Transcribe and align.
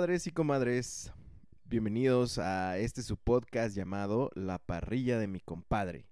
Compadres 0.00 0.26
y 0.26 0.30
comadres, 0.30 1.12
bienvenidos 1.66 2.38
a 2.38 2.78
este 2.78 3.02
su 3.02 3.18
podcast 3.18 3.76
llamado 3.76 4.30
La 4.34 4.58
parrilla 4.58 5.18
de 5.18 5.26
mi 5.26 5.40
compadre. 5.40 6.08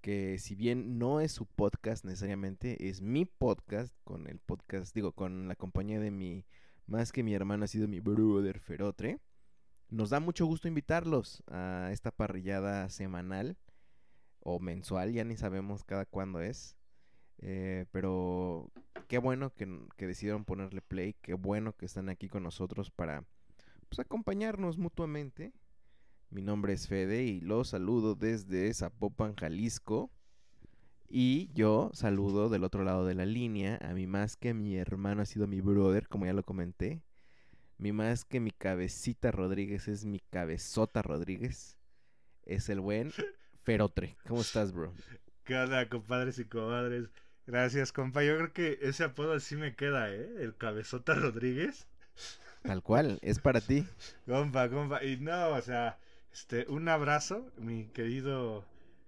Que 0.00 0.36
si 0.40 0.56
bien 0.56 0.98
no 0.98 1.20
es 1.20 1.30
su 1.30 1.46
podcast 1.46 2.04
necesariamente, 2.04 2.88
es 2.88 3.00
mi 3.00 3.26
podcast 3.26 3.94
con 4.02 4.26
el 4.26 4.40
podcast, 4.40 4.92
digo, 4.96 5.12
con 5.12 5.46
la 5.46 5.54
compañía 5.54 6.00
de 6.00 6.10
mi, 6.10 6.44
más 6.86 7.12
que 7.12 7.22
mi 7.22 7.32
hermano 7.32 7.62
ha 7.62 7.68
sido 7.68 7.86
mi 7.86 8.00
brother 8.00 8.58
Ferotre. 8.58 9.20
Nos 9.90 10.10
da 10.10 10.18
mucho 10.18 10.44
gusto 10.46 10.66
invitarlos 10.66 11.44
a 11.46 11.90
esta 11.92 12.10
parrillada 12.10 12.88
semanal 12.88 13.56
o 14.40 14.58
mensual, 14.58 15.12
ya 15.12 15.22
ni 15.22 15.36
sabemos 15.36 15.84
cada 15.84 16.04
cuándo 16.04 16.40
es. 16.40 16.76
Eh, 17.42 17.86
pero 17.90 18.70
qué 19.08 19.18
bueno 19.18 19.54
que, 19.54 19.66
que, 19.96 20.06
decidieron 20.06 20.44
ponerle 20.44 20.82
play, 20.82 21.14
qué 21.22 21.34
bueno 21.34 21.74
que 21.74 21.86
están 21.86 22.10
aquí 22.10 22.28
con 22.28 22.42
nosotros 22.42 22.90
para 22.90 23.24
pues, 23.88 23.98
acompañarnos 23.98 24.78
mutuamente. 24.78 25.52
Mi 26.28 26.42
nombre 26.42 26.74
es 26.74 26.86
Fede 26.86 27.24
y 27.24 27.40
los 27.40 27.68
saludo 27.68 28.14
desde 28.14 28.72
Zapopan, 28.72 29.34
Jalisco. 29.34 30.10
Y 31.08 31.50
yo 31.54 31.90
saludo 31.92 32.48
del 32.48 32.62
otro 32.62 32.84
lado 32.84 33.04
de 33.04 33.14
la 33.14 33.26
línea 33.26 33.78
a 33.82 33.94
mi 33.94 34.06
más 34.06 34.36
que 34.36 34.54
mi 34.54 34.76
hermano 34.76 35.22
ha 35.22 35.26
sido 35.26 35.48
mi 35.48 35.60
brother, 35.60 36.06
como 36.06 36.26
ya 36.26 36.32
lo 36.32 36.44
comenté. 36.44 37.02
Mi 37.78 37.90
más 37.90 38.24
que 38.24 38.38
mi 38.38 38.52
cabecita 38.52 39.32
Rodríguez 39.32 39.88
es 39.88 40.04
mi 40.04 40.20
cabezota 40.20 41.02
Rodríguez. 41.02 41.78
Es 42.44 42.68
el 42.68 42.78
buen 42.78 43.10
Ferotre. 43.62 44.16
¿Cómo 44.28 44.42
estás, 44.42 44.72
bro? 44.72 44.94
¿Qué 45.44 45.56
onda, 45.56 45.88
compadres 45.88 46.38
y 46.38 46.44
comadres? 46.44 47.08
Gracias, 47.50 47.90
compa. 47.90 48.22
Yo 48.22 48.36
creo 48.36 48.52
que 48.52 48.78
ese 48.80 49.02
apodo 49.02 49.40
sí 49.40 49.56
me 49.56 49.74
queda, 49.74 50.08
¿eh? 50.14 50.36
El 50.38 50.54
Cabezota 50.56 51.14
Rodríguez. 51.14 51.88
Tal 52.62 52.80
cual, 52.80 53.18
es 53.22 53.40
para 53.40 53.60
ti. 53.60 53.84
Compa, 54.26 54.68
compa. 54.68 55.02
Y 55.02 55.16
no, 55.16 55.48
o 55.48 55.60
sea, 55.60 55.98
este, 56.32 56.66
un 56.68 56.88
abrazo, 56.88 57.50
mi 57.56 57.86
querido 57.86 58.64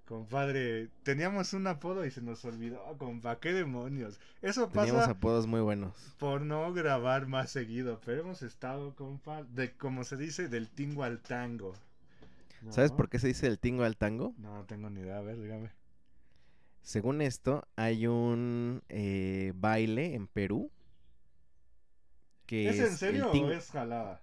compadre. 0.07 0.89
Teníamos 1.05 1.53
un 1.53 1.69
apodo 1.69 2.05
y 2.05 2.11
se 2.11 2.21
nos 2.21 2.45
olvidó, 2.45 2.83
compa. 2.99 3.39
¿Qué 3.39 3.53
demonios? 3.53 4.19
Eso 4.41 4.69
pasa. 4.71 4.87
Teníamos 4.87 5.09
apodos 5.09 5.47
muy 5.47 5.61
buenos. 5.61 5.95
Por 6.19 6.41
no 6.41 6.73
grabar 6.73 7.29
más 7.29 7.51
seguido. 7.51 8.01
Pero 8.05 8.23
hemos 8.23 8.43
estado, 8.43 8.97
compa, 8.97 9.45
de 9.45 9.73
como 9.77 10.03
se 10.03 10.17
dice, 10.17 10.49
del 10.49 10.69
tingo 10.69 11.05
al 11.05 11.21
tango. 11.21 11.75
¿No? 12.61 12.73
¿Sabes 12.73 12.91
por 12.91 13.09
qué 13.09 13.21
se 13.21 13.29
dice 13.29 13.47
del 13.47 13.61
tingo 13.61 13.85
al 13.85 13.97
tango? 13.97 14.35
No, 14.39 14.65
tengo 14.65 14.91
ni 14.91 15.03
idea. 15.03 15.19
A 15.19 15.23
ver, 15.23 15.41
dígame. 15.41 15.71
Según 16.83 17.23
esto, 17.23 17.67
hay 17.77 18.07
un 18.07 18.83
eh, 18.89 19.53
baile 19.55 20.15
en 20.15 20.27
Perú. 20.27 20.71
Que 22.47 22.69
¿Es, 22.69 22.79
es 22.79 22.91
en 22.91 22.97
serio 22.97 23.31
o 23.31 23.51
es 23.51 23.71
jalada? 23.71 24.23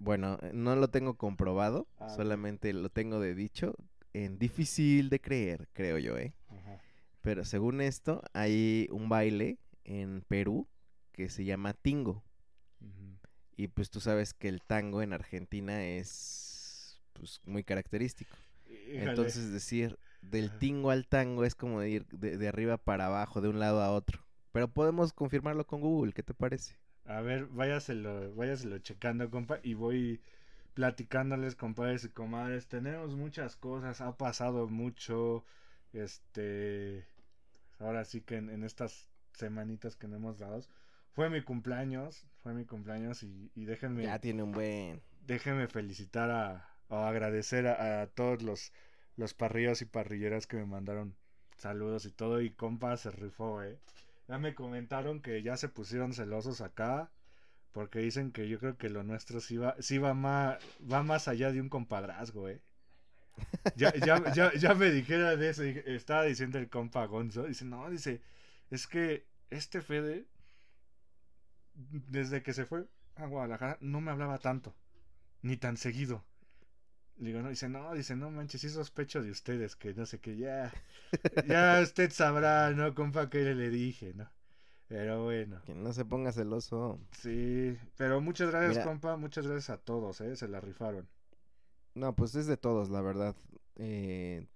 Bueno, 0.00 0.38
no 0.52 0.76
lo 0.76 0.88
tengo 0.88 1.16
comprobado, 1.16 1.86
ah, 1.98 2.08
solamente 2.10 2.72
lo 2.72 2.90
tengo 2.90 3.20
de 3.20 3.34
dicho. 3.34 3.76
En 4.12 4.38
difícil 4.38 5.08
de 5.08 5.20
creer, 5.20 5.68
creo 5.72 5.98
yo, 5.98 6.16
¿eh? 6.18 6.34
Ajá. 6.48 6.80
Pero 7.20 7.44
según 7.44 7.80
esto, 7.80 8.22
hay 8.32 8.88
un 8.90 9.08
baile 9.08 9.58
en 9.84 10.22
Perú 10.28 10.68
que 11.12 11.28
se 11.28 11.44
llama 11.44 11.72
tingo. 11.72 12.22
Uh 12.80 12.86
-huh. 12.86 13.18
Y 13.56 13.68
pues 13.68 13.90
tú 13.90 14.00
sabes 14.00 14.34
que 14.34 14.48
el 14.48 14.62
tango 14.62 15.00
en 15.00 15.12
Argentina 15.12 15.84
es 15.84 17.00
pues, 17.12 17.40
muy 17.44 17.64
característico. 17.64 18.36
Híjale. 18.66 19.10
Entonces 19.10 19.52
decir 19.52 19.98
del 20.30 20.56
tingo 20.58 20.90
al 20.90 21.06
tango 21.06 21.44
es 21.44 21.54
como 21.54 21.80
de 21.80 21.90
ir 21.90 22.06
de, 22.06 22.36
de, 22.36 22.48
arriba 22.48 22.76
para 22.76 23.06
abajo, 23.06 23.40
de 23.40 23.48
un 23.48 23.58
lado 23.58 23.82
a 23.82 23.90
otro. 23.90 24.20
Pero 24.52 24.68
podemos 24.68 25.12
confirmarlo 25.12 25.66
con 25.66 25.80
Google, 25.80 26.12
¿qué 26.12 26.22
te 26.22 26.34
parece? 26.34 26.76
A 27.06 27.20
ver, 27.20 27.46
váyaselo, 27.46 28.34
váyaselo 28.34 28.78
checando, 28.78 29.30
compa, 29.30 29.58
y 29.62 29.74
voy 29.74 30.20
platicándoles, 30.74 31.54
compadres 31.54 32.04
y 32.04 32.08
comadres. 32.08 32.66
Tenemos 32.66 33.16
muchas 33.16 33.56
cosas, 33.56 34.00
ha 34.00 34.16
pasado 34.16 34.68
mucho, 34.68 35.44
este, 35.92 37.06
ahora 37.78 38.04
sí 38.04 38.20
que 38.20 38.36
en, 38.36 38.50
en 38.50 38.64
estas 38.64 39.08
semanitas 39.32 39.96
que 39.96 40.08
no 40.08 40.16
hemos 40.16 40.38
dado. 40.38 40.60
Fue 41.12 41.30
mi 41.30 41.42
cumpleaños, 41.42 42.26
fue 42.42 42.54
mi 42.54 42.64
cumpleaños 42.64 43.22
y, 43.22 43.50
y 43.54 43.64
déjenme... 43.64 44.04
Ya 44.04 44.18
tiene 44.18 44.42
un 44.42 44.52
buen... 44.52 45.00
Déjenme 45.26 45.68
felicitar 45.68 46.30
a, 46.30 46.68
o 46.88 46.96
agradecer 46.96 47.66
a, 47.66 48.02
a 48.02 48.06
todos 48.08 48.42
los 48.42 48.72
los 49.16 49.34
parrillos 49.34 49.82
y 49.82 49.86
parrilleras 49.86 50.46
que 50.46 50.56
me 50.56 50.66
mandaron 50.66 51.16
saludos 51.56 52.04
y 52.06 52.10
todo. 52.10 52.40
Y 52.40 52.50
compa 52.50 52.96
se 52.96 53.10
rifó, 53.10 53.62
eh. 53.62 53.78
Ya 54.28 54.38
me 54.38 54.54
comentaron 54.54 55.20
que 55.20 55.42
ya 55.42 55.56
se 55.56 55.68
pusieron 55.68 56.12
celosos 56.12 56.60
acá. 56.60 57.10
Porque 57.72 57.98
dicen 57.98 58.30
que 58.30 58.48
yo 58.48 58.60
creo 58.60 58.76
que 58.76 58.88
lo 58.88 59.02
nuestro 59.02 59.40
sí 59.40 59.56
va, 59.56 59.74
sí 59.80 59.98
va 59.98 60.14
más, 60.14 60.58
va 60.90 61.02
más 61.02 61.26
allá 61.26 61.50
de 61.50 61.60
un 61.60 61.68
compadrazgo, 61.68 62.48
eh. 62.48 62.60
Ya, 63.76 63.92
ya, 63.94 64.32
ya, 64.32 64.52
ya 64.54 64.74
me 64.74 64.90
dijera 64.90 65.36
de 65.36 65.48
eso. 65.50 65.64
Estaba 65.64 66.22
diciendo 66.24 66.58
el 66.58 66.68
compa 66.68 67.06
Gonzo. 67.06 67.44
Dice, 67.44 67.64
no, 67.64 67.90
dice, 67.90 68.20
es 68.70 68.86
que 68.86 69.26
este 69.50 69.82
Fede, 69.82 70.26
desde 71.74 72.42
que 72.42 72.52
se 72.52 72.64
fue 72.64 72.86
a 73.16 73.26
Guadalajara, 73.26 73.78
no 73.80 74.00
me 74.00 74.10
hablaba 74.12 74.38
tanto. 74.38 74.74
Ni 75.42 75.56
tan 75.56 75.76
seguido. 75.76 76.24
Digo, 77.16 77.40
no, 77.42 77.48
dice, 77.48 77.68
no, 77.68 77.94
dice, 77.94 78.16
no 78.16 78.30
manches, 78.30 78.60
sí 78.60 78.68
sospecho 78.68 79.22
de 79.22 79.30
ustedes, 79.30 79.76
que 79.76 79.94
no 79.94 80.04
sé 80.04 80.18
qué, 80.18 80.36
ya, 80.36 80.72
ya 81.48 81.80
usted 81.82 82.10
sabrá, 82.10 82.70
¿no, 82.70 82.94
compa, 82.94 83.30
qué 83.30 83.54
le 83.54 83.70
dije, 83.70 84.14
¿no? 84.14 84.28
Pero 84.88 85.24
bueno. 85.24 85.62
Que 85.64 85.74
no 85.74 85.92
se 85.92 86.04
ponga 86.04 86.32
celoso. 86.32 87.00
Sí, 87.12 87.76
pero 87.96 88.20
muchas 88.20 88.50
gracias, 88.50 88.72
Mira, 88.72 88.84
compa, 88.84 89.16
muchas 89.16 89.46
gracias 89.46 89.70
a 89.70 89.78
todos, 89.78 90.20
¿eh? 90.20 90.36
Se 90.36 90.48
la 90.48 90.60
rifaron. 90.60 91.08
No, 91.94 92.14
pues 92.14 92.34
es 92.34 92.46
de 92.46 92.56
todos, 92.56 92.90
la 92.90 93.00
verdad. 93.00 93.36
Eh, 93.76 94.46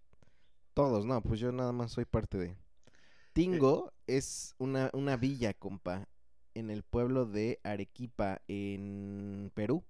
todos, 0.75 1.07
no, 1.07 1.23
pues 1.23 1.41
yo 1.41 1.53
nada 1.53 1.73
más 1.73 1.93
soy 1.93 2.05
parte 2.05 2.39
de... 2.39 2.57
Tingo 3.33 3.93
eh. 4.07 4.19
es 4.19 4.55
una, 4.59 4.91
una 4.93 5.17
villa, 5.17 5.55
compa, 5.55 6.09
en 6.55 6.71
el 6.71 6.83
pueblo 6.83 7.25
de 7.25 7.61
Arequipa, 7.63 8.43
en 8.49 9.53
Perú. 9.55 9.85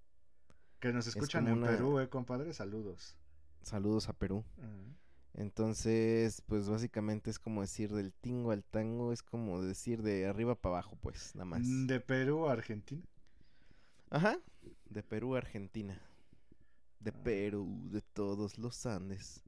Que 0.81 0.93
nos 0.93 1.07
escuchan 1.07 1.49
en 1.49 1.55
una... 1.55 1.69
Perú, 1.69 1.99
eh, 1.99 2.09
compadre, 2.09 2.53
saludos. 2.53 3.17
Saludos 3.63 4.09
a 4.09 4.13
Perú. 4.13 4.45
Uh 4.57 4.63
-huh. 4.63 4.95
Entonces, 5.35 6.43
pues 6.47 6.69
básicamente 6.69 7.31
es 7.31 7.39
como 7.39 7.61
decir 7.61 7.93
del 7.93 8.13
tingo 8.13 8.51
al 8.51 8.65
tango, 8.65 9.13
es 9.13 9.23
como 9.23 9.63
decir 9.63 10.03
de 10.03 10.27
arriba 10.27 10.57
para 10.57 10.77
abajo, 10.77 10.97
pues, 11.01 11.35
nada 11.35 11.45
más. 11.45 11.63
¿De 11.87 12.01
Perú 12.01 12.49
a 12.49 12.53
Argentina? 12.53 13.03
Ajá, 14.11 14.39
de 14.89 15.03
Perú 15.03 15.35
a 15.35 15.39
Argentina. 15.39 16.01
De 16.99 17.11
ah. 17.11 17.21
Perú, 17.23 17.89
de 17.91 18.01
todos 18.01 18.59
los 18.59 18.85
Andes. 18.87 19.45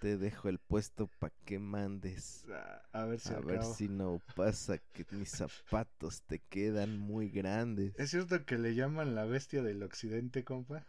Te 0.00 0.16
dejo 0.18 0.48
el 0.48 0.58
puesto 0.58 1.08
pa' 1.18 1.30
que 1.44 1.58
mandes. 1.58 2.44
A 2.92 3.04
ver 3.04 3.20
si, 3.20 3.32
a 3.32 3.40
ver 3.40 3.62
si 3.62 3.88
no 3.88 4.20
pasa 4.34 4.78
que 4.92 5.06
mis 5.10 5.30
zapatos 5.30 6.22
te 6.22 6.38
quedan 6.38 6.98
muy 6.98 7.30
grandes. 7.30 7.94
¿Es 7.98 8.10
cierto 8.10 8.44
que 8.44 8.58
le 8.58 8.74
llaman 8.74 9.14
la 9.14 9.24
bestia 9.24 9.62
del 9.62 9.82
occidente, 9.82 10.44
compa? 10.44 10.84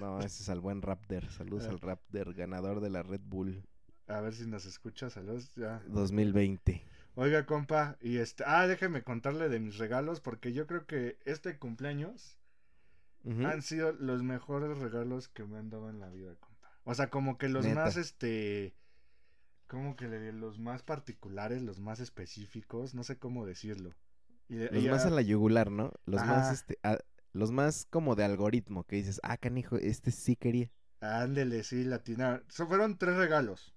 No, 0.00 0.20
ese 0.20 0.42
es 0.42 0.48
al 0.48 0.60
buen 0.60 0.82
Raptor. 0.82 1.26
Saludos 1.30 1.66
al 1.66 1.80
Raptor, 1.80 2.34
ganador 2.34 2.80
de 2.80 2.90
la 2.90 3.02
Red 3.02 3.22
Bull. 3.24 3.64
A 4.06 4.20
ver 4.20 4.34
si 4.34 4.46
nos 4.46 4.64
escucha, 4.64 5.10
saludos 5.10 5.52
ya. 5.54 5.82
2020. 5.88 6.82
Oiga, 7.14 7.46
compa, 7.46 7.98
y 8.00 8.18
este, 8.18 8.44
ah, 8.46 8.66
déjeme 8.66 9.02
contarle 9.02 9.48
de 9.48 9.58
mis 9.58 9.76
regalos 9.76 10.20
porque 10.20 10.52
yo 10.52 10.66
creo 10.66 10.86
que 10.86 11.18
este 11.24 11.58
cumpleaños 11.58 12.38
uh 13.24 13.32
-huh. 13.32 13.52
han 13.52 13.62
sido 13.62 13.92
los 13.92 14.22
mejores 14.22 14.78
regalos 14.78 15.26
que 15.28 15.44
me 15.44 15.58
han 15.58 15.68
dado 15.68 15.90
en 15.90 15.98
la 15.98 16.10
vida, 16.10 16.36
compa. 16.38 16.47
O 16.88 16.94
sea, 16.94 17.10
como 17.10 17.36
que 17.36 17.50
los 17.50 17.66
Neta. 17.66 17.82
más, 17.82 17.98
este, 17.98 18.74
como 19.66 19.94
que 19.94 20.06
los 20.32 20.58
más 20.58 20.82
particulares, 20.82 21.60
los 21.60 21.80
más 21.80 22.00
específicos, 22.00 22.94
no 22.94 23.04
sé 23.04 23.18
cómo 23.18 23.44
decirlo. 23.44 23.94
Y 24.48 24.56
los 24.56 24.84
y 24.84 24.88
más 24.88 25.04
a... 25.04 25.08
a 25.08 25.10
la 25.10 25.20
yugular, 25.20 25.70
¿no? 25.70 25.92
Los 26.06 26.22
Ajá. 26.22 26.32
más, 26.32 26.50
este, 26.50 26.78
a, 26.82 26.96
los 27.34 27.52
más 27.52 27.86
como 27.90 28.16
de 28.16 28.24
algoritmo, 28.24 28.84
que 28.84 28.96
dices, 28.96 29.20
ah, 29.22 29.36
canijo, 29.36 29.76
este 29.76 30.10
sí 30.12 30.34
quería. 30.34 30.72
Ándele, 31.00 31.62
sí, 31.62 31.84
latina. 31.84 32.42
So, 32.48 32.66
fueron 32.66 32.96
tres 32.96 33.16
regalos. 33.16 33.74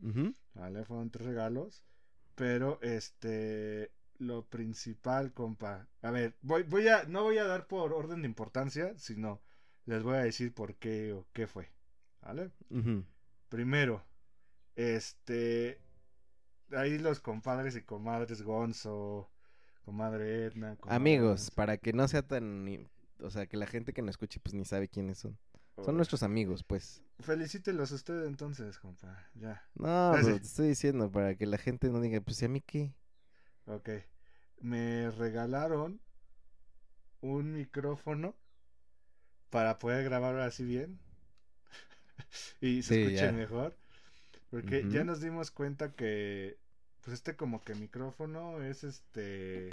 Ujú. 0.00 0.34
¿Vale? 0.54 0.86
Fueron 0.86 1.10
tres 1.10 1.26
regalos. 1.26 1.84
Pero, 2.36 2.80
este. 2.80 3.92
Lo 4.18 4.46
principal, 4.46 5.34
compa. 5.34 5.88
A 6.00 6.10
ver, 6.10 6.38
voy, 6.40 6.62
voy 6.62 6.88
a. 6.88 7.04
No 7.04 7.22
voy 7.24 7.36
a 7.36 7.44
dar 7.44 7.66
por 7.66 7.92
orden 7.92 8.22
de 8.22 8.28
importancia, 8.28 8.96
sino 8.96 9.42
les 9.84 10.02
voy 10.02 10.16
a 10.16 10.22
decir 10.24 10.54
por 10.54 10.76
qué 10.76 11.12
o 11.12 11.26
qué 11.34 11.46
fue. 11.46 11.68
¿Vale? 12.22 12.50
Primero, 13.48 14.04
este. 14.76 15.80
Ahí 16.72 16.98
los 16.98 17.20
compadres 17.20 17.74
y 17.76 17.82
comadres 17.82 18.42
Gonzo, 18.42 19.30
comadre 19.84 20.44
Edna. 20.44 20.76
comadre 20.76 20.96
Amigos, 20.96 21.40
Gonzo. 21.40 21.54
para 21.56 21.78
que 21.78 21.92
no 21.92 22.06
sea 22.06 22.22
tan... 22.22 22.88
O 23.18 23.28
sea, 23.30 23.46
que 23.46 23.56
la 23.56 23.66
gente 23.66 23.92
que 23.92 24.02
nos 24.02 24.10
escuche 24.10 24.38
pues 24.40 24.54
ni 24.54 24.64
sabe 24.64 24.88
quiénes 24.88 25.18
son. 25.18 25.36
Son 25.84 25.96
nuestros 25.96 26.22
amigos, 26.22 26.62
pues. 26.62 27.02
Felicítelos 27.20 27.90
usted 27.90 28.24
entonces, 28.26 28.78
compa. 28.78 29.28
Ya. 29.34 29.62
No, 29.74 30.12
pero 30.14 30.38
te 30.38 30.46
estoy 30.46 30.68
diciendo 30.68 31.10
para 31.10 31.34
que 31.34 31.46
la 31.46 31.58
gente 31.58 31.88
no 31.88 32.00
diga, 32.00 32.20
pues 32.20 32.40
¿y 32.42 32.44
a 32.44 32.48
mí 32.48 32.60
qué? 32.60 32.94
Ok. 33.66 33.88
Me 34.60 35.10
regalaron 35.10 36.00
un 37.20 37.52
micrófono 37.52 38.36
para 39.48 39.78
poder 39.78 40.04
grabar 40.04 40.38
así 40.40 40.64
bien. 40.64 41.00
y 42.60 42.82
se 42.82 42.94
Sí, 42.94 43.00
escuche 43.00 43.26
ya. 43.26 43.32
mejor. 43.32 43.76
Porque 44.50 44.86
ya 44.90 45.04
nos 45.04 45.20
dimos 45.20 45.50
cuenta 45.50 45.92
que, 45.94 46.58
pues 47.02 47.14
este 47.14 47.36
como 47.36 47.62
que 47.62 47.74
micrófono 47.74 48.62
es 48.62 48.84
este, 48.84 49.70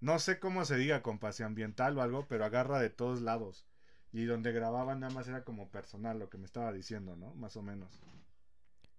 no 0.00 0.18
sé 0.18 0.38
cómo 0.38 0.64
se 0.64 0.76
diga, 0.76 1.02
compa, 1.02 1.32
si 1.32 1.42
ambiental 1.42 1.96
o 1.98 2.02
algo, 2.02 2.26
pero 2.28 2.44
agarra 2.44 2.80
de 2.80 2.90
todos 2.90 3.22
lados. 3.22 3.66
Y 4.12 4.24
donde 4.26 4.52
grababa 4.52 4.94
nada 4.94 5.12
más 5.12 5.26
era 5.28 5.44
como 5.44 5.70
personal, 5.70 6.18
lo 6.18 6.28
que 6.30 6.38
me 6.38 6.44
estaba 6.46 6.72
diciendo, 6.72 7.16
¿no? 7.16 7.34
Más 7.34 7.56
o 7.56 7.62
menos. 7.62 7.90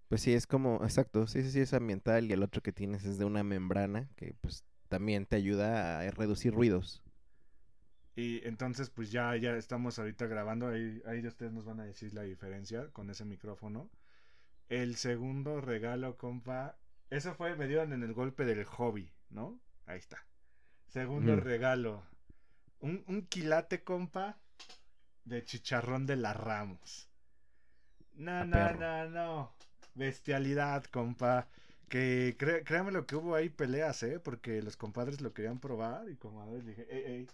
Pues 0.08 0.20
sí, 0.20 0.32
es 0.34 0.46
como, 0.46 0.80
exacto, 0.84 1.26
sí, 1.26 1.42
sí, 1.42 1.50
sí, 1.50 1.60
es 1.60 1.74
ambiental 1.74 2.26
y 2.30 2.32
el 2.32 2.42
otro 2.42 2.62
que 2.62 2.72
tienes 2.72 3.04
es 3.04 3.18
de 3.18 3.24
una 3.24 3.42
membrana 3.42 4.08
que 4.16 4.34
pues 4.40 4.64
también 4.88 5.26
te 5.26 5.36
ayuda 5.36 6.00
a 6.00 6.10
reducir 6.12 6.52
ruidos. 6.54 7.02
Y 8.16 8.46
entonces, 8.46 8.90
pues 8.90 9.10
ya, 9.12 9.36
ya 9.36 9.56
estamos 9.56 9.98
ahorita 9.98 10.26
grabando. 10.26 10.68
Ahí, 10.68 11.02
ahí 11.06 11.26
ustedes 11.26 11.52
nos 11.52 11.64
van 11.66 11.80
a 11.80 11.84
decir 11.84 12.14
la 12.14 12.22
diferencia 12.22 12.88
con 12.92 13.10
ese 13.10 13.24
micrófono. 13.24 13.90
El 14.68 14.96
segundo 14.96 15.60
regalo, 15.60 16.16
compa. 16.16 16.76
Eso 17.10 17.34
fue, 17.34 17.56
me 17.56 17.68
dieron 17.68 17.92
en 17.92 18.02
el 18.02 18.14
golpe 18.14 18.44
del 18.44 18.64
hobby, 18.64 19.12
¿no? 19.30 19.60
Ahí 19.86 19.98
está. 19.98 20.24
Segundo 20.88 21.34
Ujú. 21.34 21.42
regalo. 21.42 22.04
Un, 22.80 23.04
un 23.08 23.22
quilate, 23.26 23.82
compa, 23.84 24.38
de 25.24 25.44
chicharrón 25.44 26.06
de 26.06 26.16
la 26.16 26.32
Ramos. 26.34 27.08
No, 28.16 28.44
no, 28.44 28.72
no, 28.74 29.08
no. 29.10 29.52
Bestialidad, 29.94 30.84
compa. 30.84 31.48
Que 31.88 32.34
cré- 32.38 32.64
créanme 32.64 32.92
lo 32.92 33.06
que 33.06 33.16
hubo 33.16 33.34
ahí 33.34 33.48
peleas, 33.48 34.02
¿eh? 34.02 34.18
Porque 34.20 34.62
los 34.62 34.76
compadres 34.76 35.20
lo 35.20 35.32
querían 35.32 35.60
probar 35.60 36.08
y 36.10 36.16
comadres 36.16 36.66
dije, 36.66 36.86
ey, 36.90 37.02
ey, 37.20 37.28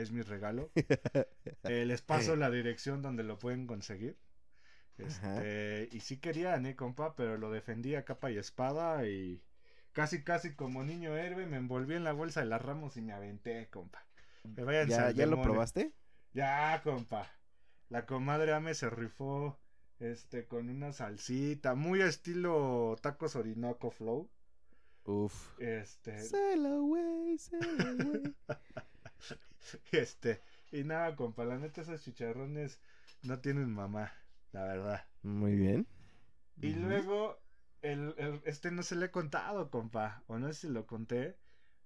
es 0.00 0.12
mi 0.12 0.22
regalo. 0.22 0.70
Eh, 1.64 1.84
les 1.84 2.02
paso 2.02 2.36
la 2.36 2.50
dirección 2.50 3.02
donde 3.02 3.24
lo 3.24 3.38
pueden 3.38 3.66
conseguir. 3.66 4.16
Este, 4.96 5.88
y 5.92 6.00
sí 6.00 6.18
querían, 6.18 6.66
eh, 6.66 6.76
compa, 6.76 7.14
pero 7.14 7.36
lo 7.36 7.50
defendí 7.50 7.94
a 7.94 8.04
capa 8.04 8.30
y 8.30 8.38
espada 8.38 9.06
y 9.06 9.42
casi, 9.92 10.24
casi 10.24 10.54
como 10.54 10.82
niño 10.82 11.16
héroe 11.16 11.46
me 11.46 11.56
envolví 11.56 11.94
en 11.94 12.04
la 12.04 12.12
bolsa 12.12 12.40
de 12.40 12.46
las 12.46 12.62
ramos 12.62 12.96
y 12.96 13.02
me 13.02 13.12
aventé, 13.12 13.68
compa. 13.68 14.04
¿Ya, 14.44 15.10
ya 15.10 15.26
lo 15.26 15.42
probaste? 15.42 15.92
Ya, 16.32 16.80
compa. 16.82 17.30
La 17.88 18.06
comadre 18.06 18.52
Ame 18.52 18.74
se 18.74 18.90
rifó 18.90 19.58
este 19.98 20.46
con 20.46 20.68
una 20.68 20.92
salsita, 20.92 21.74
muy 21.74 22.00
estilo 22.02 22.96
tacos 23.00 23.36
Orinoco 23.36 23.90
Flow. 23.90 24.30
Uf. 25.04 25.58
Este, 25.58 26.22
Sail 26.22 26.66
away, 26.66 27.38
sail 27.38 28.02
away. 28.02 28.36
este, 29.92 30.40
y 30.72 30.84
nada, 30.84 31.16
compa, 31.16 31.44
la 31.44 31.58
neta 31.58 31.82
esos 31.82 32.02
chicharrones 32.02 32.80
no 33.22 33.40
tienen 33.40 33.70
mamá, 33.72 34.12
la 34.52 34.64
verdad. 34.64 35.06
Muy 35.22 35.54
bien. 35.56 35.86
Y 36.60 36.72
luego, 36.74 37.38
el, 37.82 38.14
el- 38.18 38.40
este 38.44 38.70
no 38.70 38.82
se 38.82 38.96
le 38.96 39.06
he 39.06 39.10
contado, 39.10 39.70
compa, 39.70 40.22
o 40.26 40.38
no 40.38 40.48
sé 40.48 40.54
si 40.54 40.68
lo 40.68 40.86
conté, 40.86 41.36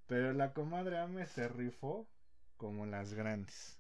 pero 0.07 0.33
la 0.33 0.53
comadre 0.53 0.99
Ame 0.99 1.27
se 1.27 1.49
rifó 1.49 2.09
como 2.57 2.87
las 2.87 3.15
grandes. 3.15 3.79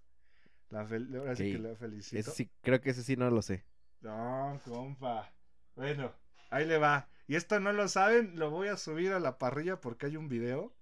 La 0.71 0.85
fel- 0.87 1.15
ahora 1.19 1.37
sí 1.37 1.44
que 1.53 1.59
la 1.59 1.75
felicito. 1.77 2.19
Ese 2.21 2.31
sí, 2.33 2.50
creo 2.62 2.81
que 2.81 2.91
ese 2.91 3.03
sí 3.03 3.17
no 3.17 3.31
lo 3.31 3.43
sé. 3.43 3.65
No, 4.03 4.61
compa. 4.65 5.33
Bueno, 5.77 6.12
ahí 6.50 6.67
le 6.67 6.79
va. 6.79 7.09
Y 7.27 7.37
esto 7.37 7.61
no 7.61 7.73
lo 7.73 7.89
saben, 7.89 8.39
lo 8.39 8.50
voy 8.50 8.69
a 8.69 8.77
subir 8.77 9.12
a 9.12 9.21
la 9.21 9.39
parrilla 9.39 9.81
porque 9.81 10.06
hay 10.06 10.17
un 10.17 10.29
video. 10.29 10.75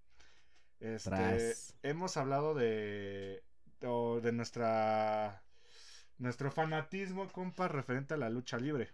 Este, 0.80 1.10
Tras. 1.10 1.74
hemos 1.82 2.16
hablado 2.16 2.54
de 2.54 3.42
de 3.80 4.32
nuestra 4.32 5.42
nuestro 6.18 6.50
fanatismo, 6.50 7.28
compa, 7.32 7.66
referente 7.68 8.12
a 8.14 8.18
la 8.18 8.28
lucha 8.28 8.58
libre. 8.58 8.90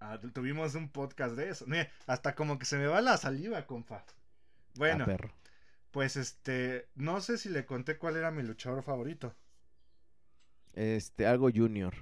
Ah, 0.00 0.18
tu- 0.20 0.30
tuvimos 0.30 0.74
un 0.74 0.88
podcast 0.90 1.34
de 1.36 1.50
eso. 1.50 1.66
Mira, 1.66 1.90
hasta 2.06 2.34
como 2.34 2.58
que 2.58 2.64
se 2.64 2.78
me 2.78 2.86
va 2.86 3.00
la 3.02 3.18
saliva, 3.18 3.66
compa. 3.66 4.04
Bueno, 4.76 5.04
A 5.04 5.06
perro. 5.06 5.30
pues 5.90 6.16
este, 6.16 6.88
no 6.94 7.20
sé 7.20 7.36
si 7.36 7.50
le 7.50 7.66
conté 7.66 7.98
cuál 7.98 8.16
era 8.16 8.30
mi 8.30 8.42
luchador 8.42 8.82
favorito. 8.82 9.34
Este, 10.72 11.26
algo 11.26 11.50
junior. 11.54 11.94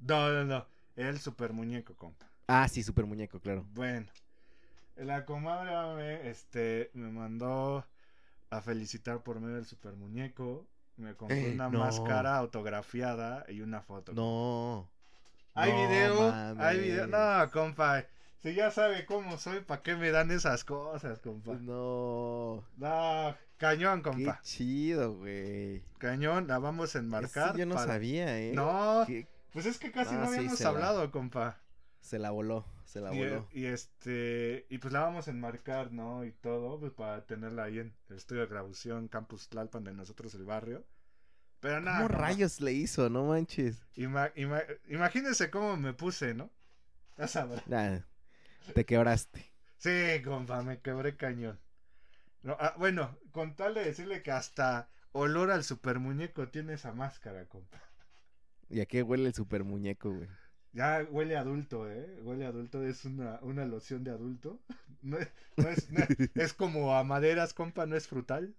No, 0.00 0.30
no, 0.32 0.44
no. 0.44 0.66
El 0.96 1.18
super 1.20 1.52
muñeco, 1.52 1.94
compa. 1.96 2.30
Ah, 2.48 2.68
sí, 2.68 2.82
super 2.82 3.06
muñeco, 3.06 3.40
claro. 3.40 3.64
Bueno, 3.72 4.10
la 4.98 5.24
comadre 5.24 5.94
me, 5.96 6.28
este, 6.30 6.90
me 6.94 7.10
mandó 7.10 7.84
a 8.50 8.60
felicitar 8.62 9.22
por 9.22 9.40
medio 9.40 9.56
del 9.56 9.66
super 9.66 9.94
muñeco. 9.94 10.66
Me 10.96 11.14
compró 11.14 11.36
Eh, 11.36 11.52
una 11.54 11.68
no. 11.68 11.78
máscara 11.80 12.36
autografiada 12.36 13.44
y 13.48 13.60
una 13.60 13.80
foto. 13.82 14.12
No. 14.12 14.88
¿Hay 15.54 15.72
no 15.72 15.88
video? 15.88 16.34
¿Hay 16.60 16.80
video? 16.80 17.06
No, 17.06 17.50
compa. 17.52 18.04
Si 18.42 18.54
ya 18.54 18.70
sabe 18.70 19.04
cómo 19.06 19.36
soy, 19.38 19.60
¿para 19.60 19.82
qué 19.82 19.96
me 19.96 20.10
dan 20.10 20.30
esas 20.30 20.64
cosas, 20.64 21.18
compa? 21.20 21.54
No. 21.54 22.64
No, 22.76 23.36
cañón, 23.56 24.02
Qué 24.02 24.10
compa. 24.10 24.40
chido, 24.42 25.16
güey. 25.18 25.82
Cañón, 25.98 26.46
la 26.46 26.58
vamos 26.58 26.94
a 26.94 26.98
Eso 26.98 26.98
enmarcar. 26.98 27.56
yo 27.56 27.66
no 27.66 27.74
para- 27.74 27.86
sabía, 27.94 28.38
¿eh? 28.40 28.52
No, 28.54 29.04
Qué- 29.06 29.26
pues 29.52 29.66
es 29.66 29.78
que 29.78 29.90
casi 29.90 30.14
no 30.14 30.28
sí, 30.28 30.36
habíamos 30.36 30.60
la- 30.60 30.68
hablado, 30.68 31.10
compa. 31.10 31.58
Se 32.00 32.18
la 32.20 32.30
voló, 32.30 32.64
se 32.88 33.00
la 33.00 33.14
Y, 33.14 33.18
voló. 33.18 33.46
y 33.52 33.66
este, 33.66 34.66
y 34.70 34.78
pues 34.78 34.92
la 34.92 35.00
vamos 35.00 35.28
a 35.28 35.30
enmarcar, 35.30 35.92
¿no? 35.92 36.24
Y 36.24 36.32
todo, 36.32 36.80
pues 36.80 36.92
para 36.92 37.26
tenerla 37.26 37.64
ahí 37.64 37.78
en 37.80 37.94
el 38.08 38.16
estudio 38.16 38.40
de 38.42 38.48
grabación 38.48 39.08
Campus 39.08 39.48
Tlalpan 39.48 39.84
de 39.84 39.92
nosotros 39.92 40.34
el 40.34 40.44
barrio. 40.44 40.84
Pero 41.60 41.80
nada. 41.80 41.98
¿Cómo 41.98 42.08
rayos 42.08 42.60
le 42.60 42.72
hizo? 42.72 43.10
No 43.10 43.26
manches. 43.26 43.82
ima- 43.96 44.32
ima- 44.36 44.64
imagínense 44.88 45.50
cómo 45.50 45.76
me 45.76 45.92
puse, 45.92 46.32
¿no? 46.32 46.50
Ya 47.18 47.28
sabrá. 47.28 47.62
Nah, 47.66 47.98
te 48.74 48.84
quebraste. 48.86 49.52
Sí, 49.76 50.22
compa, 50.24 50.62
me 50.62 50.80
quebré 50.80 51.16
cañón. 51.16 51.58
No, 52.42 52.56
ah, 52.58 52.74
bueno, 52.78 53.18
con 53.32 53.54
tal 53.56 53.74
de 53.74 53.84
decirle 53.84 54.22
que 54.22 54.30
hasta 54.30 54.88
olor 55.12 55.50
al 55.50 55.64
super 55.64 55.98
muñeco 55.98 56.48
tiene 56.48 56.74
esa 56.74 56.92
máscara, 56.92 57.44
compa. 57.46 57.82
¿Y 58.70 58.80
a 58.80 58.86
qué 58.86 59.02
huele 59.02 59.26
el 59.26 59.34
super 59.34 59.64
muñeco, 59.64 60.10
güey? 60.12 60.28
Ya 60.72 61.06
huele 61.10 61.36
adulto, 61.36 61.90
¿eh? 61.90 62.20
Huele 62.22 62.46
adulto, 62.46 62.84
es 62.84 63.04
una, 63.04 63.38
una 63.42 63.64
loción 63.66 64.04
de 64.04 64.10
adulto. 64.12 64.60
No 65.00 65.16
es, 65.16 65.28
no 65.56 65.68
es, 65.68 65.90
no 65.90 66.00
es- 66.00 66.10
es 66.34 66.52
como 66.54 66.96
a 66.96 67.04
maderas, 67.04 67.54
compa, 67.54 67.86
no 67.86 67.94
es 67.96 68.08
frutal. 68.08 68.56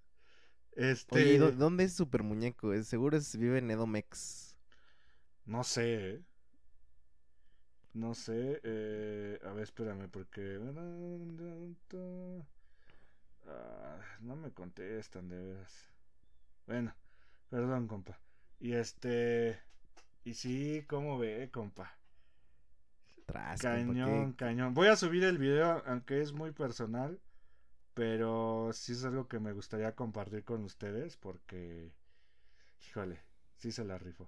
Este, 0.73 1.21
Oye, 1.21 1.33
¿y 1.33 1.37
dó- 1.37 1.51
¿dónde 1.51 1.83
es 1.85 1.93
super 1.95 2.23
muñeco? 2.23 2.73
Es- 2.73 2.87
Seguro 2.87 3.17
es, 3.17 3.35
vive 3.37 3.59
en 3.59 3.71
Edomex. 3.71 4.55
no 5.45 5.63
sé, 5.63 5.83
¿eh? 6.11 6.23
No 7.93 8.13
sé, 8.15 8.59
eh, 8.63 9.39
a 9.43 9.51
ver, 9.53 9.63
espérame, 9.63 10.09
porque... 10.09 10.57
Ah, 13.47 13.99
no 14.21 14.35
me 14.35 14.51
contestan, 14.53 15.27
de 15.29 15.37
veras. 15.43 15.73
Bueno, 16.67 16.95
perdón, 17.49 17.87
compa. 17.87 18.19
Y 18.59 18.73
este... 18.73 19.59
Y 20.25 20.35
sí, 20.35 20.85
¿cómo 20.89 21.19
ve, 21.19 21.49
compa? 21.51 21.98
Cañón, 23.33 24.33
cañón. 24.33 24.73
Voy 24.73 24.87
a 24.87 24.95
subir 24.95 25.23
el 25.23 25.37
video, 25.37 25.83
aunque 25.85 26.21
es 26.21 26.33
muy 26.33 26.51
personal, 26.51 27.19
pero 27.93 28.71
sí 28.73 28.93
es 28.93 29.03
algo 29.05 29.27
que 29.27 29.39
me 29.39 29.51
gustaría 29.53 29.95
compartir 29.95 30.43
con 30.43 30.63
ustedes 30.63 31.17
porque, 31.17 31.91
híjole, 32.87 33.19
sí 33.57 33.71
se 33.71 33.85
la 33.85 33.97
rifo. 33.97 34.23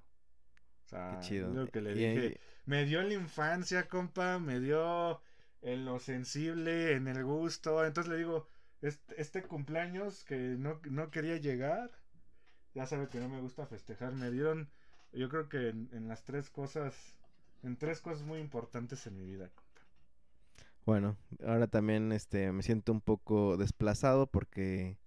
O 0.85 0.87
sea, 0.89 1.17
Qué 1.21 1.27
chido. 1.27 1.53
lo 1.53 1.67
que 1.67 1.81
le 1.81 1.91
Y- 1.91 1.95
dije, 1.95 2.39
me 2.65 2.85
dio 2.85 2.99
en 3.01 3.07
la 3.09 3.13
infancia, 3.15 3.87
compa, 3.87 4.39
me 4.39 4.59
dio 4.59 5.21
en 5.61 5.85
lo 5.85 5.99
sensible, 5.99 6.93
en 6.93 7.07
el 7.07 7.23
gusto. 7.23 7.85
Entonces 7.85 8.11
le 8.11 8.17
digo, 8.17 8.47
este, 8.81 9.21
este 9.21 9.43
cumpleaños 9.43 10.23
que 10.25 10.37
no, 10.37 10.81
no 10.89 11.11
quería 11.11 11.37
llegar, 11.37 11.91
ya 12.73 12.85
sabe 12.85 13.07
que 13.09 13.19
no 13.19 13.29
me 13.29 13.39
gusta 13.41 13.65
festejar, 13.67 14.13
me 14.13 14.31
dieron 14.31 14.69
yo 15.13 15.27
creo 15.27 15.49
que 15.49 15.67
en, 15.69 15.89
en 15.91 16.07
las 16.07 16.23
tres 16.23 16.49
cosas, 16.49 16.95
en 17.63 17.77
tres 17.77 18.01
cosas 18.01 18.23
muy 18.23 18.39
importantes 18.39 19.05
en 19.07 19.17
mi 19.17 19.25
vida, 19.25 19.49
compa. 19.49 19.81
Bueno, 20.85 21.15
ahora 21.45 21.67
también 21.67 22.11
este 22.11 22.51
me 22.51 22.63
siento 22.63 22.91
un 22.91 23.01
poco 23.01 23.55
desplazado 23.57 24.27
porque 24.27 24.97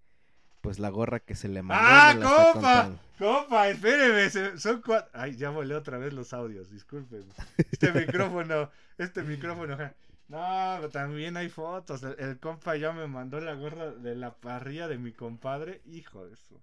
pues 0.61 0.79
la 0.79 0.89
gorra 0.89 1.21
que 1.21 1.35
se 1.35 1.49
le 1.49 1.63
mandó 1.63 1.85
¡Ah, 1.87 2.53
compa! 2.53 2.91
Compa, 3.19 3.69
espéreme, 3.69 4.31
se- 4.31 4.59
son 4.59 4.81
cuatro. 4.83 5.11
Ay, 5.13 5.37
ya 5.37 5.51
volé 5.51 5.75
otra 5.75 5.99
vez 5.99 6.13
los 6.13 6.33
audios, 6.33 6.71
disculpen. 6.71 7.25
Este 7.59 7.93
micrófono, 7.93 8.71
este 8.99 9.23
micrófono. 9.23 9.77
No, 10.29 10.89
también 10.91 11.37
hay 11.37 11.51
fotos. 11.51 12.03
El, 12.03 12.17
el 12.19 12.39
compa 12.41 12.77
ya 12.77 12.93
me 12.93 13.07
mandó 13.07 13.41
la 13.41 13.55
gorra 13.55 13.91
de 13.91 14.15
la 14.15 14.35
parrilla 14.35 14.89
de 14.89 14.97
mi 14.97 15.13
compadre. 15.13 15.83
Hijo 15.85 16.25
de 16.27 16.33
eso. 16.35 16.61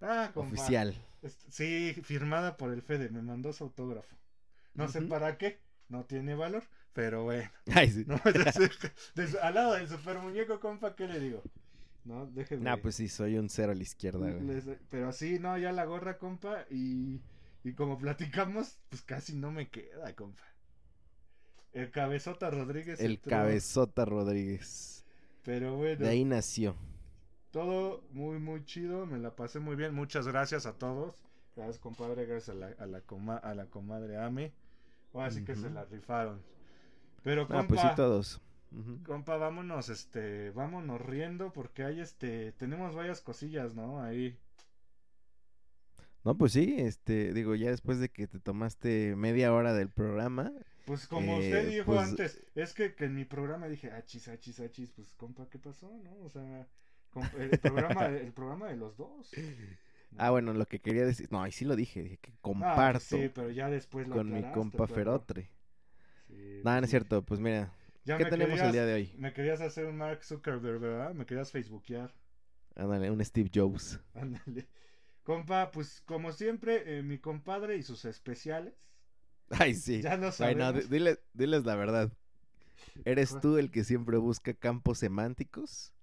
Ah, 0.00 0.30
compa. 0.34 0.54
Oficial. 0.54 0.94
Sí, 1.50 1.94
firmada 2.02 2.56
por 2.56 2.72
el 2.72 2.82
Fede, 2.82 3.10
me 3.10 3.22
mandó 3.22 3.52
su 3.52 3.64
autógrafo. 3.64 4.16
No 4.74 4.88
sé 4.88 5.02
para 5.02 5.36
qué, 5.38 5.58
no 5.88 6.04
tiene 6.04 6.34
valor, 6.34 6.62
pero 6.92 7.24
bueno. 7.24 7.50
Ay, 7.74 7.90
sí. 7.90 8.04
No, 8.06 8.16
de- 8.24 9.38
al 9.42 9.54
lado 9.54 9.74
del 9.74 9.88
super 9.88 10.18
muñeco, 10.18 10.60
compa, 10.60 10.94
¿qué 10.96 11.06
le 11.06 11.20
digo? 11.20 11.42
No, 12.04 12.26
déjeme. 12.26 12.62
Nah, 12.64 12.76
pues 12.78 12.94
sí, 12.96 13.08
soy 13.08 13.36
un 13.36 13.48
cero 13.50 13.72
a 13.72 13.74
la 13.74 13.82
izquierda, 13.82 14.18
güey. 14.30 14.62
Pero 14.88 15.12
sí, 15.12 15.38
no, 15.38 15.58
ya 15.58 15.70
la 15.72 15.84
gorra, 15.84 16.16
compa, 16.18 16.64
y, 16.70 17.20
y 17.62 17.72
como 17.74 17.98
platicamos, 17.98 18.78
pues 18.88 19.02
casi 19.02 19.34
no 19.34 19.50
me 19.52 19.68
queda, 19.68 20.14
compa. 20.14 20.42
El 21.72 21.90
cabezota 21.90 22.50
Rodríguez. 22.50 22.98
El 23.00 23.12
entró, 23.12 23.30
cabezota 23.30 24.04
Rodríguez. 24.04 25.04
Pero 25.44 25.76
bueno, 25.76 26.04
De 26.04 26.08
ahí 26.10 26.24
nació. 26.24 26.74
todo 27.50 28.02
muy, 28.12 28.38
muy 28.38 28.64
chido, 28.64 29.06
me 29.06 29.18
la 29.18 29.36
pasé 29.36 29.58
muy 29.60 29.76
bien. 29.76 29.94
Muchas 29.94 30.26
gracias 30.26 30.66
a 30.66 30.72
todos. 30.74 31.14
Gracias, 31.56 31.78
compadre, 31.78 32.26
gracias 32.26 32.56
a 32.56 32.58
la, 32.58 32.66
a 32.78 32.86
la, 32.86 33.00
coma- 33.02 33.36
a 33.36 33.54
la 33.54 33.66
comadre 33.66 34.16
Ame. 34.16 34.52
Ahora 35.12 35.30
sí 35.30 35.44
que 35.44 35.56
se 35.56 35.70
la 35.70 35.84
rifaron. 35.84 36.40
Pero, 37.22 37.42
Ah, 37.42 37.46
compa, 37.48 37.66
pues 37.68 37.80
sí, 37.80 37.88
todos. 37.96 38.40
Compa, 39.04 39.36
vámonos, 39.36 39.88
este, 39.88 40.50
vámonos 40.52 41.00
riendo 41.00 41.52
porque 41.52 41.82
hay, 41.84 42.00
este, 42.00 42.52
tenemos 42.52 42.94
varias 42.94 43.20
cosillas, 43.20 43.74
¿no? 43.74 44.00
Ahí. 44.02 44.38
No, 46.22 46.36
pues 46.36 46.52
sí, 46.52 46.76
este, 46.78 47.32
digo, 47.32 47.54
ya 47.54 47.70
después 47.70 47.98
de 47.98 48.10
que 48.10 48.26
te 48.26 48.38
tomaste 48.38 49.16
media 49.16 49.52
hora 49.52 49.72
del 49.74 49.88
programa, 49.88 50.52
Pues 50.86 51.06
como 51.06 51.34
Eh, 51.36 51.44
usted 51.46 51.68
dijo 51.68 51.84
pues- 51.86 52.00
antes, 52.08 52.42
es 52.54 52.72
que, 52.74 52.94
que 52.94 53.04
en 53.04 53.14
mi 53.14 53.24
programa 53.24 53.68
dije, 53.68 53.90
achis, 53.92 54.28
achis, 54.28 54.58
achis, 54.60 54.90
pues 54.90 55.14
compa, 55.14 55.48
¿qué 55.48 55.58
pasó? 55.58 55.90
¿No? 56.02 56.16
O 56.24 56.30
sea, 56.30 56.66
el 57.38 57.58
programa, 57.60 58.06
el 58.28 58.32
programa 58.32 58.68
de 58.68 58.76
los 58.76 58.96
dos. 58.96 59.30
Ah, 60.18 60.30
bueno, 60.30 60.52
lo 60.54 60.66
que 60.66 60.80
quería 60.80 61.04
decir, 61.06 61.28
no, 61.32 61.42
ahí 61.42 61.52
sí 61.52 61.64
lo 61.64 61.76
dije, 61.76 62.02
dije 62.02 62.18
que 62.18 62.32
Ah, 62.60 62.94
comparto 62.94 63.00
sí, 63.00 63.28
pero 63.34 63.50
ya 63.50 63.68
después 63.70 64.06
lo 64.06 64.16
con 64.16 64.32
mi 64.32 64.44
compa. 64.44 64.86
Ferotre. 64.86 65.50
Sí, 66.28 66.64
No, 66.64 66.72
no 66.78 66.84
sí. 66.84 66.84
es 66.84 66.90
cierto, 66.90 67.22
pues 67.24 67.40
mira, 67.40 67.72
Ya 68.04 68.16
¿qué 68.16 68.26
tenemos 68.26 68.62
el 68.62 68.72
día 68.72 68.84
de 68.86 68.94
hoy? 68.94 69.12
Me 69.14 69.32
querías 69.32 69.60
hacer 69.62 69.86
un 69.86 69.96
Mark 69.96 70.22
Zuckerberg, 70.24 70.80
¿verdad? 70.80 71.14
Me 71.14 71.24
querías 71.26 71.50
facebookear. 71.50 72.12
Ándale, 72.74 73.10
un 73.12 73.24
Steve 73.24 73.48
Jobs. 73.54 74.00
Ándale. 74.14 74.68
Compa, 75.24 75.70
pues 75.72 76.02
como 76.02 76.32
siempre, 76.32 76.98
eh, 76.98 77.02
mi 77.02 77.18
compadre 77.18 77.76
y 77.76 77.82
sus 77.82 78.04
especiales. 78.04 78.90
Ay, 79.50 79.74
sí. 79.74 80.08
Ya 80.08 80.16
lo 80.16 80.32
Ay, 80.38 80.54
no, 80.54 80.72
sabemos. 80.72 80.72
di- 80.72 80.86
dile- 80.88 81.20
diles 81.32 81.64
la 81.64 81.74
verdad. 81.76 82.12
¿Eres 83.04 83.38
tú 83.40 83.58
el 83.58 83.70
que 83.70 83.84
siempre 83.84 84.18
busca 84.18 84.54
campos 84.54 84.98
semánticos 84.98 85.94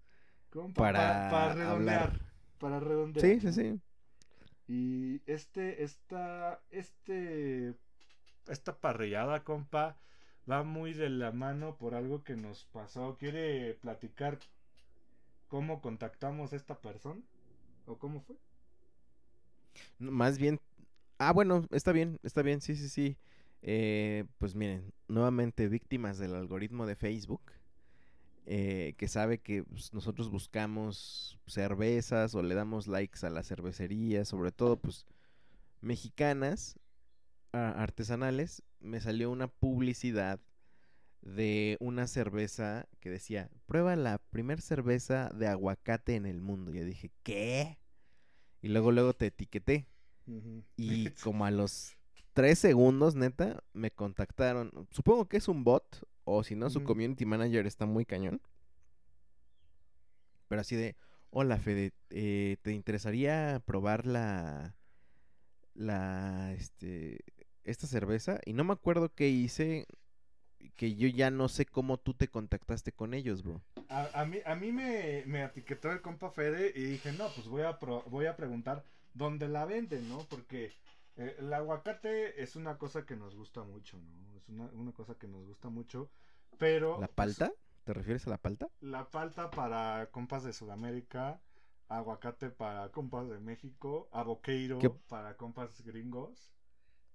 Compa, 0.53 0.85
para, 0.91 1.19
pa- 1.29 1.29
para 1.29 1.53
redondear. 1.53 2.11
hablar? 2.11 2.21
Para 2.59 2.79
redondear. 2.81 3.35
Sí, 3.35 3.39
sí, 3.41 3.53
sí. 3.53 3.81
Y 4.67 5.21
este, 5.25 5.83
esta, 5.83 6.61
este, 6.71 7.73
esta 8.47 8.79
parrillada, 8.79 9.43
compa, 9.43 9.97
va 10.49 10.63
muy 10.63 10.93
de 10.93 11.09
la 11.09 11.31
mano 11.31 11.77
por 11.77 11.95
algo 11.95 12.23
que 12.23 12.35
nos 12.35 12.65
pasó. 12.65 13.17
¿Quiere 13.17 13.75
platicar 13.75 14.39
cómo 15.47 15.81
contactamos 15.81 16.53
a 16.53 16.57
esta 16.57 16.79
persona? 16.79 17.21
¿O 17.85 17.97
cómo 17.97 18.21
fue? 18.21 18.35
Más 19.99 20.37
bien. 20.37 20.59
Ah, 21.17 21.31
bueno, 21.33 21.65
está 21.71 21.91
bien, 21.91 22.19
está 22.23 22.41
bien, 22.41 22.61
sí, 22.61 22.75
sí, 22.75 22.89
sí. 22.89 23.17
Eh, 23.61 24.25
pues 24.37 24.53
miren, 24.55 24.93
nuevamente 25.07 25.67
víctimas 25.67 26.17
del 26.19 26.35
algoritmo 26.35 26.85
de 26.85 26.95
Facebook, 26.95 27.41
eh, 28.49 28.95
que 28.97 29.09
sabe 29.09 29.39
que 29.39 29.63
pues, 29.63 29.93
nosotros 29.93 30.29
buscamos 30.29 31.37
cervezas 31.47 32.33
o 32.33 32.41
le 32.41 32.55
damos 32.55 32.87
likes 32.87 33.25
a 33.25 33.29
las 33.29 33.49
cervecerías, 33.49 34.29
sobre 34.29 34.53
todo 34.53 34.77
pues 34.77 35.05
mexicanas, 35.81 36.79
artesanales. 37.51 38.63
Me 38.79 39.01
salió 39.01 39.31
una 39.31 39.49
publicidad 39.49 40.39
de 41.21 41.75
una 41.81 42.07
cerveza 42.07 42.87
que 43.01 43.09
decía, 43.09 43.49
prueba 43.65 43.97
la 43.97 44.17
primer 44.17 44.61
cerveza 44.61 45.29
de 45.35 45.47
aguacate 45.47 46.15
en 46.15 46.25
el 46.25 46.39
mundo. 46.39 46.71
Yo 46.71 46.85
dije, 46.85 47.11
¿qué? 47.23 47.77
Y 48.61 48.69
luego, 48.69 48.93
luego 48.93 49.13
te 49.13 49.27
etiqueté. 49.27 49.87
Y 50.77 51.09
como 51.21 51.43
a 51.43 51.51
los 51.51 51.97
tres 52.31 52.59
segundos, 52.59 53.15
neta, 53.15 53.61
me 53.73 53.91
contactaron. 53.91 54.71
Supongo 54.91 55.27
que 55.27 55.35
es 55.35 55.49
un 55.49 55.65
bot. 55.65 56.07
O 56.29 56.43
si 56.43 56.57
no, 56.57 56.69
su 56.69 56.83
community 56.83 57.25
manager 57.25 57.65
está 57.65 57.85
muy 57.85 58.03
cañón. 58.03 58.41
Pero 60.49 60.59
así 60.59 60.75
de, 60.75 60.97
hola 61.29 61.57
Fede, 61.57 61.93
eh, 62.09 62.57
¿te 62.61 62.73
interesaría 62.73 63.61
probar 63.65 64.05
la, 64.05 64.75
la, 65.73 66.51
este, 66.51 67.21
esta 67.63 67.87
cerveza? 67.87 68.41
Y 68.45 68.51
no 68.51 68.65
me 68.65 68.73
acuerdo 68.73 69.07
qué 69.07 69.29
hice, 69.29 69.85
que 70.75 70.95
yo 70.95 71.07
ya 71.07 71.31
no 71.31 71.47
sé 71.47 71.65
cómo 71.65 71.97
tú 71.97 72.13
te 72.13 72.27
contactaste 72.27 72.91
con 72.91 73.13
ellos, 73.13 73.41
bro. 73.41 73.61
A, 73.87 74.09
a 74.21 74.25
mí, 74.25 74.39
a 74.45 74.53
mí 74.55 74.73
me, 74.73 75.23
me 75.27 75.45
etiquetó 75.45 75.93
el 75.93 76.01
compa 76.01 76.29
Fede 76.29 76.73
y 76.75 76.83
dije, 76.83 77.13
no, 77.13 77.29
pues 77.35 77.47
voy 77.47 77.61
a, 77.61 77.79
pro- 77.79 78.03
voy 78.09 78.25
a 78.25 78.35
preguntar 78.35 78.83
dónde 79.13 79.47
la 79.47 79.63
venden, 79.63 80.09
¿no? 80.09 80.17
Porque 80.29 80.73
eh, 81.17 81.35
el 81.39 81.53
aguacate 81.53 82.41
es 82.41 82.55
una 82.55 82.77
cosa 82.77 83.05
que 83.05 83.15
nos 83.15 83.35
gusta 83.35 83.63
mucho, 83.63 83.97
¿no? 83.99 84.37
Es 84.37 84.49
una, 84.49 84.65
una 84.67 84.91
cosa 84.93 85.15
que 85.17 85.27
nos 85.27 85.45
gusta 85.45 85.69
mucho, 85.69 86.09
pero... 86.57 87.03
¿La 87.03 87.07
pues, 87.15 87.37
palta? 87.37 87.53
¿Te 87.85 87.93
refieres 87.93 88.27
a 88.27 88.31
la 88.31 88.37
palta? 88.37 88.67
la 88.81 89.09
palta 89.11 89.53
para 89.53 90.09
compas 90.11 90.43
de 90.43 90.51
Sudamérica, 90.53 91.41
aguacate 91.89 92.49
para 92.49 92.91
compas 92.91 93.29
de 93.29 93.39
México, 93.39 94.09
aboqueiro 94.11 94.79
¿Qué? 94.79 94.89
para 95.07 95.37
compas 95.37 95.81
gringos. 95.81 96.51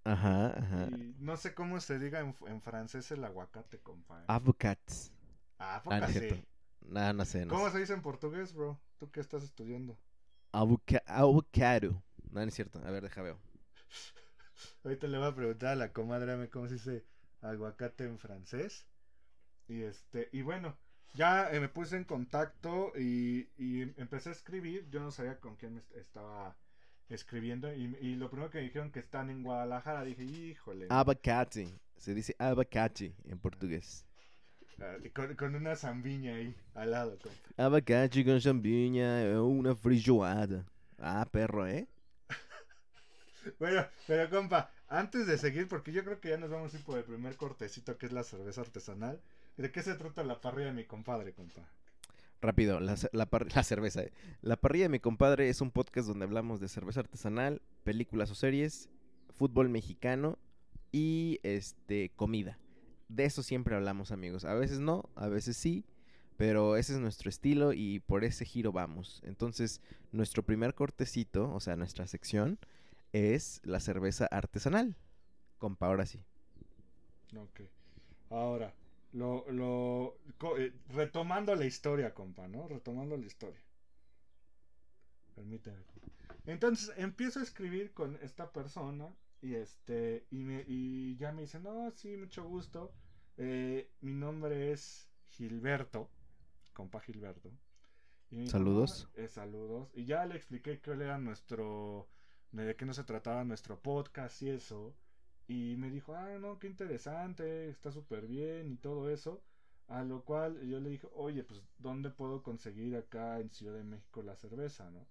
Ajá, 0.04 0.52
ajá. 0.58 0.88
Y 0.90 1.14
no 1.18 1.36
sé 1.36 1.54
cómo 1.54 1.80
se 1.80 1.98
diga 1.98 2.20
en, 2.20 2.34
en 2.46 2.60
francés 2.62 3.10
el 3.12 3.24
aguacate, 3.24 3.80
compa. 3.80 4.24
¿eh? 4.26 4.32
Avocats. 4.36 5.12
Ah, 5.58 5.82
Ah, 5.88 6.00
no 6.00 6.08
sí. 6.08 6.44
No, 6.82 7.12
no 7.12 7.24
sé, 7.24 7.46
no 7.46 7.56
¿Cómo 7.56 7.70
sé. 7.70 7.70
se 7.70 7.78
dice 7.78 7.92
en 7.92 8.02
portugués, 8.02 8.52
bro? 8.52 8.80
¿Tú 8.98 9.10
qué 9.12 9.20
estás 9.20 9.44
estudiando? 9.44 9.96
Avoca- 10.52 11.02
avocado. 11.06 12.02
No, 12.30 12.40
no 12.40 12.48
es 12.48 12.54
cierto. 12.54 12.80
A 12.84 12.90
ver, 12.90 13.02
deja 13.02 13.22
veo. 13.22 13.38
Ahorita 14.84 15.06
le 15.06 15.18
voy 15.18 15.28
a 15.28 15.34
preguntar 15.34 15.70
a 15.70 15.76
la 15.76 15.92
comadre 15.92 16.48
cómo 16.50 16.68
se 16.68 16.74
dice 16.74 17.04
aguacate 17.40 18.04
en 18.04 18.18
francés. 18.18 18.86
Y 19.68 19.82
este, 19.82 20.28
y 20.32 20.42
bueno, 20.42 20.76
ya 21.14 21.50
eh, 21.52 21.60
me 21.60 21.68
puse 21.68 21.96
en 21.96 22.04
contacto 22.04 22.92
y, 22.96 23.48
y 23.56 23.82
empecé 23.96 24.28
a 24.30 24.32
escribir. 24.32 24.88
Yo 24.90 25.00
no 25.00 25.10
sabía 25.10 25.38
con 25.40 25.56
quién 25.56 25.74
me 25.74 25.80
est- 25.80 25.92
estaba 25.96 26.56
escribiendo. 27.08 27.72
Y, 27.74 27.96
y 28.00 28.16
lo 28.16 28.28
primero 28.30 28.50
que 28.50 28.58
me 28.58 28.64
dijeron 28.64 28.90
que 28.90 29.00
están 29.00 29.30
en 29.30 29.42
Guadalajara, 29.42 30.04
dije, 30.04 30.24
híjole. 30.24 30.86
Abacate. 30.90 31.78
Se 31.96 32.14
dice 32.14 32.34
abacate 32.38 33.14
en 33.24 33.38
portugués. 33.38 34.04
Ah, 34.80 34.96
con, 35.14 35.36
con 35.36 35.54
una 35.54 35.76
zambiña 35.76 36.34
ahí 36.34 36.56
al 36.74 36.90
lado, 36.90 37.16
compa. 37.22 37.38
Abacate 37.64 38.24
con 38.24 38.40
champiña, 38.40 39.22
eh, 39.22 39.38
una 39.38 39.76
feijoada. 39.76 40.64
Ah, 40.98 41.28
perro, 41.30 41.66
¿eh? 41.68 41.86
Bueno, 43.58 43.86
pero 44.06 44.28
compa, 44.30 44.70
antes 44.88 45.26
de 45.26 45.38
seguir, 45.38 45.68
porque 45.68 45.92
yo 45.92 46.04
creo 46.04 46.20
que 46.20 46.30
ya 46.30 46.36
nos 46.36 46.50
vamos 46.50 46.72
a 46.74 46.76
ir 46.78 46.84
por 46.84 46.98
el 46.98 47.04
primer 47.04 47.36
cortecito 47.36 47.96
que 47.98 48.06
es 48.06 48.12
la 48.12 48.24
cerveza 48.24 48.60
artesanal. 48.60 49.20
¿De 49.56 49.70
qué 49.70 49.82
se 49.82 49.94
trata 49.94 50.24
la 50.24 50.40
parrilla 50.40 50.68
de 50.68 50.72
mi 50.74 50.84
compadre, 50.84 51.32
compa? 51.32 51.62
Rápido, 52.40 52.80
la, 52.80 52.96
la 53.12 53.28
la 53.54 53.62
cerveza. 53.62 54.02
eh. 54.02 54.12
La 54.40 54.56
parrilla 54.56 54.86
de 54.86 54.88
mi 54.90 55.00
compadre 55.00 55.48
es 55.48 55.60
un 55.60 55.70
podcast 55.70 56.08
donde 56.08 56.24
hablamos 56.24 56.60
de 56.60 56.68
cerveza 56.68 57.00
artesanal, 57.00 57.62
películas 57.84 58.30
o 58.30 58.34
series, 58.34 58.88
fútbol 59.30 59.68
mexicano 59.68 60.38
y 60.90 61.38
este 61.42 62.10
comida. 62.16 62.58
De 63.08 63.24
eso 63.24 63.42
siempre 63.42 63.74
hablamos, 63.76 64.10
amigos. 64.10 64.44
A 64.44 64.54
veces 64.54 64.80
no, 64.80 65.08
a 65.14 65.28
veces 65.28 65.56
sí, 65.56 65.84
pero 66.36 66.76
ese 66.76 66.94
es 66.94 66.98
nuestro 66.98 67.28
estilo 67.28 67.72
y 67.72 68.00
por 68.00 68.24
ese 68.24 68.44
giro 68.44 68.72
vamos. 68.72 69.20
Entonces, 69.24 69.80
nuestro 70.12 70.42
primer 70.42 70.74
cortecito, 70.74 71.52
o 71.52 71.60
sea, 71.60 71.76
nuestra 71.76 72.06
sección, 72.06 72.58
es 73.12 73.60
la 73.64 73.80
cerveza 73.80 74.26
artesanal. 74.26 74.96
Compa, 75.58 75.86
ahora 75.86 76.06
sí. 76.06 76.24
Ok. 77.36 77.60
Ahora, 78.30 78.74
lo, 79.12 79.44
lo, 79.50 80.18
eh, 80.58 80.72
retomando 80.88 81.54
la 81.54 81.66
historia, 81.66 82.14
compa, 82.14 82.48
¿no? 82.48 82.68
Retomando 82.68 83.16
la 83.16 83.26
historia. 83.26 83.60
Permíteme. 85.34 85.84
Entonces, 86.46 86.92
empiezo 86.96 87.40
a 87.40 87.42
escribir 87.44 87.92
con 87.94 88.18
esta 88.22 88.52
persona 88.52 89.14
Y 89.42 89.54
este, 89.56 90.26
y, 90.30 90.44
me, 90.44 90.64
y 90.68 91.16
ya 91.16 91.32
me 91.32 91.42
dice, 91.42 91.58
no, 91.60 91.90
sí, 91.92 92.16
mucho 92.16 92.44
gusto. 92.44 92.94
Eh, 93.38 93.90
mi 94.00 94.12
nombre 94.14 94.72
es 94.72 95.08
Gilberto, 95.28 96.10
compa 96.74 97.00
Gilberto. 97.00 97.50
Y 98.30 98.36
me 98.36 98.42
dijo, 98.44 98.58
Saludos. 98.58 99.08
"Ah, 99.16 99.22
eh, 99.22 99.28
saludos. 99.28 99.90
Y 99.94 100.04
ya 100.06 100.26
le 100.26 100.36
expliqué 100.36 100.80
cuál 100.80 101.02
era 101.02 101.18
nuestro, 101.18 102.08
de 102.52 102.76
qué 102.76 102.84
no 102.84 102.94
se 102.94 103.04
trataba 103.04 103.44
nuestro 103.44 103.80
podcast 103.80 104.42
y 104.42 104.50
eso. 104.50 104.94
Y 105.48 105.76
me 105.76 105.90
dijo, 105.90 106.14
ah, 106.14 106.38
no, 106.38 106.58
qué 106.58 106.66
interesante, 106.66 107.68
está 107.70 107.90
súper 107.90 108.26
bien 108.26 108.70
y 108.70 108.76
todo 108.76 109.10
eso. 109.10 109.42
A 109.88 110.04
lo 110.04 110.24
cual 110.24 110.60
yo 110.66 110.80
le 110.80 110.90
dije, 110.90 111.08
oye, 111.14 111.44
pues, 111.44 111.60
¿dónde 111.78 112.10
puedo 112.10 112.42
conseguir 112.42 112.96
acá 112.96 113.40
en 113.40 113.50
Ciudad 113.50 113.74
de 113.74 113.84
México 113.84 114.22
la 114.22 114.36
cerveza, 114.36 114.90
no? 114.90 115.06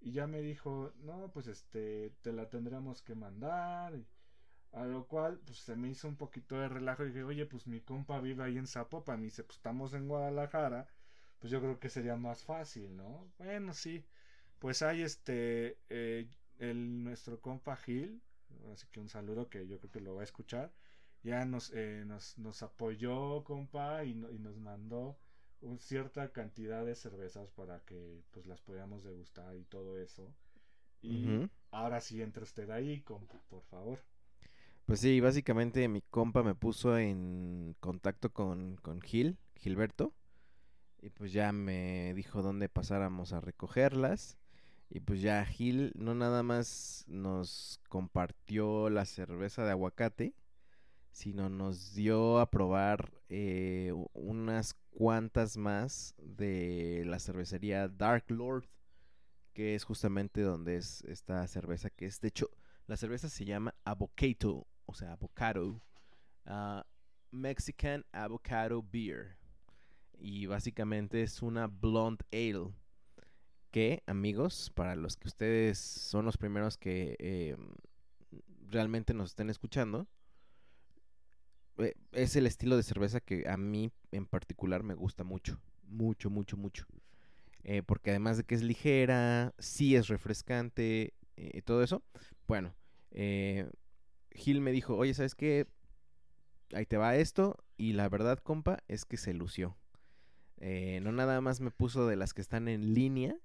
Y 0.00 0.12
ya 0.12 0.26
me 0.26 0.40
dijo, 0.42 0.92
no, 1.00 1.30
pues, 1.32 1.46
este, 1.46 2.10
te 2.22 2.32
la 2.32 2.48
tendremos 2.50 3.02
que 3.02 3.14
mandar. 3.14 3.94
A 4.72 4.84
lo 4.84 5.06
cual, 5.08 5.40
pues, 5.44 5.58
se 5.58 5.76
me 5.76 5.88
hizo 5.88 6.08
un 6.08 6.16
poquito 6.16 6.56
de 6.58 6.68
relajo. 6.68 7.04
Y 7.04 7.08
dije, 7.08 7.24
oye, 7.24 7.46
pues, 7.46 7.66
mi 7.66 7.80
compa 7.80 8.20
vive 8.20 8.44
ahí 8.44 8.58
en 8.58 8.66
Zapopan. 8.66 9.20
Y 9.22 9.24
dice, 9.26 9.44
pues, 9.44 9.56
estamos 9.56 9.94
en 9.94 10.08
Guadalajara. 10.08 10.88
Pues, 11.38 11.50
yo 11.50 11.60
creo 11.60 11.80
que 11.80 11.88
sería 11.88 12.16
más 12.16 12.44
fácil, 12.44 12.96
¿no? 12.96 13.32
Bueno, 13.38 13.72
sí. 13.72 14.04
Pues, 14.58 14.82
hay 14.82 15.02
este, 15.02 15.78
eh, 15.88 16.28
el, 16.58 17.04
nuestro 17.04 17.40
compa 17.40 17.76
Gil. 17.76 18.22
Así 18.72 18.86
que 18.90 19.00
un 19.00 19.08
saludo 19.08 19.48
que 19.50 19.66
yo 19.68 19.78
creo 19.78 19.90
que 19.90 20.00
lo 20.00 20.14
va 20.14 20.22
a 20.22 20.24
escuchar 20.24 20.72
ya 21.22 21.44
nos, 21.44 21.72
eh, 21.74 22.04
nos, 22.06 22.38
nos 22.38 22.62
apoyó, 22.62 23.42
compa, 23.44 24.04
y, 24.04 24.14
no- 24.14 24.30
y 24.30 24.38
nos 24.38 24.56
mandó 24.58 25.18
un- 25.60 25.78
cierta 25.80 26.32
cantidad 26.32 26.84
de 26.86 26.94
cervezas 26.94 27.50
para 27.50 27.80
que 27.84 28.22
pues 28.30 28.46
las 28.46 28.60
podamos 28.62 29.04
degustar 29.04 29.56
y 29.56 29.64
todo 29.64 29.98
eso. 29.98 30.32
Y 31.02 31.42
ahora 31.72 32.00
sí 32.00 32.22
entra 32.22 32.44
usted 32.44 32.70
ahí, 32.70 33.02
compa, 33.02 33.40
por 33.48 33.62
favor. 33.64 34.00
Pues 34.86 35.00
sí, 35.00 35.20
básicamente 35.20 35.86
mi 35.88 36.00
compa 36.02 36.42
me 36.42 36.54
puso 36.54 36.96
en 36.98 37.76
contacto 37.80 38.30
con, 38.32 38.76
con 38.76 39.00
Gil, 39.02 39.36
Gilberto, 39.56 40.14
y 41.00 41.10
pues 41.10 41.32
ya 41.32 41.52
me 41.52 42.14
dijo 42.14 42.42
dónde 42.42 42.68
pasáramos 42.68 43.32
a 43.32 43.40
recogerlas. 43.40 44.38
Y 44.90 45.00
pues 45.00 45.20
ya 45.20 45.44
Gil 45.44 45.92
no 45.94 46.14
nada 46.14 46.42
más 46.42 47.04
nos 47.08 47.80
compartió 47.88 48.88
la 48.90 49.04
cerveza 49.04 49.64
de 49.64 49.70
aguacate, 49.72 50.34
sino 51.10 51.48
nos 51.48 51.94
dio 51.94 52.38
a 52.38 52.50
probar 52.50 53.12
eh, 53.28 53.92
unas 54.14 54.74
cuantas 54.90 55.56
más 55.56 56.14
de 56.18 57.02
la 57.06 57.18
cervecería 57.18 57.88
Dark 57.88 58.24
Lord, 58.28 58.64
que 59.52 59.74
es 59.74 59.84
justamente 59.84 60.40
donde 60.40 60.76
es 60.76 61.02
esta 61.04 61.46
cerveza, 61.48 61.90
que 61.90 62.06
es 62.06 62.20
de 62.20 62.28
hecho 62.28 62.50
la 62.86 62.96
cerveza 62.96 63.28
se 63.28 63.44
llama 63.44 63.74
Avocado, 63.84 64.66
o 64.86 64.94
sea, 64.94 65.12
avocado. 65.12 65.82
ah, 66.46 66.86
Mexican 67.30 68.04
Avocado 68.12 68.82
Beer. 68.82 69.36
Y 70.18 70.46
básicamente 70.46 71.22
es 71.22 71.42
una 71.42 71.66
blonde 71.66 72.24
ale. 72.32 72.72
Que, 73.70 74.02
amigos, 74.06 74.72
para 74.74 74.96
los 74.96 75.16
que 75.16 75.28
ustedes 75.28 75.78
son 75.78 76.24
los 76.24 76.38
primeros 76.38 76.78
que 76.78 77.16
eh, 77.18 77.56
realmente 78.70 79.12
nos 79.12 79.30
estén 79.30 79.50
escuchando, 79.50 80.06
eh, 81.76 81.94
es 82.12 82.34
el 82.36 82.46
estilo 82.46 82.78
de 82.78 82.82
cerveza 82.82 83.20
que 83.20 83.46
a 83.46 83.58
mí 83.58 83.92
en 84.10 84.26
particular 84.26 84.82
me 84.82 84.94
gusta 84.94 85.22
mucho. 85.22 85.60
Mucho, 85.82 86.30
mucho, 86.30 86.56
mucho. 86.56 86.86
Eh, 87.62 87.82
porque 87.82 88.10
además 88.10 88.38
de 88.38 88.44
que 88.44 88.54
es 88.54 88.62
ligera, 88.62 89.54
sí 89.58 89.96
es 89.96 90.08
refrescante 90.08 91.12
y 91.36 91.60
todo 91.62 91.82
eso. 91.82 92.02
Bueno, 92.46 92.74
Gil 93.10 94.60
me 94.60 94.72
dijo, 94.72 94.96
oye, 94.96 95.12
¿sabes 95.12 95.34
qué? 95.34 95.66
Ahí 96.72 96.86
te 96.86 96.96
va 96.96 97.16
esto. 97.16 97.56
Y 97.76 97.92
la 97.92 98.08
verdad, 98.08 98.38
compa, 98.38 98.78
es 98.88 99.04
que 99.04 99.18
se 99.18 99.34
lució. 99.34 99.76
No 100.58 101.12
nada 101.12 101.40
más 101.42 101.60
me 101.60 101.70
puso 101.70 102.06
de 102.06 102.16
las 102.16 102.32
que 102.32 102.40
están 102.40 102.68
en 102.68 102.94
línea, 102.94 103.36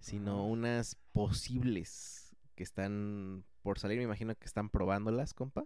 sino 0.00 0.46
unas 0.46 0.96
posibles 1.12 2.36
que 2.54 2.62
están 2.62 3.44
por 3.62 3.78
salir. 3.78 3.98
Me 3.98 4.04
imagino 4.04 4.34
que 4.36 4.44
están 4.46 4.68
probándolas, 4.70 5.34
compa. 5.34 5.64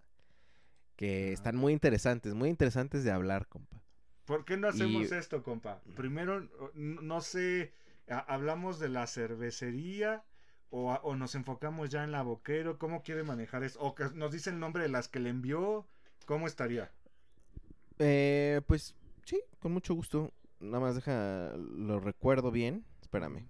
Que 0.96 1.32
están 1.32 1.56
muy 1.56 1.72
interesantes, 1.72 2.34
muy 2.34 2.48
interesantes 2.50 3.04
de 3.04 3.10
hablar, 3.10 3.46
compa. 3.48 3.82
¿Por 4.26 4.44
qué 4.44 4.56
no 4.56 4.68
hacemos 4.68 5.10
Y- 5.10 5.14
esto, 5.14 5.42
compa? 5.42 5.80
Primero, 5.96 6.48
no 6.74 7.20
sé, 7.20 7.72
hablamos 8.08 8.78
de 8.78 8.88
la 8.90 9.06
cervecería 9.06 10.24
o, 10.68 10.92
a- 10.92 11.00
o 11.02 11.16
nos 11.16 11.34
enfocamos 11.34 11.90
ya 11.90 12.04
en 12.04 12.12
la 12.12 12.22
boquero. 12.22 12.78
¿Cómo 12.78 13.02
quiere 13.02 13.22
manejar 13.24 13.64
eso? 13.64 13.80
O 13.80 13.94
que 13.94 14.04
nos 14.14 14.30
dice 14.32 14.50
el 14.50 14.58
nombre 14.60 14.82
de 14.82 14.88
las 14.90 15.08
que 15.08 15.20
le 15.20 15.30
envió. 15.30 15.86
¿Cómo 16.26 16.46
estaría? 16.46 16.92
Eh, 17.98 18.60
pues 18.66 18.94
sí, 19.24 19.40
con 19.58 19.72
mucho 19.72 19.94
gusto. 19.94 20.32
Nada 20.60 20.80
más 20.80 20.94
deja, 20.94 21.54
lo 21.56 21.98
recuerdo 21.98 22.50
bien. 22.50 22.84
Espérame. 23.00 23.48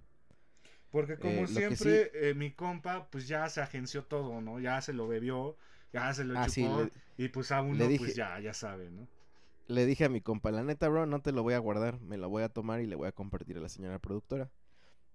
Porque 0.90 1.16
como 1.18 1.30
Eh, 1.42 1.46
que 1.46 1.52
siempre, 1.52 2.10
eh, 2.30 2.34
mi 2.34 2.52
compa, 2.52 3.06
pues 3.10 3.28
ya 3.28 3.48
se 3.48 3.60
agenció 3.60 4.04
todo, 4.04 4.40
¿no? 4.40 4.58
Ya 4.58 4.80
se 4.80 4.92
lo 4.92 5.06
bebió, 5.06 5.56
ya 5.92 6.12
se 6.14 6.24
lo 6.24 6.36
Ah, 6.38 6.48
sí, 6.48 6.62
chupó. 6.62 6.82
le- 6.82 6.90
y 7.24 7.28
pues 7.28 7.52
a 7.52 7.62
uno, 7.62 7.78
pues 7.78 7.90
dije- 7.90 8.14
ya, 8.14 8.38
ya 8.40 8.52
sabe, 8.54 8.90
¿no? 8.90 9.06
Le 9.68 9.86
dije 9.86 10.04
a 10.04 10.08
mi 10.08 10.20
compa, 10.20 10.50
la 10.50 10.64
neta, 10.64 10.88
bro, 10.88 11.06
no 11.06 11.22
te 11.22 11.30
lo 11.30 11.44
voy 11.44 11.54
a 11.54 11.58
guardar, 11.58 12.00
me 12.00 12.16
lo 12.16 12.28
voy 12.28 12.42
a 12.42 12.48
tomar 12.48 12.80
y 12.80 12.86
le 12.86 12.96
voy 12.96 13.06
a 13.06 13.12
compartir 13.12 13.56
a 13.56 13.60
la 13.60 13.68
señora 13.68 14.00
productora. 14.00 14.50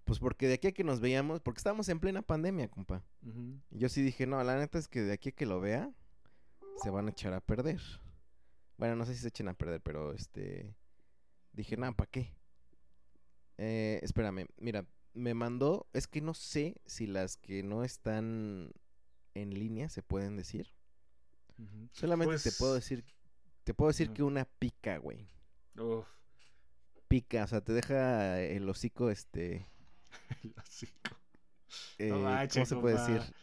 Pues 0.04 0.18
porque 0.18 0.46
de 0.48 0.54
aquí 0.54 0.68
a 0.68 0.72
que 0.72 0.84
nos 0.84 1.00
veíamos, 1.00 1.40
porque 1.40 1.58
estábamos 1.58 1.88
en 1.90 2.00
plena 2.00 2.22
pandemia, 2.22 2.68
compa. 2.68 3.02
Yo 3.70 3.88
sí 3.90 4.00
dije, 4.02 4.26
no, 4.26 4.42
la 4.44 4.56
neta 4.56 4.78
es 4.78 4.88
que 4.88 5.02
de 5.02 5.12
aquí 5.12 5.30
a 5.30 5.32
que 5.32 5.44
lo 5.44 5.60
vea, 5.60 5.90
se 6.82 6.88
van 6.90 7.06
a 7.08 7.10
echar 7.10 7.34
a 7.34 7.40
perder. 7.40 7.80
Bueno, 8.78 8.96
no 8.96 9.04
sé 9.04 9.14
si 9.14 9.20
se 9.20 9.28
echen 9.28 9.48
a 9.48 9.54
perder, 9.54 9.82
pero 9.82 10.12
este... 10.14 10.74
Dije, 11.52 11.76
nada, 11.76 11.92
¿para 11.92 12.10
qué? 12.10 12.32
Eh, 13.58 13.98
espérame, 14.02 14.46
mira, 14.58 14.84
me 15.16 15.34
mandó, 15.34 15.88
es 15.92 16.06
que 16.06 16.20
no 16.20 16.34
sé 16.34 16.76
si 16.86 17.06
las 17.06 17.36
que 17.36 17.62
no 17.62 17.82
están 17.84 18.70
en 19.34 19.54
línea 19.54 19.88
se 19.88 20.02
pueden 20.02 20.36
decir. 20.36 20.72
Solamente 21.92 22.38
te 22.38 22.52
puedo 22.52 22.74
Pues- 22.74 22.84
decir, 22.88 23.04
te 23.64 23.74
puedo 23.74 23.88
decir 23.88 24.12
que 24.12 24.22
una 24.22 24.44
pica, 24.44 24.98
güey. 24.98 25.28
Uf, 25.78 26.06
Pica, 27.08 27.44
o 27.44 27.46
sea, 27.46 27.60
te 27.60 27.72
deja 27.72 28.40
el 28.42 28.68
hocico, 28.68 29.10
este, 29.10 29.66
el 30.42 30.54
hocico. 30.58 31.16
eh, 31.98 32.08
No 32.08 32.18
¿cómo 32.52 32.66
se 32.66 32.76
puede 32.76 32.98
decir? 32.98 33.34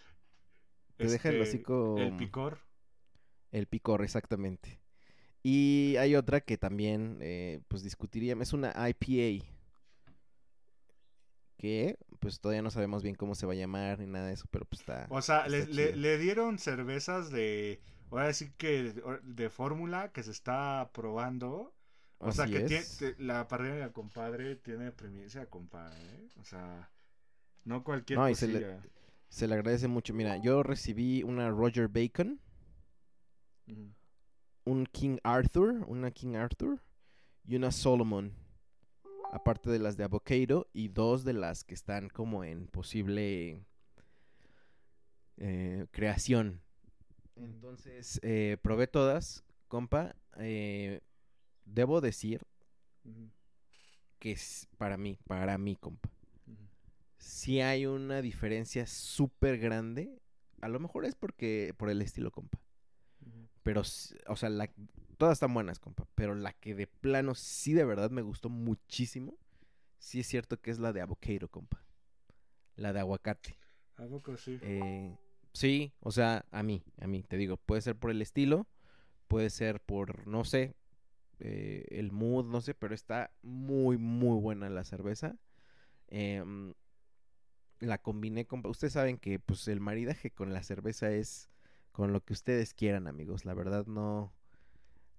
Te 0.97 1.07
deja 1.07 1.29
el 1.29 1.41
Este, 1.41 1.57
hocico... 1.57 1.97
El 1.97 2.15
picor. 2.17 2.59
El 3.51 3.67
picor, 3.67 4.03
exactamente. 4.03 4.79
Y 5.43 5.95
hay 5.97 6.15
otra 6.15 6.41
que 6.41 6.57
también, 6.57 7.17
eh, 7.21 7.61
pues 7.67 7.83
discutiría, 7.83 8.35
es 8.39 8.53
una 8.53 8.73
IPA. 8.89 9.45
Que, 11.63 11.97
pues 12.19 12.41
todavía 12.41 12.61
no 12.61 12.69
sabemos 12.71 13.03
bien 13.03 13.15
cómo 13.15 13.35
se 13.35 13.45
va 13.45 13.53
a 13.53 13.55
llamar 13.55 13.97
ni 13.97 14.05
nada 14.05 14.27
de 14.27 14.33
eso, 14.33 14.47
pero 14.51 14.65
pues 14.65 14.81
está. 14.81 15.07
O 15.09 15.21
sea, 15.21 15.45
está 15.45 15.49
le, 15.73 15.95
le- 15.95 16.17
dieron 16.17 16.59
cervezas 16.59 17.31
de. 17.31 17.79
Ahora 18.11 18.33
sí 18.33 18.51
que 18.57 18.91
de, 19.23 19.49
fórmula 19.49 20.11
que 20.11 20.23
se 20.23 20.31
está 20.31 20.89
probando. 20.93 21.73
O 22.19 22.33
sea, 22.33 22.47
que 22.47 22.65
es. 22.65 22.97
te- 22.97 23.15
la 23.17 23.47
parrilla 23.47 23.75
de 23.75 23.93
compadre 23.93 24.57
tiene 24.57 24.91
premisa, 24.91 25.45
compadre. 25.45 25.97
¿eh? 26.03 26.29
O 26.41 26.43
sea, 26.43 26.89
no 27.63 27.85
cualquier 27.85 28.19
No, 28.19 28.27
y 28.29 28.35
se 28.35 28.49
le-. 28.49 28.77
Se 29.29 29.47
le 29.47 29.53
agradece 29.55 29.87
mucho. 29.87 30.13
Mira, 30.13 30.35
yo 30.35 30.63
recibí 30.63 31.23
una 31.23 31.49
Roger 31.49 31.87
Bacon, 31.87 32.41
un 34.65 34.85
King 34.87 35.15
Arthur, 35.23 35.85
una 35.87 36.11
King 36.11 36.35
Arthur 36.35 36.81
y 37.45 37.55
una 37.55 37.71
Solomon. 37.71 38.33
Aparte 39.33 39.71
de 39.71 39.79
las 39.79 39.97
de 39.97 40.03
Avocado 40.03 40.67
y 40.73 40.89
dos 40.89 41.23
de 41.23 41.33
las 41.33 41.63
que 41.63 41.73
están 41.73 42.07
como 42.09 42.43
en 42.43 42.67
posible 42.67 43.65
eh, 45.37 45.87
creación. 45.89 46.61
Entonces, 47.35 48.19
eh, 48.21 48.57
probé 48.61 48.85
todas, 48.85 49.43
compa. 49.67 50.15
eh, 50.37 51.01
debo 51.65 51.99
decir 51.99 52.41
que 54.19 54.33
es 54.33 54.67
para 54.77 54.97
mí, 54.97 55.17
para 55.25 55.57
mí, 55.57 55.77
compa. 55.77 56.11
Si 57.17 57.59
hay 57.59 57.87
una 57.87 58.21
diferencia 58.21 58.85
súper 58.85 59.57
grande. 59.57 60.21
A 60.61 60.67
lo 60.67 60.79
mejor 60.79 61.05
es 61.05 61.15
porque 61.15 61.73
por 61.75 61.89
el 61.89 62.03
estilo, 62.03 62.29
compa. 62.29 62.59
Pero, 63.63 63.81
o 63.81 64.35
sea, 64.35 64.49
la, 64.49 64.69
todas 65.13 65.33
están 65.33 65.53
buenas, 65.53 65.79
compa. 65.79 66.05
Pero 66.15 66.35
la 66.35 66.53
que 66.53 66.75
de 66.75 66.87
plano 66.87 67.35
sí 67.35 67.73
de 67.73 67.85
verdad 67.85 68.11
me 68.11 68.21
gustó 68.21 68.49
muchísimo. 68.49 69.37
Sí 69.99 70.19
es 70.19 70.27
cierto 70.27 70.59
que 70.59 70.71
es 70.71 70.79
la 70.79 70.93
de 70.93 71.01
avocado, 71.01 71.47
compa. 71.47 71.83
La 72.75 72.93
de 72.93 72.99
aguacate. 72.99 73.57
¿A 73.97 74.05
poco 74.05 74.37
sí? 74.37 74.59
Eh, 74.61 75.15
sí, 75.53 75.93
o 75.99 76.11
sea, 76.11 76.45
a 76.51 76.63
mí, 76.63 76.83
a 76.99 77.07
mí, 77.07 77.23
te 77.23 77.37
digo, 77.37 77.57
puede 77.57 77.81
ser 77.81 77.95
por 77.95 78.11
el 78.11 78.21
estilo, 78.21 78.67
puede 79.27 79.49
ser 79.49 79.79
por, 79.79 80.27
no 80.27 80.43
sé, 80.43 80.75
eh, 81.39 81.85
el 81.89 82.11
mood, 82.11 82.45
no 82.45 82.61
sé, 82.61 82.73
pero 82.73 82.95
está 82.95 83.31
muy, 83.41 83.97
muy 83.97 84.39
buena 84.39 84.69
la 84.69 84.83
cerveza. 84.83 85.37
Em, 86.07 86.73
la 87.79 87.97
combiné 87.97 88.45
con, 88.45 88.65
ustedes 88.65 88.93
saben 88.93 89.17
que 89.17 89.39
pues 89.39 89.67
el 89.67 89.79
maridaje 89.79 90.31
con 90.31 90.53
la 90.53 90.63
cerveza 90.63 91.11
es 91.11 91.49
con 91.91 92.13
lo 92.13 92.21
que 92.23 92.33
ustedes 92.33 92.73
quieran, 92.73 93.07
amigos. 93.07 93.45
La 93.45 93.53
verdad 93.53 93.85
no, 93.85 94.33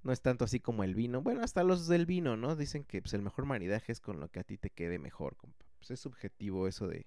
no 0.04 0.12
es 0.12 0.20
tanto 0.20 0.44
así 0.44 0.60
como 0.60 0.84
el 0.84 0.94
vino. 0.94 1.22
Bueno, 1.22 1.42
hasta 1.42 1.64
los 1.64 1.88
del 1.88 2.06
vino, 2.06 2.36
¿no? 2.36 2.56
Dicen 2.56 2.84
que 2.84 3.00
pues, 3.00 3.14
el 3.14 3.22
mejor 3.22 3.46
maridaje 3.46 3.90
es 3.90 4.00
con 4.00 4.20
lo 4.20 4.30
que 4.30 4.40
a 4.40 4.44
ti 4.44 4.58
te 4.58 4.70
quede 4.70 4.98
mejor, 4.98 5.36
compa. 5.36 5.64
Pues 5.78 5.90
es 5.90 6.00
subjetivo 6.00 6.68
eso 6.68 6.86
de, 6.86 7.06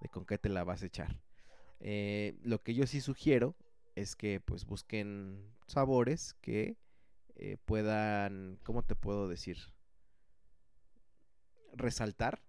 de 0.00 0.08
con 0.08 0.24
qué 0.24 0.38
te 0.38 0.48
la 0.48 0.64
vas 0.64 0.82
a 0.82 0.86
echar. 0.86 1.20
Eh, 1.80 2.38
lo 2.42 2.62
que 2.62 2.74
yo 2.74 2.86
sí 2.86 3.00
sugiero 3.00 3.56
es 3.96 4.14
que 4.14 4.40
pues 4.40 4.64
busquen 4.64 5.52
sabores 5.66 6.34
que 6.40 6.76
eh, 7.34 7.56
puedan, 7.64 8.60
¿cómo 8.62 8.84
te 8.84 8.94
puedo 8.94 9.28
decir? 9.28 9.58
Resaltar 11.72 12.40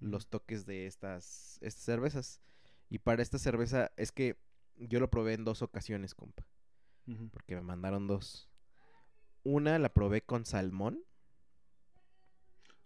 los 0.00 0.28
toques 0.28 0.64
de 0.64 0.86
estas, 0.86 1.58
estas 1.60 1.84
cervezas. 1.84 2.40
Y 2.88 2.98
para 2.98 3.22
esta 3.22 3.38
cerveza 3.38 3.92
es 3.96 4.10
que 4.10 4.38
yo 4.76 5.00
lo 5.00 5.10
probé 5.10 5.34
en 5.34 5.44
dos 5.44 5.60
ocasiones, 5.60 6.14
compa. 6.14 6.46
Porque 7.30 7.54
me 7.54 7.62
mandaron 7.62 8.06
dos. 8.06 8.47
Una 9.44 9.78
la 9.78 9.88
probé 9.92 10.22
con 10.22 10.44
salmón. 10.44 11.00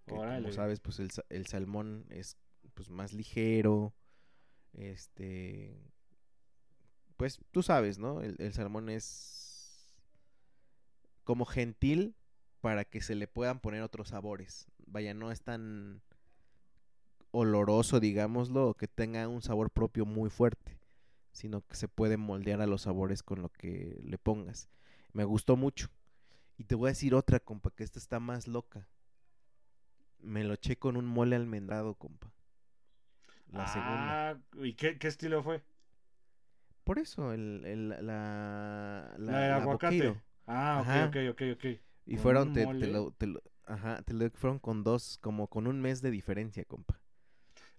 Que 0.06 0.14
como 0.36 0.48
sabes, 0.52 0.80
pues 0.80 0.98
el, 0.98 1.10
sa- 1.10 1.24
el 1.28 1.46
salmón 1.46 2.06
es 2.10 2.36
pues 2.74 2.90
más 2.90 3.12
ligero. 3.12 3.94
Este. 4.72 5.76
Pues 7.16 7.38
tú 7.52 7.62
sabes, 7.62 7.98
¿no? 7.98 8.20
El, 8.20 8.36
el 8.38 8.52
salmón 8.52 8.88
es 8.88 10.00
como 11.24 11.44
gentil 11.44 12.16
para 12.60 12.84
que 12.84 13.00
se 13.00 13.14
le 13.14 13.28
puedan 13.28 13.60
poner 13.60 13.82
otros 13.82 14.08
sabores. 14.08 14.66
Vaya, 14.86 15.14
no 15.14 15.30
es 15.30 15.42
tan 15.42 16.02
oloroso, 17.30 18.00
digámoslo, 18.00 18.74
que 18.74 18.88
tenga 18.88 19.26
un 19.28 19.42
sabor 19.42 19.70
propio 19.70 20.04
muy 20.04 20.30
fuerte, 20.30 20.78
sino 21.32 21.66
que 21.66 21.76
se 21.76 21.88
puede 21.88 22.16
moldear 22.16 22.60
a 22.60 22.66
los 22.66 22.82
sabores 22.82 23.22
con 23.22 23.40
lo 23.42 23.48
que 23.50 23.98
le 24.02 24.18
pongas. 24.18 24.68
Me 25.12 25.24
gustó 25.24 25.56
mucho. 25.56 25.88
Y 26.62 26.64
te 26.64 26.76
voy 26.76 26.86
a 26.86 26.90
decir 26.92 27.12
otra, 27.16 27.40
compa, 27.40 27.72
que 27.72 27.82
esta 27.82 27.98
está 27.98 28.20
más 28.20 28.46
loca. 28.46 28.86
Me 30.20 30.44
lo 30.44 30.54
eché 30.54 30.76
con 30.78 30.96
un 30.96 31.06
mole 31.06 31.34
almendrado, 31.34 31.96
compa. 31.96 32.30
La 33.50 33.66
segunda. 33.66 34.30
Ah, 34.30 34.38
¿y 34.62 34.74
qué, 34.74 34.96
qué 34.96 35.08
estilo 35.08 35.42
fue? 35.42 35.60
Por 36.84 37.00
eso, 37.00 37.32
el, 37.32 37.64
el- 37.64 37.88
la, 37.88 39.12
la, 39.18 39.32
La 39.32 39.56
aguacate. 39.56 40.22
Ah, 40.46 40.78
Ajá. 40.82 41.08
ok, 41.08 41.16
ok, 41.16 41.30
ok, 41.32 41.42
ok. 41.56 41.64
Y 42.06 42.14
¿Con 42.14 42.22
fueron, 42.22 42.52
te, 42.52 42.86
lo, 42.86 43.10
te 43.10 43.26
lo- 43.26 43.42
ajá, 43.66 44.02
te 44.02 44.14
lo 44.14 44.30
fueron 44.30 44.60
con 44.60 44.84
dos, 44.84 45.18
como 45.20 45.48
con 45.48 45.66
un 45.66 45.80
mes 45.80 46.00
de 46.00 46.12
diferencia, 46.12 46.64
compa. 46.64 47.00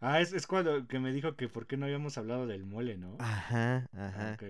Ah, 0.02 0.20
es, 0.22 0.34
es 0.34 0.46
cuando 0.46 0.86
que 0.88 1.00
me 1.00 1.12
dijo 1.12 1.36
que 1.36 1.48
por 1.48 1.66
qué 1.66 1.78
no 1.78 1.86
habíamos 1.86 2.18
hablado 2.18 2.46
del 2.48 2.66
mole, 2.66 2.98
¿no? 2.98 3.16
Ajá, 3.18 3.90
Ah, 3.94 4.08
ajá. 4.08 4.34
ok. 4.34 4.44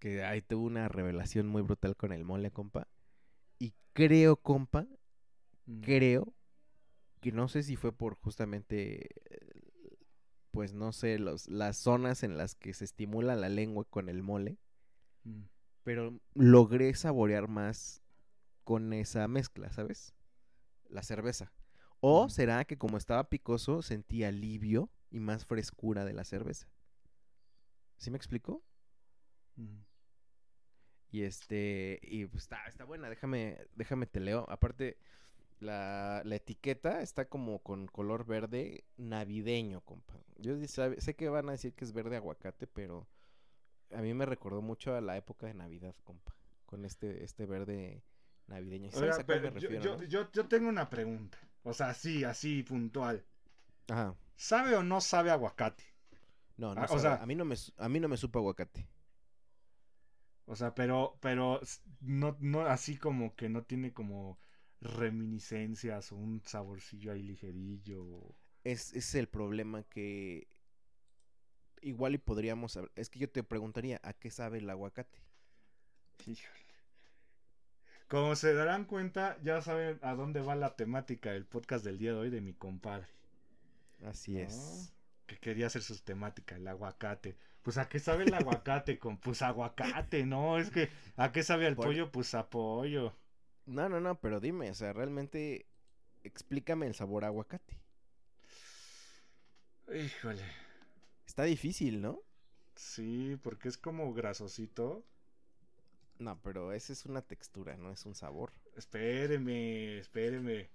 Que 0.00 0.24
ahí 0.24 0.42
tuvo 0.42 0.66
una 0.66 0.88
revelación 0.88 1.46
muy 1.46 1.62
brutal 1.62 1.96
con 1.96 2.12
el 2.12 2.24
mole, 2.24 2.50
compa. 2.50 2.88
Y 3.62 3.74
creo, 3.92 4.34
compa, 4.36 4.88
Mm. 5.66 5.82
creo 5.82 6.34
que 7.20 7.30
no 7.30 7.46
sé 7.46 7.62
si 7.62 7.76
fue 7.76 7.92
por 7.92 8.16
justamente, 8.16 9.08
pues 10.50 10.74
no 10.74 10.92
sé, 10.92 11.20
los, 11.20 11.46
las 11.48 11.76
zonas 11.76 12.24
en 12.24 12.36
las 12.36 12.56
que 12.56 12.74
se 12.74 12.84
estimula 12.84 13.36
la 13.36 13.48
lengua 13.48 13.84
con 13.84 14.08
el 14.08 14.24
mole, 14.24 14.58
Mm. 15.22 15.42
pero 15.84 16.20
logré 16.34 16.92
saborear 16.94 17.46
más 17.46 18.02
con 18.64 18.92
esa 18.92 19.28
mezcla, 19.28 19.72
¿sabes? 19.72 20.12
La 20.88 21.04
cerveza. 21.04 21.52
O 22.00 22.22
Ujú. 22.22 22.30
será 22.30 22.64
que 22.64 22.76
como 22.76 22.96
estaba 22.98 23.28
picoso, 23.28 23.80
sentí 23.82 24.24
alivio 24.24 24.90
y 25.08 25.20
más 25.20 25.46
frescura 25.46 26.04
de 26.04 26.14
la 26.14 26.24
cerveza. 26.24 26.66
¿Sí 27.98 28.10
me 28.10 28.16
explico? 28.16 28.64
Mm. 29.54 29.84
Y 31.12 31.22
este, 31.24 32.00
y 32.02 32.24
pues 32.26 32.44
está, 32.44 32.64
está 32.66 32.84
buena, 32.84 33.08
déjame, 33.10 33.58
déjame 33.76 34.06
te 34.06 34.18
leo. 34.18 34.46
Aparte, 34.50 34.96
la, 35.60 36.22
la 36.24 36.36
etiqueta 36.36 37.02
está 37.02 37.26
como 37.28 37.58
con 37.60 37.86
color 37.86 38.24
verde 38.26 38.84
navideño, 38.96 39.82
compa. 39.82 40.14
Yo 40.38 40.56
sé 40.66 41.14
que 41.14 41.28
van 41.28 41.48
a 41.48 41.52
decir 41.52 41.74
que 41.74 41.84
es 41.84 41.92
verde 41.92 42.16
aguacate, 42.16 42.66
pero 42.66 43.06
a 43.94 44.00
mí 44.00 44.14
me 44.14 44.24
recordó 44.26 44.62
mucho 44.62 44.96
a 44.96 45.00
la 45.02 45.16
época 45.18 45.46
de 45.46 45.54
Navidad, 45.54 45.94
compa. 46.02 46.34
Con 46.66 46.84
este, 46.86 47.22
este 47.22 47.44
verde 47.44 48.02
navideño. 48.46 48.90
¿Sabes 48.90 49.18
Oiga, 49.18 49.22
a 49.22 49.26
cuál 49.26 49.42
me 49.42 49.52
pero 49.52 49.60
yo, 49.60 49.68
refiero? 49.68 49.84
yo, 49.84 49.96
no? 49.98 50.04
yo, 50.04 50.32
yo 50.32 50.48
tengo 50.48 50.68
una 50.70 50.88
pregunta. 50.88 51.38
O 51.62 51.74
sea, 51.74 51.90
así, 51.90 52.24
así, 52.24 52.62
puntual. 52.62 53.22
Ajá. 53.88 54.16
¿Sabe 54.34 54.74
o 54.76 54.82
no 54.82 55.00
sabe 55.02 55.30
aguacate? 55.30 55.84
No, 56.56 56.74
no 56.74 56.80
Ah, 56.80 56.84
o 56.90 56.98
sabe, 56.98 57.00
sea- 57.00 57.22
a 57.22 57.26
mí 57.26 57.34
no 57.34 57.44
me, 57.44 57.54
a 57.76 57.88
mí 57.90 58.00
no 58.00 58.08
me 58.08 58.16
supo 58.16 58.38
aguacate. 58.38 58.86
O 60.46 60.56
sea, 60.56 60.74
pero, 60.74 61.16
pero 61.20 61.60
no, 62.00 62.36
no, 62.40 62.62
así 62.62 62.96
como 62.96 63.34
que 63.36 63.48
no 63.48 63.62
tiene 63.62 63.92
como 63.92 64.38
reminiscencias 64.80 66.12
o 66.12 66.16
un 66.16 66.42
saborcillo 66.44 67.12
ahí 67.12 67.22
ligerillo. 67.22 68.34
Es, 68.64 68.92
es 68.94 69.14
el 69.14 69.28
problema 69.28 69.82
que 69.84 70.48
igual 71.82 72.14
y 72.14 72.18
podríamos 72.18 72.72
saber. 72.72 72.90
Es 72.94 73.10
que 73.10 73.18
yo 73.18 73.30
te 73.30 73.42
preguntaría, 73.42 74.00
¿a 74.02 74.12
qué 74.12 74.30
sabe 74.30 74.58
el 74.58 74.70
aguacate? 74.70 75.18
Híjole. 76.26 76.62
Como 78.08 78.36
se 78.36 78.52
darán 78.52 78.84
cuenta, 78.84 79.38
ya 79.42 79.62
saben 79.62 79.98
a 80.02 80.14
dónde 80.14 80.40
va 80.40 80.54
la 80.54 80.76
temática 80.76 81.32
del 81.32 81.46
podcast 81.46 81.84
del 81.84 81.98
día 81.98 82.12
de 82.12 82.18
hoy 82.18 82.30
de 82.30 82.42
mi 82.42 82.52
compadre. 82.52 83.08
Así 84.04 84.38
es. 84.38 84.92
Que 85.26 85.38
quería 85.38 85.68
hacer 85.68 85.82
sus 85.82 86.02
temáticas, 86.02 86.58
el 86.58 86.68
aguacate. 86.68 87.36
Pues 87.62 87.78
a 87.78 87.88
qué 87.88 87.98
sabe 88.00 88.24
el 88.24 88.34
aguacate, 88.34 88.98
con 88.98 89.18
pues 89.18 89.42
aguacate, 89.42 90.24
¿no? 90.26 90.58
Es 90.58 90.70
que 90.70 90.90
a 91.16 91.32
qué 91.32 91.42
sabe 91.42 91.66
el 91.68 91.76
Por- 91.76 91.86
pollo, 91.86 92.10
pues 92.12 92.34
a 92.34 92.48
pollo. 92.50 93.14
No, 93.66 93.88
no, 93.88 94.00
no, 94.00 94.20
pero 94.20 94.40
dime, 94.40 94.70
o 94.70 94.74
sea, 94.74 94.92
realmente 94.92 95.66
explícame 96.24 96.86
el 96.86 96.94
sabor 96.94 97.24
a 97.24 97.28
aguacate. 97.28 97.80
Híjole. 99.94 100.42
Está 101.26 101.44
difícil, 101.44 102.00
¿no? 102.00 102.22
Sí, 102.76 103.38
porque 103.42 103.68
es 103.68 103.78
como 103.78 104.12
grasosito. 104.12 105.04
No, 106.18 106.40
pero 106.42 106.72
esa 106.72 106.92
es 106.92 107.04
una 107.06 107.22
textura, 107.22 107.76
no 107.76 107.90
es 107.90 108.06
un 108.06 108.14
sabor. 108.14 108.52
Espéreme, 108.76 109.98
espéreme. 109.98 110.70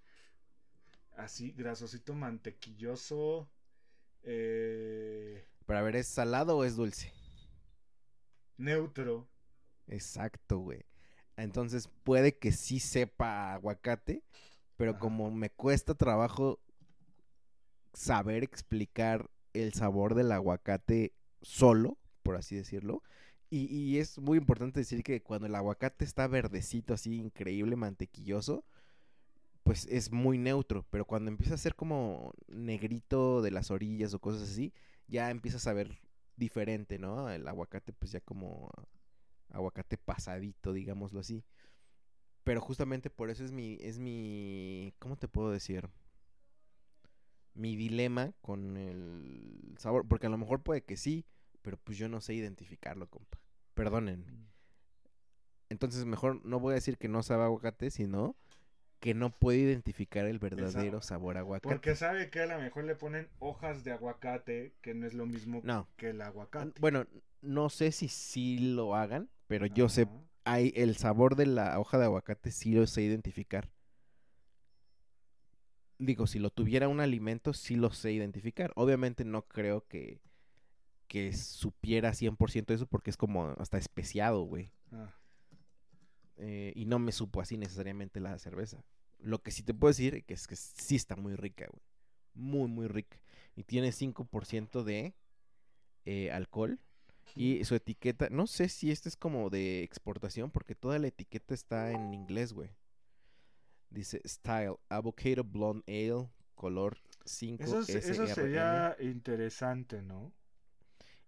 Así, 1.17 1.52
grasosito 1.52 2.13
mantequilloso. 2.13 3.50
Eh, 4.23 5.43
Pero 5.67 5.80
a 5.80 5.84
ver, 5.84 5.97
¿es 5.97 6.08
salado 6.08 6.58
o 6.58 6.63
es 6.65 6.75
dulce? 6.77 7.13
neutro. 8.60 9.27
Exacto, 9.88 10.60
güey. 10.60 10.86
Entonces 11.38 11.89
puede 12.03 12.38
que 12.38 12.51
sí 12.51 12.80
sepa 12.80 13.53
aguacate, 13.53 14.23
pero 14.77 14.97
Ajá. 14.97 14.99
como 14.99 15.32
me 15.32 15.49
cuesta 15.51 15.95
trabajo 15.95 16.60
saber 17.93 18.43
explicar 18.43 19.30
el 19.53 19.73
sabor 19.73 20.15
del 20.15 20.32
aguacate 20.32 21.13
solo, 21.41 21.97
por 22.23 22.36
así 22.36 22.56
decirlo. 22.56 23.03
Y, 23.49 23.65
y 23.73 23.99
es 23.99 24.19
muy 24.19 24.38
importante 24.38 24.82
decir 24.82 25.03
que 25.03 25.21
cuando 25.21 25.47
el 25.47 25.56
aguacate 25.56 26.03
está 26.06 26.27
verdecito, 26.27 26.93
así 26.93 27.15
increíble, 27.15 27.75
mantequilloso, 27.75 28.65
pues 29.63 29.88
es 29.89 30.12
muy 30.12 30.38
neutro. 30.38 30.86
Pero 30.89 31.06
cuando 31.06 31.30
empieza 31.32 31.56
a 31.56 31.58
ser 31.58 31.75
como 31.75 32.34
negrito 32.47 33.41
de 33.41 33.51
las 33.51 33.71
orillas 33.71 34.13
o 34.13 34.19
cosas 34.19 34.43
así, 34.49 34.73
ya 35.08 35.30
empieza 35.32 35.58
a 35.58 35.62
saber 35.62 36.00
diferente, 36.36 37.00
¿no? 37.00 37.30
El 37.30 37.48
aguacate, 37.48 37.93
pues 37.93 38.12
ya 38.12 38.22
como 38.22 38.72
aguacate 39.50 39.98
pasadito, 39.98 40.74
digámoslo 40.74 41.20
así. 41.20 41.43
Pero 42.43 42.62
justamente 42.62 43.10
por 43.10 43.30
eso 43.30 43.43
es 43.43 43.52
mi, 43.52 43.78
es 43.82 44.00
mi, 44.00 44.93
¿cómo 45.00 45.17
te 45.17 45.28
puedo 45.28 45.52
decir? 45.52 45.89
Mi 47.54 47.76
dilema 47.76 48.34
con 48.41 48.78
el 48.78 49.76
sabor, 49.80 50.08
porque 50.08 50.28
a 50.28 50.30
lo 50.30 50.38
mejor 50.38 50.62
puede 50.62 50.84
que 50.84 50.96
sí, 50.96 51.26
pero 51.62 51.78
pues 51.78 51.98
yo 51.98 52.08
no 52.08 52.22
sé 52.22 52.36
identificarlo, 52.36 53.10
compa. 53.10 53.39
Perdónenme. 53.74 54.48
Entonces 55.70 56.06
mejor 56.06 56.46
no 56.46 56.60
voy 56.60 56.72
a 56.72 56.76
decir 56.76 56.98
que 56.98 57.10
no 57.10 57.24
sabe 57.24 57.43
aguacate, 57.43 57.89
sino 57.91 58.38
que 58.99 59.13
no 59.13 59.29
puede 59.29 59.60
identificar 59.60 60.25
el 60.25 60.39
verdadero 60.39 61.01
sabor 61.01 61.38
a 61.38 61.41
aguacate. 61.41 61.67
Porque 61.69 61.95
sabe 61.95 62.29
que 62.29 62.41
a 62.41 62.45
lo 62.47 62.60
mejor 62.60 62.83
le 62.83 62.95
ponen 62.95 63.29
hojas 63.39 63.83
de 63.83 63.91
aguacate, 63.91 64.73
que 64.81 64.93
no 64.93 65.05
es 65.05 65.13
lo 65.13 65.25
mismo 65.25 65.62
No. 65.63 65.88
que 65.97 66.10
el 66.10 66.21
aguacate. 66.21 66.79
Bueno, 66.79 67.05
no 67.41 67.69
sé 67.69 67.91
si 67.91 68.07
sí 68.07 68.57
lo 68.57 68.95
hagan, 68.95 69.29
pero 69.47 69.65
yo 69.65 69.89
sé, 69.89 70.07
hay 70.45 70.73
el 70.75 70.95
sabor 70.95 71.36
de 71.36 71.45
la 71.45 71.79
hoja 71.79 71.97
de 71.97 72.05
aguacate 72.05 72.51
sí 72.51 72.71
lo 72.71 72.88
sé 72.88 73.03
identificar. 73.03 73.69
Digo, 75.99 76.27
si 76.27 76.39
lo 76.39 76.51
tuviera 76.51 76.88
un 76.88 76.99
alimento, 76.99 77.53
sí 77.53 77.75
lo 77.75 77.91
sé 77.91 78.12
identificar. 78.12 78.71
Obviamente 78.75 79.25
no 79.25 79.47
creo 79.47 79.88
que, 79.88 80.21
que 81.07 81.33
supiera 81.33 82.13
100% 82.13 82.73
eso 82.73 82.86
porque 82.86 83.10
es 83.10 83.17
como 83.17 83.47
hasta 83.57 83.77
especiado, 83.77 84.41
güey. 84.43 84.71
Ah, 84.91 85.13
Eh, 86.38 86.71
y 86.76 86.86
no 86.86 87.00
me 87.00 87.12
supo 87.12 87.41
así 87.41 87.58
necesariamente 87.58 88.19
la 88.19 88.38
cerveza. 88.39 88.84
Lo 89.19 89.41
que 89.41 89.52
sí 89.52 89.63
te 89.63 89.73
puedo 89.73 89.89
decir 89.89 90.23
que 90.26 90.34
es 90.36 90.45
que 90.47 90.56
sí 90.56 90.95
está 90.95 91.15
muy 91.15 91.36
rica, 91.36 91.65
güey. 91.67 91.82
Muy, 92.36 92.67
muy 92.69 92.88
rica. 92.88 93.19
Y 93.56 93.63
tiene 93.63 93.91
5% 93.91 94.84
de 94.84 95.15
eh, 96.06 96.32
alcohol. 96.32 96.80
Y 97.36 97.63
su 97.65 97.76
etiqueta, 97.76 98.30
no 98.30 98.47
sé 98.47 98.69
si 98.69 98.89
este 98.91 99.10
es 99.10 99.17
como 99.17 99.50
de 99.50 99.84
exportación, 99.84 100.50
porque 100.50 100.76
toda 100.76 100.97
la 101.00 101.08
etiqueta 101.08 101.54
está 101.54 101.91
en 101.91 102.13
inglés, 102.13 102.54
güey. 102.54 102.69
Dice 103.89 104.21
Style, 104.26 104.76
Avocado 104.89 105.43
Blonde 105.43 105.84
Ale, 105.88 106.30
color 106.56 106.97
5 107.26 107.63
Eso, 107.63 107.80
es- 107.82 107.89
eso 107.89 108.28
sería 108.28 108.95
interesante, 109.00 110.02
¿no? 110.02 110.34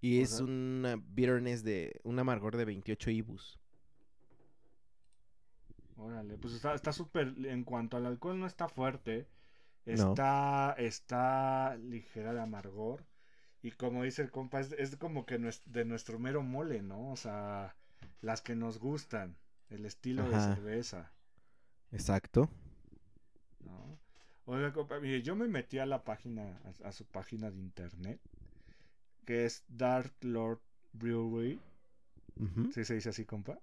Y 0.02 0.20
o 0.20 0.24
es 0.24 0.30
sea- 0.32 0.46
una 0.46 0.96
bitterness 0.96 1.64
de, 1.64 2.00
un 2.04 2.18
amargor 2.20 2.56
de 2.56 2.66
28 2.66 3.12
IBUs. 3.12 3.59
Órale, 6.00 6.38
pues 6.40 6.54
está 6.56 6.74
está 6.74 6.92
súper, 6.94 7.36
en 7.46 7.64
cuanto 7.64 7.96
al 7.98 8.06
alcohol 8.08 8.40
no 8.40 8.48
está 8.48 8.68
fuerte, 8.68 9.28
No. 9.92 10.16
está, 10.16 10.76
está 10.78 11.78
ligera 11.78 12.34
de 12.34 12.42
amargor 12.42 13.06
y 13.64 13.72
como 13.74 14.04
dice 14.04 14.22
el 14.24 14.32
compa, 14.32 14.60
es, 14.62 14.72
es 14.74 14.98
como 14.98 15.26
que 15.28 15.38
de 15.66 15.86
nuestro 15.86 16.20
mero 16.20 16.44
mole, 16.44 16.82
¿no? 16.84 17.12
O 17.12 17.18
sea, 17.18 17.76
las 18.22 18.42
que 18.42 18.56
nos 18.56 18.80
gustan, 18.80 19.38
el 19.70 19.86
estilo 19.86 20.30
de 20.30 20.40
cerveza, 20.40 21.12
Exacto. 21.92 22.50
¿no? 23.60 24.00
Oiga, 24.46 24.74
compa, 24.74 25.00
mire, 25.00 25.22
yo 25.22 25.36
me 25.36 25.48
metí 25.48 25.80
a 25.80 25.86
la 25.86 26.04
página, 26.04 26.60
a, 26.84 26.90
a 26.90 26.92
su 26.92 27.06
página 27.06 27.52
de 27.52 27.60
internet, 27.60 28.20
que 29.26 29.46
es 29.46 29.64
Dark 29.70 30.14
Lord 30.22 30.60
Brewery, 30.92 31.62
Ujú. 32.40 32.70
¿sí 32.70 32.84
se 32.86 32.96
dice 32.96 33.10
así, 33.10 33.26
compa? 33.26 33.60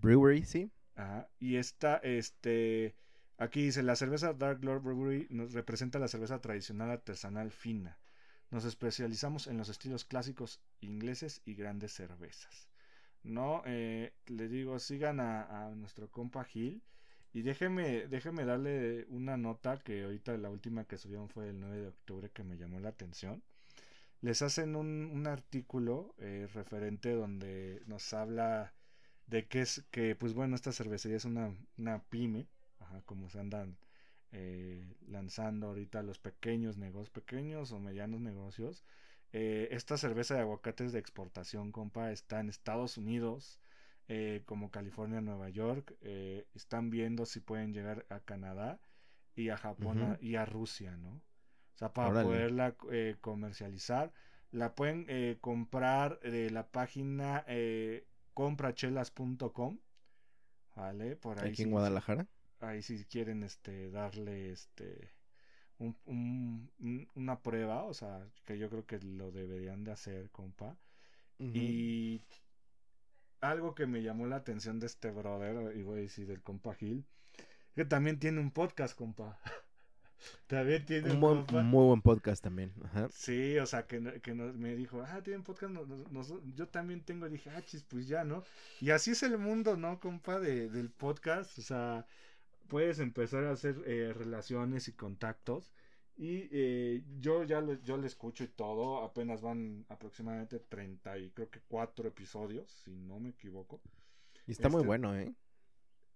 Brewery, 0.00 0.44
sí. 0.44 0.70
Ajá. 0.96 1.28
Y 1.38 1.56
esta, 1.56 1.96
este, 1.98 2.94
aquí 3.38 3.62
dice, 3.62 3.82
la 3.82 3.96
cerveza 3.96 4.32
Dark 4.32 4.64
Lord 4.64 4.82
Brewery 4.82 5.26
nos 5.30 5.52
representa 5.52 5.98
la 5.98 6.08
cerveza 6.08 6.40
tradicional 6.40 6.90
artesanal 6.90 7.50
fina. 7.50 7.98
Nos 8.50 8.64
especializamos 8.64 9.46
en 9.46 9.58
los 9.58 9.68
estilos 9.68 10.04
clásicos 10.04 10.60
ingleses 10.80 11.42
y 11.44 11.54
grandes 11.54 11.92
cervezas. 11.92 12.68
No, 13.24 13.62
eh, 13.66 14.12
le 14.26 14.48
digo, 14.48 14.78
sigan 14.78 15.18
a, 15.20 15.66
a 15.68 15.70
nuestro 15.74 16.10
compa 16.10 16.44
Gil. 16.44 16.82
Y 17.32 17.42
déjeme, 17.42 18.06
déjeme 18.06 18.44
darle 18.44 19.06
una 19.08 19.36
nota 19.36 19.78
que 19.78 20.04
ahorita 20.04 20.36
la 20.38 20.50
última 20.50 20.84
que 20.84 20.98
subieron 20.98 21.28
fue 21.28 21.48
el 21.48 21.58
9 21.60 21.80
de 21.80 21.88
octubre 21.88 22.30
que 22.30 22.44
me 22.44 22.56
llamó 22.56 22.78
la 22.78 22.90
atención. 22.90 23.42
Les 24.20 24.40
hacen 24.42 24.76
un, 24.76 25.10
un 25.12 25.26
artículo 25.26 26.14
eh, 26.18 26.48
referente 26.54 27.12
donde 27.12 27.82
nos 27.86 28.12
habla 28.14 28.72
de 29.26 29.46
que 29.46 29.60
es 29.62 29.84
que, 29.90 30.14
pues 30.16 30.34
bueno, 30.34 30.54
esta 30.54 30.72
cervecería 30.72 31.16
es 31.16 31.24
una, 31.24 31.54
una 31.78 31.98
pyme, 32.04 32.46
ajá, 32.80 33.02
como 33.02 33.28
se 33.30 33.40
andan 33.40 33.76
eh, 34.32 34.84
lanzando 35.06 35.68
ahorita 35.68 36.02
los 36.02 36.18
pequeños 36.18 36.76
negocios, 36.76 37.10
pequeños 37.10 37.72
o 37.72 37.78
medianos 37.78 38.20
negocios. 38.20 38.84
Eh, 39.32 39.68
esta 39.70 39.96
cerveza 39.96 40.34
de 40.34 40.40
aguacates 40.40 40.92
de 40.92 40.98
exportación, 40.98 41.72
compa, 41.72 42.10
está 42.10 42.40
en 42.40 42.48
Estados 42.48 42.96
Unidos, 42.98 43.60
eh, 44.08 44.42
como 44.44 44.70
California, 44.70 45.20
Nueva 45.20 45.48
York. 45.50 45.96
están 46.54 46.90
viendo 46.90 47.26
si 47.26 47.40
pueden 47.40 47.72
llegar 47.72 48.06
a 48.08 48.20
Canadá 48.20 48.80
y 49.36 49.48
a 49.50 49.56
Japón 49.56 50.18
y 50.20 50.36
a 50.36 50.44
Rusia, 50.44 50.96
¿no? 50.96 51.10
O 51.10 51.76
sea, 51.76 51.92
para 51.92 52.10
Órale. 52.10 52.24
poderla 52.26 52.76
eh, 52.90 53.16
comercializar. 53.20 54.12
La 54.50 54.74
pueden 54.74 55.06
comprar 55.40 56.20
de 56.20 56.50
la 56.50 56.66
página 56.68 57.44
comprachelas.com. 58.34 59.78
¿Vale? 60.76 61.16
Por 61.16 61.38
ahí 61.40 61.50
Aquí 61.50 61.62
en 61.62 61.70
Guadalajara. 61.70 62.26
ahí 62.60 62.82
si 62.82 63.04
quieren 63.04 63.42
este 63.44 63.90
darle 63.90 64.50
este 64.50 65.12
un- 65.78 65.96
un- 66.06 66.70
un- 66.80 67.08
una 67.14 67.40
prueba, 67.42 67.84
o 67.84 67.94
sea, 67.94 68.26
que 68.44 68.58
yo 68.58 68.68
creo 68.70 68.84
que 68.86 68.98
lo 69.00 69.30
deberían 69.30 69.84
de 69.84 69.92
hacer, 69.92 70.30
compa. 70.30 70.76
Y 71.38 72.22
algo 73.40 73.74
que 73.74 73.86
me 73.86 74.02
llamó 74.02 74.26
la 74.26 74.36
atención 74.36 74.78
de 74.80 74.86
este 74.86 75.10
brother, 75.10 75.76
y 75.76 75.82
voy 75.82 75.98
a 75.98 76.02
decir 76.02 76.26
del 76.26 76.42
compa 76.42 76.74
Gil, 76.74 77.04
que 77.74 77.84
también 77.84 78.18
tiene 78.18 78.40
un 78.40 78.50
podcast, 78.52 78.96
compa. 78.96 79.38
también 80.46 80.84
tiene 80.84 81.10
Un 81.12 81.20
buen- 81.20 81.66
muy 81.66 81.86
buen 81.86 82.02
podcast 82.02 82.42
también. 82.42 82.72
Ajá. 82.84 83.08
Sí, 83.12 83.58
o 83.58 83.66
sea, 83.66 83.86
que, 83.86 84.00
nos- 84.00 84.54
me 84.54 84.74
dijo, 84.76 85.02
ah, 85.02 85.22
tienen 85.22 85.42
podcast, 85.42 85.72
no- 85.72 85.86
no- 85.86 86.04
nos- 86.10 86.32
yo 86.54 86.68
también 86.68 87.00
tengo, 87.02 87.28
dije, 87.28 87.50
ah, 87.50 87.62
chis, 87.62 87.82
pues 87.84 88.06
ya, 88.08 88.24
¿no? 88.24 88.42
Y 88.80 88.90
así 88.90 89.12
es 89.12 89.22
el 89.22 89.38
mundo, 89.38 89.76
¿no, 89.76 90.00
compa, 90.00 90.38
de, 90.40 90.68
del 90.70 90.90
podcast, 90.90 91.58
o 91.58 91.62
sea, 91.62 92.06
puedes 92.68 92.98
empezar 92.98 93.44
a 93.44 93.52
hacer 93.52 93.76
eh, 93.86 94.12
relaciones 94.14 94.88
y 94.88 94.92
contactos, 94.92 95.72
y 96.16 96.48
eh, 96.52 97.02
yo 97.20 97.42
ya 97.44 97.60
lo, 97.60 97.74
yo 97.82 97.96
le 97.96 98.06
escucho 98.06 98.44
y 98.44 98.48
todo, 98.48 99.02
apenas 99.02 99.42
van 99.42 99.84
aproximadamente 99.88 100.60
30 100.60 101.18
y 101.18 101.30
creo 101.30 101.50
que 101.50 101.60
4 101.68 102.06
episodios, 102.08 102.70
si 102.84 102.92
no 102.92 103.18
me 103.18 103.30
equivoco. 103.30 103.80
Y 104.46 104.52
está 104.52 104.68
muy 104.68 104.78
Este- 104.78 104.86
bueno, 104.86 105.16
¿eh? 105.16 105.34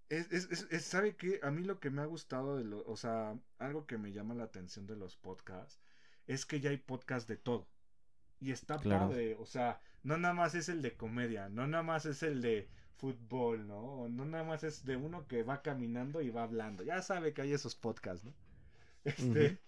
Es, 0.08 0.30
es, 0.32 0.66
es, 0.70 0.84
¿sabe 0.84 1.16
qué? 1.16 1.38
A 1.42 1.50
mí 1.50 1.62
lo 1.64 1.80
que 1.80 1.90
me 1.90 2.00
ha 2.02 2.06
gustado 2.06 2.56
de 2.56 2.64
lo, 2.64 2.82
o 2.86 2.96
sea, 2.96 3.38
algo 3.58 3.86
que 3.86 3.98
me 3.98 4.12
llama 4.12 4.34
la 4.34 4.44
atención 4.44 4.86
de 4.86 4.96
los 4.96 5.16
podcasts 5.16 5.80
es 6.26 6.46
que 6.46 6.60
ya 6.60 6.70
hay 6.70 6.78
podcast 6.78 7.28
de 7.28 7.36
todo. 7.36 7.68
Y 8.40 8.52
está 8.52 8.78
Claro. 8.80 8.88
padre, 8.88 9.36
o 9.36 9.46
sea, 9.46 9.80
no 10.04 10.18
nada 10.18 10.34
más 10.34 10.54
es 10.54 10.68
el 10.68 10.82
de 10.82 10.96
comedia, 10.96 11.48
no 11.50 11.66
nada 11.66 11.82
más 11.84 12.06
es 12.06 12.22
el 12.22 12.42
de 12.42 12.70
fútbol, 12.96 13.66
¿no? 13.68 13.78
O 14.02 14.08
no 14.08 14.24
nada 14.26 14.44
más 14.44 14.64
es 14.64 14.84
de 14.84 14.96
uno 14.96 15.26
que 15.28 15.42
va 15.44 15.62
caminando 15.62 16.20
y 16.22 16.30
va 16.30 16.44
hablando. 16.44 16.82
Ya 16.84 17.02
sabe 17.02 17.34
que 17.34 17.42
hay 17.42 17.52
esos 17.52 17.76
podcasts, 17.76 18.24
¿no? 18.26 18.34
Este, 19.04 19.54
Ujú. 19.54 19.58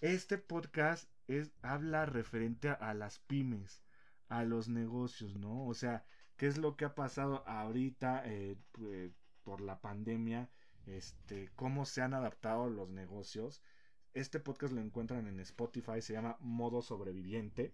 este 0.00 0.38
podcast 0.38 1.10
es, 1.26 1.52
habla 1.62 2.06
referente 2.06 2.68
a, 2.68 2.74
a 2.74 2.94
las 2.94 3.18
pymes, 3.18 3.82
a 4.28 4.44
los 4.44 4.68
negocios, 4.68 5.36
¿no? 5.36 5.66
O 5.66 5.74
sea, 5.74 6.04
¿qué 6.36 6.46
es 6.46 6.58
lo 6.58 6.76
que 6.76 6.84
ha 6.86 6.94
pasado 6.94 7.46
ahorita 7.48 8.22
eh, 8.26 8.58
eh, 8.82 9.12
por 9.44 9.60
la 9.60 9.80
pandemia? 9.80 10.48
Este, 10.86 11.50
cómo 11.56 11.84
se 11.86 12.02
han 12.02 12.14
adaptado 12.14 12.68
los 12.68 12.90
negocios. 12.90 13.62
Este 14.14 14.40
podcast 14.40 14.72
lo 14.72 14.80
encuentran 14.80 15.26
en 15.26 15.40
Spotify, 15.40 16.00
se 16.00 16.12
llama 16.12 16.36
Modo 16.40 16.82
Sobreviviente. 16.82 17.72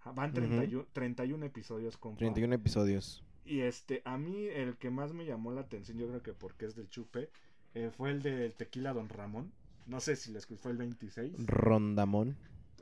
Ja, 0.00 0.12
Van 0.12 0.30
Ujú. 0.30 0.40
31, 0.40 0.86
31 0.92 1.46
episodios 1.46 1.96
con 1.96 2.16
31 2.16 2.54
episodios. 2.54 3.24
y 3.44 3.60
este, 3.60 4.02
a 4.04 4.16
mí 4.18 4.46
el 4.46 4.76
que 4.76 4.90
más 4.90 5.12
me 5.12 5.24
llamó 5.24 5.52
la 5.52 5.62
atención, 5.62 5.98
yo 5.98 6.06
creo 6.08 6.22
que 6.22 6.32
porque 6.34 6.66
es 6.66 6.76
del 6.76 6.88
chupe, 6.88 7.30
eh, 7.74 7.90
fue 7.90 8.10
el 8.10 8.22
del 8.22 8.54
tequila 8.54 8.92
Don 8.92 9.08
Ramón. 9.08 9.52
No 9.86 10.00
sé 10.00 10.16
si 10.16 10.30
les 10.32 10.46
fue 10.46 10.70
el 10.72 10.76
26. 10.78 11.46
Rondamón. 11.46 12.36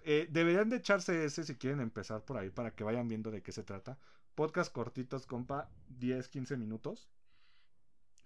Eh, 0.04 0.28
deberían 0.30 0.68
de 0.70 0.76
echarse 0.76 1.24
ese 1.24 1.44
si 1.44 1.54
quieren 1.56 1.80
empezar 1.80 2.24
por 2.24 2.36
ahí 2.36 2.50
para 2.50 2.72
que 2.74 2.84
vayan 2.84 3.08
viendo 3.08 3.30
de 3.30 3.42
qué 3.42 3.52
se 3.52 3.62
trata. 3.62 3.98
Podcast 4.34 4.72
cortitos, 4.72 5.26
compa, 5.26 5.70
10, 5.88 6.28
15 6.28 6.56
minutos. 6.56 7.08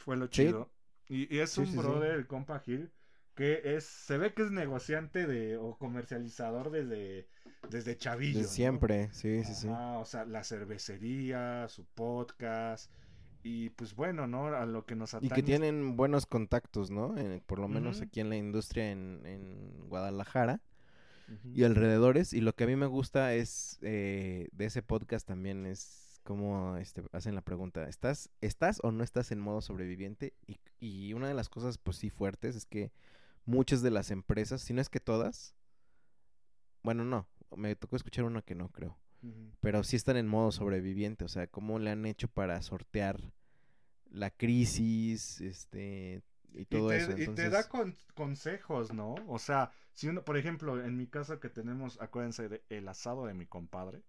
Fue 0.04 0.16
lo 0.16 0.28
Sí. 0.30 0.42
chido. 0.44 0.70
Y, 1.08 1.34
y 1.34 1.40
es 1.40 1.50
Sí, 1.50 1.60
un 1.60 1.66
sí, 1.66 1.76
brother, 1.76 2.12
el 2.12 2.26
compa 2.26 2.60
Gil, 2.60 2.90
que 3.34 3.60
es, 3.76 3.84
se 3.84 4.18
ve 4.18 4.32
que 4.34 4.42
es 4.42 4.50
negociante 4.50 5.26
de, 5.26 5.56
o 5.56 5.76
comercializador 5.78 6.70
desde, 6.70 7.28
desde 7.70 7.96
chavillo. 7.96 8.38
De 8.38 8.42
¿no? 8.42 8.48
siempre, 8.48 9.08
sí, 9.12 9.44
sí, 9.44 9.54
sí. 9.54 9.68
O 9.68 10.04
sea, 10.04 10.24
la 10.24 10.44
cervecería, 10.44 11.66
su 11.68 11.84
podcast. 11.86 12.90
Y 13.42 13.70
pues 13.70 13.94
bueno, 13.94 14.26
¿no? 14.26 14.48
A 14.48 14.66
lo 14.66 14.84
que 14.84 14.94
nos 14.96 15.14
Y 15.14 15.16
atañe. 15.16 15.34
que 15.34 15.42
tienen 15.42 15.96
buenos 15.96 16.26
contactos, 16.26 16.90
¿no? 16.90 17.14
Por 17.46 17.58
lo 17.58 17.68
menos 17.68 18.00
aquí 18.00 18.20
en 18.20 18.28
la 18.30 18.36
industria 18.36 18.90
en, 18.90 19.22
en 19.26 19.88
Guadalajara 19.88 20.60
y 21.54 21.64
alrededores. 21.64 22.32
Y 22.32 22.40
lo 22.40 22.54
que 22.54 22.64
a 22.64 22.66
mí 22.66 22.76
me 22.76 22.86
gusta 22.86 23.34
es 23.34 23.78
eh, 23.82 24.48
de 24.52 24.64
ese 24.66 24.82
podcast 24.82 25.26
también 25.26 25.66
es 25.66 25.99
cómo 26.22 26.76
este, 26.76 27.02
hacen 27.12 27.34
la 27.34 27.42
pregunta, 27.42 27.88
¿estás, 27.88 28.30
¿estás 28.40 28.80
o 28.82 28.92
no 28.92 29.04
estás 29.04 29.32
en 29.32 29.40
modo 29.40 29.60
sobreviviente? 29.60 30.34
Y, 30.46 30.60
y 30.78 31.12
una 31.14 31.28
de 31.28 31.34
las 31.34 31.48
cosas, 31.48 31.78
pues 31.78 31.96
sí, 31.98 32.10
fuertes 32.10 32.56
es 32.56 32.66
que 32.66 32.92
muchas 33.46 33.82
de 33.82 33.90
las 33.90 34.10
empresas, 34.10 34.62
si 34.62 34.74
no 34.74 34.80
es 34.80 34.88
que 34.88 35.00
todas, 35.00 35.54
bueno, 36.82 37.04
no, 37.04 37.26
me 37.56 37.76
tocó 37.76 37.96
escuchar 37.96 38.24
una 38.24 38.42
que 38.42 38.54
no 38.54 38.68
creo, 38.70 38.98
pero 39.60 39.84
sí 39.84 39.96
están 39.96 40.16
en 40.16 40.26
modo 40.26 40.50
sobreviviente, 40.52 41.24
o 41.24 41.28
sea, 41.28 41.46
cómo 41.46 41.78
le 41.78 41.90
han 41.90 42.06
hecho 42.06 42.28
para 42.28 42.60
sortear 42.62 43.20
la 44.10 44.30
crisis, 44.30 45.40
este, 45.40 46.22
y 46.54 46.64
todo 46.64 46.86
y 46.86 46.96
te, 46.96 46.96
eso. 46.98 47.12
y 47.12 47.14
te 47.16 47.24
Entonces, 47.24 47.52
da 47.52 47.68
con- 47.68 47.96
consejos, 48.14 48.92
¿no? 48.92 49.14
O 49.28 49.38
sea, 49.38 49.72
si 49.92 50.08
uno, 50.08 50.24
por 50.24 50.36
ejemplo, 50.36 50.82
en 50.82 50.96
mi 50.96 51.06
caso 51.06 51.38
que 51.40 51.48
tenemos, 51.50 52.00
acuérdense 52.00 52.48
de 52.48 52.62
el 52.70 52.88
asado 52.88 53.26
de 53.26 53.34
mi 53.34 53.46
compadre. 53.46 54.02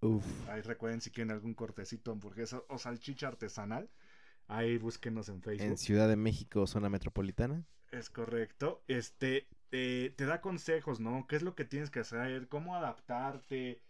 Uf, 0.00 0.24
Ahí 0.48 0.62
recuerden 0.62 1.00
si 1.00 1.10
quieren 1.10 1.30
algún 1.30 1.54
cortecito, 1.54 2.12
hamburguesa 2.12 2.62
o 2.68 2.78
salchicha 2.78 3.28
artesanal. 3.28 3.90
Ahí 4.48 4.78
búsquenos 4.78 5.28
en 5.28 5.42
Facebook. 5.42 5.68
en 5.68 5.78
Ciudad 5.78 6.08
de 6.08 6.16
México, 6.16 6.66
zona 6.66 6.88
metropolitana. 6.88 7.64
Es 7.92 8.10
correcto. 8.10 8.82
Este, 8.88 9.48
eh, 9.72 10.12
te 10.16 10.26
da 10.26 10.40
consejos, 10.40 11.00
¿no? 11.00 11.26
¿Qué 11.28 11.36
es 11.36 11.42
lo 11.42 11.54
que 11.54 11.64
tienes 11.64 11.90
que 11.90 12.00
hacer? 12.00 12.48
¿Cómo 12.48 12.74
adaptarte? 12.74 13.80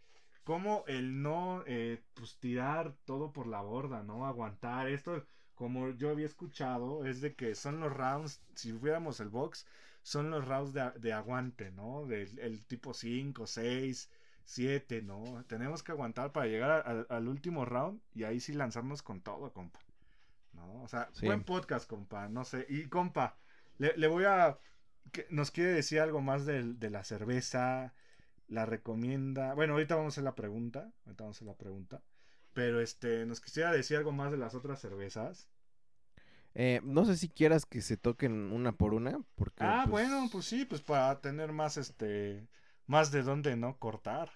¿Cómo 0.45 0.85
el 0.87 1.23
no, 1.23 1.63
eh, 1.67 2.03
pues 2.15 2.37
tirar 2.39 2.95
todo 3.05 3.33
por 3.33 3.47
la 3.47 3.61
borda, 3.63 4.03
¿no? 4.03 4.27
Aguantar. 4.27 4.89
Esto, 4.89 5.25
como 5.55 5.91
yo 5.91 6.11
había 6.11 6.27
escuchado, 6.27 7.05
es 7.07 7.21
de 7.21 7.35
que 7.35 7.55
son 7.55 7.81
los 7.81 7.93
rounds, 7.93 8.43
si 8.55 8.73
fuéramos 8.73 9.21
el 9.21 9.29
box, 9.29 9.67
son 10.03 10.31
los 10.31 10.47
rounds 10.47 10.73
de, 10.73 10.91
de 10.99 11.13
aguante, 11.13 11.71
¿no? 11.71 12.07
Del 12.07 12.39
el 12.39 12.67
tipo 12.67 12.95
5, 12.95 13.47
6, 13.47 14.11
siete, 14.51 15.01
¿no? 15.03 15.45
Tenemos 15.47 15.83
que 15.83 15.93
aguantar 15.93 16.33
para 16.33 16.47
llegar 16.47 16.71
a- 16.71 16.81
al- 16.81 17.07
al 17.09 17.29
último 17.29 17.65
round 17.65 18.01
y 18.15 18.25
ahí 18.25 18.41
sí 18.41 18.53
lanzarnos 18.53 19.03
con 19.03 19.21
todo, 19.21 19.53
compa. 19.53 19.79
¿No? 20.53 20.83
O 20.83 20.89
sea, 20.89 21.09
Sí. 21.13 21.27
buen 21.27 21.45
podcast, 21.45 21.89
compa, 21.89 22.29
no 22.29 22.45
sé. 22.45 22.67
Y, 22.69 22.87
compa, 22.89 23.37
le, 23.79 23.97
le 23.97 24.09
voy 24.09 24.25
a... 24.25 24.59
que- 25.13 25.27
¿Nos 25.31 25.51
quiere 25.53 25.71
decir 25.73 26.01
algo 26.01 26.21
más 26.21 26.47
del- 26.47 26.79
de, 26.81 26.91
la 26.91 27.05
cerveza? 27.05 27.95
¿La 28.49 28.67
recomienda? 28.67 29.55
Bueno, 29.55 29.75
ahorita 29.75 29.95
vamos 29.95 30.13
a 30.13 30.15
hacer 30.15 30.25
la 30.25 30.35
pregunta. 30.35 30.91
Ahorita 31.07 31.23
vamos 31.25 31.37
a 31.37 31.39
hacer 31.39 31.47
la 31.47 31.57
pregunta. 31.57 32.03
Pero, 32.53 32.81
este, 32.81 33.25
¿nos 33.27 33.41
quisiera 33.41 33.71
decir 33.71 33.97
algo 33.97 34.11
más 34.11 34.33
de 34.33 34.39
las 34.39 34.57
otras 34.57 34.81
cervezas? 34.81 35.49
Eh, 36.55 36.81
no 36.83 37.05
sé 37.05 37.17
si 37.17 37.29
quieras 37.29 37.65
que 37.65 37.81
se 37.81 37.97
toquen 37.97 38.51
una 38.53 38.73
por 38.73 38.93
una, 38.95 39.21
porque... 39.37 39.63
Ah, 39.63 39.87
pues, 39.89 40.09
bueno, 40.09 40.29
pues 40.33 40.47
sí, 40.47 40.65
pues 40.65 40.83
para 40.83 41.21
tener 41.21 41.53
más, 41.53 41.77
este... 41.77 42.49
Más 42.87 43.13
de 43.13 43.23
dónde, 43.23 43.55
¿no? 43.55 43.79
Cortar. 43.79 44.33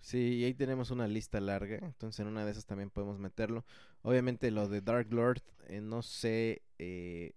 Sí, 0.00 0.36
y 0.36 0.44
ahí 0.44 0.54
tenemos 0.54 0.90
una 0.90 1.06
lista 1.06 1.40
larga, 1.40 1.78
entonces 1.82 2.20
en 2.20 2.26
una 2.28 2.44
de 2.44 2.52
esas 2.52 2.66
también 2.66 2.90
podemos 2.90 3.18
meterlo. 3.18 3.64
Obviamente 4.02 4.50
lo 4.50 4.68
de 4.68 4.80
Dark 4.80 5.12
Lord, 5.12 5.42
eh, 5.68 5.80
no 5.80 6.02
sé, 6.02 6.62
eh, 6.78 7.34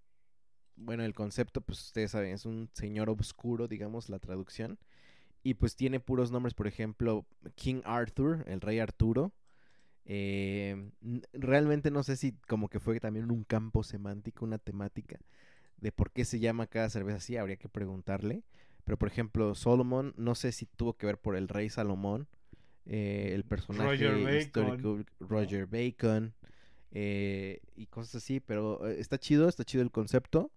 bueno, 0.75 1.03
el 1.03 1.13
concepto, 1.13 1.61
pues 1.61 1.81
ustedes 1.81 2.11
saben, 2.11 2.33
es 2.33 2.45
un 2.45 2.69
señor 2.73 3.09
oscuro, 3.09 3.67
digamos, 3.67 4.09
la 4.09 4.19
traducción. 4.19 4.79
Y 5.43 5.55
pues 5.55 5.75
tiene 5.75 5.99
puros 5.99 6.31
nombres, 6.31 6.53
por 6.53 6.67
ejemplo, 6.67 7.25
King 7.55 7.81
Arthur, 7.83 8.43
el 8.47 8.61
rey 8.61 8.79
Arturo. 8.79 9.33
Eh, 10.05 10.91
realmente 11.33 11.91
no 11.91 12.03
sé 12.03 12.17
si 12.17 12.33
como 12.47 12.69
que 12.69 12.79
fue 12.79 12.99
también 12.99 13.29
un 13.31 13.43
campo 13.43 13.83
semántico, 13.83 14.45
una 14.45 14.57
temática 14.57 15.19
de 15.77 15.91
por 15.91 16.11
qué 16.11 16.25
se 16.25 16.39
llama 16.39 16.67
cada 16.67 16.89
cerveza 16.89 17.17
así, 17.17 17.37
habría 17.37 17.57
que 17.57 17.69
preguntarle. 17.69 18.43
Pero 18.85 18.97
por 18.97 19.09
ejemplo, 19.09 19.53
Solomon, 19.55 20.13
no 20.17 20.35
sé 20.35 20.51
si 20.53 20.65
tuvo 20.65 20.93
que 20.93 21.05
ver 21.05 21.19
por 21.19 21.35
el 21.35 21.49
rey 21.49 21.69
Salomón, 21.69 22.27
eh, 22.85 23.31
el 23.33 23.43
personaje 23.43 23.83
Roger 23.89 24.17
Bacon, 24.23 24.37
histórico 24.37 24.99
Roger 25.19 25.65
Bacon 25.67 26.33
eh, 26.91 27.61
y 27.75 27.87
cosas 27.87 28.15
así, 28.15 28.39
pero 28.39 28.87
eh, 28.87 28.99
está 28.99 29.17
chido, 29.17 29.47
está 29.49 29.63
chido 29.63 29.83
el 29.83 29.91
concepto. 29.91 30.51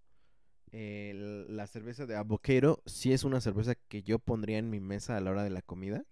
Eh, 0.73 1.45
la 1.49 1.67
cerveza 1.67 2.07
de 2.07 2.17
Avocado 2.17 2.83
sí 2.87 3.13
es 3.13 3.25
una 3.25 3.41
cerveza 3.41 3.75
que 3.77 4.03
yo 4.03 4.19
pondría 4.19 4.59
en 4.59 4.69
mi 4.69 4.81
mesa 4.81 5.17
a 5.17 5.21
la 5.21 5.31
hora 5.31 5.45
de 5.45 5.51
la 5.51 5.63
comida. 5.63 6.05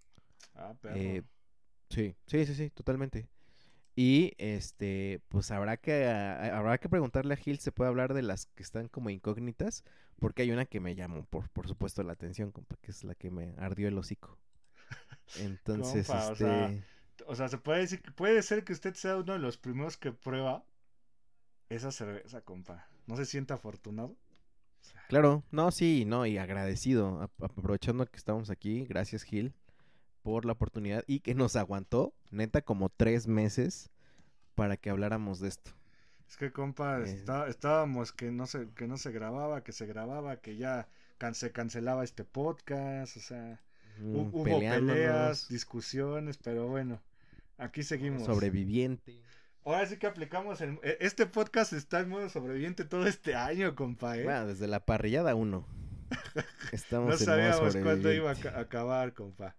Ah, 1.19 1.23
sí, 1.91 2.17
sí, 2.27 2.47
sí, 2.47 2.55
sí, 2.55 2.71
totalmente. 2.71 3.29
Y 3.97 4.33
este, 4.39 5.21
pues 5.29 5.51
habrá 5.51 5.77
que 5.77 6.07
a- 6.07 6.57
habrá 6.59 6.79
que 6.79 6.89
preguntarle 6.89 7.35
a 7.35 7.37
Gil, 7.37 7.59
se 7.61 7.73
puede 7.73 7.91
hablar 7.91 8.15
de 8.15 8.23
las 8.23 8.47
que 8.47 8.63
están 8.63 8.89
como 8.89 9.11
incógnitas, 9.11 9.85
porque 10.19 10.43
hay 10.43 10.51
una 10.53 10.67
que 10.67 10.81
me 10.81 10.95
llamó 10.97 11.25
por, 11.27 11.49
por 11.51 11.69
supuesto 11.69 12.03
la 12.03 12.15
atención, 12.15 12.51
compa, 12.53 12.77
que 12.81 12.91
es 12.91 13.05
la 13.05 13.15
que 13.15 13.31
me 13.31 13.55
ardió 13.59 13.89
el 13.89 13.99
hocico. 13.99 14.39
Entonces, 15.39 16.07
Compa, 16.07 16.29
o 16.29 16.33
este, 16.33 16.45
sea, 16.45 16.85
O 17.27 17.35
sea, 17.35 17.49
se 17.49 17.59
puede 17.59 17.81
decir 17.81 18.03
que 18.03 18.11
puede 18.11 18.43
ser 18.43 18.65
que 18.65 18.73
usted 18.73 18.95
sea 18.95 19.17
uno 19.17 19.33
de 19.33 19.39
los 19.39 19.57
primeros 19.57 19.97
que 19.97 20.13
prueba 20.13 20.65
esa 21.69 21.91
cerveza, 21.93 22.41
compa. 22.43 22.87
¿No 23.07 23.17
se 23.17 23.25
siente 23.27 23.53
afortunado? 23.53 24.09
O 24.09 24.85
sea, 24.87 25.03
claro, 25.09 25.43
no, 25.51 25.71
sí, 25.71 26.05
no, 26.05 26.27
y 26.27 26.37
agradecido, 26.39 27.23
ap- 27.23 27.43
aprovechando 27.43 28.05
que 28.07 28.17
estamos 28.17 28.51
aquí, 28.51 28.85
gracias 28.85 29.23
Gil 29.23 29.55
por 30.23 30.45
la 30.45 30.53
oportunidad 30.53 31.05
y 31.07 31.21
que 31.21 31.35
nos 31.35 31.57
aguantó, 31.57 32.15
neta, 32.31 32.63
como 32.63 32.89
tres 32.91 33.27
meses 33.27 33.91
para 34.55 34.77
que 34.77 34.91
habláramos 34.91 35.41
de 35.41 35.49
esto. 35.49 35.71
Es 36.29 36.37
que, 36.37 36.53
compa, 36.53 37.01
Eh. 37.01 37.05
está- 37.13 37.49
estábamos 37.49 38.13
que 38.13 38.31
no, 38.31 38.47
se, 38.47 38.69
que 38.71 38.87
no 38.87 38.97
se 38.97 39.13
grababa, 39.13 39.63
que 39.63 39.73
se 39.73 39.87
grababa, 39.87 40.37
que 40.39 40.57
ya 40.57 40.89
can- 41.19 41.35
se 41.35 41.53
cancelaba 41.53 42.05
este 42.05 42.25
podcast, 42.25 43.17
o 43.17 43.21
sea, 43.21 43.61
hubo 44.03 44.45
peleas, 44.45 45.49
discusiones, 45.49 46.39
pero 46.39 46.69
bueno, 46.69 47.01
aquí 47.59 47.83
seguimos. 47.83 48.25
sobreviviente. 48.25 49.21
Ahora 49.65 49.87
sí 49.87 49.97
que 49.97 50.07
aplicamos 50.07 50.61
el... 50.61 50.79
e- 50.83 50.99
Este 51.01 51.25
podcast 51.27 51.73
está 51.73 52.01
en 52.01 52.11
modo 52.11 52.29
sobreviviente 52.29 52.85
todo 52.85 53.07
este 53.07 53.35
año, 53.35 53.75
compa, 53.75 54.19
¿eh? 54.19 54.25
Bueno, 54.25 54.47
desde 54.47 54.67
la 54.67 54.85
parrillada 54.85 55.35
1. 55.35 55.67
Estamos 56.73 57.09
no 57.11 57.17
sabíamos 57.17 57.75
cuándo 57.77 58.13
iba 58.13 58.31
a 58.31 58.61
acabar, 58.61 59.15
compa. 59.15 59.57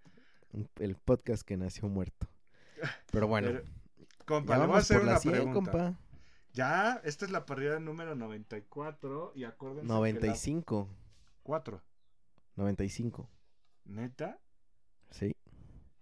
El 0.77 0.95
podcast 0.95 1.43
que 1.43 1.57
nació 1.57 1.89
muerto. 1.89 2.27
Pero 3.11 3.27
bueno, 3.27 3.47
Pero, 3.49 3.63
compa, 4.25 4.57
le 4.57 4.67
voy 4.67 4.75
a 4.75 4.79
hacer 4.79 5.01
una 5.01 5.17
100, 5.17 5.33
pregunta. 5.33 5.71
compa. 5.71 5.99
Ya, 6.53 7.01
esta 7.03 7.25
es 7.25 7.31
la 7.31 7.45
parrilla 7.45 7.79
número 7.79 8.15
94 8.15 9.33
y 9.35 9.43
acuérdense 9.43 9.81
que 9.81 9.87
la 9.87 9.93
95. 9.95 10.87
4. 11.43 11.81
95. 12.55 13.29
¿Neta? 13.85 14.39
Sí. 15.11 15.35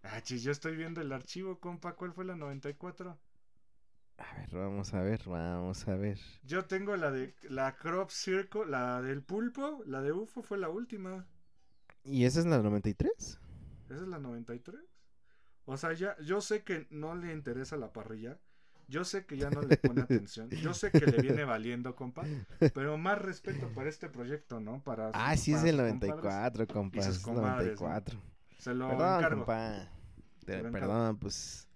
Ah, 0.02 0.22
chis, 0.22 0.44
yo 0.44 0.52
estoy 0.52 0.76
viendo 0.76 1.02
el 1.02 1.12
archivo, 1.12 1.60
compa. 1.60 1.96
¿Cuál 1.96 2.14
fue 2.14 2.26
la 2.26 2.36
94? 2.36 3.18
A 4.18 4.36
ver, 4.36 4.50
vamos 4.52 4.94
a 4.94 5.02
ver, 5.02 5.22
vamos 5.26 5.88
a 5.88 5.96
ver. 5.96 6.20
Yo 6.44 6.66
tengo 6.66 6.96
la 6.96 7.12
de 7.12 7.36
la 7.44 7.76
Crop 7.76 8.10
Circle, 8.10 8.66
la 8.66 9.02
del 9.02 9.24
pulpo, 9.24 9.82
la 9.86 10.02
de 10.02 10.12
UFO 10.12 10.44
fue 10.44 10.58
la 10.58 10.70
última. 10.70 11.26
¿Y 12.04 12.26
esa 12.26 12.40
es 12.40 12.46
la 12.46 12.60
93? 12.60 13.40
¿Esa 13.90 14.02
es 14.02 14.08
la 14.08 14.20
93? 14.20 14.82
O 15.66 15.78
sea, 15.78 15.94
ya, 15.94 16.18
yo 16.20 16.42
sé 16.42 16.64
que 16.64 16.88
no 16.90 17.16
le 17.16 17.32
interesa 17.32 17.78
la 17.78 17.94
parrilla. 17.94 18.40
Yo 18.94 19.04
sé 19.04 19.26
que 19.26 19.38
ya 19.38 19.50
no 19.50 19.62
le 19.64 19.76
pone 19.78 20.02
atención. 20.02 20.50
Yo 20.52 20.74
sé 20.76 20.92
que 20.92 21.00
le 21.00 21.20
viene 21.20 21.44
valiendo, 21.46 21.96
compa. 21.96 22.24
Pero 22.76 22.96
más 23.00 23.18
respeto 23.20 23.68
para 23.74 23.90
este 23.90 24.08
proyecto, 24.08 24.60
¿no? 24.60 24.84
Para 24.84 25.10
Ah, 25.16 25.36
sí 25.36 25.52
es 25.54 25.64
el 25.64 25.78
sus 25.78 25.80
compadres. 25.80 26.12
94, 26.12 26.68
compa. 26.68 27.00
Es 27.00 27.20
comadres, 27.20 27.82
¿no? 27.82 27.88
94. 27.88 28.20
Se 28.60 28.74
lo 28.76 28.88
Perdón, 28.90 29.18
encargo. 29.18 29.38
compa. 29.46 29.90
Te- 30.46 30.52
lo 30.62 30.68
encargo. 30.68 30.72
perdón, 30.88 31.18
pues 31.18 31.68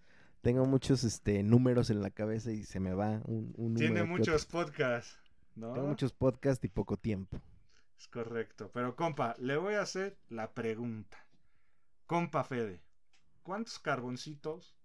tengo 0.42 0.66
muchos 0.66 1.04
este 1.04 1.42
números 1.42 1.90
en 1.90 2.02
la 2.02 2.12
cabeza 2.12 2.52
y 2.52 2.64
se 2.64 2.80
me 2.80 2.94
va 2.94 3.22
un, 3.26 3.52
un 3.58 3.74
número. 3.74 3.80
Tiene 3.80 4.04
muchos 4.04 4.46
podcasts, 4.46 5.18
¿no? 5.56 5.74
Tengo 5.74 5.88
muchos 5.88 6.14
podcasts 6.14 6.64
y 6.64 6.68
poco 6.68 6.98
tiempo. 6.98 7.42
Es 7.98 8.08
correcto. 8.08 8.70
Pero, 8.76 8.96
compa, 8.96 9.36
le 9.40 9.58
voy 9.58 9.74
a 9.74 9.82
hacer 9.82 10.18
la 10.30 10.52
pregunta. 10.54 11.18
Compa 12.06 12.44
Fede, 12.44 12.80
¿cuántos 13.42 13.80
carboncitos? 13.80 14.78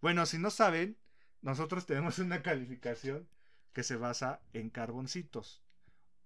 Bueno, 0.00 0.24
si 0.26 0.38
no 0.38 0.50
saben, 0.50 0.96
nosotros 1.44 1.86
tenemos 1.86 2.18
una 2.18 2.42
calificación 2.42 3.28
que 3.72 3.82
se 3.82 3.96
basa 3.96 4.40
en 4.52 4.70
carboncitos. 4.70 5.62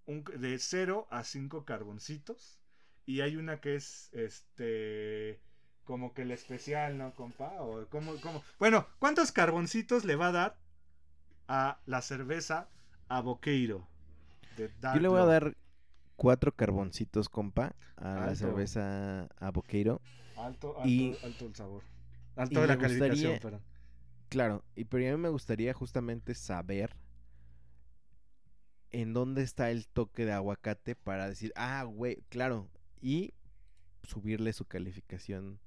Un- 0.07 0.25
de 0.25 0.59
0 0.59 1.07
a 1.11 1.25
5 1.25 1.65
carboncitos. 1.65 2.59
Y 3.05 3.21
hay 3.23 3.37
una 3.37 3.61
que 3.61 3.75
es, 3.75 4.11
este, 4.13 5.41
como 5.85 6.13
que 6.15 6.23
el 6.23 6.31
especial, 6.31 6.97
¿no, 6.99 7.15
compa? 7.15 7.53
O 7.63 7.87
como, 7.89 8.17
como... 8.21 8.43
Bueno, 8.59 8.87
¿cuántos 8.99 9.33
carboncitos 9.33 10.05
le 10.05 10.15
va 10.17 10.29
a 10.29 10.33
dar 10.33 10.59
a 11.49 11.81
la 11.87 12.01
cerveza 12.03 12.69
Aboqueiro? 13.09 13.87
de 14.57 14.71
Yo 14.95 15.01
le 15.01 15.09
voy 15.09 15.21
a 15.21 15.25
dar 15.25 15.57
cuatro 16.17 16.55
carboncitos, 16.55 17.29
compa, 17.29 17.75
a 17.97 18.05
la 18.15 18.25
Alto. 18.25 18.37
cerveza 18.37 19.29
Aboqueiro. 19.39 20.01
Alto, 20.37 20.77
alto, 20.77 20.89
Y- 20.89 21.17
alto 21.25 21.47
el 21.47 21.55
sabor. 21.57 21.83
Alto 22.37 22.61
de 22.61 22.67
la 22.67 22.79
calificación, 22.79 23.33
gustaría- 23.33 23.41
perdón. 23.41 23.63
Claro, 24.29 24.65
y 24.75 24.85
pero 24.85 25.09
a 25.09 25.17
mí 25.17 25.23
me 25.23 25.31
gustaría 25.31 25.73
justamente 25.73 26.35
saber 26.35 26.95
en 28.91 29.13
dónde 29.13 29.43
está 29.43 29.71
el 29.71 29.87
toque 29.89 30.25
de 30.25 30.33
aguacate 30.33 30.95
para 30.95 31.29
decir, 31.29 31.53
ah, 31.57 31.85
güey, 31.85 32.23
claro, 32.29 32.69
y 33.01 33.35
subirle 34.03 34.53
su 34.53 34.65
calificación 34.67 35.61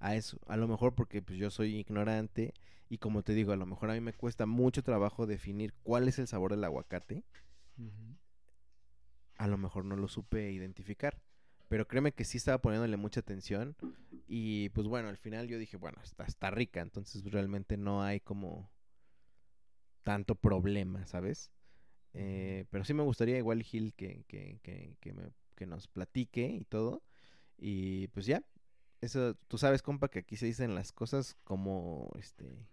a 0.00 0.14
eso. 0.16 0.38
A 0.46 0.56
lo 0.56 0.68
mejor 0.68 0.94
porque 0.94 1.22
pues 1.22 1.38
yo 1.38 1.50
soy 1.50 1.76
ignorante 1.76 2.54
y 2.88 2.98
como 2.98 3.22
te 3.22 3.34
digo, 3.34 3.52
a 3.52 3.56
lo 3.56 3.66
mejor 3.66 3.90
a 3.90 3.94
mí 3.94 4.00
me 4.00 4.12
cuesta 4.12 4.46
mucho 4.46 4.82
trabajo 4.82 5.26
definir 5.26 5.74
cuál 5.82 6.08
es 6.08 6.18
el 6.18 6.28
sabor 6.28 6.52
del 6.52 6.64
aguacate. 6.64 7.24
A 9.38 9.46
lo 9.46 9.56
mejor 9.56 9.84
no 9.84 9.96
lo 9.96 10.08
supe 10.08 10.50
identificar. 10.52 11.20
Pero 11.68 11.86
créeme 11.88 12.12
que 12.12 12.24
sí 12.24 12.38
estaba 12.38 12.58
poniéndole 12.60 12.96
mucha 12.96 13.20
atención. 13.20 13.76
Y 14.26 14.70
pues 14.70 14.86
bueno, 14.86 15.08
al 15.08 15.16
final 15.18 15.48
yo 15.48 15.58
dije, 15.58 15.76
bueno, 15.76 15.98
está, 16.02 16.24
está 16.24 16.50
rica. 16.50 16.80
Entonces 16.80 17.24
realmente 17.30 17.76
no 17.76 18.02
hay 18.02 18.20
como 18.20 18.70
tanto 20.02 20.34
problema, 20.34 21.06
¿sabes? 21.06 21.50
Eh, 22.14 22.66
pero 22.70 22.84
sí 22.84 22.94
me 22.94 23.02
gustaría 23.04 23.38
igual 23.38 23.62
Gil 23.62 23.94
que, 23.94 24.24
que, 24.28 24.60
que, 24.62 24.96
que, 25.00 25.12
me- 25.14 25.32
que 25.56 25.66
nos 25.66 25.88
platique 25.88 26.46
y 26.46 26.64
todo. 26.64 27.02
Y 27.58 28.08
pues 28.08 28.26
ya. 28.26 28.44
Eso, 29.00 29.34
tú 29.48 29.58
sabes, 29.58 29.82
compa, 29.82 30.08
que 30.10 30.20
aquí 30.20 30.36
se 30.36 30.46
dicen 30.46 30.74
las 30.74 30.92
cosas 30.92 31.36
como, 31.44 32.10
este, 32.18 32.66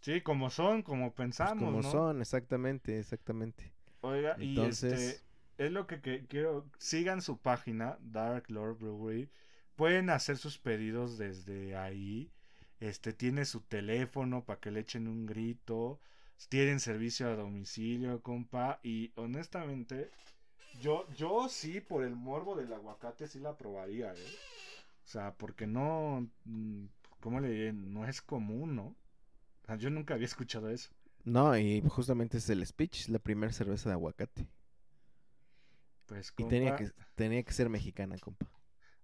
Sí, 0.00 0.20
como 0.22 0.50
son, 0.50 0.82
como 0.82 1.12
pues, 1.12 1.16
pensamos, 1.16 1.58
como 1.58 1.82
¿no? 1.82 1.90
son, 1.90 2.20
exactamente, 2.20 2.98
exactamente. 2.98 3.72
Oiga, 4.00 4.36
y 4.40 4.60
este, 4.64 5.20
es 5.58 5.72
lo 5.72 5.86
que, 5.86 6.00
quiero, 6.26 6.66
sigan 6.78 7.20
su 7.20 7.38
página, 7.38 7.98
Dark 8.00 8.44
Lord 8.48 8.78
Brewery, 8.78 9.28
pueden 9.76 10.08
hacer 10.10 10.38
sus 10.38 10.58
pedidos 10.58 11.18
desde 11.18 11.76
ahí, 11.76 12.30
este, 12.80 13.12
tiene 13.12 13.44
su 13.44 13.60
teléfono 13.60 14.44
para 14.44 14.60
que 14.60 14.70
le 14.70 14.80
echen 14.80 15.08
un 15.08 15.26
grito, 15.26 16.00
tienen 16.48 16.78
servicio 16.78 17.28
a 17.28 17.34
domicilio, 17.34 18.22
compa, 18.22 18.78
y 18.84 19.12
honestamente, 19.16 20.10
yo, 20.80 21.06
yo 21.16 21.48
sí, 21.48 21.80
por 21.80 22.04
el 22.04 22.14
morbo 22.14 22.54
del 22.54 22.72
aguacate, 22.72 23.26
sí 23.26 23.40
la 23.40 23.56
probaría, 23.56 24.12
¿eh? 24.12 24.34
O 25.04 25.10
sea, 25.10 25.34
porque 25.34 25.66
no, 25.66 26.28
mm, 26.44 26.84
¿cómo 27.20 27.40
le 27.40 27.50
diré? 27.50 27.72
No 27.72 28.06
es 28.06 28.22
común, 28.22 28.76
¿no? 28.76 28.94
Yo 29.78 29.90
nunca 29.90 30.14
había 30.14 30.26
escuchado 30.26 30.70
eso. 30.70 30.90
No, 31.24 31.56
y 31.58 31.82
justamente 31.88 32.38
es 32.38 32.48
el 32.48 32.64
speech, 32.64 33.08
la 33.08 33.18
primera 33.18 33.52
cerveza 33.52 33.88
de 33.88 33.94
aguacate. 33.94 34.48
Pues, 36.08 36.32
Y 36.38 36.44
tenía 36.44 36.74
que, 36.74 36.90
tenía 37.14 37.42
que 37.42 37.52
ser 37.52 37.68
mexicana, 37.68 38.16
compa. 38.18 38.50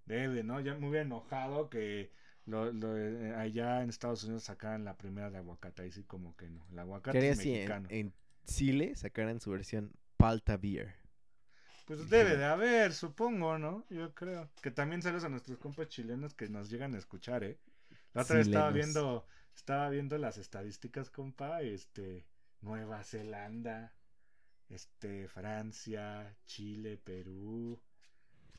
Debe, 0.06 0.42
¿no? 0.42 0.58
Ya 0.60 0.74
me 0.74 0.88
hubiera 0.88 1.04
enojado 1.04 1.68
que 1.68 2.10
lo, 2.46 2.72
lo, 2.72 2.96
eh, 2.96 3.34
allá 3.34 3.82
en 3.82 3.90
Estados 3.90 4.24
Unidos 4.24 4.44
sacaran 4.44 4.84
la 4.84 4.96
primera 4.96 5.30
de 5.30 5.36
aguacate. 5.36 5.82
Ahí 5.82 5.92
sí 5.92 6.02
como 6.04 6.34
que 6.34 6.48
no. 6.48 6.66
El 6.72 6.78
aguacate 6.78 7.18
Quería 7.18 7.32
es 7.32 7.38
si 7.38 7.50
en, 7.50 7.54
mexicano. 7.56 7.86
en 7.90 8.14
Chile 8.46 8.96
sacaran 8.96 9.38
su 9.38 9.50
versión 9.50 9.92
Palta 10.16 10.56
Beer. 10.56 10.94
Pues 11.84 12.08
debe 12.08 12.38
de 12.38 12.44
haber, 12.46 12.94
supongo, 12.94 13.58
¿no? 13.58 13.84
Yo 13.90 14.14
creo. 14.14 14.50
Que 14.62 14.70
también 14.70 15.02
saludos 15.02 15.24
a 15.24 15.28
nuestros 15.28 15.58
compas 15.58 15.88
chilenos 15.88 16.32
que 16.32 16.48
nos 16.48 16.70
llegan 16.70 16.94
a 16.94 16.98
escuchar, 16.98 17.44
¿eh? 17.44 17.58
La 18.14 18.22
otra 18.22 18.36
vez 18.36 18.46
estaba 18.46 18.70
viendo, 18.70 19.26
estaba 19.54 19.90
viendo 19.90 20.16
las 20.16 20.38
estadísticas, 20.38 21.10
compa, 21.10 21.60
este, 21.60 22.24
Nueva 22.62 23.04
Zelanda, 23.04 23.92
este, 24.74 25.28
Francia, 25.28 26.36
Chile, 26.46 26.98
Perú. 26.98 27.80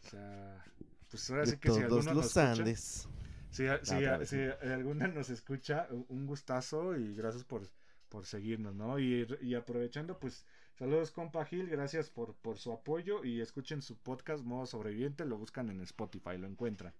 O 0.03 0.07
sea, 0.09 0.63
pues 1.09 1.29
ahora 1.29 1.45
De 1.45 1.51
sí 1.51 1.57
que 1.57 1.71
si 1.71 1.81
alguno 1.81 2.13
nos 2.13 2.15
los 2.15 2.25
escucha, 2.37 2.51
Andes. 2.51 3.07
si, 3.49 3.67
a- 3.67 3.83
si, 3.83 4.03
a- 4.05 4.73
alguna 4.73 5.07
nos 5.07 5.29
escucha, 5.29 5.87
un 6.09 6.25
gustazo 6.25 6.95
y 6.95 7.15
gracias 7.15 7.43
por, 7.43 7.69
por 8.09 8.25
seguirnos, 8.25 8.75
¿no? 8.75 8.99
Y, 8.99 9.27
y 9.41 9.55
aprovechando, 9.55 10.19
pues, 10.19 10.45
saludos 10.75 11.11
compa 11.11 11.45
Gil, 11.45 11.67
gracias 11.69 12.09
por, 12.09 12.35
por 12.35 12.57
su 12.59 12.71
apoyo 12.71 13.23
y 13.23 13.41
escuchen 13.41 13.81
su 13.81 13.97
podcast 13.97 14.43
Modo 14.43 14.65
Sobreviviente, 14.65 15.25
lo 15.25 15.37
buscan 15.37 15.69
en 15.69 15.81
Spotify, 15.81 16.37
lo 16.37 16.47
encuentran. 16.47 16.93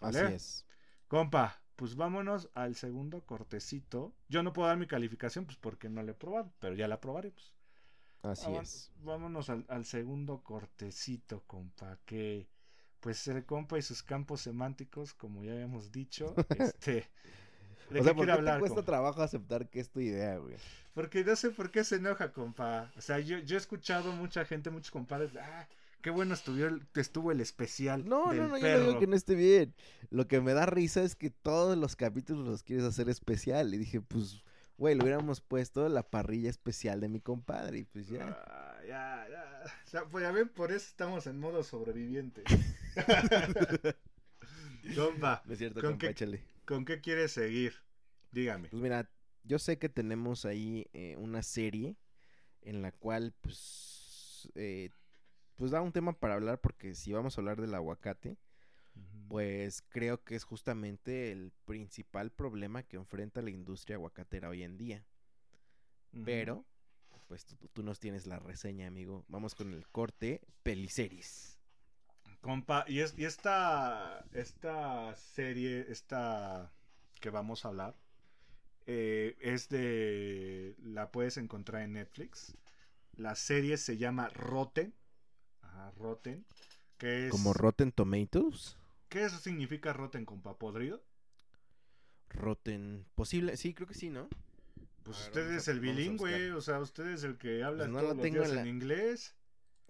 Así 0.00 0.18
es. 0.18 0.66
Compa, 1.08 1.60
pues 1.76 1.96
vámonos 1.96 2.48
al 2.54 2.74
segundo 2.76 3.24
cortecito. 3.26 4.14
Yo 4.28 4.42
no 4.42 4.52
puedo 4.52 4.68
dar 4.68 4.78
mi 4.78 4.86
calificación, 4.86 5.44
pues 5.44 5.58
porque 5.58 5.88
no 5.88 6.02
la 6.02 6.12
he 6.12 6.14
probado, 6.14 6.52
pero 6.60 6.74
ya 6.74 6.88
la 6.88 7.00
probaré, 7.00 7.30
pues. 7.32 7.52
Así 8.22 8.52
Vamos- 8.52 8.62
es. 8.62 8.92
Vámonos 8.96 9.50
al, 9.50 9.64
al 9.68 9.84
segundo 9.84 10.42
cortecito, 10.42 11.42
compa, 11.46 11.98
que 12.04 12.48
pues 13.00 13.26
el 13.28 13.44
compa 13.46 13.78
y 13.78 13.82
sus 13.82 14.02
campos 14.02 14.42
semánticos, 14.42 15.14
como 15.14 15.44
ya 15.44 15.52
habíamos 15.52 15.92
dicho, 15.92 16.40
este... 16.54 17.10
¿De 17.90 18.00
o 18.00 18.04
qué 18.04 18.04
sea, 18.04 18.14
¿por 18.14 18.26
quiere 18.26 18.32
qué 18.32 18.38
hablar, 18.38 18.46
te 18.46 18.56
cuesta 18.56 18.82
compa? 18.82 18.84
trabajo 18.84 19.22
aceptar 19.22 19.68
que 19.70 19.80
es 19.80 19.90
tu 19.90 20.00
idea, 20.00 20.38
güey? 20.38 20.60
Porque 20.94 21.24
no 21.24 21.36
sé 21.36 21.50
por 21.50 21.70
qué 21.70 21.84
se 21.84 21.96
enoja, 21.96 22.32
compa. 22.32 22.92
O 22.96 23.00
sea, 23.00 23.18
yo, 23.20 23.38
yo 23.38 23.56
he 23.56 23.58
escuchado 23.58 24.12
mucha 24.12 24.44
gente, 24.44 24.70
muchos 24.70 24.90
compadres, 24.90 25.32
ah, 25.36 25.68
qué 26.00 26.10
bueno 26.10 26.34
estuvo 26.34 26.64
el, 26.66 26.86
estuvo 26.94 27.32
el 27.32 27.40
especial 27.40 28.04
No, 28.04 28.34
del 28.34 28.48
no, 28.48 28.48
no, 28.48 28.58
yo 28.58 28.60
perro. 28.60 28.84
no 28.84 28.94
digo 28.94 28.96
que 28.96 29.06
no 29.06 29.16
esté 29.16 29.34
bien. 29.34 29.74
Lo 30.10 30.26
que 30.28 30.40
me 30.40 30.52
da 30.54 30.66
risa 30.66 31.02
es 31.02 31.16
que 31.16 31.30
todos 31.30 31.76
los 31.78 31.96
capítulos 31.96 32.46
los 32.46 32.62
quieres 32.62 32.84
hacer 32.84 33.08
especial. 33.08 33.72
Y 33.74 33.78
dije, 33.78 34.00
pues, 34.00 34.42
güey, 34.76 34.94
lo 34.94 35.04
hubiéramos 35.04 35.40
puesto 35.40 35.88
la 35.88 36.02
parrilla 36.08 36.50
especial 36.50 37.00
de 37.00 37.08
mi 37.08 37.20
compadre. 37.20 37.78
Y 37.78 37.84
pues 37.84 38.08
ya. 38.08 38.26
Ah, 38.46 38.80
ya, 38.86 39.26
ya. 39.30 39.62
O 39.84 39.88
sea, 39.88 40.04
pues 40.06 40.22
ya 40.22 40.32
ven, 40.32 40.48
por 40.48 40.72
eso 40.72 40.86
estamos 40.86 41.26
en 41.26 41.38
modo 41.38 41.62
sobreviviente. 41.62 42.42
compa, 44.96 45.42
No 45.46 45.52
es 45.52 45.58
cierto, 45.58 45.80
¿con 45.80 45.92
compa, 45.92 46.12
qué-. 46.14 46.40
¿con 46.66 46.84
qué 46.84 47.00
quieres 47.00 47.32
seguir? 47.32 47.74
Dígame. 48.32 48.68
Pues 48.68 48.82
mira, 48.82 49.08
yo 49.44 49.58
sé 49.58 49.78
que 49.78 49.88
tenemos 49.88 50.44
ahí 50.44 50.88
eh, 50.92 51.16
una 51.18 51.42
serie 51.42 51.96
en 52.62 52.82
la 52.82 52.92
cual, 52.92 53.34
pues, 53.40 54.50
eh, 54.54 54.90
pues 55.56 55.70
da 55.70 55.80
un 55.80 55.92
tema 55.92 56.12
para 56.12 56.34
hablar, 56.34 56.60
porque 56.60 56.94
si 56.94 57.12
vamos 57.12 57.36
a 57.36 57.40
hablar 57.40 57.60
del 57.60 57.74
aguacate, 57.74 58.36
pues 59.28 59.82
creo 59.88 60.22
que 60.22 60.34
es 60.34 60.44
justamente 60.44 61.32
el 61.32 61.52
principal 61.64 62.30
problema 62.30 62.82
que 62.82 62.96
enfrenta 62.96 63.42
la 63.42 63.50
industria 63.50 63.96
aguacatera 63.96 64.48
hoy 64.48 64.62
en 64.62 64.76
día. 64.76 65.04
Pero, 66.24 66.66
pues 67.26 67.46
tú, 67.46 67.56
tú 67.72 67.82
nos 67.82 67.98
tienes 67.98 68.26
la 68.26 68.38
reseña, 68.38 68.86
amigo. 68.86 69.24
Vamos 69.28 69.54
con 69.54 69.72
el 69.72 69.88
corte 69.88 70.42
Peliceris. 70.62 71.58
Compa, 72.42 72.84
y, 72.88 73.00
es, 73.00 73.14
y 73.16 73.24
esta, 73.24 74.24
esta 74.32 75.14
serie, 75.14 75.86
esta 75.88 76.72
que 77.20 77.30
vamos 77.30 77.64
a 77.64 77.68
hablar, 77.68 77.96
eh, 78.86 79.36
es 79.40 79.68
de... 79.68 80.74
La 80.82 81.12
puedes 81.12 81.36
encontrar 81.36 81.82
en 81.82 81.92
Netflix. 81.94 82.56
La 83.16 83.36
serie 83.36 83.76
se 83.76 83.96
llama 83.96 84.28
Rotten. 84.30 84.92
Ajá, 85.62 85.92
Rotten. 85.92 86.44
Que 86.98 87.26
es, 87.26 87.30
Como 87.30 87.52
Rotten 87.52 87.92
Tomatoes. 87.92 88.76
¿Qué 89.12 89.24
eso 89.24 89.36
significa 89.38 89.92
Rotten, 89.92 90.24
compa? 90.24 90.56
¿Podrido? 90.58 91.04
Rotten. 92.30 93.04
Posible, 93.14 93.58
sí, 93.58 93.74
creo 93.74 93.86
que 93.86 93.92
sí, 93.92 94.08
¿no? 94.08 94.26
Pues 95.02 95.18
ver, 95.18 95.26
usted 95.28 95.50
es 95.52 95.68
el 95.68 95.80
bilingüe, 95.80 96.52
o 96.54 96.62
sea, 96.62 96.78
usted 96.80 97.06
es 97.08 97.22
el 97.22 97.36
que 97.36 97.62
habla 97.62 97.84
Pues 97.84 97.90
no 97.90 97.98
todos 97.98 98.10
lo 98.10 98.14
los 98.14 98.22
tengo 98.22 98.42
días 98.46 98.56
en 98.56 98.66
inglés. 98.68 99.36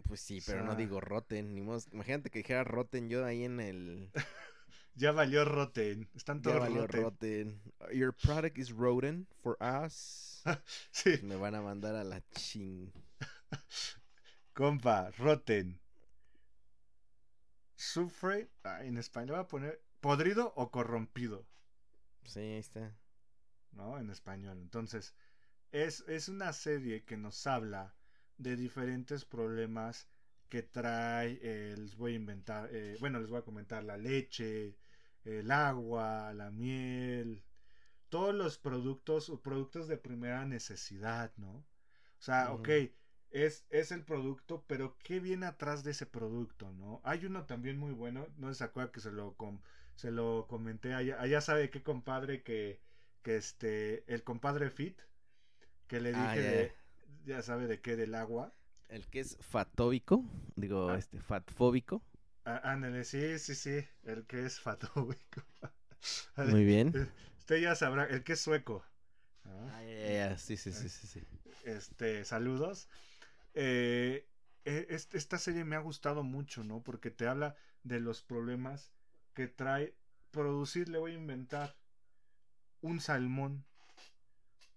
Pues 0.09 0.21
sí, 0.21 0.43
pero 0.45 0.63
O 0.63 0.65
no 0.65 0.75
digo 0.75 1.01
Rotten. 1.01 1.55
Ni 1.55 1.61
modo- 1.61 1.87
Imagínate 1.93 2.31
que 2.31 2.41
dijera 2.41 2.65
Rotten 2.65 3.09
yo 3.09 3.25
ahí 3.25 3.45
en 3.45 3.61
el. 3.61 4.11
Ya 4.97 5.13
valió 5.13 5.45
Rotten. 5.45 6.11
Están 6.17 6.39
Ya 6.39 6.43
todos 6.43 6.59
valió 6.59 6.87
Rotten. 6.89 7.63
Rotten. 7.79 7.97
Your 7.97 8.13
product 8.13 8.59
is 8.59 8.73
rotten 8.73 9.29
for 9.41 9.57
us. 9.63 10.43
Sí, 10.91 11.21
Me 11.23 11.37
van 11.37 11.55
a 11.55 11.63
mandar 11.63 11.95
a 11.95 12.03
la 12.03 12.21
ching. 12.33 12.93
compa, 14.53 15.11
Rotten. 15.13 15.79
Sufre, 17.77 18.51
ah, 18.65 18.85
en 18.85 18.97
español 18.99 19.37
voy 19.37 19.45
a 19.45 19.49
poner 19.49 19.83
podrido 20.01 20.53
o 20.57 20.71
corrompido, 20.71 21.47
Sí, 22.25 22.41
ahí 22.41 22.59
está. 22.59 22.97
¿no? 23.73 23.99
En 23.99 24.11
español. 24.11 24.59
Entonces, 24.61 25.15
es, 25.73 26.05
es 26.09 26.29
una 26.29 26.53
serie 26.53 27.05
que 27.05 27.17
nos 27.17 27.47
habla 27.47 27.95
de 28.37 28.57
diferentes 28.57 29.25
problemas 29.25 30.09
que 30.49 30.63
trae, 30.63 31.39
eh, 31.43 31.75
les 31.79 31.97
voy 31.97 32.13
a 32.13 32.17
inventar, 32.17 32.69
eh, 32.73 32.97
bueno, 33.01 33.21
les 33.21 33.31
voy 33.31 33.39
a 33.39 33.45
comentar 33.45 33.83
la 33.85 33.97
leche, 33.97 34.77
el 35.25 35.51
agua, 35.51 36.33
la 36.35 36.51
miel, 36.51 37.43
todos 38.11 38.35
los 38.35 38.59
productos 38.59 39.31
o 39.31 39.41
productos 39.41 39.89
de 39.89 39.97
primera 39.97 40.45
necesidad, 40.45 41.33
¿no? 41.37 41.51
O 42.19 42.25
sea, 42.25 42.53
ok, 42.53 42.69
es, 43.33 43.67
es 43.71 43.93
el 43.93 44.05
producto, 44.05 44.65
pero 44.69 44.97
¿qué 45.03 45.21
viene 45.21 45.47
atrás 45.47 45.85
de 45.85 45.93
ese 45.93 46.07
producto, 46.07 46.73
no? 46.73 47.01
Hay 47.05 47.27
uno 47.27 47.47
también 47.47 47.79
muy 47.79 47.93
bueno, 47.93 48.27
no 48.37 48.53
se 48.55 48.65
acuerda 48.65 48.93
que 48.93 49.01
se 49.01 49.13
lo, 49.13 49.35
com- 49.37 49.61
se 49.97 50.11
lo 50.11 50.47
comenté, 50.49 50.95
allá, 50.95 51.21
allá 51.21 51.41
sabe 51.41 51.71
qué 51.71 51.83
compadre 51.83 52.43
que, 52.43 52.81
que 53.23 53.37
este, 53.37 54.05
el 54.13 54.23
compadre 54.25 54.71
Fit, 54.71 55.01
que 55.89 56.01
le 56.01 56.11
dije 56.13 56.23
Ah, 56.27 56.37
ya, 56.37 56.43
de, 56.43 56.73
ya 57.27 57.43
sabe 57.43 57.67
de 57.67 57.81
qué, 57.81 57.97
del 57.97 58.15
agua. 58.15 58.53
El 58.89 59.07
que 59.07 59.21
es 59.21 59.37
fatóbico. 59.41 60.25
Digo, 60.57 60.91
Ah. 60.91 60.99
este, 60.99 61.19
fatfóbico. 61.21 62.03
Ah, 62.45 62.61
ándale, 62.73 63.05
sí, 63.05 63.39
sí, 63.39 63.55
sí, 63.55 63.85
el 64.05 64.27
que 64.27 64.45
es 64.45 64.61
fatóbico. 64.61 65.43
Muy 66.37 66.65
bien. 66.65 66.93
Usted 67.39 67.57
ya 67.61 67.75
sabrá, 67.75 68.05
el 68.07 68.25
que 68.25 68.33
es 68.35 68.41
sueco. 68.41 68.85
Ah, 69.45 69.83
ya, 69.83 70.13
ya. 70.31 70.39
Sí, 70.39 70.57
sí, 70.57 70.73
sí, 70.73 70.89
sí, 70.89 71.07
sí. 71.07 71.21
Este, 71.65 72.25
saludos. 72.25 72.89
Eh, 73.55 74.27
e- 74.65 74.87
est- 74.91 75.15
esta 75.15 75.39
serie 75.39 75.65
me 75.65 75.77
ha 75.77 75.81
gustado 75.81 76.23
mucho, 76.23 76.65
¿no? 76.65 76.83
Porque 76.83 77.11
te 77.11 77.27
habla 77.27 77.55
de 77.85 78.01
los 78.01 78.23
problemas 78.23 78.93
que 79.35 79.49
trae 79.49 79.95
producir, 80.31 80.89
le 80.89 80.99
voy 80.99 81.13
a 81.13 81.17
inventar, 81.17 81.77
un 82.83 83.01
salmón, 83.01 83.65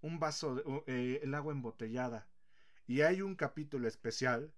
un 0.02 0.20
vaso, 0.20 0.56
de, 0.56 0.64
eh, 0.88 1.20
el 1.24 1.34
agua 1.34 1.54
embotellada. 1.54 2.28
Y 2.88 3.02
hay 3.02 3.22
un 3.22 3.36
capítulo 3.36 3.88
especial 3.88 4.54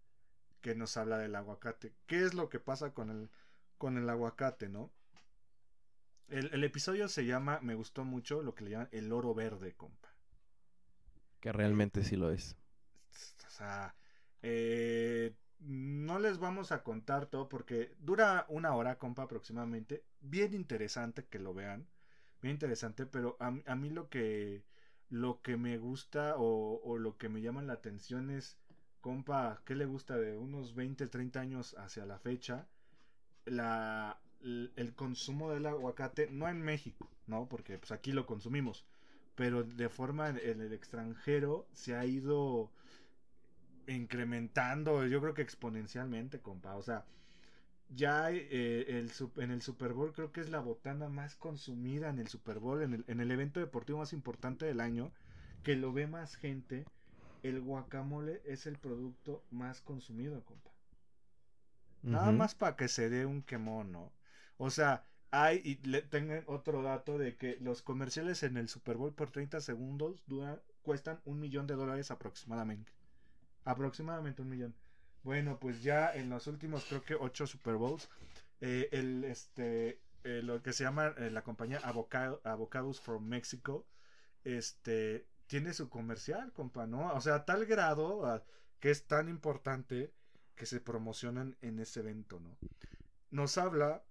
que 0.61 0.75
nos 0.75 0.97
habla 0.97 1.17
del 1.19 1.35
aguacate. 1.35 1.93
¿Qué 2.07 2.23
es 2.23 2.33
lo 2.33 2.49
que 2.49 2.59
pasa 2.59 2.93
con 2.93 3.09
el, 3.11 3.29
con 3.77 3.97
el 3.97 4.09
aguacate, 4.09 4.69
no? 4.69 4.91
El, 6.29 6.53
el 6.53 6.63
episodio 6.63 7.09
se 7.09 7.25
llama, 7.25 7.59
me 7.61 7.75
gustó 7.75 8.05
mucho, 8.05 8.41
lo 8.41 8.55
que 8.55 8.63
le 8.63 8.69
llaman 8.71 8.87
el 8.93 9.11
oro 9.11 9.33
verde, 9.33 9.75
compa. 9.75 10.09
Que 11.41 11.51
realmente 11.51 12.03
sí 12.03 12.15
lo 12.15 12.31
es. 12.31 12.55
O 13.47 13.49
sea, 13.49 13.95
eh, 14.41 15.33
no 15.59 16.19
les 16.19 16.39
vamos 16.39 16.71
a 16.71 16.83
contar 16.83 17.25
todo 17.25 17.49
porque 17.49 17.95
dura 17.99 18.45
una 18.49 18.73
hora, 18.75 18.97
compa, 18.97 19.23
aproximadamente. 19.23 20.03
Bien 20.21 20.53
interesante 20.53 21.25
que 21.25 21.39
lo 21.39 21.53
vean. 21.53 21.87
Bien 22.41 22.53
interesante, 22.53 23.05
pero 23.05 23.37
a, 23.39 23.51
mí 23.75 23.89
lo 23.89 24.09
que, 24.09 24.63
lo 25.09 25.41
que 25.41 25.57
me 25.57 25.77
gusta 25.77 26.35
o, 26.37 26.97
lo 26.97 27.17
que 27.17 27.29
me 27.29 27.41
llama 27.41 27.63
la 27.63 27.73
atención 27.73 28.29
es, 28.29 28.57
compa, 29.01 29.61
¿qué 29.65 29.75
le 29.75 29.85
gusta 29.85 30.17
de 30.17 30.37
unos 30.37 30.75
20, 30.75 31.07
30 31.07 31.39
años 31.39 31.75
hacia 31.77 32.05
la 32.05 32.19
fecha? 32.19 32.67
La, 33.45 34.19
el, 34.41 34.93
consumo 34.95 35.51
del 35.51 35.65
aguacate, 35.65 36.27
no 36.29 36.47
en 36.47 36.61
México, 36.61 37.09
¿no? 37.25 37.49
Porque 37.49 37.79
pues 37.79 37.91
aquí 37.91 38.11
lo 38.11 38.25
consumimos 38.25 38.85
pero 39.37 39.63
de 39.63 39.87
forma 39.87 40.29
en 40.29 40.61
el 40.61 40.73
extranjero 40.73 41.67
se 41.71 41.95
ha 41.95 42.03
ido 42.05 42.71
incrementando, 43.87 45.05
yo 45.07 45.21
creo 45.21 45.33
que 45.33 45.41
exponencialmente, 45.41 46.39
compa. 46.41 46.75
O 46.75 46.83
sea, 46.83 47.05
ya 47.89 48.31
eh, 48.31 48.85
el, 48.89 49.11
en 49.37 49.51
el 49.51 49.61
Super 49.61 49.93
Bowl 49.93 50.13
creo 50.13 50.31
que 50.31 50.41
es 50.41 50.49
la 50.49 50.59
botana 50.59 51.09
más 51.09 51.35
consumida 51.35 52.09
en 52.09 52.19
el 52.19 52.27
Super 52.27 52.59
Bowl, 52.59 52.81
en 52.83 52.93
el, 52.93 53.05
en 53.07 53.19
el 53.21 53.31
evento 53.31 53.59
deportivo 53.59 53.99
más 53.99 54.13
importante 54.13 54.65
del 54.65 54.81
año, 54.81 55.11
que 55.63 55.75
lo 55.75 55.93
ve 55.93 56.07
más 56.07 56.35
gente. 56.35 56.85
El 57.43 57.61
guacamole 57.61 58.41
es 58.45 58.65
el 58.67 58.77
producto 58.77 59.43
más 59.51 59.81
consumido, 59.81 60.43
compa. 60.43 60.71
Nada 62.01 62.31
más 62.31 62.55
para 62.55 62.75
que 62.75 62.87
se 62.87 63.09
dé 63.09 63.25
un 63.25 63.43
quemón, 63.43 63.91
¿no? 63.91 64.11
O 64.57 64.69
sea, 64.71 65.03
hay, 65.31 65.61
y 65.63 65.75
le 65.87 66.01
tengan 66.01 66.43
otro 66.47 66.81
dato 66.81 67.17
de 67.17 67.35
que 67.35 67.57
los 67.59 67.81
comerciales 67.81 68.43
en 68.43 68.57
el 68.57 68.69
Super 68.69 68.97
Bowl 68.97 69.13
por 69.13 69.31
30 69.31 69.61
segundos 69.61 70.23
cuestan 70.81 71.19
un 71.25 71.39
millón 71.39 71.67
de 71.67 71.75
dólares 71.75 72.11
aproximadamente. 72.11 72.96
Aproximadamente 73.67 74.41
un 74.41 74.49
millón. 74.49 74.75
Bueno, 75.23 75.59
pues 75.59 75.83
ya 75.83 76.15
en 76.15 76.29
los 76.29 76.47
últimos, 76.47 76.85
creo 76.85 77.03
que 77.03 77.15
ocho 77.15 77.45
Super 77.45 77.75
Bowls, 77.75 78.07
eh, 78.61 78.87
el, 78.93 79.25
este, 79.25 79.99
eh, 80.23 80.41
lo 80.41 80.61
que 80.63 80.71
se 80.71 80.85
llama 80.85 81.13
eh, 81.17 81.29
la 81.29 81.43
compañía 81.43 81.79
Avocado, 81.83 82.39
Avocados 82.45 83.01
from 83.01 83.27
Mexico, 83.27 83.85
este, 84.45 85.27
tiene 85.47 85.73
su 85.73 85.89
comercial, 85.89 86.53
compa, 86.53 86.87
¿no? 86.87 87.13
O 87.13 87.19
sea, 87.19 87.35
a 87.35 87.45
tal 87.45 87.65
grado 87.65 88.41
que 88.79 88.89
es 88.89 89.05
tan 89.05 89.27
importante 89.27 90.13
que 90.55 90.65
se 90.65 90.79
promocionan 90.79 91.57
en 91.61 91.79
ese 91.79 91.99
evento, 91.99 92.39
¿no? 92.39 92.57
Nos 93.31 93.57
habla 93.57 94.01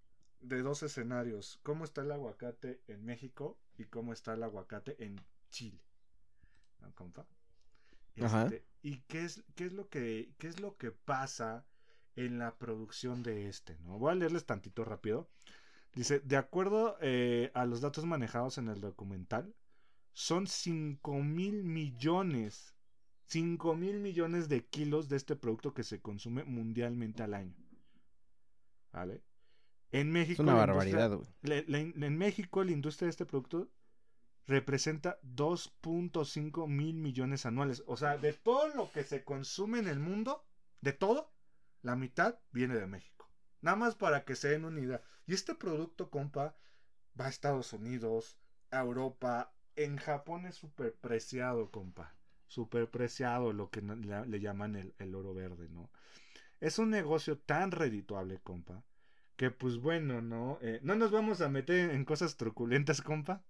de 0.40 0.60
dos 0.60 0.82
escenarios, 0.82 1.60
cómo 1.62 1.84
está 1.84 2.02
el 2.02 2.12
aguacate 2.12 2.82
en 2.88 3.06
México 3.06 3.56
y 3.78 3.86
cómo 3.86 4.12
está 4.12 4.34
el 4.34 4.42
aguacate 4.42 5.02
en 5.02 5.16
Chile. 5.48 5.80
¿No, 6.82 6.94
compa? 6.94 7.26
Este, 8.44 8.64
¿Y 8.82 8.98
qué 9.08 9.24
es, 9.24 9.42
qué 9.54 9.66
es 9.66 9.72
lo 9.72 9.88
que 9.88 10.32
qué 10.38 10.46
es 10.48 10.60
lo 10.60 10.76
que 10.76 10.90
pasa 10.92 11.66
en 12.14 12.38
la 12.38 12.56
producción 12.56 13.22
de 13.22 13.48
este? 13.48 13.76
¿no? 13.84 13.98
Voy 13.98 14.12
a 14.12 14.14
leerles 14.14 14.46
tantito 14.46 14.84
rápido. 14.84 15.28
Dice, 15.94 16.20
de 16.20 16.36
acuerdo 16.36 16.96
eh, 17.00 17.50
a 17.54 17.64
los 17.66 17.80
datos 17.80 18.04
manejados 18.04 18.58
en 18.58 18.68
el 18.68 18.80
documental, 18.80 19.54
son 20.12 20.46
5 20.46 21.22
mil 21.22 21.64
millones, 21.64 22.74
5 23.26 23.74
mil 23.74 23.98
millones 24.00 24.48
de 24.48 24.64
kilos 24.64 25.08
de 25.08 25.16
este 25.16 25.36
producto 25.36 25.74
que 25.74 25.82
se 25.82 26.00
consume 26.00 26.44
mundialmente 26.44 27.22
al 27.22 27.34
año. 27.34 27.54
¿Vale? 28.92 29.22
En 29.92 30.10
México, 30.10 30.34
Es 30.42 30.46
una 30.48 30.54
barbaridad, 30.54 31.20
la- 31.42 31.78
en 31.78 32.18
México, 32.18 32.64
la 32.64 32.72
industria 32.72 33.06
de 33.06 33.10
este 33.10 33.26
producto 33.26 33.68
representa 34.46 35.18
2.5 35.22 36.68
mil 36.68 36.94
millones 36.94 37.46
anuales. 37.46 37.82
O 37.86 37.96
sea, 37.96 38.16
de 38.16 38.32
todo 38.32 38.68
lo 38.74 38.90
que 38.92 39.04
se 39.04 39.24
consume 39.24 39.78
en 39.78 39.88
el 39.88 39.98
mundo, 39.98 40.44
de 40.80 40.92
todo, 40.92 41.32
la 41.82 41.96
mitad 41.96 42.38
viene 42.52 42.76
de 42.76 42.86
México. 42.86 43.28
Nada 43.60 43.76
más 43.76 43.94
para 43.94 44.24
que 44.24 44.36
se 44.36 44.48
den 44.48 44.64
una 44.64 44.80
idea. 44.80 45.02
Y 45.26 45.34
este 45.34 45.54
producto, 45.54 46.10
compa, 46.10 46.56
va 47.18 47.26
a 47.26 47.30
Estados 47.30 47.72
Unidos, 47.72 48.38
a 48.70 48.80
Europa, 48.80 49.52
en 49.74 49.96
Japón 49.96 50.46
es 50.46 50.54
súper 50.56 50.94
preciado, 50.94 51.70
compa. 51.70 52.14
Súper 52.48 52.88
preciado 52.90 53.52
lo 53.52 53.70
que 53.70 53.82
le 53.82 54.40
llaman 54.40 54.76
el, 54.76 54.94
el 54.98 55.14
oro 55.14 55.34
verde, 55.34 55.68
¿no? 55.68 55.90
Es 56.60 56.78
un 56.78 56.90
negocio 56.90 57.38
tan 57.38 57.70
redituable, 57.70 58.38
compa, 58.38 58.84
que 59.36 59.50
pues 59.50 59.78
bueno, 59.78 60.22
¿no? 60.22 60.58
Eh, 60.62 60.80
no 60.82 60.94
nos 60.94 61.10
vamos 61.10 61.40
a 61.40 61.48
meter 61.48 61.90
en 61.90 62.04
cosas 62.04 62.36
truculentas, 62.36 63.02
compa. 63.02 63.44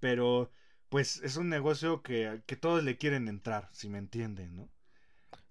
Pero 0.00 0.50
pues 0.88 1.22
es 1.22 1.36
un 1.36 1.48
negocio 1.48 2.02
que, 2.02 2.42
que 2.46 2.56
todos 2.56 2.82
le 2.84 2.96
quieren 2.96 3.28
entrar, 3.28 3.68
si 3.72 3.88
me 3.88 3.98
entienden, 3.98 4.56
¿no? 4.56 4.68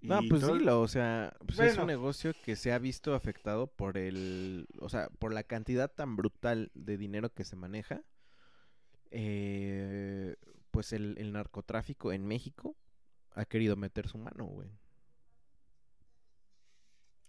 No, 0.00 0.20
pues 0.28 0.40
todo- 0.42 0.54
dilo, 0.56 0.80
o 0.80 0.88
sea, 0.88 1.34
pues 1.46 1.58
es 1.60 1.76
un 1.76 1.86
negocio 1.86 2.32
que 2.44 2.56
se 2.56 2.72
ha 2.72 2.78
visto 2.78 3.14
afectado 3.14 3.66
por 3.68 3.98
el, 3.98 4.66
o 4.80 4.88
sea, 4.88 5.08
por 5.18 5.32
la 5.32 5.42
cantidad 5.44 5.90
tan 5.90 6.16
brutal 6.16 6.70
de 6.74 6.96
dinero 6.96 7.32
que 7.32 7.44
se 7.44 7.56
maneja. 7.56 8.02
eh, 9.10 10.36
pues 10.70 10.92
el, 10.92 11.16
el 11.18 11.32
narcotráfico 11.32 12.12
en 12.12 12.26
México 12.26 12.76
ha 13.34 13.44
querido 13.46 13.76
meter 13.76 14.06
su 14.08 14.18
mano, 14.18 14.44
güey, 14.44 14.70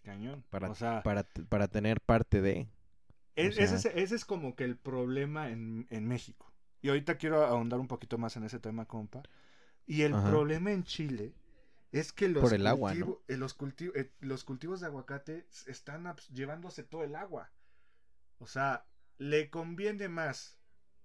Cañón. 0.04 0.44
para, 0.50 0.70
o 0.70 0.76
sea, 0.76 1.04
para, 1.04 1.24
para 1.50 1.68
tener 1.68 2.02
parte 2.02 2.42
de. 2.42 2.68
es- 3.36 3.58
o 3.58 3.62
ese, 3.62 3.78
sea- 3.80 3.92
ese 3.92 4.16
es 4.16 4.26
como 4.26 4.56
que 4.56 4.64
el 4.64 4.78
problema 4.78 5.50
en, 5.50 5.88
en 5.90 6.08
México. 6.08 6.49
Y 6.82 6.90
ahorita 6.90 7.18
quiero 7.18 7.46
ahondar 7.46 7.80
un 7.80 7.88
poquito 7.88 8.18
más 8.18 8.36
en 8.38 8.44
ese 8.44 8.60
tema, 8.60 8.86
compa. 8.86 9.24
Y 9.86 10.04
el 10.04 10.14
Ajá. 10.16 10.30
problema 10.30 10.72
en 10.72 10.84
Chile 10.84 11.34
es 11.92 12.12
que 12.14 12.30
los, 12.30 12.44
Por 12.44 12.54
el 12.54 12.68
agua, 12.68 12.94
¿no? 12.94 13.06
cultivo- 13.06 13.22
eh, 13.28 13.38
los, 13.38 13.58
culti- 13.58 13.92
eh, 13.96 14.12
los 14.22 14.44
cultivos 14.44 14.80
de 14.82 14.88
aguacate 14.88 15.48
están 15.68 16.14
llevándose 16.34 16.84
todo 16.84 17.04
el 17.04 17.16
agua. 17.16 17.50
O 18.40 18.48
sea, 18.48 18.86
le 19.18 19.50
conviene 19.50 20.08
más 20.10 20.58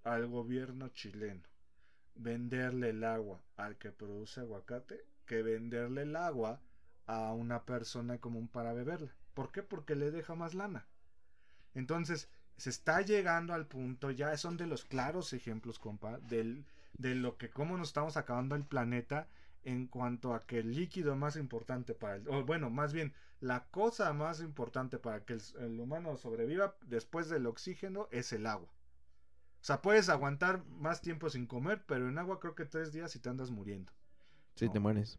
al 0.04 0.26
gobierno 0.28 0.88
chileno 0.90 1.42
venderle 2.14 2.90
el 2.90 3.04
agua 3.04 3.42
al 3.56 3.76
que 3.76 3.90
produce 3.92 4.40
aguacate 4.40 5.04
que 5.26 5.42
venderle 5.42 6.02
el 6.02 6.16
agua 6.16 6.60
a 7.06 7.32
una 7.32 7.64
persona 7.64 8.18
común 8.18 8.48
para 8.48 8.72
beberla. 8.72 9.14
¿Por 9.34 9.50
qué? 9.52 9.62
Porque 9.62 9.96
le 9.96 10.10
deja 10.10 10.34
más 10.34 10.54
lana. 10.54 10.86
Entonces, 11.74 12.28
se 12.56 12.70
está 12.70 13.00
llegando 13.02 13.54
al 13.54 13.66
punto, 13.66 14.10
ya 14.10 14.36
son 14.36 14.56
de 14.56 14.66
los 14.66 14.84
claros 14.84 15.32
ejemplos, 15.32 15.78
compa, 15.78 16.18
del, 16.18 16.64
de 16.94 17.14
lo 17.14 17.36
que 17.36 17.50
cómo 17.50 17.76
nos 17.76 17.88
estamos 17.88 18.16
acabando 18.16 18.54
el 18.54 18.64
planeta 18.64 19.28
en 19.64 19.86
cuanto 19.86 20.34
a 20.34 20.46
que 20.46 20.58
el 20.58 20.74
líquido 20.74 21.16
más 21.16 21.36
importante 21.36 21.94
para 21.94 22.16
el, 22.16 22.28
o 22.28 22.44
bueno, 22.44 22.70
más 22.70 22.92
bien, 22.92 23.14
la 23.40 23.66
cosa 23.66 24.12
más 24.12 24.40
importante 24.40 24.98
para 24.98 25.24
que 25.24 25.34
el, 25.34 25.42
el 25.60 25.80
humano 25.80 26.16
sobreviva 26.16 26.76
después 26.82 27.28
del 27.28 27.46
oxígeno 27.46 28.08
es 28.10 28.32
el 28.32 28.46
agua. 28.46 28.68
O 28.68 29.66
sea, 29.66 29.80
puedes 29.80 30.10
aguantar 30.10 30.62
más 30.66 31.00
tiempo 31.00 31.30
sin 31.30 31.46
comer, 31.46 31.84
pero 31.86 32.08
en 32.08 32.18
agua 32.18 32.38
creo 32.38 32.54
que 32.54 32.66
tres 32.66 32.92
días 32.92 33.16
y 33.16 33.18
te 33.18 33.30
andas 33.30 33.50
muriendo. 33.50 33.92
Sí, 34.54 34.68
te 34.68 34.78
mueres. 34.78 35.18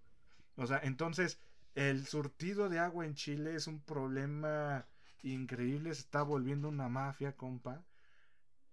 O 0.55 0.67
sea, 0.67 0.79
entonces 0.83 1.39
el 1.73 2.05
surtido 2.05 2.69
de 2.69 2.79
agua 2.79 3.05
en 3.05 3.15
Chile 3.15 3.55
es 3.55 3.67
un 3.67 3.81
problema 3.81 4.85
increíble, 5.23 5.93
se 5.93 6.01
está 6.01 6.23
volviendo 6.23 6.69
una 6.69 6.89
mafia, 6.89 7.35
compa. 7.35 7.83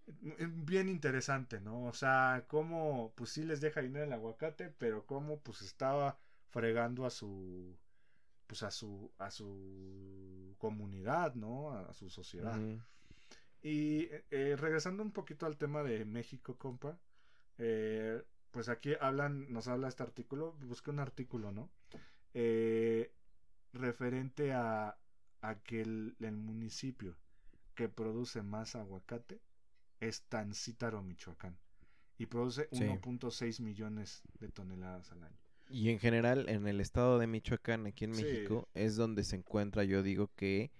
Eh, 0.07 0.47
Bien 0.49 0.89
interesante, 0.89 1.59
¿no? 1.61 1.85
O 1.85 1.93
sea, 1.93 2.45
cómo 2.47 3.13
pues 3.15 3.31
sí 3.31 3.43
les 3.43 3.61
deja 3.61 3.81
dinero 3.81 4.05
el 4.05 4.13
aguacate, 4.13 4.69
pero 4.69 5.05
cómo 5.05 5.39
pues 5.39 5.61
estaba 5.61 6.17
fregando 6.49 7.05
a 7.05 7.09
su 7.09 7.77
pues 8.47 8.63
a 8.63 8.71
su 8.71 9.11
a 9.17 9.31
su 9.31 10.55
comunidad, 10.57 11.35
¿no? 11.35 11.71
A 11.71 11.93
su 11.93 12.09
sociedad. 12.09 12.59
Y 13.61 14.09
eh, 14.31 14.55
regresando 14.59 15.01
un 15.03 15.11
poquito 15.11 15.45
al 15.45 15.57
tema 15.57 15.83
de 15.83 16.03
México, 16.05 16.57
compa, 16.57 16.97
eh, 17.57 18.21
pues 18.51 18.67
aquí 18.69 18.93
hablan, 18.99 19.51
nos 19.51 19.67
habla 19.67 19.87
este 19.87 20.03
artículo, 20.03 20.53
busqué 20.59 20.89
un 20.91 20.99
artículo, 20.99 21.51
¿no? 21.51 21.69
Eh, 22.33 23.11
referente 23.71 24.53
a, 24.53 24.97
a 25.43 25.55
que 25.55 25.81
el, 25.81 26.15
el 26.21 26.37
municipio 26.37 27.15
que 27.75 27.89
produce 27.89 28.41
más 28.41 28.75
aguacate 28.75 29.41
es 29.99 30.23
Tancítaro, 30.23 31.03
Michoacán, 31.03 31.57
y 32.17 32.25
produce 32.25 32.69
Sí. 32.71 32.83
1.6 32.85 33.59
millones 33.61 34.23
de 34.39 34.47
toneladas 34.49 35.11
al 35.11 35.23
año. 35.23 35.37
Y 35.69 35.89
en 35.89 35.99
general, 35.99 36.47
en 36.49 36.67
el 36.67 36.79
estado 36.81 37.19
de 37.19 37.27
Michoacán, 37.27 37.85
aquí 37.87 38.05
en 38.05 38.15
Sí. 38.15 38.23
México, 38.23 38.67
es 38.73 38.95
donde 38.95 39.23
se 39.23 39.35
encuentra, 39.35 39.83
yo 39.83 40.01
digo 40.01 40.29
que 40.35 40.71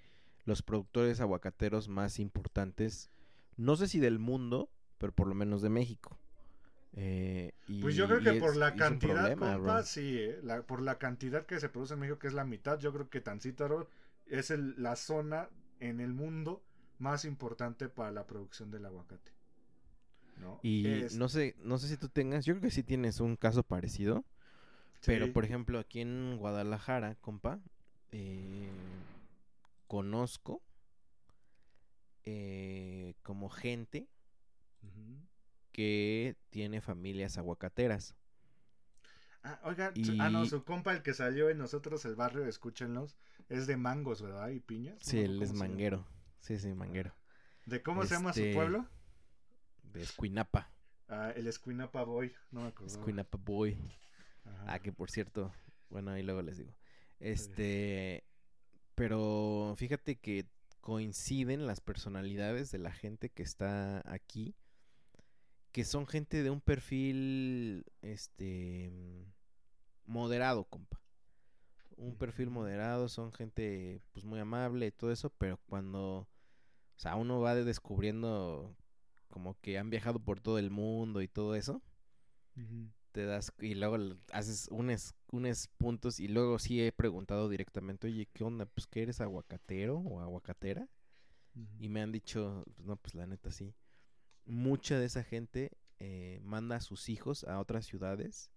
los 0.45 0.61
productores 0.61 1.19
aguacateros 1.19 1.87
más 1.89 2.19
importantes, 2.19 3.09
no 3.57 3.75
sé 3.75 3.87
si 3.87 3.99
del 3.99 4.19
mundo, 4.19 4.69
pero 4.97 5.11
por 5.13 5.27
lo 5.27 5.35
menos 5.35 5.61
de 5.61 5.69
México. 5.69 6.17
Eh, 6.95 7.53
Pues 7.81 7.95
yo 7.95 8.07
creo 8.07 8.21
que 8.21 8.37
es- 8.37 8.39
por 8.43 8.55
la 8.55 8.75
cantidad, 8.75 9.13
problema, 9.35 9.53
compa, 9.55 9.73
bro. 9.77 9.83
sí, 9.83 10.17
¿eh? 10.19 10.39
La- 10.43 10.61
por 10.61 10.81
la 10.81 10.99
cantidad 10.99 11.45
que 11.45 11.59
se 11.59 11.69
produce 11.69 11.95
en 11.95 12.01
México, 12.01 12.19
que 12.19 12.27
es 12.27 12.33
la 12.33 12.45
mitad, 12.45 12.79
yo 12.79 12.93
creo 12.93 13.09
que 13.09 13.19
Tancítaro 13.19 13.89
es 14.27 14.51
el- 14.51 14.75
la 14.81 14.95
zona 14.95 15.49
en 15.79 15.99
el 15.99 16.13
mundo 16.13 16.63
más 16.99 17.25
importante 17.25 17.89
para 17.89 18.11
la 18.11 18.25
producción 18.27 18.71
del 18.71 18.85
aguacate. 18.85 19.31
¿no? 20.41 20.59
Y 20.63 20.85
Es- 20.87 21.15
no 21.15 21.29
sé, 21.29 21.55
no 21.63 21.77
sé 21.77 21.87
si 21.87 21.97
tú 21.97 22.09
tengas, 22.09 22.45
yo 22.45 22.53
creo 22.53 22.63
que 22.63 22.71
sí 22.71 22.83
tienes 22.83 23.19
un 23.19 23.35
caso 23.35 23.63
parecido, 23.63 24.23
pero 25.05 25.27
por 25.33 25.45
ejemplo 25.45 25.79
aquí 25.79 26.01
en 26.01 26.37
Guadalajara, 26.37 27.15
compa, 27.21 27.59
eh, 28.11 28.69
conozco 29.87 30.61
eh, 32.25 33.15
como 33.23 33.49
gente 33.49 34.07
que 35.73 36.35
tiene 36.49 36.79
familias 36.81 37.37
aguacateras. 37.37 38.15
Ah, 39.43 39.59
oiga, 39.63 39.93
ah, 40.19 40.29
no, 40.29 40.45
su 40.45 40.63
compa, 40.63 40.93
el 40.93 41.03
que 41.03 41.13
salió 41.13 41.49
en 41.49 41.57
nosotros 41.57 42.05
el 42.05 42.15
barrio, 42.15 42.45
escúchenlos, 42.45 43.15
es 43.53 43.67
de 43.67 43.77
mangos, 43.77 44.21
¿verdad? 44.21 44.49
Y 44.49 44.59
piñas. 44.59 44.97
Sí, 45.01 45.19
él 45.19 45.41
es 45.41 45.53
manguero. 45.53 46.05
Sí, 46.41 46.57
sí, 46.57 46.73
manguero. 46.73 47.13
¿De 47.65 47.81
cómo 47.81 48.03
se 48.03 48.15
llama 48.15 48.33
su 48.33 48.41
Este, 48.41 48.53
pueblo? 48.53 48.87
De 49.83 50.01
Escuinapa. 50.01 50.69
Ah, 51.07 51.31
el 51.35 51.47
Escuinapa 51.47 52.03
Boy, 52.03 52.33
no 52.51 52.61
me 52.61 52.67
acuerdo. 52.69 52.87
Escuinapa 52.93 53.37
Boy. 53.37 53.77
Ajá. 54.45 54.65
Ah, 54.73 54.79
que 54.79 54.91
por 54.91 55.09
cierto, 55.11 55.53
bueno, 55.89 56.11
ahí 56.11 56.23
luego 56.23 56.41
les 56.41 56.57
digo. 56.57 56.73
Este, 57.19 58.23
Pero 58.95 59.73
fíjate 59.77 60.17
que 60.17 60.45
coinciden 60.81 61.65
las 61.65 61.79
personalidades 61.79 62.71
de 62.71 62.79
la 62.79 62.91
gente 62.91 63.29
que 63.29 63.43
está 63.43 64.03
aquí, 64.11 64.55
que 65.71 65.85
son 65.85 66.05
gente 66.07 66.43
de 66.43 66.49
un 66.49 66.59
perfil, 66.59 67.85
este, 68.01 68.91
moderado, 70.05 70.65
compa. 70.65 70.99
Un 72.03 72.15
perfil 72.15 72.49
moderado, 72.49 73.07
son 73.09 73.31
gente, 73.31 74.01
pues, 74.11 74.25
muy 74.25 74.39
amable 74.39 74.87
y 74.87 74.91
todo 74.91 75.11
eso, 75.11 75.29
pero 75.37 75.57
cuando, 75.67 76.19
o 76.19 76.27
sea, 76.97 77.15
uno 77.17 77.41
va 77.41 77.55
de- 77.55 77.63
descubriendo 77.65 78.75
como 79.29 79.59
que 79.61 79.77
han 79.79 79.89
viajado 79.89 80.19
por 80.19 80.39
todo 80.41 80.59
el 80.59 80.71
mundo 80.71 81.21
y 81.21 81.27
todo 81.29 81.55
eso, 81.55 81.81
te 83.11 83.25
das 83.25 83.53
y 83.59 83.75
luego 83.75 83.97
haces 84.31 84.67
unes, 84.71 85.13
unes 85.31 85.67
puntos 85.77 86.19
y 86.19 86.27
luego 86.27 86.57
sí 86.59 86.81
he 86.81 86.91
preguntado 86.91 87.47
directamente, 87.49 88.07
oye, 88.07 88.27
¿qué 88.33 88.43
onda? 88.43 88.65
Pues 88.65 88.87
que 88.87 89.03
eres 89.03 89.21
aguacatero 89.21 89.97
o 89.97 90.19
aguacatera 90.21 90.87
y 91.79 91.89
me 91.89 92.01
han 92.01 92.11
dicho, 92.11 92.63
pues 92.75 92.87
no, 92.87 92.97
pues 92.97 93.15
la 93.15 93.27
neta 93.27 93.51
sí. 93.51 93.75
Mucha 94.45 94.99
de 94.99 95.05
esa 95.07 95.23
gente 95.23 95.71
eh, 95.99 96.39
manda 96.43 96.77
a 96.77 96.81
sus 96.81 97.09
hijos 97.09 97.43
a 97.45 97.59
otras 97.59 97.85
ciudades, 97.85 98.51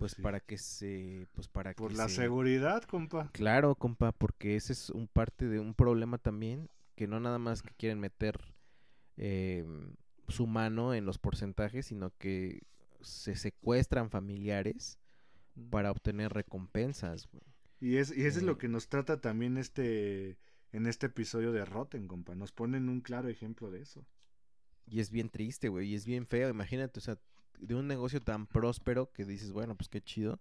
pues 0.00 0.14
sí. 0.14 0.22
para 0.22 0.40
que 0.40 0.58
se, 0.58 1.28
pues 1.32 1.48
para 1.48 1.74
Por 1.74 1.92
que 1.92 1.94
la 1.94 2.08
se- 2.08 2.16
seguridad, 2.16 2.82
compa. 2.84 3.32
Claro, 3.32 3.74
compa, 3.76 4.12
porque 4.12 4.56
ese 4.56 4.72
es 4.72 4.90
un 4.90 5.06
parte 5.08 5.46
de 5.48 5.60
un 5.60 5.74
problema 5.74 6.18
también, 6.18 6.68
que 6.96 7.06
no 7.06 7.20
nada 7.20 7.38
más 7.38 7.62
que 7.62 7.74
quieren 7.74 8.00
meter 8.00 8.38
eh, 9.16 9.64
su 10.28 10.46
mano 10.46 10.94
en 10.94 11.06
los 11.06 11.18
porcentajes, 11.18 11.86
sino 11.86 12.12
que 12.18 12.62
se 13.00 13.36
secuestran 13.36 14.10
familiares 14.10 14.98
para 15.70 15.90
obtener 15.92 16.32
recompensas. 16.32 17.28
güey. 17.32 17.44
Y 17.80 17.96
es 17.96 18.16
y 18.16 18.26
eso 18.26 18.38
es 18.38 18.44
Eh, 18.44 18.46
lo 18.46 18.58
que 18.58 18.68
nos 18.68 18.88
trata 18.88 19.20
también 19.20 19.56
este 19.56 20.38
en 20.72 20.86
este 20.86 21.06
episodio 21.06 21.52
de 21.52 21.64
Rotten, 21.64 22.06
compa. 22.08 22.34
Nos 22.36 22.52
ponen 22.52 22.88
un 22.88 23.00
claro 23.00 23.28
ejemplo 23.28 23.70
de 23.70 23.82
eso. 23.82 24.06
Y 24.86 25.00
es 25.00 25.10
bien 25.10 25.30
triste, 25.30 25.68
güey, 25.68 25.88
y 25.90 25.94
es 25.94 26.04
bien 26.04 26.26
feo. 26.26 26.48
Imagínate, 26.50 26.98
o 26.98 27.02
sea, 27.02 27.18
de 27.60 27.74
un 27.74 27.86
negocio 27.86 28.20
tan 28.20 28.46
próspero 28.46 29.10
que 29.12 29.24
dices, 29.24 29.52
bueno, 29.52 29.74
pues 29.76 29.88
qué 29.88 30.00
chido, 30.00 30.38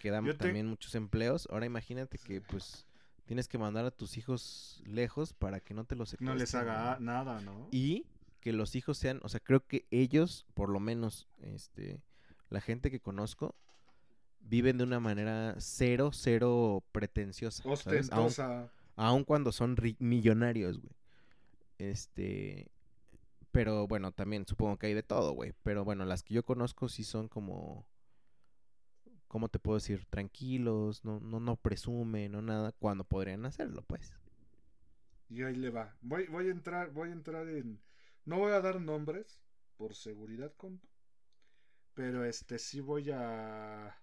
que 0.00 0.10
da 0.10 0.20
Yo 0.22 0.32
te- 0.32 0.38
también 0.44 0.66
muchos 0.66 0.94
empleos. 0.94 1.46
Ahora 1.50 1.66
imagínate 1.66 2.18
que, 2.18 2.40
pues, 2.40 2.86
tienes 3.26 3.48
que 3.48 3.58
mandar 3.58 3.84
a 3.84 3.90
tus 3.90 4.16
hijos 4.16 4.82
lejos 4.86 5.32
para 5.32 5.60
que 5.60 5.74
no 5.74 5.84
te 5.84 5.94
los 5.96 6.16
No 6.20 6.34
les 6.34 6.50
secuestren, 6.50 6.72
haga 6.78 6.98
nada, 7.00 7.40
¿no? 7.40 7.68
Y 7.70 8.06
que 8.40 8.52
los 8.52 8.74
hijos 8.74 8.96
sean, 8.98 9.20
o 9.22 9.28
sea, 9.28 9.40
creo 9.40 9.66
que 9.66 9.86
ellos, 9.90 10.46
por 10.54 10.70
lo 10.70 10.80
menos, 10.80 11.28
este, 11.42 12.00
la 12.48 12.60
gente 12.60 12.90
que 12.90 12.98
conozco, 13.00 13.54
viven 14.40 14.78
de 14.78 14.84
una 14.84 14.98
manera 15.00 15.54
cero, 15.58 16.10
cero 16.12 16.82
pretenciosa. 16.92 17.62
Ostentosa. 17.68 18.70
aun 18.96 19.24
cuando 19.24 19.52
son 19.52 19.76
ri- 19.76 19.96
millonarios, 19.98 20.78
güey. 20.80 20.92
Este, 21.78 22.70
pero 23.52 23.86
bueno, 23.86 24.12
también 24.12 24.46
supongo 24.46 24.78
que 24.78 24.86
hay 24.86 24.94
de 24.94 25.02
todo, 25.02 25.32
güey. 25.32 25.52
Pero 25.62 25.84
bueno, 25.84 26.04
las 26.04 26.22
que 26.22 26.34
yo 26.34 26.44
conozco 26.44 26.88
sí 26.88 27.04
son 27.04 27.28
como, 27.28 27.86
¿cómo 29.28 29.48
te 29.48 29.58
puedo 29.58 29.78
decir? 29.78 30.06
Tranquilos, 30.06 31.04
no, 31.04 31.20
no, 31.20 31.40
no 31.40 31.56
presumen, 31.56 32.32
no 32.32 32.42
nada, 32.42 32.72
cuando 32.72 33.04
podrían 33.04 33.46
hacerlo, 33.46 33.82
pues. 33.82 34.16
Y 35.28 35.42
ahí 35.44 35.54
le 35.54 35.70
va. 35.70 35.96
Voy, 36.02 36.26
voy 36.26 36.48
a 36.48 36.50
entrar, 36.50 36.90
voy 36.92 37.10
a 37.10 37.12
entrar 37.12 37.48
en. 37.48 37.80
No 38.24 38.38
voy 38.38 38.52
a 38.52 38.60
dar 38.60 38.80
nombres, 38.80 39.40
por 39.76 39.94
seguridad, 39.94 40.52
compa. 40.56 40.88
Pero 41.94 42.24
este 42.24 42.58
sí 42.58 42.80
voy 42.80 43.10
a. 43.12 43.96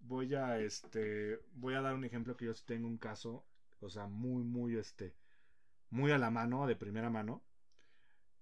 Voy 0.00 0.34
a 0.34 0.58
este. 0.58 1.40
Voy 1.54 1.74
a 1.74 1.80
dar 1.80 1.94
un 1.94 2.04
ejemplo 2.04 2.36
que 2.36 2.46
yo 2.46 2.54
tengo 2.66 2.88
un 2.88 2.98
caso. 2.98 3.44
O 3.80 3.88
sea, 3.88 4.06
muy, 4.08 4.42
muy 4.44 4.76
este. 4.76 5.14
Muy 5.90 6.10
a 6.12 6.18
la 6.18 6.30
mano, 6.30 6.66
de 6.66 6.76
primera 6.76 7.10
mano. 7.10 7.42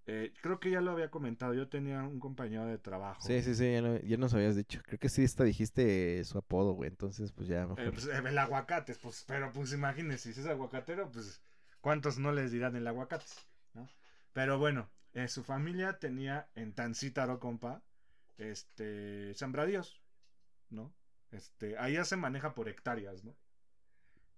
Eh, 0.07 0.33
creo 0.43 0.59
que 0.59 0.71
ya 0.71 0.81
lo 0.81 0.91
había 0.91 1.11
comentado. 1.11 1.55
Yo 1.55 1.69
tenía 1.69 2.03
un 2.03 2.19
compañero 2.19 2.67
de 2.67 2.79
trabajo. 2.79 3.21
Sí, 3.27 3.43
sí, 3.43 3.55
sí, 3.55 3.73
ya, 4.05 4.17
nos 4.17 4.35
habías 4.35 4.57
dicho. 4.57 4.81
Creo 4.85 4.99
que 4.99 5.09
sí, 5.09 5.23
esta 5.23 5.45
dijiste 5.45 6.25
su 6.25 6.39
apodo, 6.39 6.73
güey. 6.73 6.89
Entonces, 6.91 7.33
pues 7.33 7.49
ya 7.49 7.67
mejor. 7.67 7.81
Eh, 7.81 7.93
pues, 7.93 8.07
eh, 8.07 8.23
el 8.25 8.39
aguacates, 8.39 8.99
pues, 8.99 9.25
pero 9.27 9.53
pues 9.53 9.73
imagínense, 9.73 10.33
si 10.33 10.41
es 10.41 10.47
aguacatero, 10.47 11.11
pues, 11.11 11.41
¿cuántos 11.81 12.19
no 12.19 12.33
les 12.33 12.51
dirán 12.51 12.75
el 12.77 12.87
aguacates? 12.87 13.47
¿no? 13.75 13.89
Pero 14.33 14.59
bueno, 14.59 14.91
eh, 15.13 15.29
su 15.29 15.45
familia 15.45 15.99
tenía 15.99 16.49
en 16.55 16.73
Tancítaro, 16.73 17.39
compa, 17.39 17.83
este, 18.39 19.35
sembradíos, 19.35 20.01
¿no? 20.71 20.93
Este, 21.31 21.79
allá 21.79 22.05
se 22.05 22.17
maneja 22.17 22.55
por 22.55 22.69
hectáreas, 22.69 23.23
¿no? 23.23 23.37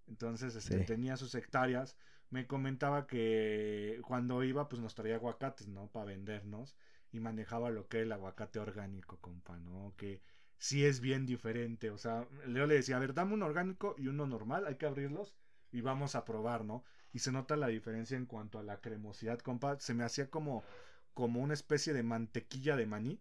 Entonces, 0.08 0.54
este, 0.56 0.80
Sí. 0.80 0.84
tenía 0.84 1.16
sus 1.16 1.34
hectáreas. 1.34 1.96
Me 2.32 2.46
comentaba 2.46 3.06
que 3.06 4.00
cuando 4.06 4.42
iba, 4.42 4.66
pues 4.66 4.80
nos 4.80 4.94
traía 4.94 5.16
aguacates, 5.16 5.68
¿no? 5.68 5.88
Para 5.88 6.06
vendernos. 6.06 6.74
Y 7.12 7.20
manejaba 7.20 7.68
lo 7.68 7.88
que 7.88 7.98
es 7.98 8.04
el 8.04 8.12
aguacate 8.12 8.58
orgánico, 8.58 9.18
compa, 9.20 9.58
¿no? 9.58 9.92
Que 9.98 10.22
sí 10.56 10.86
es 10.86 11.00
bien 11.00 11.26
diferente. 11.26 11.90
O 11.90 11.98
sea, 11.98 12.26
yo 12.48 12.66
le 12.66 12.74
decía, 12.74 12.96
a 12.96 13.00
ver, 13.00 13.12
dame 13.12 13.34
un 13.34 13.42
orgánico 13.42 13.94
y 13.98 14.08
uno 14.08 14.26
normal, 14.26 14.66
hay 14.66 14.76
que 14.76 14.86
abrirlos 14.86 15.36
y 15.72 15.82
vamos 15.82 16.14
a 16.14 16.24
probar, 16.24 16.64
¿no? 16.64 16.84
Y 17.12 17.18
se 17.18 17.32
nota 17.32 17.54
la 17.54 17.66
diferencia 17.66 18.16
en 18.16 18.24
cuanto 18.24 18.58
a 18.58 18.62
la 18.62 18.80
cremosidad, 18.80 19.38
compa. 19.40 19.78
Se 19.78 19.92
me 19.92 20.02
hacía 20.02 20.30
como, 20.30 20.64
como 21.12 21.40
una 21.40 21.52
especie 21.52 21.92
de 21.92 22.02
mantequilla 22.02 22.76
de 22.76 22.86
maní. 22.86 23.20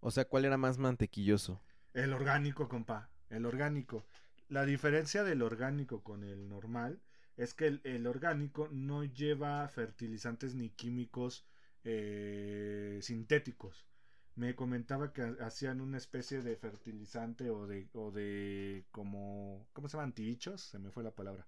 O 0.00 0.10
sea, 0.10 0.26
¿cuál 0.26 0.44
era 0.44 0.58
más 0.58 0.76
mantequilloso? 0.76 1.62
El 1.94 2.12
orgánico, 2.12 2.68
compa. 2.68 3.08
El 3.30 3.46
orgánico. 3.46 4.04
La 4.50 4.66
diferencia 4.66 5.24
del 5.24 5.40
orgánico 5.40 6.02
con 6.02 6.24
el 6.24 6.50
normal 6.50 7.00
es 7.36 7.54
que 7.54 7.66
el, 7.66 7.80
el 7.84 8.06
orgánico 8.06 8.68
no 8.70 9.04
lleva 9.04 9.66
fertilizantes 9.68 10.54
ni 10.54 10.70
químicos 10.70 11.46
eh, 11.84 12.98
sintéticos. 13.02 13.86
Me 14.34 14.54
comentaba 14.54 15.12
que 15.12 15.22
ha- 15.22 15.36
hacían 15.46 15.80
una 15.80 15.98
especie 15.98 16.40
de 16.42 16.56
fertilizante 16.56 17.50
o 17.50 17.66
de, 17.66 17.88
o 17.94 18.10
de 18.10 18.86
como, 18.90 19.66
¿cómo 19.72 19.88
se 19.88 19.96
llama? 19.96 20.04
Antibichos, 20.04 20.60
se 20.62 20.78
me 20.78 20.90
fue 20.90 21.02
la 21.02 21.14
palabra. 21.14 21.46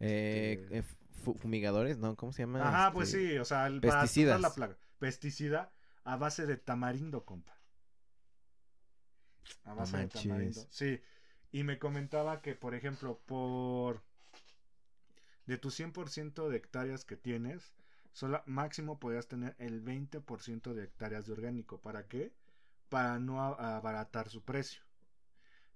Eh, 0.00 0.58
Este- 0.60 0.78
eh, 0.78 0.82
fu- 1.22 1.34
¿Fumigadores? 1.34 1.98
No, 1.98 2.16
¿cómo 2.16 2.32
se 2.32 2.42
llama? 2.42 2.66
Ajá, 2.68 2.92
pues 2.92 3.12
Este, 3.14 3.30
sí, 3.32 3.38
o 3.38 3.44
sea, 3.44 3.66
el, 3.66 3.80
pesticidas. 3.80 4.40
la 4.40 4.52
plaga. 4.54 4.76
Pesticida 4.98 5.72
a 6.04 6.16
base 6.16 6.46
de 6.46 6.56
tamarindo, 6.56 7.24
compa. 7.24 7.58
A 9.64 9.74
base 9.74 9.96
de 9.96 10.08
tamarindo. 10.08 10.66
Sí. 10.70 11.00
Y 11.52 11.64
me 11.64 11.78
comentaba 11.78 12.40
que, 12.42 12.54
por 12.54 12.74
ejemplo, 12.74 13.20
por 13.26 14.02
de 15.46 15.58
tu 15.58 15.70
100% 15.70 16.48
de 16.48 16.56
hectáreas 16.56 17.04
que 17.04 17.16
tienes, 17.16 17.74
solo 18.12 18.42
máximo 18.46 18.98
podías 18.98 19.26
tener 19.28 19.54
el 19.58 19.82
20% 19.82 20.74
de 20.74 20.84
hectáreas 20.84 21.26
de 21.26 21.32
orgánico. 21.32 21.80
¿Para 21.80 22.06
qué? 22.06 22.32
Para 22.88 23.18
no 23.18 23.42
a- 23.42 23.76
abaratar 23.76 24.28
su 24.28 24.42
precio. 24.42 24.82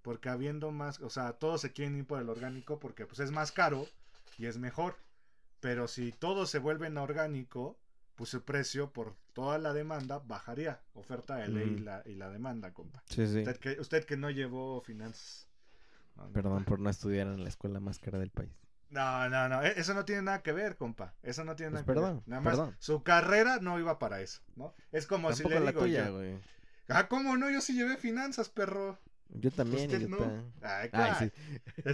Porque 0.02 0.28
habiendo 0.28 0.70
más, 0.70 1.00
o 1.00 1.10
sea, 1.10 1.32
todos 1.34 1.60
se 1.60 1.72
quieren 1.72 1.96
ir 1.96 2.06
por 2.06 2.20
el 2.20 2.28
orgánico 2.28 2.78
porque 2.78 3.06
pues 3.06 3.18
es 3.20 3.30
más 3.30 3.52
caro 3.52 3.86
y 4.38 4.46
es 4.46 4.56
mejor. 4.58 4.96
Pero 5.60 5.88
si 5.88 6.12
todos 6.12 6.48
se 6.50 6.60
vuelven 6.60 6.96
orgánico, 6.98 7.76
pues 8.14 8.32
el 8.34 8.42
precio 8.42 8.92
por 8.92 9.16
toda 9.32 9.58
la 9.58 9.72
demanda 9.72 10.20
bajaría. 10.20 10.80
Oferta 10.94 11.36
de 11.36 11.48
ley 11.48 11.68
y, 11.70 11.74
Ujú. 11.74 11.84
la, 11.84 12.02
y 12.06 12.14
la 12.14 12.30
demanda, 12.30 12.72
compa. 12.72 13.02
Sí, 13.06 13.26
sí. 13.26 13.38
Usted, 13.40 13.56
que, 13.58 13.80
usted 13.80 14.04
que 14.04 14.16
no 14.16 14.30
llevó 14.30 14.80
finanzas. 14.80 15.48
No, 16.16 16.24
no, 16.26 16.32
Perdón 16.32 16.64
por 16.64 16.78
no 16.80 16.90
estudiar 16.90 17.26
en 17.26 17.42
la 17.42 17.48
escuela 17.48 17.80
más 17.80 17.98
cara 17.98 18.18
del 18.18 18.30
país. 18.30 18.50
No, 18.90 19.28
no, 19.28 19.48
no. 19.48 19.62
e- 19.62 19.78
Eso 19.78 19.94
no 19.94 20.04
tiene 20.04 20.22
nada 20.22 20.42
que 20.42 20.52
ver, 20.52 20.76
compa. 20.76 21.14
Eso 21.22 21.44
no 21.44 21.54
tiene 21.56 21.72
Pues 21.72 21.82
nada 21.82 21.84
que 21.84 21.92
perdón, 21.92 22.14
ver. 22.16 22.28
Nada 22.28 22.40
más, 22.42 22.56
perdón. 22.56 22.76
su 22.78 23.02
carrera 23.02 23.58
no 23.60 23.78
iba 23.78 23.98
para 23.98 24.20
eso, 24.22 24.40
¿no? 24.56 24.74
Es 24.92 25.06
como 25.06 25.32
si 25.32 25.44
le 25.44 25.60
la 25.60 25.72
digo 25.72 25.80
tuya, 25.82 26.06
yo, 26.06 26.16
güey. 26.16 26.38
Ah, 26.88 27.06
¿cómo 27.08 27.36
no? 27.36 27.50
Yo 27.50 27.60
sí 27.60 27.74
llevé 27.74 27.96
finanzas, 27.98 28.48
perro. 28.48 28.98
Yo 29.30 29.50
también, 29.50 29.90
Usted 29.90 30.08
no. 30.08 30.16
Ay, 30.62 30.88
Ay, 30.90 30.90
¿cuál? 30.90 31.32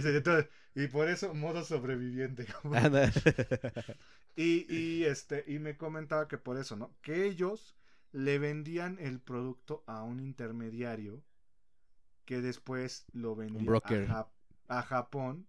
sí. 0.01 0.21
Todo. 0.23 0.47
Y 0.73 0.87
por 0.87 1.09
eso, 1.09 1.33
modo 1.33 1.63
sobreviviente. 1.65 2.45
Anda. 2.73 3.11
Y, 4.37 4.65
y, 4.73 5.05
este, 5.05 5.45
y 5.47 5.59
me 5.59 5.77
comentaba 5.77 6.27
que 6.27 6.37
por 6.37 6.57
eso, 6.57 6.75
¿no? 6.75 6.93
Que 7.01 7.23
ellos 7.25 7.77
le 8.11 8.37
vendían 8.37 8.99
el 8.99 9.21
producto 9.21 9.83
a 9.87 10.03
un 10.03 10.19
intermediario 10.19 11.23
que 12.25 12.41
después 12.41 13.05
lo 13.13 13.35
vendía 13.35 14.27
a 14.67 14.81
Japón, 14.81 15.47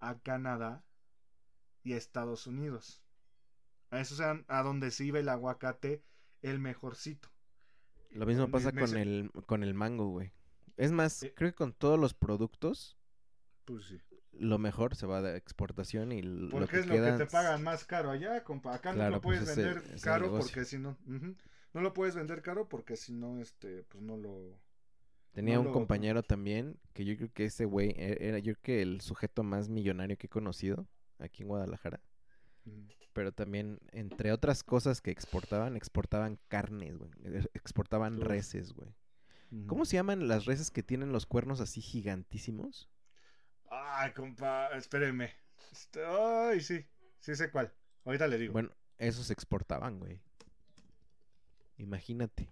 a 0.00 0.18
Canadá 0.20 0.84
y 1.82 1.92
a 1.92 1.96
Estados 1.96 2.46
Unidos. 2.46 3.02
A 3.90 4.00
eso 4.00 4.16
sea 4.16 4.42
a 4.48 4.62
donde 4.62 4.90
se 4.90 5.04
iba 5.04 5.18
el 5.18 5.28
aguacate 5.28 6.02
el 6.42 6.58
mejorcito. 6.58 7.28
Lo 8.10 8.26
mismo 8.26 8.48
pasa 8.50 8.72
con 8.72 8.88
se- 8.88 9.02
el, 9.02 9.30
con 9.46 9.62
el 9.62 9.74
mango, 9.74 10.08
güey. 10.08 10.32
Es 10.76 10.92
más, 10.92 11.22
Eh. 11.22 11.32
creo 11.34 11.50
que 11.50 11.56
con 11.56 11.72
todos 11.72 11.98
los 11.98 12.14
productos, 12.14 12.96
Pues 13.64 13.86
sí. 13.86 14.00
lo 14.32 14.58
mejor 14.58 14.94
se 14.96 15.06
va 15.06 15.22
de 15.22 15.36
exportación 15.36 16.12
y 16.12 16.22
lo 16.22 16.50
Porque 16.50 16.70
que 16.72 16.78
es 16.80 16.86
lo 16.86 16.94
que 16.94 17.12
te 17.24 17.26
pagan 17.26 17.62
más 17.62 17.84
caro 17.84 18.10
allá, 18.10 18.42
compa. 18.44 18.74
Acá 18.74 18.92
no 18.92 19.08
lo 19.10 19.20
pues 19.20 19.40
puedes 19.40 19.56
vender 19.56 19.78
ese 19.84 19.94
es 19.96 20.02
caro 20.02 20.26
negocio. 20.26 20.46
porque 20.46 20.64
si 20.64 20.78
no. 20.78 20.96
No 21.72 21.80
lo 21.82 21.92
puedes 21.92 22.14
vender 22.14 22.42
caro 22.42 22.68
porque 22.68 22.96
si 22.96 23.12
no, 23.12 23.38
este, 23.40 23.82
pues 23.84 24.02
no 24.02 24.16
lo. 24.16 24.58
Tenía 25.36 25.56
No 25.56 25.60
un 25.64 25.72
compañero 25.72 26.22
también 26.22 26.78
que 26.94 27.04
yo 27.04 27.14
creo 27.14 27.30
que 27.30 27.44
ese 27.44 27.66
güey 27.66 27.90
e- 27.90 28.16
era 28.26 28.38
yo 28.38 28.54
creo 28.54 28.62
que 28.62 28.80
el 28.82 29.02
sujeto 29.02 29.42
más 29.42 29.68
millonario 29.68 30.16
que 30.16 30.28
he 30.28 30.30
conocido 30.30 30.88
aquí 31.18 31.42
en 31.42 31.48
Guadalajara. 31.48 32.00
Mm. 32.64 32.86
Pero 33.12 33.32
también, 33.32 33.78
entre 33.92 34.32
otras 34.32 34.62
cosas 34.62 35.02
que 35.02 35.10
exportaban, 35.10 35.76
exportaban 35.76 36.38
carnes, 36.48 36.96
güey. 36.96 37.10
e- 37.24 37.50
Exportaban 37.52 38.16
Uf. 38.16 38.22
reses, 38.24 38.72
güey. 38.72 38.94
¿Cómo 39.66 39.84
se 39.84 39.96
llaman 39.96 40.26
las 40.26 40.46
reses 40.46 40.70
que 40.70 40.82
tienen 40.82 41.12
los 41.12 41.26
cuernos 41.26 41.60
así 41.60 41.82
gigantísimos? 41.82 42.88
Ay, 43.70 44.12
compa, 44.12 44.68
espérenme. 44.68 45.32
Este, 45.70 46.02
Ay, 46.02 46.62
sí, 46.62 46.82
sí 47.20 47.34
sé 47.36 47.50
cuál. 47.50 47.70
Ahorita 48.06 48.26
le 48.26 48.38
digo. 48.38 48.54
Bueno, 48.54 48.70
esos 48.96 49.30
exportaban, 49.30 49.98
güey. 49.98 50.18
Imagínate. 51.76 52.48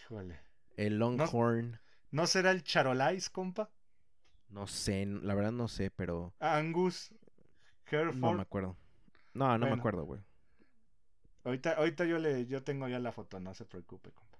Híjole. 0.00 0.40
El 0.76 0.98
Longhorn. 0.98 1.78
¿No 2.10 2.26
será 2.26 2.50
el 2.50 2.62
Charolais, 2.62 3.30
compa? 3.30 3.70
No 4.50 4.66
sé, 4.66 5.06
la 5.06 5.34
verdad 5.34 5.52
no 5.52 5.68
sé, 5.68 5.90
pero 5.90 6.32
Angus, 6.40 7.10
no 7.10 7.96
Hereford. 7.98 8.36
me 8.36 8.42
acuerdo. 8.42 8.76
No, 9.34 9.58
no 9.58 9.66
me 9.66 9.72
acuerdo, 9.74 10.04
güey. 10.04 10.20
Ahorita, 11.44 11.72
ahorita 11.74 12.04
yo 12.04 12.18
le, 12.18 12.46
yo 12.46 12.62
tengo 12.62 12.88
ya 12.88 12.98
la 12.98 13.12
foto, 13.12 13.38
no 13.38 13.54
se 13.54 13.64
preocupe, 13.64 14.10
compa. 14.10 14.38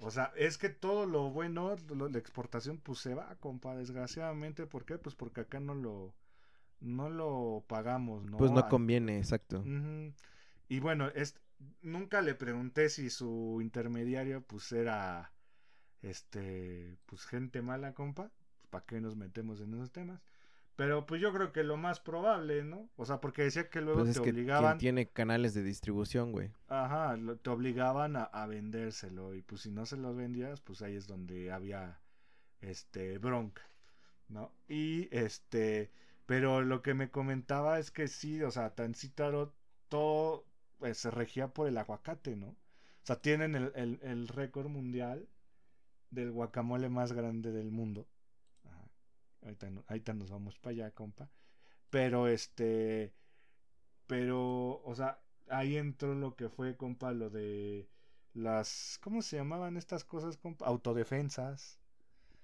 O 0.00 0.10
sea, 0.10 0.32
es 0.36 0.58
que 0.58 0.68
todo 0.68 1.06
lo 1.06 1.30
bueno, 1.30 1.76
lo- 1.94 2.08
la 2.08 2.18
exportación, 2.18 2.78
pues 2.78 2.98
se 2.98 3.14
va, 3.14 3.34
compa, 3.36 3.74
desgraciadamente. 3.76 4.66
¿Por 4.66 4.84
qué? 4.84 4.98
Pues 4.98 5.14
porque 5.14 5.42
acá 5.42 5.60
no 5.60 5.74
lo, 5.74 6.14
no 6.80 7.10
lo 7.10 7.64
pagamos, 7.68 8.24
¿no? 8.24 8.38
Pues 8.38 8.50
no 8.52 8.68
conviene, 8.68 9.18
exacto. 9.18 9.64
Y 10.68 10.80
bueno, 10.80 11.08
es, 11.14 11.36
nunca 11.82 12.22
le 12.22 12.34
pregunté 12.34 12.88
si 12.88 13.10
su 13.10 13.60
intermediario, 13.62 14.42
pues 14.42 14.72
era, 14.72 15.32
este, 16.08 16.96
pues 17.06 17.24
gente 17.26 17.62
mala, 17.62 17.94
compa. 17.94 18.30
Pues, 18.58 18.68
¿Para 18.70 18.84
qué 18.86 19.00
nos 19.00 19.16
metemos 19.16 19.60
en 19.60 19.74
esos 19.74 19.92
temas? 19.92 20.20
Pero 20.76 21.06
pues 21.06 21.20
yo 21.20 21.32
creo 21.32 21.52
que 21.52 21.62
lo 21.64 21.76
más 21.76 22.00
probable, 22.00 22.64
¿no? 22.64 22.88
O 22.96 23.06
sea, 23.06 23.20
porque 23.20 23.42
decía 23.44 23.70
que 23.70 23.80
luego 23.80 24.00
Pues 24.00 24.10
es 24.10 24.16
te 24.16 24.22
que 24.22 24.30
obligaban. 24.30 24.78
quien 24.78 24.78
tiene 24.78 25.08
canales 25.08 25.54
de 25.54 25.62
distribución, 25.62 26.32
güey. 26.32 26.50
Ajá, 26.68 27.16
lo- 27.16 27.36
te 27.38 27.50
obligaban 27.50 28.16
a, 28.16 28.24
a 28.24 28.46
vendérselo 28.46 29.34
y 29.34 29.42
pues 29.42 29.62
si 29.62 29.70
no 29.70 29.86
se 29.86 29.96
lo 29.96 30.14
vendías, 30.14 30.60
pues 30.60 30.82
ahí 30.82 30.96
es 30.96 31.06
donde 31.06 31.52
había 31.52 32.00
este 32.60 33.18
bronca, 33.18 33.62
¿no? 34.28 34.52
Y 34.68 35.08
este, 35.16 35.90
pero 36.26 36.62
lo 36.62 36.82
que 36.82 36.94
me 36.94 37.10
comentaba 37.10 37.78
es 37.78 37.90
que 37.90 38.08
sí, 38.08 38.42
o 38.42 38.50
sea, 38.50 38.74
Tancítaro 38.74 39.54
todo 39.88 40.46
pues, 40.78 40.98
se 40.98 41.10
regía 41.10 41.48
por 41.48 41.68
el 41.68 41.78
aguacate, 41.78 42.36
¿no? 42.36 42.48
O 42.48 42.56
sea, 43.06 43.16
tienen 43.20 43.54
el, 43.54 43.72
el, 43.76 44.00
el 44.02 44.28
récord 44.28 44.68
mundial 44.68 45.28
del 46.14 46.30
guacamole 46.32 46.88
más 46.88 47.12
grande 47.12 47.52
del 47.52 47.70
mundo. 47.70 48.06
Ajá. 48.64 48.88
Ahorita, 49.42 49.70
ahorita 49.88 50.14
nos 50.14 50.30
vamos 50.30 50.58
para 50.58 50.72
allá, 50.72 50.90
compa. 50.92 51.28
Pero 51.90 52.28
este, 52.28 53.14
pero, 54.06 54.82
o 54.82 54.94
sea, 54.94 55.20
ahí 55.48 55.76
entró 55.76 56.14
lo 56.14 56.36
que 56.36 56.48
fue, 56.48 56.76
compa, 56.76 57.12
lo 57.12 57.30
de 57.30 57.88
las, 58.34 58.98
¿cómo 59.02 59.22
se 59.22 59.36
llamaban 59.36 59.76
estas 59.76 60.04
cosas, 60.04 60.36
compa? 60.36 60.66
Autodefensas. 60.66 61.78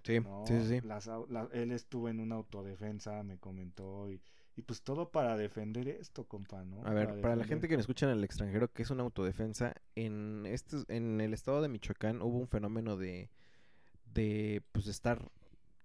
Sí, 0.05 0.21
¿no? 0.21 0.45
sí, 0.47 0.55
sí. 0.67 0.81
Las 0.81 1.07
la- 1.29 1.49
él 1.53 1.73
estuvo 1.73 2.09
en 2.09 2.21
una 2.21 2.37
autodefensa, 2.37 3.23
me 3.23 3.39
comentó, 3.39 4.11
y, 4.11 4.23
y 4.57 4.63
pues 4.63 4.83
todo 4.83 5.11
para 5.11 5.37
defender 5.37 5.89
esto, 5.89 6.25
compa, 6.27 6.65
¿no? 6.65 6.87
A 6.87 6.95
ver, 6.95 7.21
para 7.21 7.37
la 7.37 7.43
defender- 7.43 7.47
gente 7.49 7.69
que 7.69 7.75
nos 7.77 7.83
escucha 7.83 8.07
en 8.07 8.13
el 8.13 8.25
extranjero, 8.25 8.73
que 8.73 8.83
es 8.83 8.91
una 8.91 9.03
autodefensa, 9.03 9.75
en 9.97 10.47
estos, 10.47 10.87
en 10.89 11.21
el 11.21 11.35
estado 11.35 11.61
de 11.61 11.69
Michoacán 11.69 12.23
hubo 12.23 12.39
un 12.39 12.49
fenómeno 12.49 12.97
de, 12.97 13.29
de 14.15 14.63
pues 14.73 14.87
estar 14.87 15.31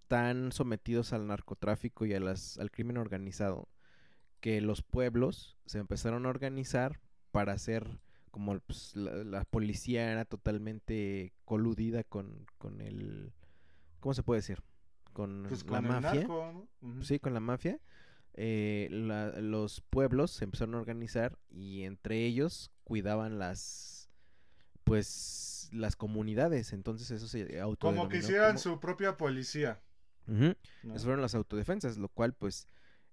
tan 0.08 0.52
sometidos 0.52 1.14
al 1.14 1.28
narcotráfico 1.28 2.06
y 2.06 2.14
a 2.14 2.20
las, 2.20 2.58
al 2.60 2.72
crimen 2.72 2.98
organizado, 2.98 3.68
que 4.40 4.62
los 4.62 4.82
pueblos 4.84 5.58
se 5.66 5.80
empezaron 5.80 6.26
a 6.26 6.30
organizar 6.30 7.00
para 7.32 7.54
hacer 7.54 8.00
como 8.32 8.60
pues, 8.60 8.96
la, 8.96 9.24
la 9.24 9.46
policía 9.46 10.12
era 10.12 10.26
totalmente 10.26 11.34
coludida 11.46 12.04
con, 12.04 12.46
con 12.58 12.82
el, 12.82 13.34
¿cómo 14.00 14.14
se 14.14 14.24
puede 14.24 14.40
decir? 14.40 14.62
Con 15.14 15.46
Pues 15.48 15.64
la 15.64 15.70
con 15.82 15.88
mafia. 15.88 16.14
narco, 16.14 16.52
¿no? 16.54 16.68
Ujú. 16.90 17.04
Sí, 17.04 17.20
con 17.20 17.34
la 17.34 17.40
mafia. 17.40 17.80
eh, 18.38 18.90
la- 18.92 19.32
los 19.40 19.80
pueblos 19.90 20.32
se 20.32 20.44
empezaron 20.44 20.76
a 20.76 20.80
organizar 20.80 21.38
y 21.50 21.84
entre 21.84 22.26
ellos 22.26 22.70
cuidaban 22.84 23.40
las, 23.40 24.10
pues, 24.84 25.08
las 25.76 25.96
comunidades. 25.96 26.74
Entonces 26.74 27.12
eso 27.12 27.28
se 27.28 27.46
Como 27.48 27.62
autodenominó 27.64 28.10
que 28.10 28.18
hicieran 28.18 28.48
como- 28.50 28.60
su 28.60 28.80
propia 28.80 29.18
policía. 29.18 29.82
¿no? 30.28 30.56
Esas 30.90 31.04
fueron 31.04 31.22
las 31.22 31.36
autodefensas, 31.36 31.98
lo 31.98 32.10
cual, 32.10 32.34
pues, 32.34 32.68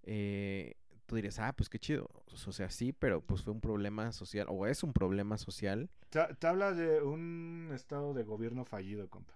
eh, 0.05 0.77
tú 1.07 1.17
dirías, 1.17 1.39
ah, 1.39 1.53
pues 1.53 1.69
qué 1.69 1.79
chido. 1.79 2.09
O 2.47 2.53
sea, 2.53 2.71
sí, 2.71 2.93
pero 2.93 3.21
pues 3.21 3.43
fue 3.43 3.53
un 3.53 3.61
problema 3.61 4.13
social, 4.13 4.47
o 4.49 4.67
es 4.67 4.83
un 4.83 4.93
problema 4.95 5.37
social 5.37 5.91
Te, 6.09 6.21
te 6.39 6.47
habla 6.47 6.73
de 6.73 7.03
un 7.03 7.71
estado 7.75 8.15
de 8.15 8.23
gobierno 8.25 8.65
fallido, 8.65 9.09
compa. 9.11 9.35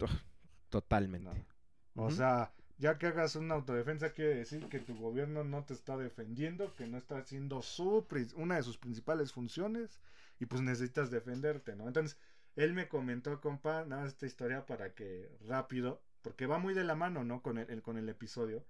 totalmente. 0.68 1.46
O 1.94 2.06
Ujú. 2.06 2.16
sea, 2.16 2.52
ya 2.78 2.96
que 2.98 3.06
hagas 3.08 3.34
una 3.36 3.54
autodefensa 3.54 4.10
quiere 4.12 4.34
decir 4.36 4.68
que 4.68 4.78
tu 4.78 4.96
gobierno 4.96 5.42
no 5.44 5.64
te 5.64 5.74
está 5.74 5.96
defendiendo, 5.96 6.74
que 6.76 6.86
no 6.86 6.96
está 6.98 7.18
haciendo 7.18 7.60
su 7.62 8.06
una 8.36 8.56
de 8.56 8.62
sus 8.62 8.78
principales 8.78 9.32
funciones 9.32 10.00
y 10.38 10.46
pues 10.46 10.62
necesitas 10.62 11.10
defenderte, 11.10 11.74
¿no? 11.74 11.88
Entonces, 11.88 12.16
él 12.58 12.74
me 12.74 12.88
comentó, 12.88 13.40
compa, 13.40 13.84
nada 13.84 14.02
más 14.02 14.12
esta 14.12 14.26
historia 14.26 14.66
para 14.66 14.94
que 14.94 15.30
rápido, 15.46 16.02
porque 16.22 16.46
va 16.46 16.58
muy 16.58 16.74
de 16.74 16.84
la 16.84 16.94
mano, 16.94 17.24
¿no? 17.24 17.42
Con 17.42 17.58
el, 17.58 17.70
el- 17.70 17.82
con 17.82 17.96
el 17.98 18.08
episodio, 18.08 18.64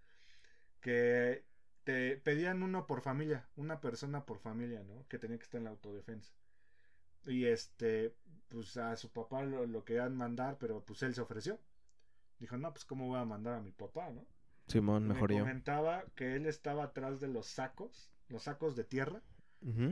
que 0.81 1.45
te 1.85 2.17
pedían 2.19 2.63
uno 2.63 2.87
por 2.87 3.01
familia, 3.03 3.49
una 3.57 3.81
persona 3.81 4.25
por 4.27 4.39
familia, 4.39 4.83
¿no? 4.85 5.07
Que 5.09 5.19
tenía 5.19 5.39
que 5.39 5.45
estar 5.45 5.59
en 5.59 5.65
la 5.65 5.71
autodefensa. 5.71 6.33
Y 7.27 7.45
este, 7.47 8.15
pues 8.49 8.77
a 8.77 8.97
su 8.97 9.11
papá 9.11 9.43
lo, 9.43 9.67
lo 9.67 9.85
querían 9.85 10.17
mandar, 10.17 10.59
pero 10.59 10.83
pues 10.85 11.03
él 11.03 11.15
se 11.15 11.21
ofreció. 11.21 11.59
Dijo, 12.39 12.57
no, 12.57 12.73
pues 12.73 12.85
cómo 12.85 13.09
voy 13.09 13.19
a 13.21 13.25
mandar 13.25 13.55
a 13.55 13.61
mi 13.61 13.73
papá, 13.73 14.11
¿no? 14.11 14.25
Simón, 14.67 15.09
mejor 15.09 15.31
me 15.31 15.37
yo. 15.37 15.43
comentaba 15.43 16.05
que 16.15 16.37
él 16.37 16.47
estaba 16.47 16.85
atrás 16.85 17.21
de 17.21 17.29
los 17.29 17.47
sacos, 17.47 18.11
los 18.29 18.45
sacos 18.45 18.77
de 18.77 18.85
tierra, 18.85 19.23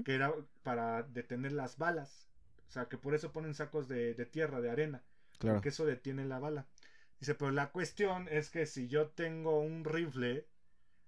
que 0.04 0.14
era 0.14 0.32
para 0.62 1.02
detener 1.02 1.52
las 1.52 1.76
balas. 1.78 2.28
O 2.68 2.70
sea, 2.70 2.86
que 2.86 2.98
por 2.98 3.14
eso 3.14 3.32
ponen 3.32 3.54
sacos 3.54 3.88
de, 3.88 4.14
de 4.14 4.26
tierra, 4.26 4.60
de 4.60 4.70
arena, 4.70 5.02
Claro. 5.38 5.56
porque 5.56 5.68
eso 5.70 5.84
detiene 5.86 6.24
la 6.24 6.38
bala. 6.38 6.66
Dice, 7.20 7.34
pero 7.34 7.50
la 7.50 7.70
cuestión 7.70 8.28
es 8.28 8.50
que 8.50 8.66
si 8.66 8.88
yo 8.88 9.08
tengo 9.08 9.60
un 9.60 9.84
rifle 9.84 10.46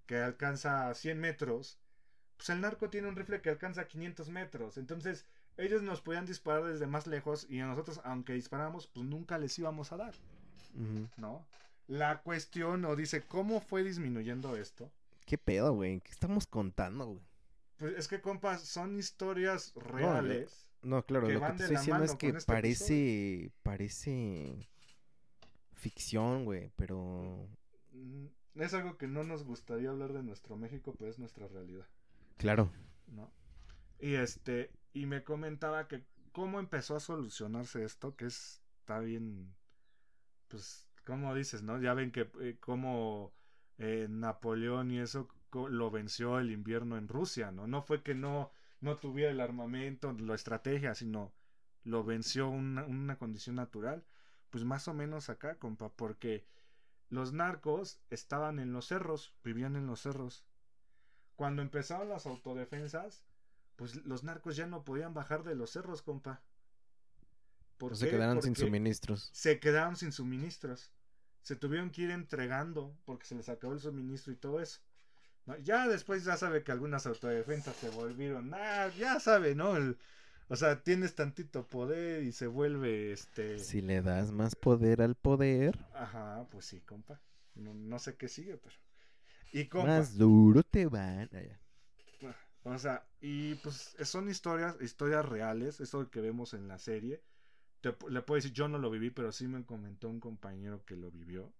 que 0.06 0.16
alcanza 0.18 0.94
100 0.94 1.18
metros, 1.20 1.78
pues 2.36 2.48
el 2.50 2.60
narco 2.60 2.88
tiene 2.88 3.08
un 3.08 3.16
rifle 3.16 3.40
que 3.42 3.50
alcanza 3.50 3.86
500 3.88 4.28
metros. 4.30 4.78
Entonces, 4.78 5.26
ellos 5.56 5.82
nos 5.82 6.00
podían 6.00 6.24
disparar 6.24 6.64
desde 6.64 6.86
más 6.86 7.06
lejos 7.06 7.46
y 7.50 7.60
a 7.60 7.66
nosotros, 7.66 8.00
aunque 8.04 8.32
disparamos, 8.32 8.86
pues 8.86 9.04
nunca 9.06 9.36
les 9.38 9.58
íbamos 9.58 9.92
a 9.92 9.96
dar. 9.96 10.14
¿no? 11.16 11.44
La 11.88 12.20
cuestión, 12.22 12.84
o 12.84 12.94
dice, 12.96 13.22
¿cómo 13.26 13.60
fue 13.60 13.82
disminuyendo 13.82 14.56
esto? 14.56 14.90
¿Qué 15.26 15.36
pedo, 15.38 15.72
güey? 15.74 16.00
¿Qué 16.00 16.10
estamos 16.12 16.46
contando, 16.46 17.06
güey? 17.06 17.22
Pues 17.78 17.94
es 17.96 18.08
que, 18.08 18.20
compas, 18.20 18.62
son 18.62 18.98
historias 18.98 19.72
reales. 19.74 20.50
No, 20.50 20.67
claro, 20.80 21.26
que 21.26 21.34
lo 21.34 21.40
que 21.40 21.52
te 21.52 21.62
estoy 21.62 21.76
diciendo 21.76 22.04
es 22.04 22.14
que 22.14 22.28
este 22.28 22.44
parece, 22.46 23.52
parece 23.62 24.68
ficción, 25.74 26.44
güey, 26.44 26.70
pero 26.76 27.48
Es 28.54 28.74
algo 28.74 28.96
que 28.96 29.06
no 29.06 29.24
nos 29.24 29.44
gustaría 29.44 29.90
hablar 29.90 30.12
de 30.12 30.22
nuestro 30.22 30.56
México, 30.56 30.94
pero 30.98 31.10
es 31.10 31.18
nuestra 31.18 31.46
realidad, 31.48 31.86
claro. 32.36 32.70
¿no? 33.06 33.32
Y 34.00 34.14
este, 34.14 34.70
y 34.92 35.06
me 35.06 35.24
comentaba 35.24 35.88
que 35.88 36.04
cómo 36.32 36.60
empezó 36.60 36.96
a 36.96 37.00
solucionarse 37.00 37.84
esto, 37.84 38.16
que 38.16 38.26
es, 38.26 38.62
está 38.80 39.00
bien, 39.00 39.54
pues, 40.48 40.88
como 41.04 41.34
dices, 41.34 41.62
¿no? 41.62 41.80
Ya 41.80 41.94
ven 41.94 42.12
que 42.12 42.30
eh, 42.40 42.56
como 42.60 43.32
eh, 43.78 44.06
Napoleón 44.08 44.90
y 44.90 45.00
eso 45.00 45.28
lo 45.52 45.90
venció 45.90 46.38
el 46.38 46.50
invierno 46.50 46.96
en 46.96 47.08
Rusia, 47.08 47.50
¿no? 47.50 47.66
No 47.66 47.82
fue 47.82 48.02
que 48.02 48.14
no, 48.14 48.50
no 48.80 48.96
tuviera 48.96 49.30
el 49.30 49.40
armamento, 49.40 50.12
la 50.12 50.34
estrategia, 50.34 50.94
sino 50.94 51.32
lo 51.84 52.04
venció 52.04 52.48
una, 52.48 52.84
una 52.84 53.18
condición 53.18 53.56
natural. 53.56 54.04
Pues 54.50 54.64
más 54.64 54.88
o 54.88 54.94
menos 54.94 55.28
acá, 55.28 55.58
compa, 55.58 55.90
porque 55.90 56.46
los 57.10 57.32
narcos 57.32 58.00
estaban 58.10 58.58
en 58.58 58.72
los 58.72 58.86
cerros, 58.86 59.34
vivían 59.44 59.76
en 59.76 59.86
los 59.86 60.00
cerros. 60.00 60.44
Cuando 61.36 61.62
empezaron 61.62 62.08
las 62.08 62.26
autodefensas, 62.26 63.24
pues 63.76 63.94
los 64.04 64.24
narcos 64.24 64.56
ya 64.56 64.66
no 64.66 64.84
podían 64.84 65.14
bajar 65.14 65.44
de 65.44 65.54
los 65.54 65.70
cerros, 65.70 66.02
compa. 66.02 66.42
¿Por 67.76 67.96
se 67.96 68.06
qué? 68.06 68.10
quedaron 68.10 68.42
sin 68.42 68.56
suministros. 68.56 69.30
Se 69.32 69.60
quedaron 69.60 69.96
sin 69.96 70.12
suministros. 70.12 70.92
Se 71.42 71.56
tuvieron 71.56 71.90
que 71.90 72.02
ir 72.02 72.10
entregando 72.10 72.98
porque 73.04 73.26
se 73.26 73.34
les 73.34 73.48
acabó 73.48 73.72
el 73.72 73.80
suministro 73.80 74.32
y 74.32 74.36
todo 74.36 74.60
eso. 74.60 74.80
¿No? 75.48 75.56
Ya 75.58 75.88
después 75.88 76.24
ya 76.24 76.36
sabe 76.36 76.62
que 76.62 76.72
algunas 76.72 77.06
autodefensas 77.06 77.74
se 77.76 77.90
volvieron, 77.90 78.52
ah, 78.54 78.88
ya 78.98 79.18
sabe, 79.18 79.54
¿no? 79.54 79.76
El, 79.76 79.98
O 80.48 80.56
sea, 80.56 80.82
tienes 80.82 81.14
tantito 81.14 81.66
poder 81.66 82.22
y 82.22 82.32
se 82.32 82.46
vuelve 82.46 83.12
este. 83.12 83.58
Si 83.58 83.80
le 83.80 84.00
das 84.02 84.30
más 84.30 84.54
poder 84.54 85.02
al 85.02 85.14
poder, 85.14 85.78
Ajá, 85.94 86.46
pues 86.50 86.66
sí, 86.66 86.80
compa. 86.80 87.20
No, 87.54 87.74
no 87.74 87.98
sé 87.98 88.16
qué 88.16 88.28
sigue, 88.28 88.56
pero. 88.56 88.76
Y 89.52 89.66
compa. 89.66 89.88
más 89.88 90.16
duro 90.16 90.62
te 90.62 90.86
van. 90.86 91.28
Ah. 92.22 92.36
O 92.64 92.78
sea, 92.78 93.06
y 93.20 93.54
pues 93.56 93.96
son 94.02 94.28
historias, 94.28 94.76
historias 94.80 95.24
reales, 95.24 95.80
eso 95.80 96.10
que 96.10 96.20
vemos 96.20 96.54
en 96.54 96.68
la 96.68 96.78
serie. 96.78 97.22
Te 97.80 97.96
le 98.08 98.22
puedo 98.22 98.36
decir, 98.36 98.52
yo 98.52 98.68
no 98.68 98.78
lo 98.78 98.90
viví, 98.90 99.10
pero 99.10 99.32
sí 99.32 99.46
me 99.46 99.64
comentó 99.64 100.08
un 100.08 100.20
compañero 100.20 100.84
que 100.84 100.96
lo 100.96 101.10
vivió. 101.10 101.52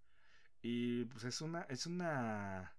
Y 0.63 1.05
pues 1.07 1.25
es 1.25 1.41
una, 1.41 1.63
es 1.63 1.87
una, 1.87 2.75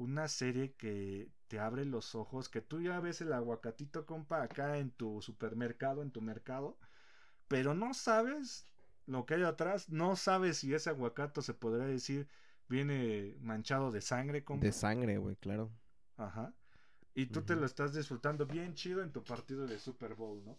una 0.00 0.28
serie 0.28 0.72
que 0.72 1.28
te 1.48 1.60
abre 1.60 1.84
los 1.84 2.14
ojos, 2.14 2.48
que 2.48 2.62
tú 2.62 2.80
ya 2.80 2.98
ves 3.00 3.20
el 3.20 3.34
aguacatito, 3.34 4.06
compa, 4.06 4.42
acá 4.42 4.78
en 4.78 4.90
tu 4.90 5.20
supermercado, 5.20 6.00
en 6.00 6.10
tu 6.10 6.22
mercado, 6.22 6.78
pero 7.48 7.74
no 7.74 7.92
sabes 7.92 8.66
lo 9.06 9.26
que 9.26 9.34
hay 9.34 9.42
atrás, 9.42 9.90
no 9.90 10.16
sabes 10.16 10.58
si 10.58 10.72
ese 10.72 10.88
aguacato 10.88 11.42
se 11.42 11.52
podría 11.52 11.86
decir 11.86 12.28
viene 12.68 13.36
manchado 13.40 13.90
de 13.90 14.00
sangre, 14.00 14.42
compa. 14.42 14.64
De 14.64 14.72
sangre, 14.72 15.18
güey, 15.18 15.36
claro. 15.36 15.70
Ajá. 16.16 16.54
Y 17.14 17.26
tú 17.26 17.42
te 17.42 17.54
lo 17.54 17.66
estás 17.66 17.92
disfrutando 17.92 18.46
bien 18.46 18.74
chido 18.74 19.02
en 19.02 19.12
tu 19.12 19.22
partido 19.22 19.66
de 19.66 19.78
Super 19.78 20.14
Bowl, 20.14 20.42
¿no? 20.44 20.56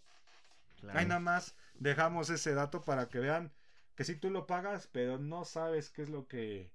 claro. 0.78 0.98
Ahí 0.98 1.06
nada 1.06 1.20
más 1.20 1.56
dejamos 1.74 2.30
ese 2.30 2.54
dato 2.54 2.82
para 2.82 3.08
que 3.08 3.18
vean 3.18 3.50
que 3.96 4.04
sí 4.04 4.14
tú 4.14 4.30
lo 4.30 4.46
pagas, 4.46 4.88
pero 4.92 5.18
no 5.18 5.44
sabes 5.44 5.90
qué 5.90 6.02
es 6.02 6.10
lo 6.10 6.28
que, 6.28 6.70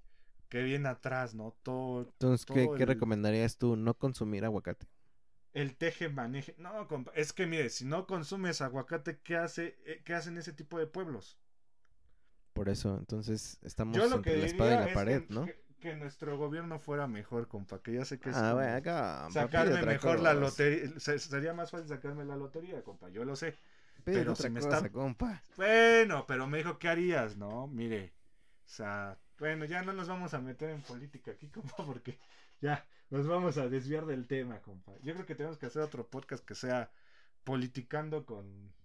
que 0.50 0.64
viene 0.64 0.90
atrás, 0.90 1.34
¿no? 1.36 1.56
Todo 1.64 2.02
Entonces, 2.04 2.46
¿qué, 2.46 2.66
todo 2.66 2.76
qué 2.76 2.84
el- 2.84 2.90
recomendarías 2.90 3.58
tú? 3.58 3.76
¿No 3.76 3.94
consumir 3.96 4.46
aguacate? 4.46 4.88
el 5.54 5.76
teje 5.76 6.08
maneje. 6.10 6.54
No, 6.60 6.88
compa, 6.88 7.12
es 7.16 7.34
que 7.34 7.48
mire, 7.48 7.70
si 7.72 7.84
no 7.86 8.06
consumes 8.06 8.62
aguacate, 8.62 9.20
¿qué 9.24 9.38
hace 9.38 9.76
eh, 9.86 10.02
qué 10.06 10.14
hacen 10.14 10.38
ese 10.38 10.54
tipo 10.54 10.78
de 10.78 10.86
pueblos? 10.88 11.40
Por 12.54 12.70
eso, 12.70 12.98
entonces 12.98 13.60
estamos 13.64 13.96
Yo 13.98 14.08
lo 14.08 14.18
entre 14.18 14.34
que 14.34 14.40
la 14.40 14.46
espada 14.46 14.74
y 14.84 14.88
la 14.88 14.94
pared, 14.94 15.24
que, 15.28 15.34
¿no? 15.34 15.46
que- 15.46 15.66
que 15.80 15.96
nuestro 15.96 16.38
gobierno 16.38 16.80
fuera 16.80 17.08
mejor, 17.08 17.48
compa, 17.48 17.82
que 17.84 17.94
ya 17.94 18.04
sé 18.06 18.20
que 18.20 18.32
es 18.32 18.36
Ah, 18.36 18.54
güey, 18.54 18.68
acá. 18.68 19.28
sacarme 19.32 19.84
mejor 19.84 20.20
la 20.20 20.34
lotería, 20.34 21.00
se- 21.00 21.20
sería 21.20 21.54
más 21.54 21.70
fácil 21.70 21.88
sacarme 21.88 22.26
la 22.26 22.36
lotería, 22.36 22.84
compa, 22.84 23.10
yo 23.10 23.24
lo 23.26 23.36
sé. 23.36 23.56
Pide 24.04 24.18
pero 24.20 24.32
otra 24.34 24.46
si 24.48 24.50
me 24.52 24.60
cosa, 24.62 24.78
están- 24.78 24.92
compa. 24.92 25.42
Bueno, 25.56 26.26
pero 26.28 26.48
me 26.48 26.58
dijo, 26.60 26.80
¿qué 26.80 26.88
harías? 26.90 27.38
No, 27.38 27.68
mire. 27.68 28.14
O 28.66 28.70
sea, 28.70 29.18
bueno, 29.40 29.66
ya 29.66 29.82
no 29.84 29.94
nos 29.94 30.08
vamos 30.08 30.34
a 30.34 30.40
meter 30.40 30.70
en 30.70 30.82
política 30.82 31.32
aquí, 31.32 31.48
compa, 31.54 31.86
porque 31.86 32.18
ya 32.62 32.86
nos 33.10 33.28
vamos 33.28 33.58
a 33.58 33.70
desviar 33.70 34.06
del 34.06 34.28
tema, 34.28 34.62
compa. 34.62 34.94
Yo 35.04 35.14
creo 35.14 35.26
que 35.26 35.36
tenemos 35.36 35.58
que 35.58 35.68
hacer 35.68 35.82
otro 35.82 36.08
podcast 36.08 36.44
que 36.44 36.56
sea 36.56 36.92
politicando 37.44 38.26
con 38.26 38.76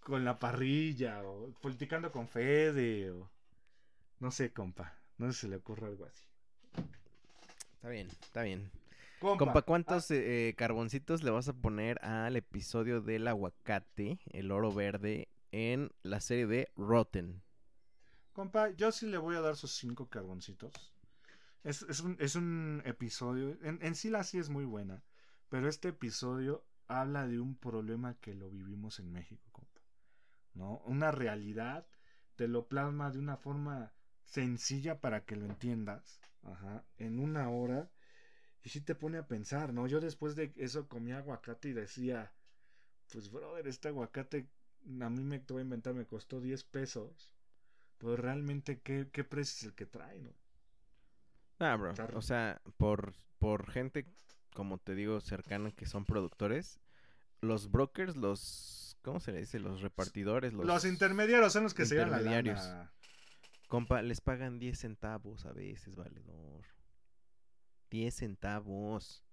con 0.00 0.24
la 0.24 0.38
parrilla 0.38 1.22
o 1.24 1.52
politicando 1.60 2.12
con 2.12 2.28
Fede 2.28 3.10
o 3.10 3.30
no 4.20 4.30
sé, 4.30 4.52
compa. 4.52 4.96
No 5.18 5.26
sé 5.26 5.32
si 5.32 5.40
se 5.42 5.48
le 5.48 5.56
ocurre 5.56 5.86
algo 5.86 6.04
así. 6.06 6.24
Está 7.74 7.88
bien, 7.88 8.08
está 8.08 8.42
bien. 8.42 8.70
Compa, 9.20 9.44
Compa, 9.44 9.62
¿cuántos 9.62 10.10
eh, 10.10 10.48
eh, 10.48 10.54
carboncitos 10.54 11.22
le 11.22 11.30
vas 11.30 11.48
a 11.48 11.52
poner 11.52 12.02
al 12.04 12.36
episodio 12.36 13.00
del 13.00 13.26
aguacate, 13.26 14.18
el 14.32 14.50
oro 14.50 14.72
verde, 14.72 15.28
en 15.52 15.90
la 16.02 16.20
serie 16.20 16.46
de 16.46 16.68
Rotten? 16.76 17.42
Compa, 18.34 18.70
yo 18.70 18.90
sí 18.90 19.06
le 19.06 19.16
voy 19.16 19.36
a 19.36 19.40
dar 19.40 19.54
sus 19.54 19.76
cinco 19.76 20.08
carboncitos. 20.08 20.72
Es, 21.62 21.82
es 21.82 22.00
un, 22.00 22.16
es 22.18 22.34
un 22.34 22.82
episodio. 22.84 23.56
En, 23.62 23.78
en 23.80 23.94
sí 23.94 24.10
la 24.10 24.24
sí 24.24 24.38
es 24.38 24.48
muy 24.48 24.64
buena. 24.64 25.04
Pero 25.48 25.68
este 25.68 25.90
episodio 25.90 26.66
habla 26.88 27.28
de 27.28 27.38
un 27.38 27.54
problema 27.56 28.14
que 28.14 28.34
lo 28.34 28.50
vivimos 28.50 28.98
en 28.98 29.12
México, 29.12 29.48
compa. 29.52 29.80
¿No? 30.52 30.78
Una 30.84 31.12
realidad. 31.12 31.86
Te 32.34 32.48
lo 32.48 32.66
plasma 32.66 33.12
de 33.12 33.20
una 33.20 33.36
forma 33.36 33.92
sencilla 34.24 35.00
para 35.00 35.24
que 35.24 35.36
lo 35.36 35.46
entiendas. 35.46 36.20
Ajá. 36.42 36.84
En 36.98 37.20
una 37.20 37.48
hora. 37.50 37.88
Y 38.64 38.70
sí 38.70 38.80
te 38.80 38.96
pone 38.96 39.18
a 39.18 39.28
pensar, 39.28 39.72
¿no? 39.72 39.86
Yo 39.86 40.00
después 40.00 40.34
de 40.34 40.52
eso 40.56 40.88
comí 40.88 41.12
aguacate 41.12 41.68
y 41.68 41.72
decía. 41.72 42.32
Pues, 43.12 43.30
brother, 43.30 43.68
este 43.68 43.88
aguacate. 43.88 44.48
A 45.00 45.08
mí 45.08 45.22
me 45.22 45.38
voy 45.38 45.60
a 45.60 45.62
inventar, 45.62 45.94
me 45.94 46.04
costó 46.04 46.40
10 46.40 46.64
pesos. 46.64 47.33
Pues 48.04 48.18
realmente, 48.18 48.80
¿qué, 48.80 49.08
qué 49.10 49.24
precio 49.24 49.56
es 49.56 49.64
el 49.64 49.74
que 49.74 49.86
trae, 49.86 50.20
no? 50.20 50.30
Ah, 51.58 51.74
bro. 51.74 51.94
Claro. 51.94 52.18
O 52.18 52.20
sea, 52.20 52.60
por, 52.76 53.14
por 53.38 53.70
gente, 53.70 54.06
como 54.52 54.76
te 54.76 54.94
digo, 54.94 55.22
cercana 55.22 55.70
que 55.70 55.86
son 55.86 56.04
productores, 56.04 56.80
los 57.40 57.70
brokers, 57.70 58.14
los. 58.14 58.98
¿Cómo 59.00 59.20
se 59.20 59.32
le 59.32 59.38
dice? 59.38 59.58
Los 59.58 59.80
repartidores, 59.80 60.52
los. 60.52 60.66
Los, 60.66 60.84
intermediarios 60.84 61.50
son 61.50 61.62
los 61.62 61.72
que 61.72 61.86
se 61.86 61.94
llevan 61.94 62.10
la 62.10 62.20
lana. 62.20 62.92
Compa, 63.68 64.02
les 64.02 64.20
pagan 64.20 64.58
10 64.58 64.78
centavos 64.78 65.46
a 65.46 65.54
veces, 65.54 65.96
valedor. 65.96 66.62
10 67.90 68.14
centavos. 68.14 69.24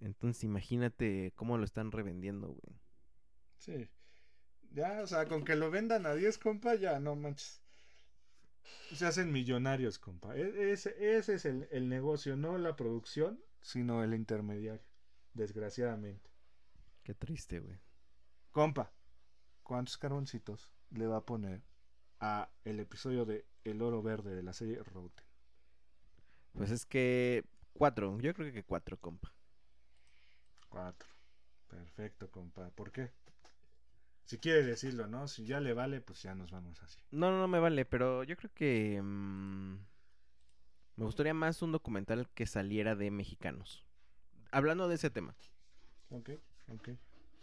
Entonces 0.00 0.42
imagínate 0.42 1.32
cómo 1.36 1.58
lo 1.58 1.64
están 1.64 1.92
revendiendo, 1.92 2.48
güey. 2.48 2.80
Sí. 3.58 3.88
Ya, 4.74 5.02
o 5.02 5.06
sea, 5.06 5.26
con 5.28 5.44
que 5.44 5.54
lo 5.54 5.70
vendan 5.70 6.04
a 6.06 6.14
10, 6.14 6.36
compa, 6.38 6.74
ya, 6.74 6.98
no 6.98 7.14
manches. 7.14 7.60
Se 8.92 9.06
hacen 9.06 9.32
millonarios, 9.32 9.98
compa. 9.98 10.36
E- 10.36 10.72
Ese, 10.72 10.94
ese 11.16 11.34
es 11.34 11.44
el, 11.46 11.66
el 11.72 11.88
negocio, 11.88 12.36
no 12.36 12.58
la 12.58 12.76
producción, 12.76 13.42
sino 13.60 14.04
el 14.04 14.14
intermediario. 14.14 14.82
Desgraciadamente. 15.34 16.30
Qué 17.04 17.14
triste, 17.14 17.60
güey. 17.60 17.78
Compa, 18.52 18.92
¿cuántos 19.62 19.98
carboncitos 19.98 20.72
le 20.90 21.06
va 21.06 21.18
a 21.18 21.26
poner 21.26 21.62
a 22.20 22.50
el 22.64 22.80
episodio 22.80 23.24
de 23.26 23.46
El 23.64 23.82
Oro 23.82 24.02
Verde 24.02 24.34
de 24.36 24.42
la 24.44 24.52
serie 24.54 24.82
Route? 24.82 25.22
Pues 26.54 26.70
es 26.70 26.86
que 26.86 27.44
cuatro, 27.74 28.18
yo 28.20 28.32
creo 28.34 28.52
que 28.52 28.64
cuatro, 28.64 28.98
compa. 28.98 29.32
Cuatro. 30.68 31.08
Perfecto, 31.68 32.30
compa. 32.30 32.70
¿Por 32.70 32.90
qué? 32.92 33.12
Si 34.32 34.38
quiere 34.38 34.62
decirlo, 34.62 35.06
¿no? 35.06 35.28
Si 35.28 35.44
ya 35.44 35.60
le 35.60 35.74
vale, 35.74 36.00
pues 36.00 36.22
ya 36.22 36.34
nos 36.34 36.50
vamos 36.50 36.82
así. 36.82 36.98
No, 37.10 37.30
no, 37.30 37.38
no 37.38 37.48
me 37.48 37.58
vale, 37.58 37.84
pero 37.84 38.24
yo 38.24 38.34
creo 38.34 38.50
que 38.54 38.98
mm, 39.02 39.74
me 40.96 41.04
gustaría 41.04 41.34
más 41.34 41.60
un 41.60 41.70
documental 41.70 42.30
que 42.30 42.46
saliera 42.46 42.94
de 42.96 43.10
mexicanos. 43.10 43.84
Hablando 44.50 44.88
de 44.88 44.94
ese 44.94 45.10
tema. 45.10 45.34
Ok, 46.08 46.30
ok. 46.70 46.88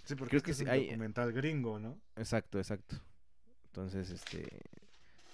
Sí, 0.04 0.16
porque 0.16 0.30
Creo 0.30 0.38
este 0.40 0.46
que 0.46 0.52
es 0.54 0.62
un 0.62 0.68
hay- 0.70 0.86
documental 0.88 1.32
gringo, 1.32 1.78
¿no? 1.78 2.02
Exacto, 2.16 2.58
exacto. 2.58 2.96
Entonces, 3.66 4.10
este, 4.10 4.48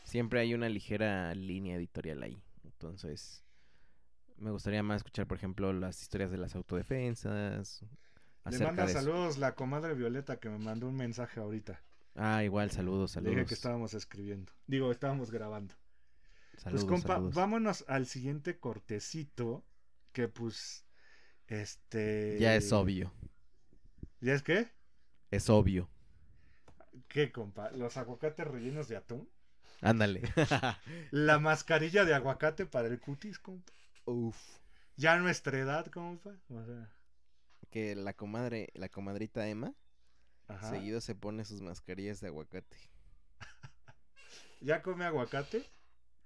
siempre 0.03 0.41
hay 0.41 0.55
una 0.55 0.67
ligera 0.67 1.33
línea 1.35 1.77
editorial 1.77 2.21
ahí. 2.21 2.37
Entonces, 2.65 3.45
me 4.35 4.51
gustaría 4.51 4.83
más 4.83 4.97
escuchar, 4.97 5.25
por 5.25 5.37
ejemplo, 5.37 5.71
las 5.71 6.01
historias 6.01 6.31
de 6.31 6.37
las 6.37 6.53
autodefensas. 6.53 7.85
Le 8.45 8.59
manda 8.59 8.85
eso. 8.85 8.93
saludos 8.93 9.37
la 9.37 9.55
comadre 9.55 9.93
Violeta 9.95 10.39
que 10.39 10.49
me 10.49 10.57
mandó 10.59 10.87
un 10.87 10.95
mensaje 10.95 11.39
ahorita. 11.39 11.81
Ah, 12.15 12.43
igual, 12.43 12.71
saludos, 12.71 13.11
Le 13.11 13.13
saludos. 13.15 13.35
dije 13.35 13.45
que 13.47 13.53
estábamos 13.55 13.93
escribiendo. 13.93 14.51
Digo, 14.67 14.91
estábamos 14.91 15.31
grabando. 15.31 15.75
Saludos, 16.57 16.85
pues 16.85 16.85
compa, 16.85 17.15
saludos. 17.15 17.35
vámonos 17.35 17.85
al 17.87 18.05
siguiente 18.07 18.57
cortecito. 18.59 19.65
Que 20.11 20.27
pues. 20.29 20.85
Este. 21.47 22.37
Ya 22.39 22.55
es 22.55 22.71
obvio, 22.71 23.11
¿Ya 24.21 24.33
es 24.33 24.41
qué? 24.43 24.71
es 25.31 25.49
obvio. 25.49 25.89
¿Qué, 27.07 27.31
compa? 27.31 27.71
¿Los 27.71 27.97
aguacates 27.97 28.47
rellenos 28.47 28.87
de 28.87 28.95
atún? 28.97 29.29
Ándale. 29.81 30.21
¿La 31.11 31.39
mascarilla 31.39 32.05
de 32.05 32.13
aguacate 32.13 32.65
para 32.65 32.87
el 32.87 32.99
cutis, 32.99 33.37
compa? 33.39 33.73
Uf. 34.05 34.37
¿Ya 34.97 35.17
nuestra 35.17 35.59
edad, 35.59 35.85
compa? 35.87 36.31
O 36.49 36.63
sea. 36.63 36.89
Que 37.75 37.93
la 37.93 38.13
comadre, 38.13 38.69
la 38.73 38.87
comadrita 38.87 39.49
Emma, 39.49 39.73
Ajá. 40.47 40.69
seguido 40.69 41.01
se 41.01 41.13
pone 41.13 41.43
sus 41.43 41.61
mascarillas 41.61 42.21
de 42.21 42.27
aguacate. 42.27 42.77
¿Ya 44.61 44.81
come 44.81 45.03
aguacate? 45.03 45.65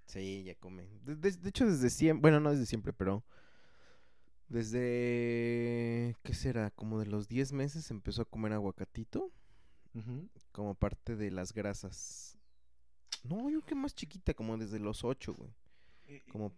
Sí, 0.06 0.44
ya 0.44 0.54
come. 0.54 0.86
De, 1.02 1.16
de- 1.16 1.32
de 1.32 1.48
hecho, 1.48 1.66
desde 1.66 1.90
siempre, 1.90 2.20
bueno, 2.22 2.38
no 2.38 2.52
desde 2.52 2.66
siempre, 2.66 2.92
pero 2.92 3.24
desde, 4.48 6.14
¿qué 6.22 6.34
será? 6.34 6.70
Como 6.70 7.00
de 7.00 7.06
los 7.06 7.26
10 7.26 7.52
meses 7.52 7.90
empezó 7.90 8.22
a 8.22 8.26
comer 8.30 8.52
aguacatito 8.52 9.32
como 10.52 10.76
parte 10.76 11.16
de 11.16 11.32
las 11.32 11.52
grasas. 11.52 12.38
No, 13.24 13.50
yo 13.50 13.58
creo 13.58 13.66
que 13.66 13.74
más 13.74 13.96
chiquita, 13.96 14.34
como 14.34 14.56
desde 14.56 14.78
los 14.78 15.02
8, 15.02 15.34
güey. 15.34 15.50
Como- 16.30 16.56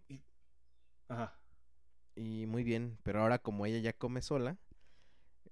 Ajá. 1.07 1.35
Y 2.15 2.45
muy 2.45 2.63
bien, 2.63 2.99
pero 3.01 3.21
ahora 3.23 3.39
como 3.39 3.65
ella 3.65 3.79
ya 3.79 3.93
come 3.93 4.21
sola, 4.21 4.59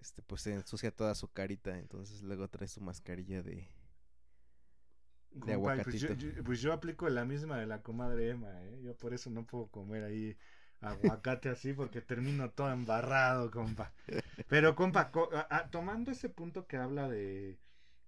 este, 0.01 0.21
pues 0.23 0.41
se 0.41 0.53
ensucia 0.53 0.91
toda 0.91 1.15
su 1.15 1.29
carita, 1.31 1.77
entonces 1.79 2.23
luego 2.23 2.47
trae 2.49 2.67
su 2.67 2.81
mascarilla 2.81 3.41
de... 3.43 3.67
Compa, 5.39 5.53
aguacatito. 5.53 6.07
Pues 6.07 6.19
yo, 6.19 6.31
yo- 6.35 6.43
pues 6.43 6.61
yo 6.61 6.73
aplico 6.73 7.07
la 7.09 7.25
misma 7.25 7.57
de 7.57 7.65
la 7.65 7.81
comadre 7.81 8.29
Emma, 8.29 8.49
¿eh? 8.65 8.81
Yo 8.83 8.95
por 8.97 9.13
eso 9.13 9.29
no 9.29 9.45
puedo 9.45 9.67
comer 9.67 10.03
ahí 10.03 10.37
aguacate 10.81 11.49
así 11.49 11.73
porque 11.73 12.01
termino 12.01 12.51
todo 12.51 12.71
embarrado, 12.71 13.49
compa. 13.51 13.93
Pero, 14.47 14.75
compa, 14.75 15.11
tomando 15.71 16.11
ese 16.11 16.29
punto 16.29 16.67
que 16.67 16.77
habla 16.77 17.07
de, 17.09 17.59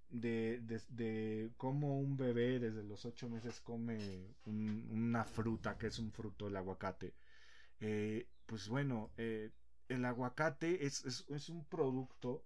de, 0.09 0.61
de, 0.89 1.51
cómo 1.57 1.99
un 1.99 2.17
bebé 2.17 2.59
desde 2.59 2.83
los 2.83 3.05
ocho 3.05 3.29
meses 3.29 3.61
come 3.61 4.35
una 4.45 5.23
fruta, 5.25 5.77
que 5.77 5.87
es 5.87 5.99
un 5.99 6.11
fruto, 6.11 6.47
el 6.47 6.55
aguacate. 6.57 7.13
Eh, 7.79 8.27
pues 8.45 8.67
bueno, 8.69 9.11
eh, 9.17 9.51
el 9.89 10.05
aguacate 10.05 10.85
es, 10.85 11.05
es, 11.05 11.25
es 11.29 11.49
un 11.49 11.65
producto 11.65 12.43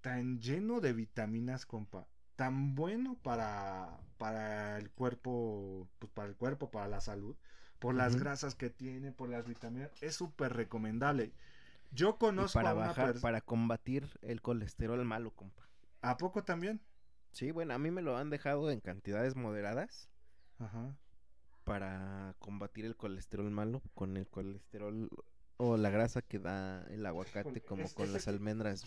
tan 0.00 0.40
lleno 0.40 0.80
de 0.80 0.92
vitaminas, 0.92 1.66
compa 1.66 2.06
tan 2.38 2.76
bueno 2.76 3.18
para, 3.20 3.98
para 4.16 4.78
el 4.78 4.92
cuerpo, 4.92 5.88
pues 5.98 6.12
para 6.12 6.28
el 6.28 6.36
cuerpo, 6.36 6.70
para 6.70 6.86
la 6.86 7.00
salud, 7.00 7.36
por 7.80 7.96
las 7.96 8.14
grasas 8.14 8.54
que 8.54 8.70
tiene, 8.70 9.10
por 9.10 9.28
las 9.28 9.44
vitaminas, 9.44 9.90
es 10.00 10.14
súper 10.14 10.52
recomendable. 10.52 11.32
Yo 11.90 12.16
conozco 12.16 12.60
para 12.60 12.74
bajar, 12.74 13.20
para 13.20 13.40
combatir 13.40 14.08
el 14.22 14.40
colesterol 14.40 15.04
malo, 15.04 15.32
compa. 15.32 15.68
¿A 16.00 16.16
poco 16.16 16.44
también? 16.44 16.80
Sí, 17.32 17.50
bueno, 17.50 17.74
a 17.74 17.78
mí 17.80 17.90
me 17.90 18.02
lo 18.02 18.16
han 18.16 18.30
dejado 18.30 18.70
en 18.70 18.78
cantidades 18.78 19.34
moderadas. 19.34 20.08
Ajá. 20.60 20.96
Para 21.64 22.36
combatir 22.38 22.84
el 22.84 22.96
colesterol 22.96 23.50
malo 23.50 23.82
con 23.94 24.16
el 24.16 24.28
colesterol 24.28 25.10
o 25.58 25.76
la 25.76 25.90
grasa 25.90 26.22
que 26.22 26.38
da 26.38 26.84
el 26.88 27.04
aguacate, 27.04 27.60
como 27.60 27.88
con 27.92 28.12
las 28.12 28.26
almendras. 28.28 28.86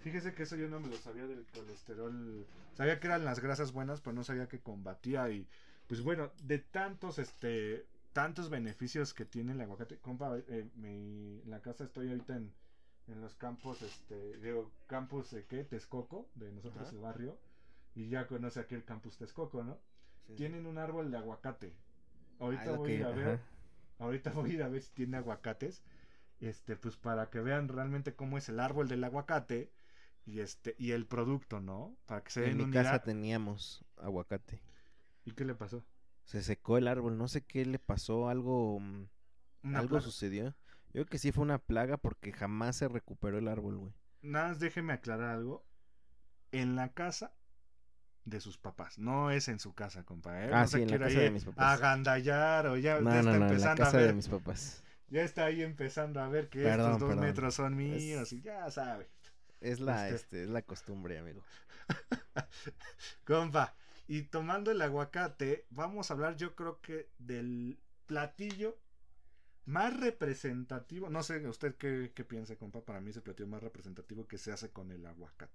Fíjese 0.00 0.32
que 0.34 0.44
eso 0.44 0.56
yo 0.56 0.68
no 0.68 0.80
me 0.80 0.88
lo 0.88 0.96
sabía 0.96 1.26
del 1.26 1.44
colesterol. 1.52 2.46
Sabía 2.74 3.00
que 3.00 3.06
eran 3.06 3.24
las 3.24 3.40
grasas 3.40 3.72
buenas, 3.72 4.00
pero 4.00 4.14
no 4.14 4.24
sabía 4.24 4.48
que 4.48 4.60
combatía 4.60 5.28
y 5.30 5.46
pues 5.86 6.02
bueno, 6.02 6.30
de 6.42 6.58
tantos 6.58 7.18
este 7.18 7.86
tantos 8.12 8.50
beneficios 8.50 9.14
que 9.14 9.24
tiene 9.24 9.52
el 9.52 9.60
aguacate. 9.60 9.98
Compa, 9.98 10.38
eh, 10.48 10.68
mi, 10.76 11.40
en 11.42 11.50
la 11.50 11.60
casa 11.60 11.84
estoy 11.84 12.08
ahorita 12.08 12.36
en, 12.36 12.52
en 13.08 13.20
los 13.20 13.34
campos, 13.34 13.82
este, 13.82 14.36
digo, 14.38 14.70
campus 14.86 15.30
de 15.30 15.44
qué, 15.46 15.64
Texcoco, 15.64 16.28
de 16.34 16.52
nosotros 16.52 16.90
el 16.92 16.98
barrio, 16.98 17.38
y 17.94 18.08
ya 18.08 18.26
conoce 18.26 18.60
aquí 18.60 18.74
el 18.74 18.84
campus 18.84 19.16
Texcoco, 19.16 19.62
¿no? 19.62 19.78
Tienen 20.36 20.66
un 20.66 20.78
árbol 20.78 21.10
de 21.10 21.18
aguacate. 21.18 21.74
Ahorita 22.38 22.72
voy 22.72 23.02
a 23.02 23.08
ver, 23.10 23.40
ahorita 24.00 24.30
voy 24.32 24.50
a 24.50 24.54
ir 24.54 24.62
a 24.62 24.68
ver 24.68 24.82
si 24.82 24.90
tiene 24.92 25.16
aguacates, 25.16 25.82
este, 26.40 26.76
pues 26.76 26.96
para 26.96 27.30
que 27.30 27.40
vean 27.40 27.68
realmente 27.68 28.14
cómo 28.14 28.38
es 28.38 28.48
el 28.48 28.60
árbol 28.60 28.88
del 28.88 29.04
aguacate 29.04 29.70
y 30.26 30.40
este 30.40 30.74
y 30.78 30.92
el 30.92 31.06
producto, 31.06 31.60
¿no? 31.60 31.96
Para 32.06 32.22
que 32.22 32.30
se 32.30 32.40
den 32.42 32.60
En 32.60 32.68
mi 32.68 32.72
casa 32.72 33.02
teníamos 33.02 33.84
aguacate. 33.96 34.62
¿Y 35.24 35.32
qué 35.32 35.44
le 35.44 35.54
pasó? 35.54 35.84
Se 36.24 36.42
secó 36.42 36.78
el 36.78 36.88
árbol, 36.88 37.18
no 37.18 37.28
sé 37.28 37.42
qué 37.42 37.64
le 37.64 37.78
pasó, 37.78 38.28
algo 38.28 38.80
mm, 38.80 39.76
algo 39.76 40.00
sucedió. 40.00 40.54
Yo 40.92 41.02
creo 41.02 41.06
que 41.06 41.18
sí 41.18 41.32
fue 41.32 41.42
una 41.44 41.58
plaga 41.58 41.96
porque 41.98 42.32
jamás 42.32 42.76
se 42.76 42.88
recuperó 42.88 43.38
el 43.38 43.48
árbol, 43.48 43.78
güey. 43.78 43.92
Nada 44.22 44.48
más 44.48 44.60
déjeme 44.60 44.92
aclarar 44.92 45.30
algo. 45.30 45.64
En 46.52 46.74
la 46.74 46.92
casa 46.92 47.32
de 48.30 48.40
sus 48.40 48.56
papás, 48.56 48.98
no 48.98 49.30
es 49.30 49.48
en 49.48 49.58
su 49.58 49.74
casa, 49.74 50.04
compa. 50.04 50.44
¿eh? 50.44 50.50
Ah, 50.52 50.66
sí, 50.66 50.82
en 50.82 50.90
la 50.90 50.98
casa 50.98 51.20
de 51.20 51.30
mis 51.30 51.44
papás. 51.44 51.78
Agandallar 51.78 52.66
o 52.68 52.76
ya, 52.76 53.00
no, 53.00 53.12
está 53.12 53.36
empezando 53.36 53.54
en 53.54 53.60
la 53.60 53.74
casa 53.74 53.96
a 53.96 54.00
ver. 54.00 54.06
de 54.06 54.12
mis 54.14 54.28
papás. 54.28 54.82
Ya 55.08 55.22
está 55.22 55.44
ahí 55.46 55.62
empezando 55.62 56.20
a 56.20 56.28
ver 56.28 56.48
que 56.48 56.68
estos 56.68 56.98
dos 57.00 57.16
metros 57.16 57.54
son 57.54 57.76
míos 57.76 58.32
y 58.32 58.40
ya 58.40 58.70
sabe. 58.70 59.08
Es 59.60 59.80
la, 59.80 60.08
este, 60.08 60.44
es 60.44 60.48
la 60.48 60.62
costumbre, 60.62 61.18
amigo. 61.18 61.42
Compa, 63.24 63.74
y 64.06 64.22
tomando 64.22 64.70
el 64.70 64.80
aguacate, 64.80 65.66
vamos 65.70 66.10
a 66.10 66.14
hablar 66.14 66.36
yo 66.36 66.54
creo 66.54 66.80
que 66.80 67.10
del 67.18 67.78
platillo 68.06 68.78
más 69.66 69.98
representativo. 69.98 71.10
No 71.10 71.22
sé, 71.22 71.46
¿usted 71.46 71.74
qué, 71.76 72.12
qué 72.14 72.24
piensa, 72.24 72.56
compa? 72.56 72.84
Para 72.84 73.00
mí 73.00 73.10
es 73.10 73.16
el 73.16 73.22
platillo 73.22 73.48
más 73.48 73.62
representativo 73.62 74.26
que 74.26 74.38
se 74.38 74.52
hace 74.52 74.70
con 74.70 74.90
el 74.90 75.06
aguacate. 75.06 75.52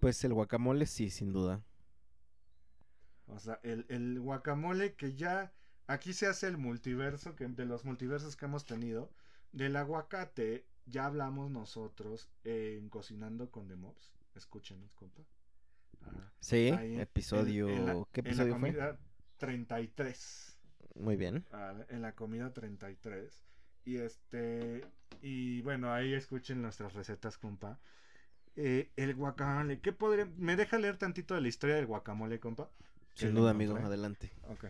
Pues 0.00 0.22
el 0.24 0.34
guacamole 0.34 0.86
sí, 0.86 1.10
sin 1.10 1.32
duda. 1.32 1.62
O 3.26 3.38
sea, 3.38 3.60
el, 3.62 3.86
el 3.88 4.20
guacamole 4.20 4.94
que 4.94 5.14
ya... 5.14 5.52
Aquí 5.88 6.12
se 6.12 6.26
hace 6.26 6.48
el 6.48 6.58
multiverso, 6.58 7.36
que 7.36 7.46
de 7.46 7.64
los 7.64 7.84
multiversos 7.84 8.36
que 8.36 8.46
hemos 8.46 8.64
tenido. 8.64 9.12
Del 9.52 9.76
aguacate 9.76 10.66
ya 10.86 11.06
hablamos 11.06 11.50
nosotros 11.50 12.28
en 12.44 12.88
Cocinando 12.88 13.50
con 13.50 13.68
The 13.68 13.76
Mobs. 13.76 14.12
Escúchenos, 14.34 14.92
compa. 14.94 15.22
sí, 16.40 16.68
episodio. 16.68 18.08
¿Qué 18.12 18.20
episodio 18.20 18.54
en 18.54 18.62
la 18.62 18.68
comida 18.68 18.98
33. 19.38 20.58
Muy 20.94 21.16
bien. 21.16 21.44
en 21.88 22.02
la 22.02 22.14
comida 22.14 22.52
33. 22.52 23.44
Y 23.84 23.98
este. 23.98 24.84
Y 25.20 25.62
bueno, 25.62 25.92
ahí 25.92 26.14
escuchen 26.14 26.62
nuestras 26.62 26.94
recetas, 26.94 27.38
compa. 27.38 27.78
Eh, 28.56 28.90
el 28.96 29.14
guacamole. 29.14 29.80
¿Qué 29.80 29.92
podría.? 29.92 30.26
¿Me 30.36 30.56
deja 30.56 30.78
leer 30.78 30.96
tantito 30.96 31.34
de 31.34 31.42
la 31.42 31.48
historia 31.48 31.76
del 31.76 31.86
guacamole, 31.86 32.40
compa? 32.40 32.70
Sin 33.14 33.34
duda, 33.34 33.50
amigo, 33.50 33.76
adelante. 33.76 34.32
Ok. 34.48 34.64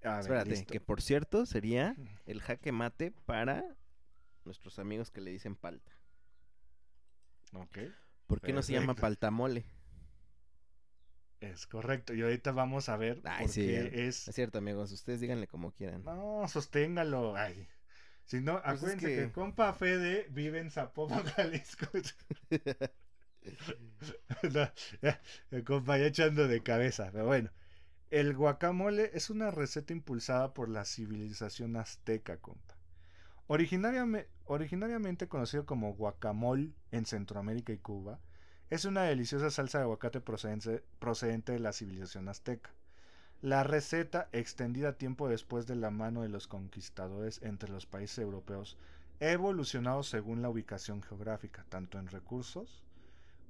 Espérate, 0.00 0.66
que 0.66 0.80
por 0.80 1.00
cierto 1.00 1.46
sería 1.46 1.96
el 2.26 2.42
jaque 2.42 2.72
mate 2.72 3.12
para 3.24 3.64
nuestros 4.44 4.78
amigos 4.78 5.10
que 5.10 5.20
le 5.20 5.30
dicen 5.30 5.56
palta. 5.56 5.92
Ok. 7.54 7.78
¿Por 8.26 8.40
qué 8.40 8.52
no 8.52 8.62
se 8.62 8.72
llama 8.72 8.94
paltamole? 8.94 9.64
Es 11.40 11.66
correcto. 11.66 12.14
Y 12.14 12.22
ahorita 12.22 12.52
vamos 12.52 12.88
a 12.88 12.96
ver 12.96 13.20
Ay, 13.24 13.48
sí, 13.48 13.70
es... 13.72 14.28
es 14.28 14.34
cierto, 14.34 14.58
amigos. 14.58 14.92
Ustedes 14.92 15.20
díganle 15.20 15.46
como 15.46 15.72
quieran. 15.72 16.02
No, 16.04 16.46
sosténgalo. 16.48 17.36
Ay. 17.36 17.68
Si 18.24 18.40
no, 18.40 18.62
pues 18.62 18.76
acuérdense 18.76 19.06
que... 19.06 19.32
compa 19.32 19.72
Fede 19.74 20.26
vive 20.30 20.60
en 20.60 20.70
Zapopan, 20.70 21.24
Jalisco. 21.36 21.86
el 25.50 25.64
compa 25.64 25.98
ya 25.98 26.06
echando 26.06 26.48
de 26.48 26.62
cabeza. 26.62 27.10
Pero 27.12 27.26
bueno. 27.26 27.50
El 28.10 28.36
guacamole 28.36 29.10
es 29.14 29.28
una 29.28 29.50
receta 29.50 29.92
impulsada 29.92 30.54
por 30.54 30.68
la 30.68 30.84
civilización 30.84 31.74
azteca, 31.74 32.36
compa. 32.36 32.76
Originariamente, 33.48 35.26
conocido 35.28 35.66
como 35.66 35.94
guacamole 35.94 36.74
en 36.92 37.06
Centroamérica 37.06 37.72
y 37.72 37.78
Cuba, 37.78 38.20
es 38.70 38.84
una 38.84 39.02
deliciosa 39.02 39.50
salsa 39.50 39.78
de 39.78 39.84
aguacate 39.84 40.20
procedente, 40.20 41.52
de 41.52 41.58
la 41.58 41.72
civilización 41.72 42.28
azteca. 42.28 42.70
La 43.44 43.62
receta, 43.62 44.30
extendida 44.32 44.94
tiempo 44.94 45.28
después 45.28 45.66
de 45.66 45.76
la 45.76 45.90
mano 45.90 46.22
de 46.22 46.30
los 46.30 46.48
conquistadores 46.48 47.42
entre 47.42 47.68
los 47.68 47.84
países 47.84 48.20
europeos, 48.20 48.78
ha 49.20 49.26
evolucionado 49.26 50.02
según 50.02 50.40
la 50.40 50.48
ubicación 50.48 51.02
geográfica, 51.02 51.66
tanto 51.68 51.98
en 51.98 52.06
recursos 52.06 52.82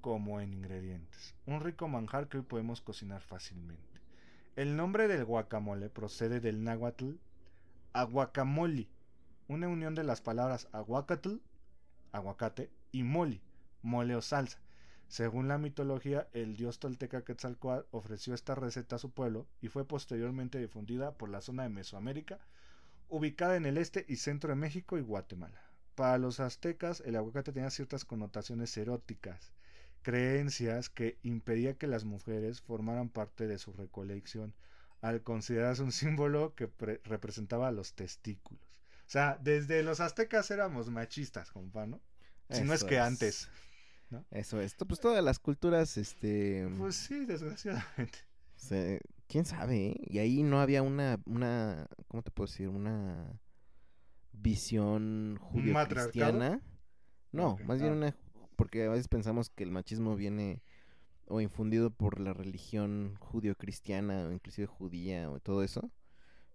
como 0.01 0.41
en 0.41 0.53
ingredientes. 0.53 1.37
Un 1.47 1.61
rico 1.61 1.87
manjar 1.87 2.27
que 2.27 2.39
hoy 2.39 2.43
podemos 2.43 2.81
cocinar 2.81 3.23
fácilmente. 3.23 4.01
El 4.57 4.75
nombre 4.75 5.07
del 5.07 5.25
guacamole 5.25 5.91
procede 5.91 6.41
del 6.41 6.65
náhuatl 6.65 7.13
aguacamoli, 7.93 8.91
una 9.47 9.69
unión 9.69 9.95
de 9.95 10.03
las 10.03 10.21
palabras 10.21 10.67
aguacatl, 10.73 11.37
aguacate, 12.11 12.69
y 12.91 13.05
moli, 13.05 13.41
mole 13.81 14.17
o 14.17 14.23
salsa. 14.23 14.59
Según 15.09 15.49
la 15.49 15.59
mitología, 15.59 16.29
el 16.33 16.57
dios 16.57 16.79
tolteca 16.79 17.23
Quetzalcoatl 17.23 17.87
ofreció 17.91 18.35
esta 18.35 18.55
receta 18.55 18.97
a 18.97 18.99
su 18.99 19.11
pueblo 19.11 19.47
y 19.61 19.69
fue 19.69 19.87
posteriormente 19.87 20.59
difundida 20.59 21.13
por 21.13 21.29
la 21.29 21.41
zona 21.41 21.63
de 21.63 21.69
Mesoamérica, 21.69 22.39
ubicada 23.09 23.57
en 23.57 23.67
el 23.67 23.79
este 23.79 24.05
y 24.09 24.17
centro 24.17 24.51
de 24.51 24.57
México 24.57 24.99
y 24.99 25.03
Guatemala. 25.03 25.61
Para 25.95 26.19
los 26.19 26.41
aztecas, 26.41 27.01
el 27.07 27.17
aguacate 27.17 27.53
tenía 27.53 27.71
ciertas 27.71 28.05
connotaciones 28.05 28.77
eróticas, 28.77 29.53
creencias 30.03 30.91
que 30.91 31.19
impedía 31.23 31.75
que 31.75 31.87
las 31.87 32.05
mujeres 32.05 32.61
formaran 32.61 33.09
parte 33.09 33.47
de 33.47 33.59
su 33.59 33.73
recolección, 33.73 34.55
al 35.01 35.23
considerarse 35.23 35.83
un 35.83 35.93
símbolo 35.93 36.55
que 36.55 36.71
representaba 37.05 37.71
los 37.71 37.95
testículos. 37.95 38.63
O 39.07 39.11
sea, 39.11 39.39
desde 39.41 39.83
los 39.83 40.01
aztecas 40.01 40.51
éramos 40.51 40.91
machistas, 40.91 41.51
compa, 41.51 41.87
¿no? 41.87 42.01
Si 42.51 42.63
no 42.63 42.75
es 42.75 42.85
que 42.85 42.99
antes. 42.99 43.49
¿No? 44.15 44.25
Eso 44.31 44.61
es. 44.61 44.75
Pues 44.75 45.01
todas 45.01 45.23
las 45.23 45.39
culturas, 45.39 45.97
este. 45.97 46.69
Pues 46.79 46.97
sí, 46.97 47.25
desgraciadamente. 47.27 48.19
¿Quién 49.27 49.45
sabe? 49.45 49.89
Eh? 49.89 50.01
Y 50.07 50.19
ahí 50.19 50.43
no 50.43 50.61
había 50.61 50.83
una, 50.83 51.21
una, 51.27 51.87
¿cómo 52.09 52.23
te 52.23 52.31
puedo 52.31 52.47
decir? 52.47 52.69
Una 52.69 53.41
visión 54.33 55.39
judío-cristiana. 55.41 56.61
No, 57.33 57.57
más 57.67 57.81
bien 57.81 57.95
una, 57.95 58.15
porque 58.57 58.85
a 58.85 58.91
veces 58.91 59.09
pensamos 59.09 59.51
que 59.51 59.65
el 59.65 59.71
machismo 59.71 60.15
viene 60.15 60.63
o 61.27 61.41
infundido 61.41 61.91
por 61.91 62.21
la 62.21 62.33
religión 62.33 63.17
judío-cristiana 63.19 64.27
o 64.27 64.33
inclusive 64.33 64.67
judía 64.67 65.31
o 65.31 65.41
todo 65.41 65.63
eso. 65.63 65.91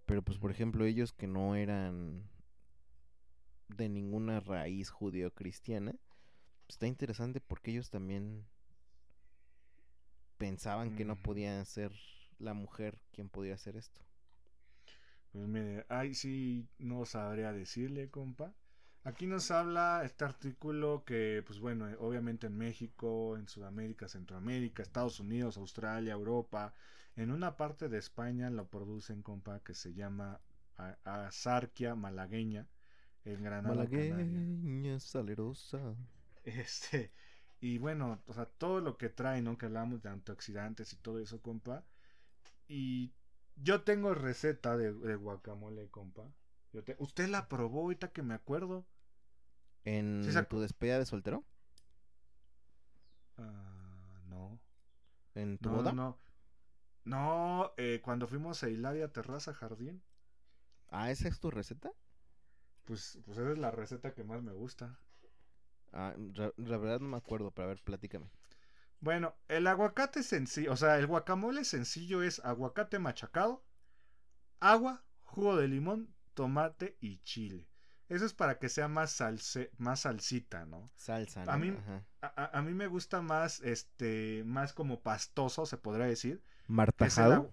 Pero 0.05 0.21
pues 0.21 0.37
por 0.37 0.51
ejemplo 0.51 0.85
ellos 0.85 1.11
que 1.11 1.27
no 1.27 1.55
eran 1.55 2.29
de 3.67 3.89
ninguna 3.89 4.39
raíz 4.39 4.89
judío-cristiana, 4.89 5.95
está 6.69 6.87
interesante 6.87 7.41
porque 7.41 7.71
ellos 7.71 7.89
también 7.89 8.45
pensaban 10.37 10.95
que 10.95 11.03
no 11.03 11.15
podía 11.21 11.63
ser 11.65 11.91
la 12.37 12.53
mujer 12.53 13.01
quien 13.11 13.27
podía 13.27 13.55
hacer 13.55 13.75
esto. 13.75 13.99
Pues 15.31 15.47
mire, 15.47 15.85
ay, 15.89 16.15
sí, 16.15 16.67
no 16.77 17.05
sabría 17.05 17.51
decirle, 17.51 18.09
compa. 18.09 18.53
Aquí 19.03 19.27
nos 19.27 19.51
habla 19.51 20.01
este 20.03 20.25
artículo 20.25 21.03
que, 21.05 21.43
pues 21.45 21.59
bueno, 21.59 21.89
eh, 21.89 21.95
obviamente 21.99 22.47
en 22.47 22.57
México, 22.57 23.37
en 23.37 23.47
Sudamérica, 23.47 24.07
Centroamérica, 24.07 24.83
Estados 24.83 25.19
Unidos, 25.19 25.57
Australia, 25.57 26.13
Europa, 26.13 26.73
en 27.15 27.31
una 27.31 27.57
parte 27.57 27.89
de 27.89 27.97
España 27.97 28.49
lo 28.49 28.67
producen, 28.67 29.21
compa, 29.21 29.59
que 29.61 29.73
se 29.73 29.93
llama 29.93 30.39
Azarquia 31.03 31.95
malagueña, 31.95 32.67
en 33.25 33.43
Granada. 33.43 33.85
Canaria. 33.85 34.15
Malagueña 34.15 34.99
salerosa. 34.99 35.95
Este, 36.43 37.11
y 37.59 37.77
bueno, 37.77 38.21
o 38.27 38.33
sea, 38.33 38.45
todo 38.45 38.81
lo 38.81 38.97
que 38.97 39.09
trae, 39.09 39.41
¿no? 39.41 39.57
Que 39.57 39.65
hablamos 39.67 40.01
de 40.01 40.09
antioxidantes 40.09 40.93
y 40.93 40.97
todo 40.97 41.19
eso, 41.19 41.41
compa. 41.41 41.85
Y 42.67 43.13
yo 43.57 43.83
tengo 43.83 44.13
receta 44.15 44.77
de, 44.77 44.93
de 44.93 45.15
guacamole, 45.15 45.89
compa. 45.89 46.31
Yo 46.73 46.83
te- 46.83 46.97
¿Usted 46.99 47.29
la 47.29 47.49
probó 47.49 47.81
ahorita 47.83 48.11
que 48.13 48.23
me 48.23 48.33
acuerdo? 48.35 48.85
¿En 49.83 50.21
Sí, 50.21 50.47
tu 50.47 50.59
despedida 50.61 50.99
de 50.99 51.05
soltero? 51.05 51.43
Ah, 53.37 54.21
no. 54.27 54.59
¿En 55.35 55.57
tu 55.57 55.69
No, 55.69 55.71
boda? 55.71 55.97
no. 55.99 56.19
No, 57.05 57.73
eh, 57.77 58.01
cuando 58.03 58.27
fuimos 58.27 58.63
a 58.63 58.69
Hilaria 58.69 59.11
Terraza 59.13 59.53
Jardín, 59.53 60.03
Ah, 60.89 61.09
¿esa 61.11 61.27
es 61.27 61.39
tu 61.39 61.49
receta? 61.51 61.91
pues, 62.85 63.17
pues 63.25 63.37
esa 63.37 63.51
es 63.51 63.57
la 63.57 63.71
receta 63.71 64.13
que 64.13 64.23
más 64.25 64.41
me 64.41 64.51
gusta. 64.51 64.99
Ah, 65.91 66.13
la 66.57 66.77
verdad 66.77 66.99
no 66.99 67.09
me 67.09 67.17
acuerdo, 67.17 67.51
pero 67.51 67.65
a 67.65 67.69
ver, 67.69 67.81
platícame. 67.83 68.29
Bueno, 69.01 69.35
el 69.47 69.65
aguacate 69.67 70.23
sencillo, 70.23 70.73
o 70.73 70.77
sea, 70.77 70.97
el 70.99 71.07
guacamole 71.07 71.63
sencillo 71.63 72.21
es 72.21 72.39
aguacate 72.43 72.99
machacado, 72.99 73.63
agua, 74.59 75.03
jugo 75.21 75.55
de 75.55 75.67
limón, 75.69 76.13
tomate 76.33 76.97
y 76.99 77.19
chile. 77.19 77.69
Eso 78.09 78.25
es 78.25 78.33
para 78.33 78.57
que 78.57 78.69
sea 78.69 78.87
más 78.87 79.11
salse, 79.11 79.71
más 79.77 80.01
salsita, 80.01 80.65
¿no? 80.65 80.89
Salsa, 80.95 81.45
¿no? 81.45 81.51
A 81.51 81.57
mí-. 81.57 81.77
A, 82.21 82.61
mí 82.61 82.73
me 82.73 82.87
gusta 82.87 83.21
más, 83.21 83.61
este, 83.61 84.43
más 84.45 84.73
como 84.73 85.01
pastoso, 85.01 85.65
se 85.65 85.77
podría 85.77 86.07
decir. 86.07 86.43
¿Martajado? 86.67 87.51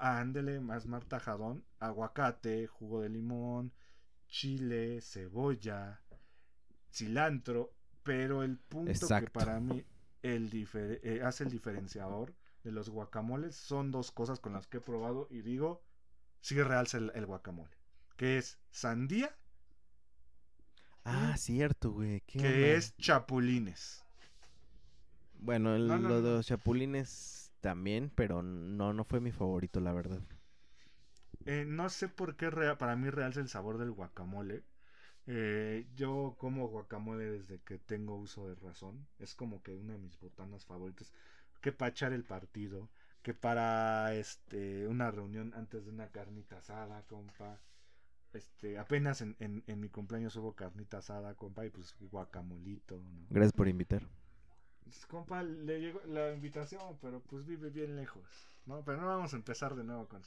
Ándele, 0.00 0.60
más 0.60 0.86
martajadón, 0.86 1.64
aguacate, 1.78 2.66
jugo 2.66 3.02
de 3.02 3.10
limón, 3.10 3.72
chile, 4.28 5.00
cebolla, 5.02 6.00
cilantro, 6.92 7.72
pero 8.02 8.42
el 8.42 8.58
punto 8.58 9.08
que 9.08 9.26
para 9.28 9.60
mí 9.60 9.84
el 10.22 10.50
eh, 11.02 11.22
hace 11.24 11.44
el 11.44 11.50
diferenciador 11.50 12.34
de 12.64 12.72
los 12.72 12.90
guacamoles 12.90 13.56
son 13.56 13.90
dos 13.90 14.10
cosas 14.12 14.40
con 14.40 14.52
las 14.52 14.66
que 14.66 14.78
he 14.78 14.80
probado 14.80 15.28
y 15.30 15.42
digo, 15.42 15.82
sí 16.40 16.60
realza 16.62 16.98
el, 16.98 17.12
el 17.14 17.26
guacamole, 17.26 17.76
que 18.16 18.38
es 18.38 18.58
sandía, 18.70 19.34
Ah, 21.04 21.34
cierto, 21.36 21.90
güey. 21.92 22.22
que 22.36 22.74
es 22.76 22.96
chapulines. 22.96 24.04
Bueno, 25.40 25.74
el- 25.74 25.88
No, 25.88 25.98
no, 25.98 26.08
lo 26.08 26.20
de 26.22 26.30
los 26.36 26.46
chapulines 26.46 27.50
también, 27.60 28.10
pero 28.14 28.42
no, 28.42 28.92
no 28.92 29.04
fue 29.04 29.20
mi 29.20 29.32
favorito, 29.32 29.80
la 29.80 29.92
verdad. 29.92 30.20
Eh, 31.46 31.64
no 31.66 31.88
sé 31.88 32.08
por 32.08 32.36
qué 32.36 32.48
para 32.78 32.94
mí 32.96 33.10
realza 33.10 33.40
el 33.40 33.48
sabor 33.48 33.78
del 33.78 33.90
guacamole. 33.90 34.62
Eh, 35.28 35.86
yo 35.94 36.36
como 36.38 36.68
guacamole 36.68 37.24
desde 37.30 37.60
que 37.60 37.78
tengo 37.78 38.16
uso 38.16 38.48
de 38.48 38.54
razón. 38.56 39.06
Es 39.18 39.34
como 39.34 39.62
que 39.62 39.76
una 39.76 39.92
de 39.92 39.98
mis 39.98 40.18
botanas 40.18 40.64
favoritas. 40.64 41.12
Que 41.60 41.72
para 41.72 41.90
echar 41.90 42.12
el 42.12 42.24
partido. 42.24 42.88
Que 43.22 43.34
para 43.34 44.14
este 44.14 44.86
una 44.88 45.10
reunión 45.10 45.52
antes 45.54 45.84
de 45.84 45.90
una 45.92 46.08
carnita 46.10 46.58
asada, 46.58 47.02
compa. 47.06 47.60
Este, 48.32 48.78
apenas 48.78 49.20
en, 49.20 49.36
en, 49.38 49.64
en 49.66 49.80
mi 49.80 49.88
cumpleaños 49.90 50.36
hubo 50.36 50.54
carnita 50.54 50.98
asada, 50.98 51.34
compa, 51.34 51.64
y 51.66 51.70
pues 51.70 51.94
guacamolito, 52.00 53.00
¿no? 53.02 53.26
Gracias 53.30 53.52
por 53.52 53.68
invitar. 53.68 54.02
Pues, 54.84 55.06
Compa, 55.06 55.42
le 55.42 55.80
llegó 55.80 56.00
la 56.06 56.32
invitación, 56.32 56.98
pero 57.00 57.20
pues 57.22 57.44
vive 57.46 57.70
bien 57.70 57.96
lejos, 57.96 58.26
¿no? 58.66 58.84
Pero 58.84 59.00
no 59.00 59.06
vamos 59.06 59.32
a 59.34 59.36
empezar 59.36 59.74
de 59.74 59.84
nuevo 59.84 60.08
con... 60.08 60.22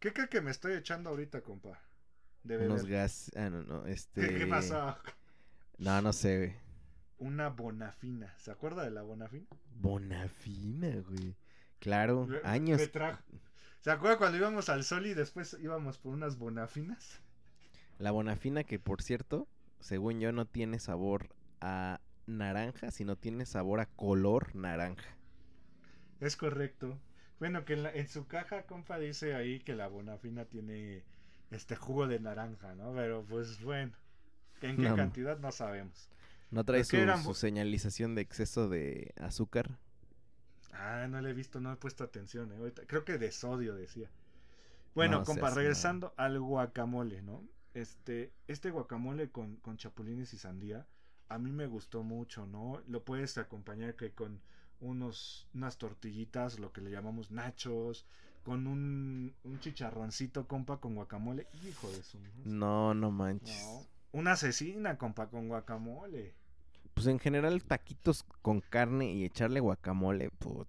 ¿Qué 0.00 0.12
cree 0.12 0.28
que 0.28 0.40
me 0.40 0.50
estoy 0.50 0.74
echando 0.74 1.10
ahorita, 1.10 1.42
compa? 1.42 1.80
De 2.56 2.66
Unos 2.66 2.86
gas. 2.86 3.30
Ah, 3.36 3.50
no, 3.50 3.62
no. 3.62 3.86
Este. 3.86 4.20
¿Qué, 4.28 4.38
qué 4.38 4.46
pasó? 4.46 4.96
No, 5.78 6.00
no 6.02 6.12
sé, 6.12 6.38
güey. 6.38 6.52
Una 7.18 7.48
bonafina. 7.50 8.34
¿Se 8.38 8.50
acuerda 8.50 8.84
de 8.84 8.90
la 8.90 9.02
bonafina? 9.02 9.46
Bonafina, 9.74 10.88
güey. 11.08 11.36
Claro, 11.78 12.26
Me- 12.26 12.40
años. 12.44 12.80
me 12.80 12.86
trajo- 12.88 13.22
¿Se 13.80 13.90
acuerda 13.90 14.18
cuando 14.18 14.38
íbamos 14.38 14.68
al 14.68 14.82
sol 14.84 15.06
y 15.06 15.14
después 15.14 15.56
íbamos 15.60 15.98
por 15.98 16.12
unas 16.14 16.36
bonafinas? 16.38 17.20
La 17.98 18.10
bonafina, 18.10 18.64
que 18.64 18.78
por 18.78 19.02
cierto, 19.02 19.46
según 19.80 20.20
yo, 20.20 20.32
no 20.32 20.46
tiene 20.46 20.78
sabor 20.78 21.28
a 21.60 22.00
naranja, 22.26 22.90
sino 22.90 23.16
tiene 23.16 23.46
sabor 23.46 23.80
a 23.80 23.86
color 23.86 24.54
naranja. 24.56 25.16
Es 26.20 26.36
correcto. 26.36 26.98
Bueno, 27.38 27.64
que 27.64 27.74
en, 27.74 27.84
la- 27.84 27.92
en 27.92 28.08
su 28.08 28.26
caja, 28.26 28.66
compa, 28.66 28.98
dice 28.98 29.34
ahí 29.34 29.60
que 29.60 29.74
la 29.74 29.86
bonafina 29.86 30.44
tiene 30.44 31.04
este 31.50 31.76
jugo 31.76 32.06
de 32.06 32.20
naranja, 32.20 32.74
¿no? 32.74 32.92
Pero 32.94 33.24
pues 33.24 33.62
bueno, 33.62 33.92
en 34.62 34.78
qué 34.78 34.90
No. 34.90 34.96
cantidad 34.96 35.38
no 35.38 35.52
sabemos. 35.52 36.10
¿No 36.50 36.64
trae 36.64 36.82
¿Pero 36.82 36.88
qué 36.88 36.96
su, 36.96 37.02
eran 37.02 37.22
su 37.24 37.34
señalización 37.34 38.14
de 38.14 38.22
exceso 38.22 38.68
de 38.68 39.12
azúcar? 39.20 39.78
Ah, 40.72 41.06
no 41.08 41.20
le 41.20 41.30
he 41.30 41.34
visto, 41.34 41.60
no 41.60 41.72
he 41.72 41.76
puesto 41.76 42.04
atención, 42.04 42.52
¿eh? 42.52 42.56
Ahorita- 42.56 42.86
creo 42.86 43.04
que 43.04 43.18
de 43.18 43.32
sodio 43.32 43.74
decía. 43.74 44.10
Bueno, 44.94 45.18
No 45.18 45.24
compa, 45.24 45.50
regresando 45.50 46.14
al 46.16 46.40
guacamole, 46.40 47.22
¿no? 47.22 47.44
Este, 47.74 48.32
este 48.48 48.70
guacamole 48.70 49.30
con, 49.30 49.56
con 49.56 49.76
chapulines 49.76 50.32
y 50.34 50.38
sandía, 50.38 50.86
a 51.28 51.38
mí 51.38 51.52
me 51.52 51.66
gustó 51.66 52.02
mucho, 52.02 52.46
¿no? 52.46 52.82
Lo 52.88 53.04
puedes 53.04 53.38
acompañar 53.38 53.94
que 53.96 54.12
con 54.12 54.40
unos, 54.80 55.48
unas 55.54 55.78
tortillitas, 55.78 56.58
lo 56.58 56.72
que 56.72 56.80
le 56.80 56.90
llamamos 56.90 57.30
nachos, 57.30 58.06
con 58.48 58.66
un, 58.66 59.34
un 59.44 59.60
chicharroncito, 59.60 60.48
compa, 60.48 60.78
con 60.78 60.94
guacamole. 60.94 61.46
Hijo 61.68 61.90
de 61.90 62.02
su... 62.02 62.18
No, 62.46 62.94
no 62.94 63.10
manches. 63.10 63.62
No. 63.62 63.86
Una 64.18 64.32
asesina, 64.32 64.96
compa, 64.96 65.28
con 65.28 65.48
guacamole. 65.48 66.34
Pues 66.94 67.08
en 67.08 67.18
general, 67.18 67.62
taquitos 67.62 68.24
con 68.40 68.62
carne 68.62 69.12
y 69.12 69.26
echarle 69.26 69.60
guacamole, 69.60 70.30
put. 70.30 70.66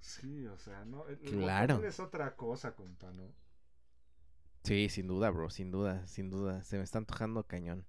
Sí, 0.00 0.46
o 0.46 0.58
sea, 0.58 0.84
no. 0.84 1.08
El, 1.08 1.16
Claro. 1.20 1.82
es 1.82 1.98
otra 1.98 2.36
cosa, 2.36 2.76
compa, 2.76 3.10
¿no? 3.10 3.32
Sí, 4.62 4.90
sin 4.90 5.06
duda, 5.06 5.30
bro, 5.30 5.48
sin 5.48 5.70
duda, 5.70 6.06
sin 6.06 6.28
duda. 6.28 6.62
Se 6.62 6.76
me 6.76 6.82
está 6.84 6.98
antojando 6.98 7.42
cañón. 7.44 7.86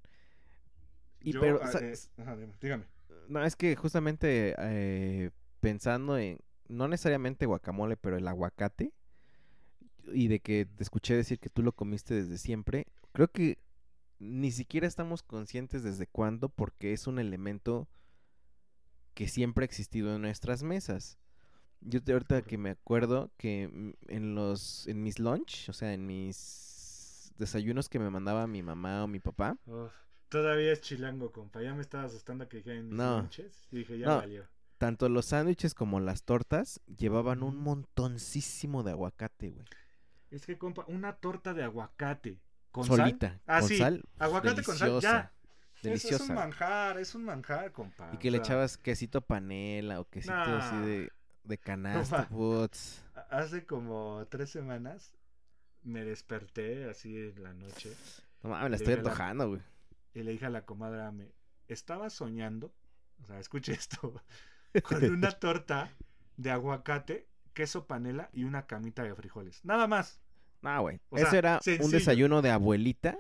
Y 1.20 1.34
Yo, 1.34 1.42
pero, 1.42 1.60
ah, 1.62 1.72
eh, 1.82 1.94
ajá, 2.20 2.38
dígame. 2.62 2.86
No, 3.28 3.44
es 3.44 3.58
que 3.58 3.76
justamente 3.76 4.56
eh, 4.58 5.32
pensando 5.60 6.18
en, 6.18 6.40
no 6.74 6.88
necesariamente 6.88 7.46
guacamole, 7.46 7.98
pero 7.98 8.18
el 8.18 8.28
aguacate, 8.28 8.94
y 10.14 10.28
de 10.28 10.40
que 10.40 10.66
te 10.66 10.84
escuché 10.84 11.16
decir 11.16 11.40
que 11.40 11.50
tú 11.50 11.64
lo 11.64 11.72
comiste 11.72 12.14
desde 12.14 12.38
siempre, 12.38 12.88
creo 13.14 13.30
que 13.30 13.58
ni 14.20 14.52
siquiera 14.52 14.88
estamos 14.88 15.24
conscientes 15.24 15.84
desde 15.84 16.08
cuándo, 16.08 16.50
porque 16.50 16.94
es 16.94 17.08
un 17.08 17.20
elemento 17.20 17.88
que 19.14 19.28
siempre 19.28 19.64
ha 19.64 19.66
existido 19.66 20.16
en 20.16 20.22
nuestras 20.22 20.64
mesas. 20.64 21.18
Yo 21.82 22.00
de 22.00 22.14
ahorita 22.14 22.42
que 22.42 22.58
me 22.58 22.72
acuerdo 22.72 23.32
que 23.38 23.68
mm, 23.72 23.92
en 24.08 24.36
los, 24.36 24.88
en 24.88 25.04
mis 25.04 25.20
lunch, 25.20 25.70
o 25.70 25.74
sea, 25.74 25.94
en 25.94 26.06
mis 26.06 27.32
desayunos 27.38 27.90
que 27.90 28.00
me 28.00 28.10
mandaba 28.10 28.48
mi 28.48 28.64
mamá 28.64 29.04
o 29.04 29.08
mi 29.08 29.20
papá, 29.20 29.58
Uf, 29.66 29.92
todavía 30.30 30.72
es 30.72 30.82
chilango, 30.82 31.32
compa. 31.32 31.62
Ya 31.62 31.74
me 31.74 31.82
estaba 31.82 32.06
asustando 32.06 32.48
que 32.48 32.58
dijeran 32.58 32.88
mis 32.90 32.98
No. 32.98 33.18
lonches. 33.18 33.68
Y 33.72 33.78
dije, 33.80 33.98
ya 34.00 34.08
No. 34.08 34.18
valió. 34.18 34.48
Tanto 34.84 35.08
los 35.08 35.28
sándwiches 35.28 35.74
como 35.74 36.02
las 36.02 36.24
tortas 36.24 36.82
llevaban 36.98 37.42
un 37.42 37.56
montoncísimo 37.56 38.84
de 38.84 38.92
aguacate, 38.92 39.52
güey. 39.52 39.66
Es 40.30 40.46
que, 40.46 40.58
compa, 40.58 40.84
una 40.88 41.14
torta 41.14 41.54
de 41.54 41.64
aguacate. 41.64 42.42
¿Con 42.72 42.84
Solita, 42.84 43.30
sal? 43.30 43.42
Ah, 43.48 43.60
con 43.62 43.70
sí. 43.70 43.78
sal. 43.78 44.04
Aguacate 44.20 44.62
con 44.64 44.76
sal, 44.78 45.00
ya. 45.00 45.32
deliciosa, 45.82 46.16
Eso 46.16 46.24
es 46.26 46.30
un 46.30 46.36
manjar, 46.36 47.00
es 47.00 47.16
un 47.16 47.24
manjar, 47.24 47.72
compa. 47.72 48.10
y 48.14 48.18
que 48.18 48.28
o 48.28 48.32
le 48.32 48.38
sea, 48.40 48.44
echabas 48.46 48.78
quesito 48.78 49.22
panela 49.22 50.02
o 50.02 50.10
quesito 50.10 50.34
así 50.34 50.76
de, 50.78 51.12
de 51.46 51.58
canasta, 51.58 52.28
putz. 52.30 53.04
Hace 53.30 53.66
como 53.66 54.28
tres 54.30 54.50
semanas 54.50 55.14
me 55.84 56.04
desperté 56.04 56.90
así 56.90 57.16
en 57.16 57.42
la 57.42 57.54
noche 57.54 57.96
No 58.42 58.50
mames, 58.50 58.70
la 58.72 58.76
estoy 58.76 58.96
antojando, 58.96 59.48
güey. 59.48 59.62
y 60.14 60.24
le 60.24 60.32
dije 60.32 60.46
a 60.48 60.50
la 60.50 60.66
comadre, 60.66 61.10
me 61.14 61.32
estaba 61.70 62.10
soñando, 62.10 62.74
o 63.24 63.28
sea, 63.28 63.40
escuche 63.40 63.72
esto, 63.80 64.22
con 64.84 65.04
una 65.04 65.32
torta 65.32 65.92
de 66.38 66.52
aguacate, 66.52 67.28
queso 67.54 67.86
panela 67.86 68.30
y 68.34 68.44
una 68.44 68.66
camita 68.66 69.04
de 69.04 69.14
frijoles. 69.16 69.64
Nada 69.64 69.88
más. 69.88 70.20
No, 70.62 70.82
güey. 70.82 71.00
Sea, 71.16 71.32
era 71.38 71.60
un 71.82 71.92
desayuno 71.92 72.42
de 72.42 72.52
abuelita 72.52 73.18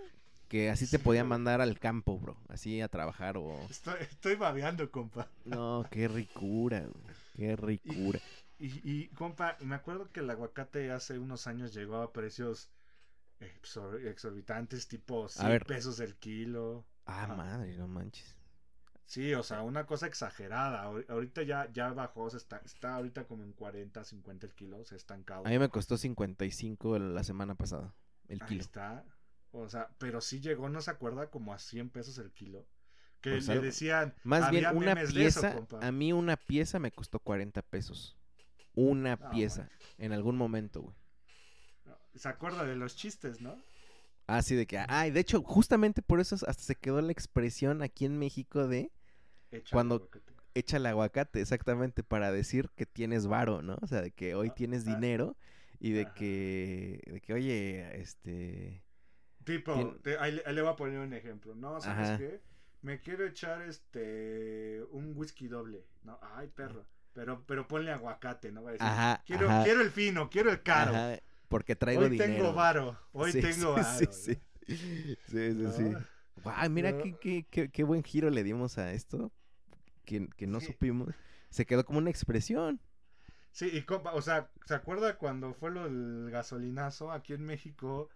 que 0.47 0.69
así 0.69 0.85
te 0.85 0.97
Sí, 0.97 1.03
podía 1.03 1.21
güey. 1.23 1.29
mandar 1.29 1.61
al 1.61 1.77
campo, 1.79 2.17
bro. 2.19 2.37
Así 2.47 2.79
a 2.81 2.87
trabajar 2.87 3.37
o... 3.37 3.53
Estoy, 3.69 3.95
estoy 4.01 4.35
babeando, 4.35 4.89
compa. 4.91 5.27
No, 5.45 5.85
qué 5.91 6.07
ricura, 6.07 6.81
güey. 6.81 7.15
Qué 7.35 7.55
ricura. 7.55 8.19
Y, 8.59 8.67
y, 8.89 9.07
compa, 9.09 9.57
me 9.61 9.75
acuerdo 9.75 10.11
que 10.11 10.21
el 10.21 10.29
aguacate 10.29 10.91
hace 10.91 11.19
unos 11.19 11.47
años 11.47 11.73
llegó 11.73 11.97
a 11.97 12.13
precios 12.13 12.69
exor- 13.41 14.05
exorbitantes, 14.07 14.87
tipo 14.87 15.25
A 15.25 15.29
100 15.29 15.49
ver. 15.49 15.65
pesos 15.65 15.99
el 15.99 16.15
kilo. 16.15 16.85
Ah, 17.05 17.23
Ajá. 17.23 17.35
madre, 17.35 17.75
no 17.75 17.87
manches. 17.87 18.37
Sí, 19.13 19.31
o 19.35 19.43
sea, 19.43 19.61
una 19.61 19.85
cosa 19.85 20.07
exagerada. 20.07 20.83
Ahor- 20.85 21.05
Ahorita 21.07 21.43
ya, 21.43 21.69
ya 21.71 21.93
bajó, 21.93 22.31
se 22.31 22.37
está, 22.37 22.61
está 22.65 22.95
ahorita 22.95 23.25
como 23.25 23.43
en 23.43 23.53
40, 23.53 24.03
50 24.03 24.47
el 24.47 24.53
kilo, 24.55 24.83
se 24.85 24.95
ha 24.95 24.97
estancado. 24.97 25.45
A 25.45 25.49
mí 25.49 25.59
me 25.59 25.69
costó 25.69 25.97
55 25.97 26.97
la 26.97 27.23
semana 27.23 27.53
pasada, 27.53 27.93
el 28.27 28.41
Ahí 28.41 28.47
kilo. 28.47 28.61
está. 28.61 29.05
O 29.51 29.69
sea, 29.69 29.89
pero 29.99 30.19
sí 30.19 30.39
llegó, 30.39 30.67
¿no 30.67 30.81
se 30.81 30.89
acuerda? 30.89 31.29
Como 31.29 31.53
a 31.53 31.59
100 31.59 31.91
pesos 31.91 32.17
el 32.17 32.31
kilo. 32.31 32.65
Que 33.21 33.29
Pues 33.33 33.45
le 33.47 33.53
algo- 33.53 33.65
decían. 33.65 34.15
Más 34.23 34.49
bien, 34.49 34.65
una 34.75 34.95
memes 34.95 35.13
de 35.13 35.27
eso, 35.27 35.41
pieza, 35.41 35.55
compa. 35.57 35.85
a 35.85 35.91
mí 35.91 36.11
una 36.11 36.35
pieza 36.35 36.79
me 36.79 36.91
costó 36.91 37.19
40 37.19 37.61
pesos. 37.61 38.17
Una 38.73 39.13
Ah, 39.13 39.29
pieza, 39.29 39.69
en 39.99 40.11
algún 40.11 40.37
momento, 40.37 40.81
güey. 40.81 40.95
Se 42.15 42.27
acuerda 42.29 42.63
de 42.65 42.75
los 42.75 42.95
chistes, 42.95 43.41
¿no? 43.41 43.63
Así 44.25 44.55
de 44.55 44.65
que, 44.65 44.79
ay, 44.87 45.11
de 45.11 45.19
hecho, 45.19 45.43
justamente 45.43 46.01
por 46.01 46.19
eso 46.19 46.33
hasta 46.47 46.63
se 46.63 46.75
quedó 46.75 46.99
la 47.01 47.11
expresión 47.11 47.83
aquí 47.83 48.05
en 48.05 48.17
México 48.17 48.67
de 48.67 48.91
Échale 49.57 49.71
Cuando- 49.71 49.95
aguacate. 49.95 50.33
echa 50.55 50.77
el 50.77 50.85
aguacate, 50.85 51.41
exactamente, 51.41 52.03
para 52.03 52.31
decir 52.31 52.69
que 52.75 52.85
tienes 52.85 53.27
varo, 53.27 53.61
¿no? 53.61 53.77
O 53.81 53.87
sea, 53.87 54.01
de 54.01 54.11
que 54.11 54.35
hoy 54.35 54.49
Ah, 54.51 54.55
tienes 54.55 54.87
ah. 54.87 54.93
dinero 54.95 55.35
y 55.79 55.91
de 55.91 56.03
Ajá. 56.03 56.13
que, 56.13 57.01
de 57.07 57.21
que, 57.21 57.33
oye, 57.33 57.99
este... 58.01 58.83
Tipo, 59.43 59.73
Tien- 59.75 60.01
te- 60.01 60.17
ahí, 60.19 60.31
le- 60.33 60.43
ahí 60.45 60.55
le 60.55 60.61
voy 60.61 60.71
a 60.71 60.75
poner 60.75 60.99
un 60.99 61.13
ejemplo. 61.13 61.53
No, 61.55 61.81
¿sabes 61.81 62.09
Ajá. 62.09 62.17
qué? 62.17 62.41
Me 62.81 62.99
quiero 62.99 63.25
echar 63.25 63.61
este 63.61 64.83
un 64.91 65.13
whisky 65.15 65.47
doble. 65.47 65.85
No, 66.03 66.19
ay, 66.21 66.47
perro. 66.49 66.85
Pero, 67.13 67.43
pero 67.45 67.67
ponle 67.67 67.91
aguacate, 67.91 68.51
¿no? 68.51 68.63
Va 68.63 68.69
a 68.69 68.73
decir, 68.73 68.87
Ajá, 68.87 69.23
quiero, 69.25 69.47
quiero 69.63 69.81
el 69.81 69.91
fino, 69.91 70.29
quiero 70.29 70.49
el 70.51 70.63
caro. 70.63 70.93
Porque 71.47 71.75
traigo 71.75 72.01
Hoy 72.03 72.09
dinero. 72.09 72.33
tengo 72.33 72.53
varo. 72.53 72.97
Hoy 73.11 73.31
Sí, 73.31 73.41
tengo 73.41 73.75
sí, 73.77 73.81
varo. 73.81 73.99
Sí, 73.99 74.05
sí. 74.11 74.37
Sí, 74.67 75.17
sí, 75.27 75.53
No, 75.55 75.71
sí. 75.71 75.83
Guau, 76.43 76.69
mira 76.69 76.91
no. 76.91 77.03
qué, 77.03 77.15
qué, 77.21 77.45
qué, 77.49 77.69
qué 77.69 77.83
buen 77.83 78.03
giro 78.03 78.29
le 78.29 78.43
dimos 78.43 78.77
a 78.77 78.91
esto. 78.93 79.31
Que, 80.05 80.27
que 80.35 80.47
no 80.47 80.59
Sí. 80.59 80.67
supimos. 80.67 81.13
Se 81.49 81.65
quedó 81.65 81.85
como 81.85 81.99
una 81.99 82.09
expresión. 82.09 82.79
Sí, 83.51 83.69
y 83.71 83.83
compa, 83.83 84.13
o 84.13 84.21
sea, 84.21 84.49
¿se 84.65 84.73
acuerda 84.73 85.17
cuando 85.17 85.53
fue 85.53 85.69
lo 85.71 85.83
del 85.83 86.29
gasolinazo 86.31 87.11
aquí 87.11 87.33
en 87.33 87.45
México? 87.45 88.09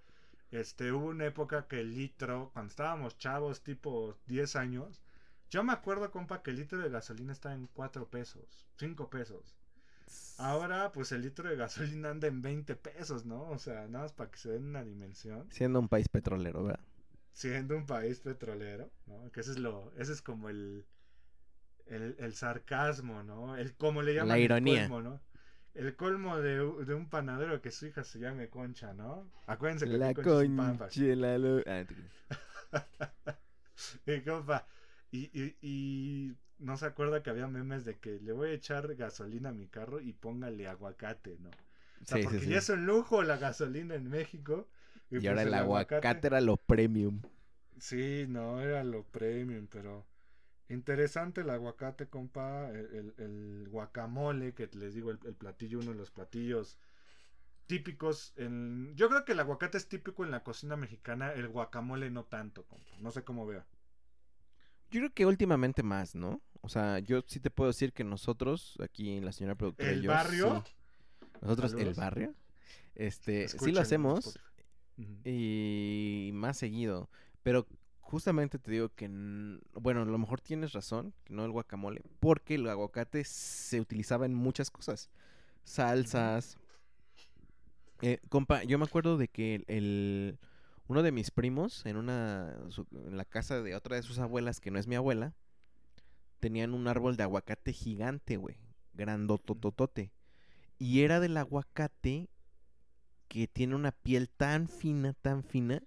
Este, 0.49 0.91
hubo 0.91 1.07
una 1.07 1.25
época 1.25 1.67
que 1.67 1.81
el 1.81 1.93
litro, 1.93 2.49
cuando 2.53 2.69
estábamos 2.71 3.17
chavos, 3.17 3.61
tipo 3.61 4.17
10 4.25 4.55
años, 4.55 5.01
yo 5.49 5.63
me 5.63 5.73
acuerdo, 5.73 6.09
compa, 6.11 6.41
que 6.41 6.49
el 6.51 6.57
litro 6.57 6.79
de 6.79 6.89
gasolina 6.89 7.33
estaba 7.33 7.53
en 7.55 7.67
4 7.67 8.09
pesos, 8.09 8.65
5 8.77 9.09
pesos. 9.09 9.55
Ahora, 10.37 10.91
pues 10.91 11.11
el 11.11 11.21
litro 11.21 11.49
de 11.49 11.55
gasolina 11.55 12.09
anda 12.09 12.27
en 12.27 12.41
20 12.41 12.75
pesos, 12.75 13.25
¿no? 13.25 13.49
O 13.49 13.57
sea, 13.57 13.87
nada 13.87 14.05
más 14.05 14.13
para 14.13 14.31
que 14.31 14.37
se 14.37 14.49
den 14.51 14.65
una 14.65 14.83
dimensión. 14.83 15.47
Siendo 15.51 15.79
un 15.79 15.87
país 15.89 16.07
petrolero, 16.09 16.63
¿verdad? 16.63 16.83
Siendo 17.33 17.75
un 17.77 17.85
país 17.85 18.19
petrolero, 18.21 18.89
¿no? 19.05 19.31
Que 19.31 19.41
ese 19.41 19.51
es 19.51 19.59
lo, 19.59 19.91
ese 19.97 20.13
es 20.13 20.21
como 20.21 20.49
el, 20.49 20.85
el, 21.89 22.15
el 22.19 22.33
sarcasmo, 22.33 23.23
¿no? 23.23 23.55
El, 23.57 23.75
como 23.75 24.01
le 24.01 24.13
llaman 24.13 24.39
La 24.39 24.45
el 24.45 24.59
colmo, 24.61 25.01
¿no? 25.01 25.21
El 25.73 25.95
colmo 25.95 26.37
de, 26.39 26.55
de 26.85 26.93
un 26.95 27.09
panadero 27.09 27.61
que 27.61 27.71
su 27.71 27.85
hija 27.87 28.03
se 28.03 28.19
llame 28.19 28.49
Concha, 28.49 28.93
¿no? 28.93 29.29
Acuérdense 29.47 29.87
que 29.87 29.97
La 29.97 30.13
Concha 30.13 30.47
la 31.15 31.37
lo- 31.37 31.63
ah. 31.67 31.83
Y, 34.05 34.21
compa, 34.25 34.65
y, 35.11 35.29
y, 35.39 35.57
y 35.61 36.35
no 36.59 36.77
se 36.77 36.85
acuerda 36.85 37.21
que 37.23 37.29
había 37.29 37.47
memes 37.47 37.85
de 37.85 37.99
que 37.99 38.19
le 38.19 38.31
voy 38.31 38.49
a 38.49 38.53
echar 38.53 38.95
gasolina 38.95 39.49
a 39.49 39.53
mi 39.53 39.67
carro 39.67 39.99
y 40.01 40.13
póngale 40.13 40.67
aguacate, 40.67 41.37
¿no? 41.39 41.49
O 41.49 42.05
sea, 42.05 42.17
Sí, 42.17 42.23
porque 42.23 42.39
sí, 42.39 42.45
sí. 42.45 42.51
ya 42.51 42.57
es 42.59 42.69
un 42.69 42.85
lujo 42.85 43.23
la 43.23 43.37
gasolina 43.37 43.95
en 43.95 44.09
México. 44.09 44.67
Y 45.09 45.19
pues 45.19 45.27
ahora 45.27 45.41
el 45.43 45.53
aguacate 45.53 46.27
era 46.27 46.41
lo 46.41 46.57
premium. 46.57 47.21
Sí, 47.79 48.25
no, 48.27 48.59
era 48.61 48.83
lo 48.83 49.03
premium, 49.03 49.67
pero 49.67 50.05
interesante 50.69 51.41
el 51.41 51.49
aguacate, 51.49 52.07
compa, 52.07 52.69
el, 52.69 52.85
el- 52.95 53.13
el 53.17 53.69
guacamole, 53.69 54.53
que 54.53 54.69
les 54.73 54.93
digo, 54.93 55.11
el, 55.11 55.19
el 55.25 55.33
platillo, 55.35 55.79
uno 55.79 55.91
de 55.91 55.97
los 55.97 56.11
platillos 56.11 56.77
típicos 57.67 58.33
en... 58.37 58.93
Yo 58.95 59.09
creo 59.09 59.25
que 59.25 59.33
el 59.33 59.39
aguacate 59.39 59.77
es 59.77 59.87
típico 59.89 60.23
en 60.23 60.31
la 60.31 60.43
cocina 60.43 60.75
mexicana, 60.77 61.33
el 61.33 61.47
guacamole 61.49 62.09
no 62.09 62.23
tanto, 62.25 62.63
compa, 62.65 62.85
no 62.99 63.11
sé 63.11 63.23
cómo 63.23 63.45
vea. 63.45 63.65
Yo 64.89 65.01
creo 65.01 65.13
que 65.13 65.25
últimamente 65.25 65.83
más, 65.83 66.15
¿no? 66.15 66.41
O 66.61 66.69
sea, 66.69 66.99
yo 66.99 67.21
sí 67.27 67.39
te 67.39 67.51
puedo 67.51 67.69
decir 67.69 67.91
que 67.91 68.03
nosotros, 68.05 68.77
aquí 68.81 69.17
en 69.17 69.25
la 69.25 69.33
señora 69.33 69.55
productora. 69.55 69.91
y 69.91 69.95
¿El 69.95 70.01
yo, 70.01 70.11
barrio? 70.11 70.63
sí. 70.65 70.71
Nosotros, 71.41 71.73
el 71.73 71.93
barrio. 71.93 72.33
Este, 72.95 73.47
sí 73.47 73.71
lo 73.71 73.81
hacemos. 73.81 74.39
Y 75.23 76.31
más 76.33 76.57
seguido. 76.57 77.09
Pero 77.43 77.67
justamente 78.07 78.59
te 78.59 78.71
digo 78.71 78.89
que, 78.89 79.07
bueno, 79.73 80.01
a 80.01 80.05
lo 80.05 80.17
mejor 80.17 80.41
tienes 80.41 80.73
razón, 80.73 81.13
que 81.25 81.33
no 81.33 81.45
el 81.45 81.51
guacamole, 81.51 82.01
porque 82.19 82.55
el 82.55 82.67
aguacate 82.69 83.23
se 83.23 83.79
utilizaba 83.81 84.25
en 84.25 84.33
muchas 84.33 84.71
cosas. 84.71 85.09
Salsas. 85.63 86.57
Eh, 88.01 88.19
compa, 88.29 88.63
yo 88.63 88.77
me 88.77 88.85
acuerdo 88.85 89.17
de 89.17 89.27
que 89.27 89.55
el, 89.55 89.65
el- 89.67 90.39
uno 90.87 91.03
de 91.03 91.11
mis 91.11 91.31
primos, 91.31 91.85
en 91.85 91.97
una, 91.97 92.55
su- 92.69 92.87
en 92.93 93.17
la 93.17 93.25
casa 93.25 93.61
de 93.61 93.75
otra 93.75 93.95
de 93.97 94.03
sus 94.03 94.19
abuelas, 94.19 94.59
que 94.61 94.71
no 94.71 94.79
es 94.79 94.87
mi 94.87 94.95
abuela, 94.95 95.33
tenían 96.39 96.73
un 96.73 96.87
árbol 96.87 97.17
de 97.17 97.23
aguacate 97.23 97.73
gigante, 97.73 98.37
güey, 98.37 98.57
grandotototote. 98.93 100.11
Y 100.79 101.01
era 101.01 101.19
del 101.19 101.37
aguacate 101.37 102.29
que 103.27 103.47
tiene 103.47 103.75
una 103.75 103.91
piel 103.91 104.29
tan 104.29 104.67
fina, 104.67 105.13
tan 105.13 105.43
fina, 105.43 105.83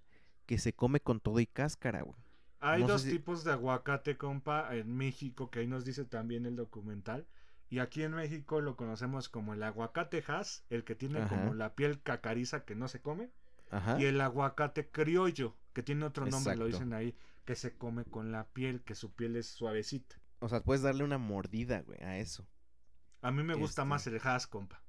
que 0.51 0.57
se 0.57 0.73
come 0.73 0.99
con 0.99 1.21
todo 1.21 1.39
y 1.39 1.45
cáscara, 1.47 2.01
güey. 2.01 2.17
Hay 2.59 2.81
No 2.81 2.89
dos 2.89 3.03
si- 3.03 3.11
tipos 3.11 3.45
de 3.45 3.53
aguacate, 3.53 4.17
compa, 4.17 4.75
en 4.75 4.93
México, 4.97 5.49
que 5.49 5.59
ahí 5.59 5.67
nos 5.67 5.85
dice 5.85 6.03
también 6.03 6.45
el 6.45 6.57
documental. 6.57 7.25
Y 7.69 7.79
aquí 7.79 8.03
en 8.03 8.11
México 8.11 8.59
lo 8.59 8.75
conocemos 8.75 9.29
como 9.29 9.53
el 9.53 9.63
aguacate 9.63 10.21
Hass, 10.27 10.65
el 10.69 10.83
que 10.83 10.93
tiene 10.93 11.19
Ajá. 11.21 11.29
como 11.29 11.53
la 11.53 11.73
piel 11.73 12.01
cacariza 12.01 12.65
que 12.65 12.75
no 12.75 12.89
se 12.89 12.99
come. 13.01 13.31
Ajá. 13.69 13.97
Y 14.01 14.03
el 14.03 14.19
aguacate 14.19 14.89
criollo, 14.91 15.55
que 15.71 15.83
tiene 15.83 16.03
otro 16.03 16.25
nombre, 16.25 16.57
lo 16.57 16.65
dicen 16.65 16.91
ahí, 16.91 17.15
que 17.45 17.55
se 17.55 17.77
come 17.77 18.03
con 18.03 18.33
la 18.33 18.43
piel, 18.49 18.81
que 18.83 18.93
su 18.93 19.13
piel 19.13 19.37
es 19.37 19.47
suavecita. 19.47 20.17
O 20.39 20.49
sea, 20.49 20.61
puedes 20.61 20.81
darle 20.81 21.05
una 21.05 21.17
mordida, 21.17 21.79
güey, 21.79 22.03
a 22.03 22.17
eso. 22.17 22.45
A 23.21 23.31
mí 23.31 23.41
me 23.41 23.53
gusta 23.55 23.83
Este. 23.83 23.89
más 23.89 24.05
el 24.07 24.19
Hass, 24.21 24.47
compa. 24.47 24.83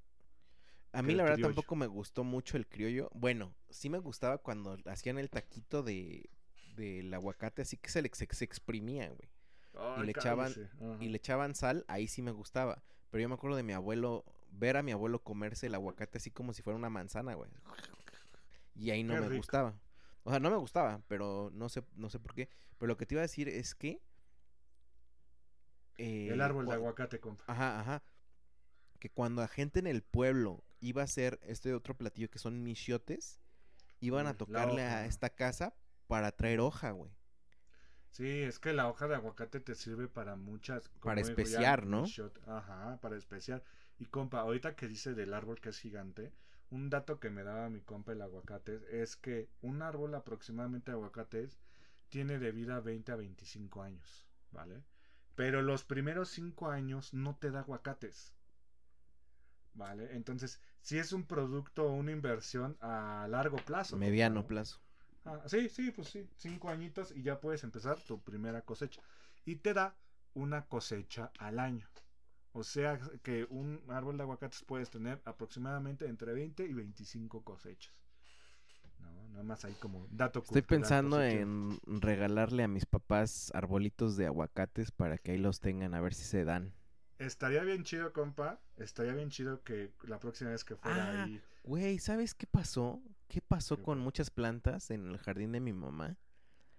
A 0.92 1.02
mí 1.02 1.14
la 1.14 1.22
verdad 1.22 1.36
criollo. 1.36 1.54
tampoco 1.54 1.74
me 1.76 1.86
gustó 1.86 2.22
mucho 2.24 2.56
el 2.56 2.66
criollo. 2.66 3.08
Bueno, 3.14 3.54
sí 3.70 3.88
me 3.88 3.98
gustaba 3.98 4.38
cuando 4.38 4.78
hacían 4.86 5.18
el 5.18 5.30
taquito 5.30 5.82
de 5.82 6.28
del 6.76 7.12
aguacate, 7.12 7.62
así 7.62 7.76
que 7.76 7.90
se 7.90 8.00
le 8.02 8.10
se, 8.14 8.26
se 8.30 8.44
exprimía, 8.44 9.08
güey. 9.10 9.30
Ay, 9.74 10.04
le 10.06 10.12
echaban-. 10.12 10.54
Y 11.00 11.08
le 11.08 11.16
echaban 11.16 11.54
sal, 11.54 11.84
ahí 11.88 12.08
sí 12.08 12.22
me 12.22 12.30
gustaba. 12.30 12.82
Pero 13.10 13.20
yo 13.22 13.28
me 13.28 13.34
acuerdo 13.34 13.56
de 13.56 13.62
mi 13.62 13.72
abuelo, 13.74 14.24
ver 14.50 14.76
a 14.78 14.82
mi 14.82 14.92
abuelo 14.92 15.22
comerse 15.22 15.66
el 15.66 15.74
aguacate 15.74 16.18
así 16.18 16.30
como 16.30 16.52
si 16.54 16.62
fuera 16.62 16.78
una 16.78 16.88
manzana, 16.90 17.34
güey. 17.34 17.50
Y 18.74 18.90
ahí 18.90 19.02
no 19.02 19.14
Qué 19.14 19.20
me 19.20 19.28
rico. 19.28 19.36
gustaba. 19.38 19.78
O 20.24 20.30
sea, 20.30 20.40
no 20.40 20.50
me 20.50 20.56
gustaba, 20.56 21.02
pero 21.08 21.50
no 21.52 21.68
sé, 21.68 21.82
no 21.94 22.08
sé 22.10 22.18
por 22.18 22.34
qué. 22.34 22.48
Pero 22.78 22.88
lo 22.88 22.96
que 22.96 23.04
te 23.06 23.14
iba 23.14 23.20
a 23.20 23.22
decir 23.28 23.48
es 23.48 23.74
que. 23.74 24.00
eh, 25.98 26.28
El 26.30 26.40
árbol 26.40 26.64
de 26.66 26.70
cua- 26.72 26.74
aguacate, 26.76 27.20
compa. 27.20 27.44
Ajá, 27.46 27.80
ajá. 27.80 28.02
Que 28.98 29.10
cuando 29.10 29.42
la 29.42 29.48
gente 29.48 29.78
en 29.78 29.86
el 29.86 30.02
pueblo 30.02 30.62
iba 30.82 31.00
a 31.00 31.04
hacer 31.04 31.38
este 31.44 31.72
otro 31.72 31.96
platillo 31.96 32.28
que 32.28 32.38
son 32.38 32.62
michiotes, 32.62 33.40
iban 34.00 34.26
a 34.26 34.32
la 34.32 34.36
tocarle 34.36 34.82
a 34.82 35.06
esta 35.06 35.30
casa 35.30 35.74
para 36.08 36.32
traer 36.32 36.60
hoja, 36.60 36.90
güey. 36.90 37.12
Sí, 38.10 38.42
es 38.42 38.58
que 38.58 38.74
la 38.74 38.88
hoja 38.88 39.08
de 39.08 39.14
aguacate 39.14 39.60
te 39.60 39.74
sirve 39.74 40.08
para 40.08 40.36
muchas. 40.36 40.90
Para 41.00 41.22
ya, 41.22 41.28
especiar, 41.28 41.86
¿no? 41.86 42.04
Ajá, 42.46 42.98
para 43.00 43.16
especiar. 43.16 43.64
Y 43.98 44.06
compa, 44.06 44.40
ahorita 44.40 44.76
que 44.76 44.88
dice 44.88 45.14
del 45.14 45.32
árbol 45.32 45.60
que 45.60 45.70
es 45.70 45.78
gigante, 45.78 46.32
un 46.68 46.90
dato 46.90 47.20
que 47.20 47.30
me 47.30 47.44
daba 47.44 47.70
mi 47.70 47.80
compa 47.80 48.12
el 48.12 48.20
aguacate 48.20 48.80
es 48.90 49.16
que 49.16 49.48
un 49.62 49.82
árbol 49.82 50.14
aproximadamente 50.14 50.90
de 50.90 50.96
aguacates 50.96 51.60
tiene 52.08 52.38
de 52.38 52.50
vida 52.50 52.80
20 52.80 53.12
a 53.12 53.16
25 53.16 53.82
años, 53.82 54.26
¿vale? 54.50 54.82
Pero 55.34 55.62
los 55.62 55.84
primeros 55.84 56.28
5 56.30 56.68
años 56.70 57.14
no 57.14 57.36
te 57.36 57.50
da 57.50 57.60
aguacates. 57.60 58.34
¿Vale? 59.74 60.14
Entonces, 60.14 60.60
si 60.80 60.98
es 60.98 61.12
un 61.12 61.24
producto 61.24 61.86
o 61.86 61.92
una 61.92 62.12
inversión 62.12 62.76
a 62.80 63.26
largo 63.30 63.56
plazo. 63.56 63.96
Mediano 63.96 64.42
¿no? 64.42 64.46
plazo. 64.46 64.80
Ah, 65.24 65.40
sí, 65.46 65.68
sí, 65.68 65.92
pues 65.92 66.08
sí, 66.08 66.28
cinco 66.36 66.68
añitos 66.68 67.12
y 67.14 67.22
ya 67.22 67.40
puedes 67.40 67.62
empezar 67.64 67.98
tu 68.00 68.20
primera 68.20 68.62
cosecha. 68.62 69.00
Y 69.44 69.56
te 69.56 69.72
da 69.72 69.96
una 70.34 70.66
cosecha 70.66 71.30
al 71.38 71.58
año. 71.58 71.88
O 72.52 72.64
sea 72.64 72.98
que 73.22 73.46
un 73.48 73.82
árbol 73.88 74.16
de 74.18 74.24
aguacates 74.24 74.62
puedes 74.66 74.90
tener 74.90 75.22
aproximadamente 75.24 76.06
entre 76.06 76.34
20 76.34 76.64
y 76.66 76.74
25 76.74 77.42
cosechas. 77.42 77.94
No, 78.98 79.28
nada 79.30 79.42
más 79.42 79.64
ahí 79.64 79.74
como 79.80 80.06
dato 80.10 80.40
Estoy 80.40 80.62
pensando 80.62 81.22
en 81.22 81.78
regalarle 81.86 82.62
a 82.62 82.68
mis 82.68 82.84
papás 82.84 83.50
arbolitos 83.54 84.16
de 84.16 84.26
aguacates 84.26 84.90
para 84.90 85.16
que 85.16 85.32
ahí 85.32 85.38
los 85.38 85.60
tengan, 85.60 85.94
a 85.94 86.00
ver 86.00 86.12
si 86.12 86.24
se 86.24 86.44
dan. 86.44 86.74
Estaría 87.26 87.62
bien 87.62 87.84
chido, 87.84 88.12
compa. 88.12 88.60
Estaría 88.76 89.14
bien 89.14 89.30
chido 89.30 89.62
que 89.62 89.92
la 90.04 90.18
próxima 90.18 90.50
vez 90.50 90.64
que 90.64 90.76
fuera 90.76 91.20
Ah, 91.20 91.24
ahí. 91.24 91.40
Güey, 91.64 91.98
¿sabes 91.98 92.34
qué 92.34 92.46
pasó? 92.46 93.00
¿Qué 93.28 93.40
pasó 93.40 93.76
¿Qué 93.76 93.82
con 93.84 93.98
muchas 94.00 94.30
plantas 94.30 94.90
en 94.90 95.06
el 95.08 95.18
jardín 95.18 95.52
de 95.52 95.60
mi 95.60 95.72
mamá? 95.72 96.16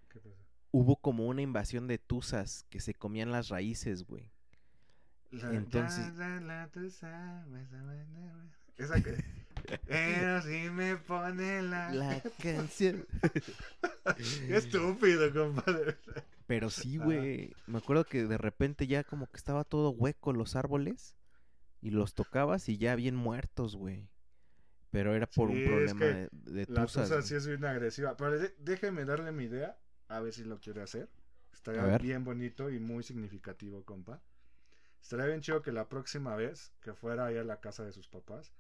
¿Qué 0.09 0.19
pasó? 0.19 0.35
Hubo 0.71 0.97
como 0.97 1.27
una 1.27 1.41
invasión 1.41 1.87
de 1.87 1.97
tuzas 1.97 2.65
que 2.69 2.79
se 2.79 2.93
comían 2.93 3.31
las 3.31 3.49
raíces, 3.49 4.03
güey. 4.03 4.31
La- 5.31 5.53
Entonces- 5.53 6.13
la, 6.15 6.39
la, 6.41 6.69
sabes. 6.91 7.69
Esa 8.77 9.01
que. 9.01 9.23
Pero 9.87 10.41
si 10.41 10.69
me 10.69 10.97
pone 10.97 11.61
la. 11.61 11.91
La 11.93 12.21
canción. 12.41 13.05
Qué 14.47 14.57
estúpido, 14.57 15.31
compadre. 15.33 15.97
Pero 16.47 16.69
sí, 16.69 16.97
güey. 16.97 17.53
Me 17.67 17.77
acuerdo 17.77 18.05
que 18.05 18.25
de 18.25 18.37
repente 18.37 18.87
ya 18.87 19.03
como 19.03 19.27
que 19.27 19.37
estaba 19.37 19.63
todo 19.63 19.89
hueco 19.91 20.33
los 20.33 20.55
árboles. 20.55 21.15
Y 21.81 21.91
los 21.91 22.13
tocabas 22.13 22.69
y 22.69 22.77
ya 22.77 22.95
bien 22.95 23.15
muertos, 23.15 23.75
güey. 23.75 24.07
Pero 24.89 25.15
era 25.15 25.27
por 25.27 25.49
Sí, 25.49 25.55
un 25.55 25.59
es 25.83 25.93
problema 25.93 25.99
que 25.99 26.05
de, 26.05 26.29
de 26.65 26.73
La 26.73 26.83
tuzas. 26.85 27.09
tusa 27.09 27.21
sí 27.21 27.35
es 27.35 27.47
bien 27.47 27.65
agresiva. 27.65 28.15
Pero 28.15 28.39
de- 28.39 28.55
déjeme 28.59 29.05
darle 29.05 29.31
mi 29.31 29.45
idea. 29.45 29.77
A 30.07 30.19
ver 30.21 30.33
si 30.33 30.43
lo 30.43 30.59
quiere 30.59 30.81
hacer. 30.81 31.09
Estaría 31.51 31.97
bien 31.97 32.23
bonito 32.23 32.69
y 32.69 32.79
muy 32.79 33.03
significativo, 33.03 33.83
compa. 33.83 34.21
Estaría 35.01 35.25
bien 35.25 35.41
chido 35.41 35.61
que 35.61 35.71
la 35.71 35.89
próxima 35.89 36.35
vez 36.35 36.73
que 36.81 36.93
fuera 36.93 37.25
ahí 37.25 37.37
a 37.37 37.43
la 37.43 37.59
casa 37.59 37.83
de 37.83 37.91
sus 37.91 38.07
papás, 38.07 38.53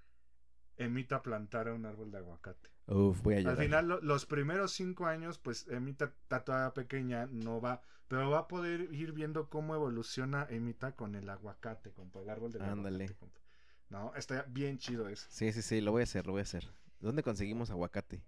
Emita 0.77 1.21
plantara 1.21 1.73
un 1.73 1.85
árbol 1.85 2.11
de 2.11 2.17
aguacate. 2.17 2.69
Uf, 2.87 3.21
voy 3.21 3.35
a 3.35 3.37
Al 3.37 3.43
llorar. 3.43 3.57
final, 3.57 3.87
lo- 3.87 4.01
los 4.01 4.25
primeros 4.25 4.71
cinco 4.73 5.05
años, 5.05 5.37
pues 5.37 5.67
Emita 5.67 6.05
está 6.05 6.43
todavía 6.43 6.73
pequeña, 6.73 7.27
no 7.27 7.61
va, 7.61 7.81
pero 8.07 8.29
va 8.29 8.39
a 8.39 8.47
poder 8.47 8.93
ir 8.93 9.11
viendo 9.13 9.49
cómo 9.49 9.75
evoluciona 9.75 10.45
Emita 10.49 10.95
con 10.95 11.15
el 11.15 11.29
aguacate, 11.29 11.91
compa, 11.91 12.19
el 12.21 12.29
árbol 12.29 12.51
Ándale. 12.59 13.05
aguacate, 13.05 13.15
compa. 13.19 13.39
No, 13.89 14.13
está 14.15 14.43
bien 14.49 14.77
chido 14.79 15.07
eso. 15.07 15.27
Sí, 15.29 15.51
sí, 15.51 15.61
sí, 15.61 15.79
lo 15.81 15.91
voy 15.91 16.01
a 16.01 16.03
hacer, 16.03 16.25
lo 16.25 16.33
voy 16.33 16.39
a 16.39 16.43
hacer. 16.43 16.67
¿Dónde 16.99 17.21
conseguimos 17.23 17.69
aguacate? 17.69 18.23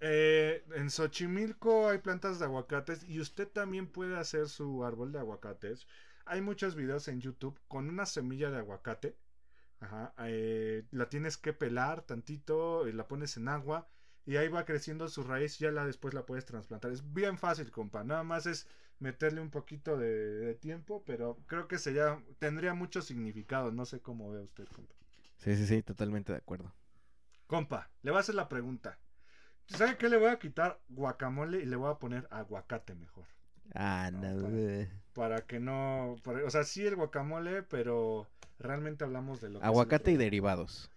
Eh, 0.00 0.64
en 0.74 0.90
Xochimilco 0.90 1.88
hay 1.88 1.98
plantas 1.98 2.38
de 2.38 2.44
aguacates 2.44 3.04
y 3.08 3.20
usted 3.20 3.48
también 3.48 3.86
puede 3.86 4.16
hacer 4.18 4.48
su 4.48 4.84
árbol 4.84 5.12
de 5.12 5.20
aguacates. 5.20 5.86
Hay 6.26 6.40
muchos 6.42 6.74
videos 6.74 7.08
en 7.08 7.20
YouTube 7.20 7.58
con 7.68 7.88
una 7.88 8.04
semilla 8.04 8.50
de 8.50 8.58
aguacate. 8.58 9.16
Ajá, 9.80 10.14
eh, 10.18 10.84
la 10.90 11.08
tienes 11.08 11.36
que 11.36 11.52
pelar 11.52 12.02
tantito 12.02 12.88
y 12.88 12.92
la 12.92 13.06
pones 13.08 13.36
en 13.36 13.48
agua 13.48 13.88
y 14.24 14.36
ahí 14.36 14.48
va 14.48 14.64
creciendo 14.64 15.08
su 15.08 15.22
raíz. 15.22 15.58
Ya 15.58 15.70
la 15.70 15.84
después 15.86 16.14
la 16.14 16.26
puedes 16.26 16.46
trasplantar. 16.46 16.90
Es 16.92 17.12
bien 17.12 17.38
fácil, 17.38 17.70
compa. 17.70 18.02
Nada 18.04 18.22
más 18.22 18.46
es 18.46 18.66
meterle 18.98 19.40
un 19.40 19.50
poquito 19.50 19.96
de, 19.98 20.08
de 20.08 20.54
tiempo, 20.54 21.04
pero 21.04 21.38
creo 21.46 21.68
que 21.68 21.78
sería 21.78 22.22
tendría 22.38 22.74
mucho 22.74 23.02
significado. 23.02 23.70
No 23.72 23.84
sé 23.84 24.00
cómo 24.00 24.30
ve 24.30 24.40
usted, 24.42 24.66
compa. 24.68 24.94
Sí, 25.38 25.56
sí, 25.56 25.66
sí, 25.66 25.82
totalmente 25.82 26.32
de 26.32 26.38
acuerdo. 26.38 26.72
Compa, 27.48 27.90
le 28.02 28.10
voy 28.12 28.18
a 28.18 28.20
hacer 28.20 28.36
la 28.36 28.48
pregunta. 28.48 28.98
¿Sabe 29.66 29.96
qué? 29.98 30.08
Le 30.08 30.16
voy 30.16 30.30
a 30.30 30.38
quitar 30.38 30.80
guacamole 30.88 31.60
y 31.60 31.66
le 31.66 31.76
voy 31.76 31.90
a 31.90 31.98
poner 31.98 32.26
aguacate 32.30 32.94
mejor. 32.94 33.26
Ah, 33.74 34.10
no. 34.12 34.48
para- 35.14 35.46
que 35.46 35.58
no. 35.60 36.16
para- 36.22 36.44
o 36.44 36.50
sea, 36.50 36.64
sí 36.64 36.86
el 36.86 36.96
guacamole, 36.96 37.62
pero 37.62 38.26
realmente 38.58 39.04
hablamos 39.04 39.40
de 39.40 39.48
lo 39.50 39.58
que. 39.60 39.64
es 39.64 39.68
Aguacate 39.68 40.12
y 40.12 40.16
derivados. 40.16 40.90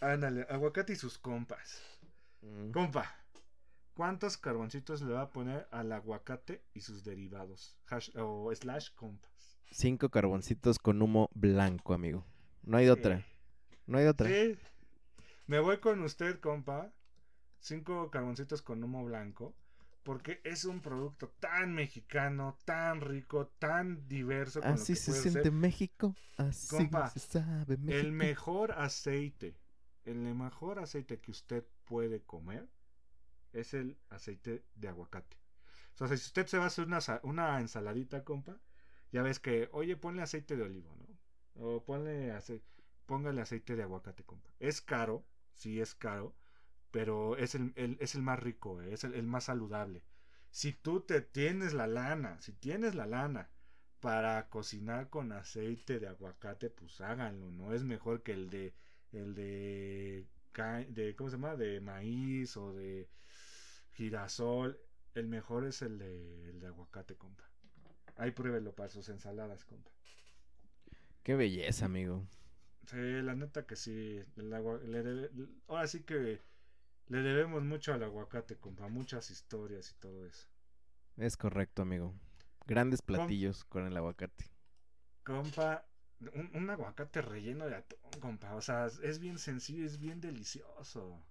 Ándale, 0.00 0.46
aguacate 0.48 0.92
y 0.92 0.96
sus 0.96 1.18
compas. 1.18 1.82
Mm. 2.42 2.70
Compa, 2.70 3.16
¿cuántos 3.94 4.36
carboncitos 4.38 5.02
le 5.02 5.12
va 5.12 5.22
a 5.22 5.30
poner 5.30 5.66
al 5.72 5.90
aguacate 5.92 6.62
y 6.72 6.80
sus 6.82 7.04
derivados? 7.04 7.76
Hash- 7.88 8.12
o 8.16 8.54
slash 8.54 8.90
compas. 8.94 9.58
Cinco 9.70 10.08
carboncitos 10.08 10.78
con 10.78 11.02
humo 11.02 11.28
blanco, 11.34 11.94
amigo. 11.94 12.24
No 12.62 12.76
hay 12.78 12.88
otra. 12.88 13.24
No 13.86 13.98
hay 13.98 14.06
otra. 14.06 14.28
Sí. 14.28 14.56
Me 15.46 15.58
voy 15.60 15.78
con 15.78 16.00
usted, 16.02 16.38
compa. 16.40 16.92
Cinco 17.60 18.10
carboncitos 18.10 18.62
con 18.62 18.82
humo 18.84 19.04
blanco. 19.04 19.54
Porque 20.08 20.40
es 20.42 20.64
un 20.64 20.80
producto 20.80 21.28
tan 21.38 21.74
mexicano, 21.74 22.56
tan 22.64 23.02
rico, 23.02 23.48
tan 23.58 24.08
diverso. 24.08 24.62
Con 24.62 24.70
Así 24.72 24.94
lo 24.94 24.96
que 24.96 25.02
se 25.02 25.12
siente 25.12 25.42
ser. 25.42 25.52
México. 25.52 26.14
Así 26.38 26.76
Compa, 26.76 27.10
se 27.10 27.18
sabe 27.20 27.76
México. 27.76 28.06
El 28.06 28.12
mejor 28.12 28.72
aceite, 28.72 29.54
el 30.06 30.16
mejor 30.16 30.78
aceite 30.78 31.20
que 31.20 31.30
usted 31.30 31.62
puede 31.84 32.22
comer 32.22 32.66
es 33.52 33.74
el 33.74 33.98
aceite 34.08 34.64
de 34.76 34.88
aguacate. 34.88 35.36
O 36.00 36.06
sea, 36.06 36.08
si 36.08 36.14
usted 36.14 36.46
se 36.46 36.56
va 36.56 36.64
a 36.64 36.68
hacer 36.68 36.86
una, 36.86 37.00
una 37.22 37.60
ensaladita, 37.60 38.24
compa, 38.24 38.56
ya 39.12 39.20
ves 39.20 39.38
que, 39.40 39.68
oye, 39.72 39.94
ponle 39.98 40.22
aceite 40.22 40.56
de 40.56 40.62
olivo, 40.62 40.96
¿no? 40.96 41.06
O 41.66 41.84
ponle 41.84 42.32
ace- 42.32 42.62
póngale 43.04 43.42
aceite 43.42 43.76
de 43.76 43.82
aguacate, 43.82 44.24
compa. 44.24 44.48
Es 44.58 44.80
caro, 44.80 45.26
sí 45.52 45.82
es 45.82 45.94
caro, 45.94 46.34
pero 46.90 47.36
es 47.36 47.54
el, 47.54 47.72
el- 47.76 47.96
es 48.00 48.14
el 48.14 48.22
más 48.22 48.38
rico, 48.40 48.80
eh, 48.82 48.92
es 48.94 49.04
el, 49.04 49.14
el 49.14 49.26
más 49.26 49.44
saludable. 49.44 50.02
Si 50.50 50.72
tú 50.72 51.00
te 51.02 51.20
tienes 51.20 51.74
la 51.74 51.86
lana, 51.86 52.40
si 52.40 52.52
tienes 52.52 52.94
la 52.94 53.06
lana 53.06 53.50
para 54.00 54.48
cocinar 54.48 55.10
con 55.10 55.32
aceite 55.32 55.98
de 56.00 56.08
aguacate, 56.08 56.70
pues 56.70 57.00
háganlo, 57.00 57.50
¿no? 57.50 57.74
Es 57.74 57.84
mejor 57.84 58.22
que 58.22 58.32
el 58.32 58.50
de 58.50 58.74
el 59.12 59.34
de, 59.34 60.26
de 60.88 61.14
¿cómo 61.16 61.30
se 61.30 61.36
llama? 61.36 61.56
de 61.56 61.80
maíz 61.80 62.56
o 62.56 62.72
de 62.74 63.08
girasol. 63.92 64.78
El 65.14 65.28
mejor 65.28 65.66
es 65.66 65.82
el 65.82 65.98
de, 65.98 66.50
el 66.50 66.60
de 66.60 66.66
aguacate, 66.68 67.16
compa. 67.16 67.44
Ahí 68.16 68.30
pruébelo 68.32 68.74
para 68.74 68.88
sus 68.88 69.08
ensaladas, 69.08 69.64
compa. 69.64 69.90
Qué 71.22 71.34
belleza, 71.36 71.84
amigo. 71.86 72.26
Sí, 72.86 72.96
la 73.22 73.34
neta 73.34 73.66
que 73.66 73.76
sí. 73.76 74.20
el 74.36 74.52
agua- 74.52 74.80
ahora 75.68 75.86
sí 75.86 76.02
que 76.04 76.40
le 77.08 77.18
debemos 77.22 77.62
mucho 77.62 77.92
al 77.92 78.02
aguacate, 78.02 78.56
compa. 78.56 78.88
Muchas 78.88 79.30
historias 79.30 79.90
y 79.90 79.94
todo 79.94 80.26
eso. 80.26 80.46
Es 81.16 81.36
correcto, 81.36 81.82
amigo. 81.82 82.14
Grandes 82.66 83.02
platillos 83.02 83.64
con 83.64 83.86
el 83.86 83.96
aguacate. 83.96 84.44
Compa, 85.24 85.86
un, 86.34 86.50
un 86.54 86.70
aguacate 86.70 87.22
relleno 87.22 87.66
de 87.66 87.76
atún, 87.76 87.98
compa. 88.20 88.54
O 88.54 88.60
sea, 88.60 88.86
es 88.86 89.18
bien 89.18 89.38
sencillo, 89.38 89.84
es 89.86 89.98
bien 89.98 90.20
delicioso. 90.20 91.22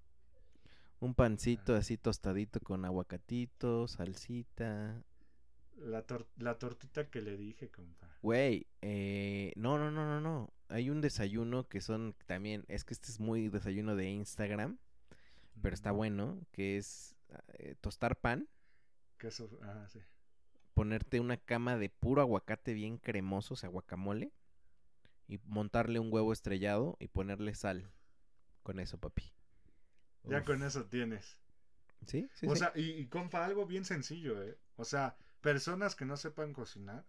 Un 1.00 1.14
pancito 1.14 1.76
así 1.76 1.98
tostadito 1.98 2.60
con 2.60 2.84
aguacatito, 2.84 3.88
salsita. 3.88 5.04
La, 5.76 6.06
tor- 6.08 6.28
la 6.38 6.58
tortita 6.58 7.08
que 7.12 7.22
le 7.22 7.38
dije, 7.38 7.70
compa. 7.70 8.08
Güey, 8.24 8.66
eh, 8.82 9.54
no, 9.56 9.78
no, 9.78 9.92
no, 9.92 10.06
no, 10.06 10.20
no. 10.20 10.52
Hay 10.70 10.90
un 10.90 11.02
desayuno 11.02 11.68
que 11.70 11.82
son 11.82 12.16
también, 12.26 12.66
es 12.68 12.84
que 12.84 12.96
este 12.96 13.12
es 13.12 13.20
muy 13.20 13.48
desayuno 13.50 13.96
de 13.96 14.10
Instagram, 14.10 14.80
pero 15.62 15.74
está 15.74 15.92
bueno, 15.92 16.40
que 16.52 16.78
es 16.78 17.16
eh, 17.60 17.76
tostar 17.82 18.20
pan, 18.20 18.48
Queso, 19.20 19.50
ajá, 19.62 19.88
sí. 19.90 20.00
ponerte 20.74 21.20
una 21.20 21.36
cama 21.38 21.78
de 21.78 21.90
puro 21.90 22.22
aguacate 22.22 22.74
bien 22.74 22.98
cremoso, 22.98 23.56
o 23.56 23.58
sea, 23.58 23.70
guacamole, 23.70 24.32
y 25.28 25.40
montarle 25.46 26.00
un 26.00 26.12
huevo 26.12 26.34
estrellado 26.34 26.98
y 27.00 27.08
ponerle 27.10 27.54
sal. 27.56 27.92
Con 28.64 28.80
eso, 28.80 28.98
papi. 29.00 29.24
Ya 30.26 30.42
Uf. 30.42 30.46
con 30.46 30.62
eso 30.64 30.86
tienes. 30.86 31.38
Sí, 32.06 32.30
sí, 32.34 32.48
o 32.48 32.56
sí. 32.56 32.56
sea, 32.56 32.72
y, 32.76 32.92
y 32.92 33.08
compa, 33.08 33.46
algo 33.46 33.66
bien 33.66 33.86
sencillo, 33.86 34.42
¿eh? 34.44 34.58
O 34.76 34.86
sea, 34.86 35.18
personas 35.42 35.96
que 35.96 36.06
no 36.06 36.18
sepan 36.18 36.54
cocinar 36.54 37.06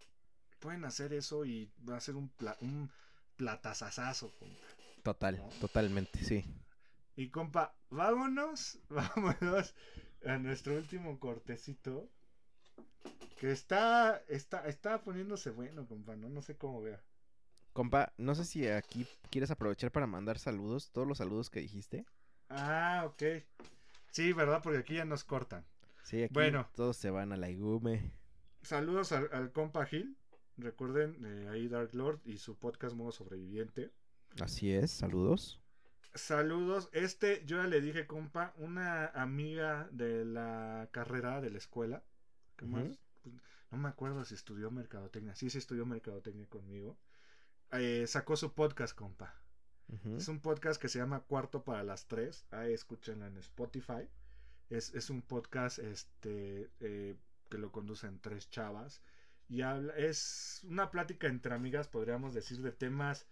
pueden 0.61 0.85
hacer 0.85 1.13
eso 1.15 1.45
y 1.45 1.73
va 1.89 1.97
a 1.97 2.01
ser 2.01 2.17
un, 2.17 2.29
pla 2.31 2.57
un 2.61 2.91
platazazazo, 3.37 4.35
compa. 4.37 4.69
Total, 5.03 5.37
¿no? 5.37 5.49
totalmente, 5.59 6.23
sí. 6.23 6.45
Y 7.19 7.31
compa, 7.31 7.75
vámonos, 7.91 8.79
vámonos 8.89 9.75
a 10.25 10.39
nuestro 10.39 10.77
último 10.77 11.19
cortecito. 11.19 12.09
Que 13.41 13.51
está, 13.51 14.23
está, 14.29 14.69
está 14.69 15.03
poniéndose 15.03 15.51
bueno, 15.51 15.85
compa, 15.89 16.15
¿no? 16.15 16.29
No 16.29 16.43
sé 16.43 16.57
cómo 16.57 16.81
vea. 16.81 17.03
Compa, 17.73 18.13
no 18.19 18.37
sé 18.37 18.45
si 18.45 18.69
aquí 18.69 19.05
quieres 19.31 19.51
aprovechar 19.51 19.91
para 19.91 20.07
mandar 20.07 20.39
saludos, 20.39 20.93
todos 20.93 21.09
los 21.09 21.19
saludos 21.19 21.51
que 21.51 21.59
dijiste. 21.59 22.07
Ah, 22.51 23.03
ok. 23.05 23.43
Sí, 24.13 24.33
¿verdad? 24.33 24.61
Porque 24.63 24.79
aquí 24.79 24.95
ya 24.95 25.05
nos 25.05 25.25
cortan. 25.25 25.65
Sí, 26.05 26.23
aquí 26.23 26.35
Bueno. 26.35 26.69
todos 26.77 26.97
se 26.97 27.11
van 27.11 27.33
a 27.33 27.37
la 27.37 27.51
igume. 27.51 28.13
Saludos 28.63 29.11
al, 29.11 29.29
al 29.33 29.51
compa 29.51 29.87
Gil. 29.87 30.17
Recuerden, 30.57 31.17
eh, 31.25 31.49
ahí 31.51 31.67
Dark 31.67 31.95
Lord 31.95 32.21
y 32.25 32.39
su 32.39 32.57
podcast 32.57 32.95
Modo 32.95 33.11
Sobreviviente. 33.11 33.91
Así 34.41 34.73
es, 34.73 34.93
saludos. 34.93 35.61
Saludos. 36.15 36.89
Este, 36.93 37.45
yo 37.45 37.59
ya 37.59 37.67
le 37.67 37.81
dije, 37.81 38.07
compa, 38.07 38.55
una 38.57 39.07
amiga 39.09 39.89
de 39.93 40.25
la 40.25 40.89
carrera 40.93 41.41
de 41.41 41.51
la 41.51 41.59
escuela. 41.59 42.03
¿qué 42.57 42.65
Ujú. 42.65 42.77
más? 42.77 42.99
Pues, 43.23 43.35
no 43.71 43.79
me 43.79 43.89
acuerdo 43.89 44.25
si 44.25 44.35
estudió 44.35 44.71
mercadotecnia. 44.71 45.35
Sí, 45.35 45.51
sí 45.51 45.59
estudió 45.59 45.87
mercadotecnia 45.87 46.47
conmigo. 46.49 46.99
Eh, 47.73 48.07
sacó 48.07 48.37
su 48.37 48.55
podcast, 48.55 48.95
compa. 48.95 49.35
Es 50.17 50.29
un 50.29 50.41
podcast 50.41 50.79
que 50.81 50.89
se 50.89 50.99
llama 50.99 51.21
Cuarto 51.21 51.65
para 51.65 51.83
las 51.83 52.09
Tres. 52.09 52.45
Ahí 52.51 52.75
escúchenlo 52.75 53.27
en 53.27 53.39
Spotify. 53.39 54.07
Es, 54.69 54.93
es 54.95 55.09
un 55.09 55.23
podcast 55.23 55.79
este, 55.79 56.71
eh, 56.81 57.17
que 57.49 57.57
lo 57.57 57.73
conducen 57.73 58.21
tres 58.21 58.51
chavas. 58.51 59.01
Y 59.49 59.63
habla, 59.63 59.95
es 59.97 60.61
una 60.65 60.91
plática 60.91 61.27
entre 61.27 61.55
amigas, 61.55 61.89
podríamos 61.89 62.35
decir, 62.35 62.61
de 62.61 62.71
temas, 62.71 63.27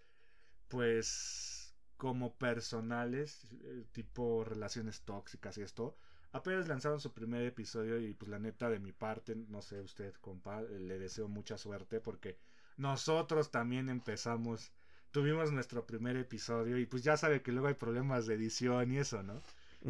pues, 0.69 1.56
como 1.97 2.35
personales, 2.35 3.47
eh, 3.65 3.85
tipo 3.93 4.45
relaciones 4.45 5.01
tóxicas 5.03 5.57
y 5.59 5.63
esto. 5.63 5.97
Apenas 6.33 6.69
lanzaron 6.69 7.01
su 7.01 7.13
primer 7.13 7.43
episodio 7.47 7.99
y 7.99 8.13
pues 8.13 8.29
la 8.31 8.39
neta 8.39 8.69
de 8.69 8.79
mi 8.79 8.93
parte, 8.93 9.35
no 9.37 9.63
sé 9.63 9.81
usted, 9.81 10.13
compa, 10.21 10.61
le 10.63 10.99
deseo 10.99 11.29
mucha 11.29 11.57
suerte 11.57 12.01
porque 12.01 12.37
nosotros 12.77 13.51
también 13.51 13.89
empezamos, 13.89 14.71
tuvimos 15.13 15.51
nuestro 15.53 15.87
primer 15.87 16.17
episodio 16.17 16.77
y 16.79 16.85
pues 16.85 17.03
ya 17.03 17.17
sabe 17.17 17.41
que 17.43 17.53
luego 17.53 17.69
hay 17.69 17.75
problemas 17.75 18.27
de 18.27 18.35
edición 18.35 18.93
y 18.93 18.99
eso, 18.99 19.23
¿no? 19.23 19.41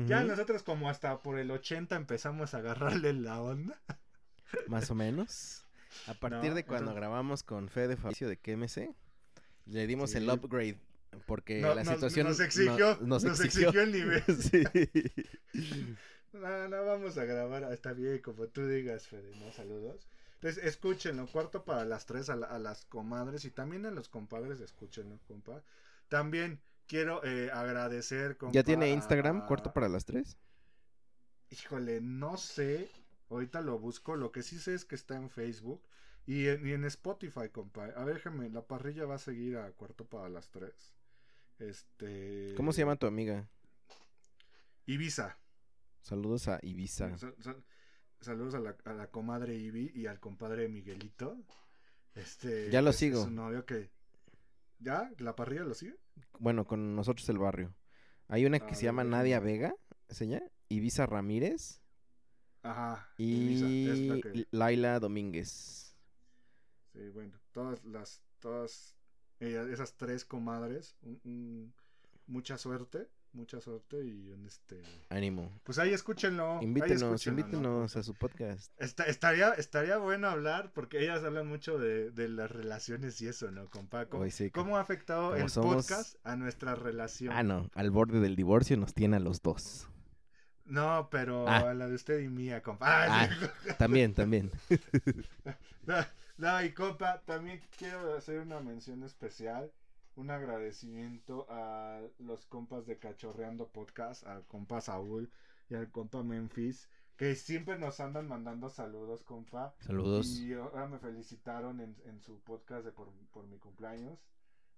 Ya 0.07 0.23
nosotros 0.24 0.62
como 0.62 0.91
hasta 0.91 1.20
por 1.23 1.39
el 1.39 1.51
80 1.51 1.97
empezamos 1.97 2.53
a 2.55 2.59
agarrarle 2.59 3.12
la 3.15 3.41
onda. 3.41 3.81
Más 4.69 4.91
o 4.91 4.95
menos. 4.95 5.65
A 6.07 6.12
partir 6.15 6.51
No, 6.51 6.55
de 6.57 6.65
cuando 6.65 6.91
entonces- 6.91 6.97
grabamos 7.01 7.43
con 7.43 7.69
Fede 7.70 7.97
Fabricio 7.97 8.28
de 8.28 8.37
KMC, 8.37 8.95
le 9.65 9.87
dimos 9.87 10.15
el 10.15 10.28
upgrade. 10.28 10.78
Porque 11.27 11.61
No, 11.61 11.75
la 11.75 11.85
nos- 11.85 11.95
situación 11.95 12.27
nos 12.29 12.41
exigió- 12.41 12.97
no- 13.01 13.07
nos 13.07 13.25
nos 13.25 13.41
exigió. 13.41 13.69
exigió 13.71 13.83
el 13.83 13.93
nivel. 13.93 14.23
Sí. 14.39 14.63
No, 16.33 16.69
no 16.69 16.85
vamos 16.85 17.17
a 17.17 17.25
grabar, 17.25 17.65
ah, 17.65 17.73
está 17.73 17.95
bien, 17.95 18.19
como 18.21 18.47
tú 18.49 18.67
digas, 18.67 19.07
Fede, 19.09 19.35
¿no? 19.37 19.51
Saludos. 19.53 20.07
Entonces, 20.35 20.63
escúchenlo, 20.65 21.27
cuarto 21.29 21.65
para 21.65 21.87
las 21.87 22.05
tres, 22.05 22.29
a, 22.29 22.37
la- 22.37 22.49
a 22.49 22.59
las 22.59 22.85
comadres 22.85 23.47
y 23.47 23.51
también 23.51 23.87
a 23.87 23.91
los 23.91 24.11
compadres, 24.11 24.61
escúchenlo, 24.61 25.19
compa. 25.27 25.63
También 26.09 26.61
quiero 26.87 27.25
eh, 27.25 27.51
agradecer, 27.51 28.37
compa. 28.37 28.53
¿Ya 28.53 28.63
tiene 28.65 28.91
Instagram, 28.91 29.43
a- 29.43 29.47
cuarto 29.47 29.73
para 29.73 29.89
las 29.89 30.05
tres? 30.05 30.37
Híjole, 31.49 32.01
no 32.03 32.37
sé, 32.37 32.91
ahorita 33.31 33.63
lo 33.63 33.79
busco, 33.79 34.15
lo 34.17 34.31
que 34.31 34.43
sí 34.43 34.59
sé 34.59 34.75
es 34.75 34.85
que 34.85 34.95
está 34.97 35.17
en 35.17 35.31
Facebook 35.31 35.81
y 36.27 36.49
en, 36.49 36.67
y 36.67 36.73
en 36.73 36.85
Spotify, 36.85 37.49
compa. 37.51 37.87
A 37.97 38.05
ver, 38.05 38.17
déjame, 38.17 38.51
la 38.51 38.67
parrilla 38.67 39.07
va 39.07 39.15
a 39.15 39.19
seguir 39.19 39.57
a 39.57 39.71
cuarto 39.73 40.05
para 40.05 40.29
las 40.29 40.51
tres. 40.51 40.93
Este... 41.59 42.55
¿Cómo 42.57 42.73
se 42.73 42.81
llama 42.83 42.97
tu 42.97 43.07
amiga? 43.07 43.49
Ibiza. 44.87 45.39
Saludos 46.03 46.49
a 46.49 46.59
Ibiza. 46.62 47.16
Sa- 47.19 47.35
sa- 47.41 47.57
saludos 48.20 48.55
a 48.55 48.61
la, 48.61 48.77
a 48.85 48.93
la 48.93 49.11
comadre 49.11 49.55
Ibi 49.57 49.91
y 49.95 50.07
al 50.07 50.20
compadre 50.20 50.69
Miguelito. 50.69 51.37
Este, 52.15 52.70
Ya 52.70 52.83
lo 52.83 52.91
es- 52.91 52.97
es 52.97 53.01
sigo. 53.01 53.24
su 53.24 53.31
novio 53.31 53.65
que. 53.66 53.91
¿Ya? 54.78 55.11
¿La 55.19 55.35
parrilla 55.35 55.62
lo 55.65 55.74
sigue? 55.74 55.97
Bueno, 56.39 56.66
con 56.66 56.95
nosotros 56.95 57.28
el 57.28 57.39
barrio. 57.39 57.74
Hay 58.28 58.45
una 58.47 58.61
que 58.61 58.73
A 58.73 58.74
se 58.74 58.85
llama 58.85 59.05
Nadia. 59.05 59.41
Vega, 59.41 59.74
¿es 60.09 60.20
ella? 60.20 60.43
Ibiza 60.69 61.07
Ramírez 61.07 61.81
Ajá. 62.62 63.09
Y 63.16 63.89
es 63.89 63.99
la 64.01 64.20
que- 64.20 64.47
Laila 64.51 64.99
Domínguez. 65.01 65.97
Sí, 66.93 67.09
bueno, 67.11 67.39
todas 67.53 67.85
las. 67.85 68.23
Todas 68.41 68.95
ellas, 69.41 69.67
esas 69.69 69.95
tres 69.97 70.25
comadres. 70.25 70.97
un- 71.03 71.21
un- 71.25 71.75
mucha 72.27 72.59
suerte. 72.59 73.09
Mucha 73.33 73.61
suerte 73.61 74.03
y 74.03 74.33
este. 74.47 74.81
Ánimo. 75.11 75.53
Pues 75.63 75.79
ahí 75.79 75.93
escúchenlo. 75.93 76.59
ahí 76.59 76.65
Invítenos, 76.65 77.97
a 77.97 78.03
su 78.03 78.15
podcast. 78.15 78.73
Está- 78.79 79.05
estaría, 79.05 79.51
estaría 79.53 79.99
bueno 79.99 80.29
hablar 80.29 80.73
porque 80.73 81.03
ellas 81.03 81.23
hablan 81.23 81.47
mucho 81.47 81.79
de, 81.79 82.11
de 82.13 82.29
las 82.31 82.51
relaciones 82.51 83.21
y 83.21 83.29
eso, 83.29 83.51
¿no, 83.51 83.69
compa? 83.69 84.07
¿Cómo, 84.07 84.23
Hoy 84.23 84.31
sí, 84.31 84.51
cómo 84.51 84.79
ha 84.79 84.81
afectado 84.81 85.37
el 85.37 85.51
somos- 85.51 85.75
podcast 85.75 86.17
a 86.25 86.35
nuestra 86.37 86.77
relación? 86.77 87.35
Ah, 87.37 87.43
no, 87.43 87.69
al 87.75 87.91
borde 87.91 88.21
del 88.21 88.37
divorcio 88.37 88.79
nos 88.79 88.95
tiene 88.95 89.17
a 89.17 89.21
los 89.21 89.43
dos. 89.43 89.87
No, 90.65 91.09
pero 91.11 91.47
Ah. 91.47 91.59
a 91.71 91.75
la 91.75 91.89
de 91.89 91.95
usted 91.95 92.21
y 92.21 92.29
mía, 92.29 92.63
compa. 92.63 92.87
Ah. 93.07 93.29
También, 93.79 94.15
también. 94.15 94.51
No, 96.39 96.63
y 96.63 96.73
compa, 96.73 97.23
también 97.25 97.63
quiero 97.79 98.15
hacer 98.15 98.41
una 98.41 98.61
mención 98.61 99.03
especial, 99.03 99.73
un 100.17 100.31
agradecimiento 100.31 101.47
a 101.49 102.01
los 102.19 102.45
compas 102.47 102.87
de 102.87 102.99
Cachorreando 102.99 103.69
Podcast, 103.69 104.27
al 104.27 104.45
compa 104.47 104.81
Saúl 104.81 105.31
y 105.71 105.75
al 105.75 105.91
compa 105.91 106.23
Memphis, 106.23 106.89
que 107.17 107.35
siempre 107.35 107.79
nos 107.79 108.01
andan 108.01 108.29
mandando 108.29 108.69
saludos, 108.69 109.23
compa. 109.25 109.75
Saludos. 109.81 110.39
Y 110.39 110.53
ahora 110.53 110.87
me 110.87 110.99
felicitaron 110.99 111.81
en, 111.81 111.97
en 112.05 112.21
su 112.21 112.39
podcast 112.41 112.85
de 112.85 112.93
por, 112.93 113.09
por 113.33 113.47
mi 113.47 113.59
cumpleaños. 113.59 114.19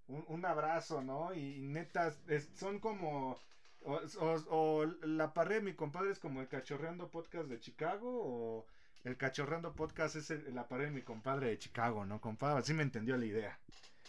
Un, 0.06 0.24
un 0.28 0.44
abrazo, 0.44 1.02
¿no? 1.02 1.34
Y, 1.34 1.58
neta, 1.60 2.14
es- 2.28 2.50
son 2.54 2.78
como... 2.78 3.36
O, 3.82 4.00
o- 4.20 4.44
o 4.50 4.84
la 5.02 5.32
parrilla 5.34 5.60
de 5.60 5.66
mi 5.66 5.74
compadre 5.74 6.10
es 6.10 6.18
como 6.18 6.40
el 6.40 6.48
cachorreando 6.48 7.10
podcast 7.10 7.48
de 7.48 7.60
Chicago 7.60 8.08
o 8.08 8.66
el 9.08 9.16
cachorreando 9.16 9.72
podcast 9.74 10.16
es 10.16 10.30
el- 10.30 10.54
la 10.54 10.68
pared 10.68 10.86
de 10.86 10.90
mi 10.92 11.02
compadre 11.02 11.48
de 11.48 11.58
Chicago, 11.58 12.04
¿no, 12.04 12.20
compadre? 12.20 12.60
Así 12.60 12.74
me 12.74 12.82
entendió 12.82 13.16
la 13.16 13.24
idea. 13.26 13.58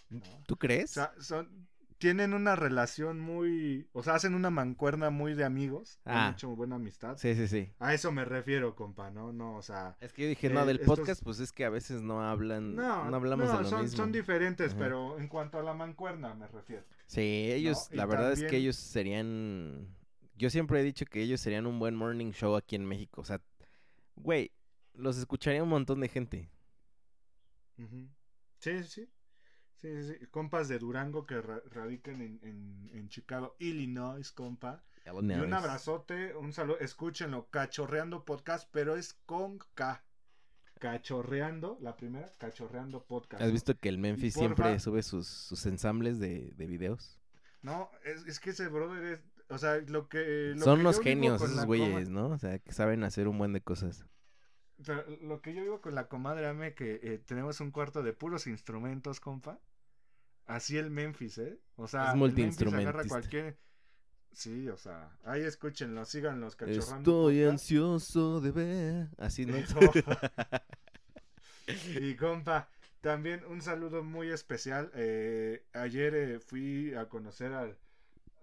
¿no? 0.10 0.22
¿Tú 0.48 0.56
O 0.56 0.58
crees? 0.58 0.92
sea, 0.92 1.12
son, 1.20 1.68
tienen 2.00 2.34
una 2.34 2.56
relación 2.56 3.20
muy... 3.20 3.88
O 3.94 4.02
sea, 4.04 4.16
hacen 4.16 4.34
una 4.34 4.50
mancuerna 4.50 5.10
muy 5.10 5.34
de 5.36 5.44
amigos. 5.44 6.00
Ah. 6.06 6.28
Han 6.28 6.34
hecho 6.34 6.50
buena 6.56 6.76
amistad. 6.78 7.18
Sí, 7.18 7.36
sí, 7.36 7.48
sí. 7.48 7.72
A 7.80 7.94
eso 7.94 8.12
me 8.12 8.26
refiero, 8.26 8.76
compa, 8.76 9.12
¿no? 9.12 9.32
No, 9.34 9.56
o 9.58 9.62
sea... 9.62 9.96
Es 10.00 10.12
que 10.14 10.24
yo 10.24 10.30
dije, 10.30 10.50
no, 10.50 10.64
Eh, 10.64 10.66
del 10.66 10.80
estos- 10.80 10.98
podcast, 10.98 11.24
pues 11.24 11.40
es 11.40 11.52
que 11.52 11.66
a 11.66 11.70
veces 11.70 12.02
no 12.02 12.24
hablan, 12.24 12.76
no, 12.76 13.06
No, 13.10 13.16
hablamos 13.18 13.48
no, 13.50 13.58
de 13.58 13.64
lo 13.64 13.70
son, 13.70 13.82
mismo. 13.84 13.98
son 13.98 14.12
diferentes, 14.12 14.72
Ajá. 14.72 14.80
pero 14.80 15.20
en 15.20 15.28
cuanto 15.28 15.60
a 15.60 15.64
la 15.64 15.74
mancuerna 15.74 16.34
me 16.34 16.48
refiero. 16.48 16.84
Sí, 17.06 17.52
ellos, 17.52 17.90
la 17.92 18.06
verdad 18.06 18.32
es 18.32 18.44
que 18.46 18.56
ellos 18.58 18.76
serían, 18.78 19.88
yo 20.38 20.50
siempre 20.50 20.80
he 20.80 20.84
dicho 20.84 21.06
que 21.06 21.22
ellos 21.22 21.40
serían 21.42 21.68
un 21.68 21.78
buen 21.80 21.96
morning 21.96 22.32
show 22.32 22.56
aquí 22.56 22.76
en 22.78 22.86
México. 22.86 23.22
O 23.22 23.26
sea, 23.26 23.42
güey, 24.16 24.52
los 25.00 25.18
escucharía 25.18 25.64
un 25.64 25.70
montón 25.70 26.00
de 26.02 26.08
gente. 26.10 26.50
Ujú. 27.78 28.10
Sí, 28.60 28.84
sí, 28.84 29.10
sí. 29.76 30.04
Sí. 30.04 30.26
Compas 30.32 30.68
de 30.68 30.78
Durango 30.80 31.26
que 31.26 31.42
ra- 31.42 31.62
radican 31.72 32.22
en, 32.22 32.40
en, 32.44 32.90
en 32.94 33.08
Chicago, 33.10 33.56
Illinois, 33.60 34.30
compa. 34.32 34.84
Y 35.06 35.10
un 35.10 35.54
abrazote, 35.54 36.36
un 36.36 36.52
saludo. 36.54 36.78
Escúchenlo, 36.80 37.50
Cachorreando 37.50 38.26
Podcast, 38.26 38.68
pero 38.72 38.96
es 38.98 39.14
con 39.26 39.58
K. 39.74 40.04
Cachorreando, 40.80 41.78
la 41.82 41.96
primera, 41.96 42.34
Cachorreando 42.38 43.06
Podcast. 43.06 43.42
¿Has 43.42 43.52
visto 43.52 43.78
que 43.78 43.90
el 43.90 43.98
Memphis 43.98 44.36
porfa- 44.36 44.40
siempre 44.40 44.80
sube 44.80 45.02
sus, 45.04 45.28
sus 45.28 45.66
ensambles 45.66 46.20
de, 46.20 46.52
de 46.56 46.68
videos? 46.68 47.20
No, 47.62 47.90
es, 48.04 48.26
es 48.26 48.40
que 48.40 48.52
ese 48.52 48.68
brother 48.68 49.04
es. 49.14 49.22
O 49.50 49.58
sea, 49.58 49.78
lo 49.88 50.08
que. 50.10 50.54
lo 50.56 50.64
Son 50.64 50.78
que 50.80 50.84
vivo 50.84 51.02
genios 51.02 51.42
esos 51.42 51.66
güeyes, 51.66 52.08
coma- 52.10 52.22
¿no? 52.22 52.30
O 52.30 52.38
sea, 52.38 52.60
que 52.60 52.72
saben 52.72 53.04
hacer 53.04 53.28
un 53.28 53.38
buen 53.38 53.52
de 53.54 53.62
cosas. 53.62 54.06
Pero 54.86 55.06
lo 55.22 55.42
que 55.42 55.54
yo 55.54 55.62
digo 55.62 55.82
con 55.82 55.96
la 55.96 56.08
comadre 56.08 56.48
Ame, 56.48 56.74
que 56.74 57.00
eh, 57.04 57.20
tenemos 57.26 57.60
un 57.60 57.72
cuarto 57.72 58.02
de 58.04 58.14
puros 58.14 58.48
instrumentos, 58.48 59.20
compa. 59.20 59.60
Así 60.46 60.78
el 60.78 60.90
Memphis, 60.90 61.38
¿eh? 61.38 61.60
O 61.76 61.88
sea, 61.88 62.12
Es 62.12 62.16
Memphis 62.16 62.74
agarra 62.74 63.04
multiinstrumentista. 63.04 63.08
cualquier. 63.08 63.58
Sí, 64.32 64.70
o 64.70 64.78
sea, 64.78 65.18
ahí 65.24 65.42
escúchenlo, 65.42 66.06
síganlos, 66.06 66.56
cachorrando. 66.56 67.30
Estoy 67.30 67.44
ansioso 67.44 68.42
de 68.42 68.52
ver. 68.52 69.10
Así, 69.18 69.46
¿no? 69.46 69.56
Y 72.00 72.16
compa, 72.16 72.70
también 73.02 73.44
un 73.46 73.62
saludo 73.62 74.04
muy 74.04 74.30
especial. 74.30 74.92
eh, 74.96 75.66
ayer 75.74 76.16
eh, 76.16 76.40
fui 76.40 76.94
a 76.96 77.08
conocer 77.10 77.54
al. 77.54 77.78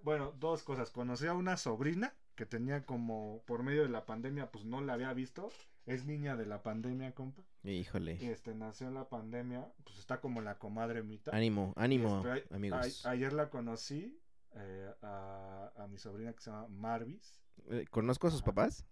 Bueno, 0.02 0.32
dos 0.38 0.62
cosas. 0.62 0.90
Conocí 0.90 1.26
a 1.26 1.34
una 1.34 1.56
sobrina 1.56 2.14
que 2.36 2.46
tenía 2.46 2.84
como 2.84 3.42
por 3.46 3.62
medio 3.62 3.82
de 3.82 3.88
la 3.88 4.06
pandemia, 4.06 4.50
pues 4.52 4.64
no 4.64 4.80
la 4.80 4.92
había 4.94 5.12
visto. 5.12 5.50
Es 5.86 6.04
niña 6.04 6.36
de 6.36 6.46
la 6.46 6.62
pandemia, 6.62 7.14
compa. 7.14 7.42
Híjole. 7.62 8.18
Este 8.32 8.54
nació 8.54 8.88
en 8.88 8.94
la 8.94 9.08
pandemia, 9.08 9.72
pues 9.84 9.98
está 9.98 10.20
como 10.20 10.40
la 10.40 10.58
comadre 10.58 11.02
mitad. 11.02 11.32
Ánimo, 11.34 11.72
ánimo, 11.76 12.18
Este, 12.26 12.52
a- 12.52 12.56
amigos. 12.56 13.06
a- 13.06 13.10
ayer 13.10 13.32
la 13.32 13.50
conocí 13.50 14.20
eh, 14.56 14.90
a, 15.02 15.70
a 15.76 15.86
mi 15.86 15.98
sobrina 15.98 16.32
que 16.32 16.40
se 16.42 16.50
llama 16.50 16.66
Marvis. 16.68 17.40
Eh, 17.68 17.84
¿Conozco 17.90 18.26
a 18.26 18.30
sus 18.30 18.40
Ajá. 18.42 18.46
papás? 18.52 18.84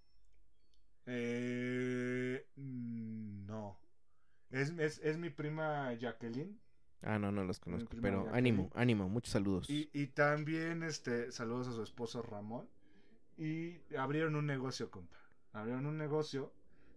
Eh, 1.06 2.46
no. 2.56 3.78
Es, 4.50 4.70
es, 4.78 4.98
es 5.02 5.18
mi 5.18 5.30
prima 5.30 5.92
Jacqueline. 5.94 6.60
Ah, 7.02 7.18
no, 7.18 7.32
no 7.32 7.44
los 7.44 7.58
conozco. 7.60 7.88
Pero 8.00 8.18
Jacqueline. 8.24 8.36
ánimo, 8.36 8.70
ánimo, 8.74 9.08
muchos 9.08 9.32
saludos. 9.32 9.68
Y, 9.68 9.90
y 9.92 10.06
también 10.08 10.82
este 10.82 11.32
saludos 11.32 11.68
a 11.68 11.72
su 11.72 11.82
esposo 11.82 12.22
Ramón. 12.22 12.68
Y 13.36 13.78
abrieron 13.96 14.36
un 14.36 14.46
negocio, 14.46 14.90
compa. 14.90 15.16
Abrieron 15.52 15.86
un 15.86 15.98
negocio. 15.98 16.52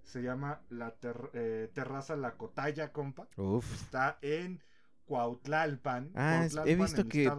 Se 0.08 0.22
llama 0.22 0.62
la 0.70 0.92
ter- 0.96 1.30
eh, 1.34 1.70
Terraza 1.74 2.16
La 2.16 2.36
Cotalla, 2.38 2.92
compa. 2.94 3.28
Uf. 3.36 3.72
Está 3.74 4.18
en 4.22 4.64
Cuautlalpan. 5.06 6.12
Ah, 6.16 6.48
he 6.66 6.76
visto 6.76 7.08
que 7.08 7.30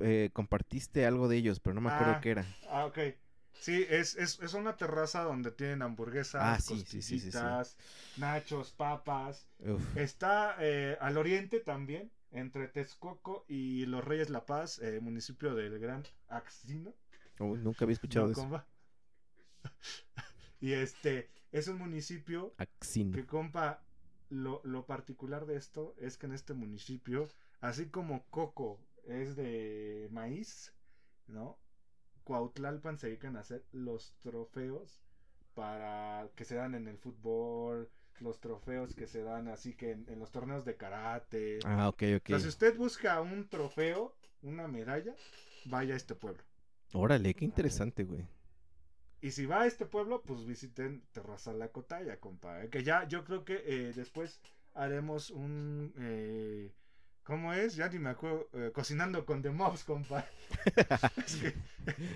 eh, 0.00 0.30
compartiste 0.32 1.06
algo 1.06 1.28
de 1.28 1.38
ellos, 1.38 1.60
pero 1.60 1.74
no 1.74 1.80
me 1.80 1.90
acuerdo 1.90 2.12
Ah, 2.14 2.20
qué 2.20 2.30
era. 2.30 2.46
Ah, 2.68 2.84
ok. 2.86 2.98
Sí, 3.52 3.86
es, 3.90 4.16
es, 4.16 4.38
es 4.40 4.54
una 4.54 4.76
terraza 4.76 5.22
donde 5.22 5.50
tienen 5.50 5.82
hamburguesas, 5.82 6.40
Ah, 6.42 6.58
sí, 6.60 6.82
sí, 6.86 7.02
sí, 7.02 7.30
nachos, 8.16 8.72
papas. 8.72 9.46
Uf. 9.58 9.96
Está 9.96 10.56
eh, 10.60 10.96
al 11.00 11.16
oriente 11.18 11.60
también, 11.60 12.10
entre 12.32 12.68
Texcoco 12.68 13.44
y 13.48 13.86
Los 13.86 14.04
Reyes 14.04 14.30
La 14.30 14.46
Paz, 14.46 14.78
eh, 14.78 15.00
municipio 15.00 15.54
del 15.54 15.78
Gran 15.78 16.04
Axino. 16.28 16.94
Nunca 17.38 17.84
había 17.84 17.94
escuchado 17.94 18.28
No, 18.28 18.34
de 18.34 18.40
eso. 18.40 18.64
y 20.60 20.72
este, 20.72 21.30
es 21.52 21.68
un 21.68 21.78
municipio 21.78 22.54
Axin. 22.58 23.12
que, 23.12 23.26
compa, 23.26 23.82
lo, 24.28 24.60
lo 24.64 24.86
particular 24.86 25.46
de 25.46 25.56
esto 25.56 25.94
es 25.98 26.16
que 26.16 26.26
en 26.26 26.32
este 26.32 26.54
municipio, 26.54 27.28
así 27.60 27.86
como 27.86 28.24
Coco 28.30 28.80
es 29.04 29.36
de 29.36 30.08
maíz, 30.12 30.72
¿no? 31.26 31.58
Cuautlalpan 32.24 32.98
se 32.98 33.08
dedican 33.08 33.36
a 33.36 33.40
hacer 33.40 33.64
los 33.72 34.12
trofeos 34.20 35.00
para 35.54 36.28
que 36.36 36.44
se 36.44 36.54
dan 36.54 36.74
en 36.74 36.86
el 36.86 36.98
fútbol, 36.98 37.90
los 38.20 38.40
trofeos 38.40 38.94
que 38.94 39.06
se 39.06 39.22
dan 39.22 39.48
así 39.48 39.74
que 39.74 39.92
en, 39.92 40.06
en 40.08 40.18
los 40.18 40.30
torneos 40.30 40.64
de 40.64 40.76
karate. 40.76 41.58
Ah, 41.64 41.88
ok, 41.88 42.02
ok. 42.18 42.26
O 42.26 42.28
sea, 42.28 42.40
si 42.40 42.48
usted 42.48 42.76
busca 42.76 43.20
un 43.20 43.48
trofeo, 43.48 44.14
una 44.42 44.68
medalla, 44.68 45.14
vaya 45.64 45.94
a 45.94 45.96
este 45.96 46.14
pueblo. 46.14 46.42
Órale, 46.92 47.34
qué 47.34 47.44
interesante, 47.44 48.04
güey. 48.04 48.26
Y 49.22 49.32
si 49.32 49.44
va 49.46 49.62
a 49.62 49.66
este 49.66 49.84
pueblo, 49.86 50.22
pues 50.22 50.44
visiten 50.46 51.02
Terraza 51.12 51.52
La 51.52 51.68
Cotalla, 51.68 52.18
compa. 52.18 52.62
eh, 52.64 52.68
Que 52.70 52.82
ya, 52.82 53.06
yo 53.06 53.24
creo 53.24 53.44
que 53.44 53.62
eh, 53.66 53.92
después 53.94 54.40
haremos 54.74 55.30
un... 55.30 55.92
eh, 55.98 56.72
¿Cómo 57.22 57.52
es? 57.52 57.76
Ya 57.76 57.88
ni 57.88 57.98
me 57.98 58.10
acuerdo. 58.10 58.48
eh, 58.54 58.70
cocinando 58.72 59.24
con 59.26 59.42
The 59.42 59.50
Mobs, 59.50 59.84
compa. 59.84 60.26
Es 61.24 61.36
que, 61.36 61.54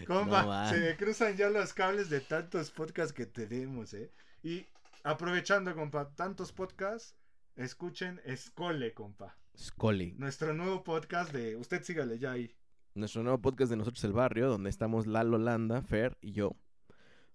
compa, 0.06 0.42
No, 0.44 0.70
se 0.70 0.80
me 0.80 0.96
cruzan 0.96 1.36
ya 1.36 1.50
los 1.50 1.74
cables 1.74 2.08
de 2.10 2.20
tantos 2.20 2.70
podcasts 2.70 3.12
que 3.12 3.26
tenemos, 3.26 3.92
¿eh? 3.94 4.10
Y 4.42 4.66
aprovechando, 5.02 5.74
compa, 5.74 6.08
tantos 6.16 6.52
podcasts, 6.52 7.14
escuchen 7.56 8.20
Escole, 8.24 8.94
compa. 8.94 9.36
Scully. 9.56 10.14
Nuestro 10.18 10.52
nuevo 10.54 10.82
podcast 10.82 11.32
de... 11.32 11.54
Usted 11.56 11.82
sígale 11.84 12.18
ya 12.18 12.32
ahí. 12.32 12.50
Nuestro 12.94 13.22
nuevo 13.22 13.38
podcast 13.40 13.70
de 13.70 13.76
Nosotros 13.76 14.02
el 14.04 14.12
Barrio, 14.12 14.48
donde 14.48 14.70
estamos 14.70 15.06
Lalo 15.06 15.38
Landa, 15.38 15.82
Fer 15.82 16.16
y 16.20 16.32
yo. 16.32 16.56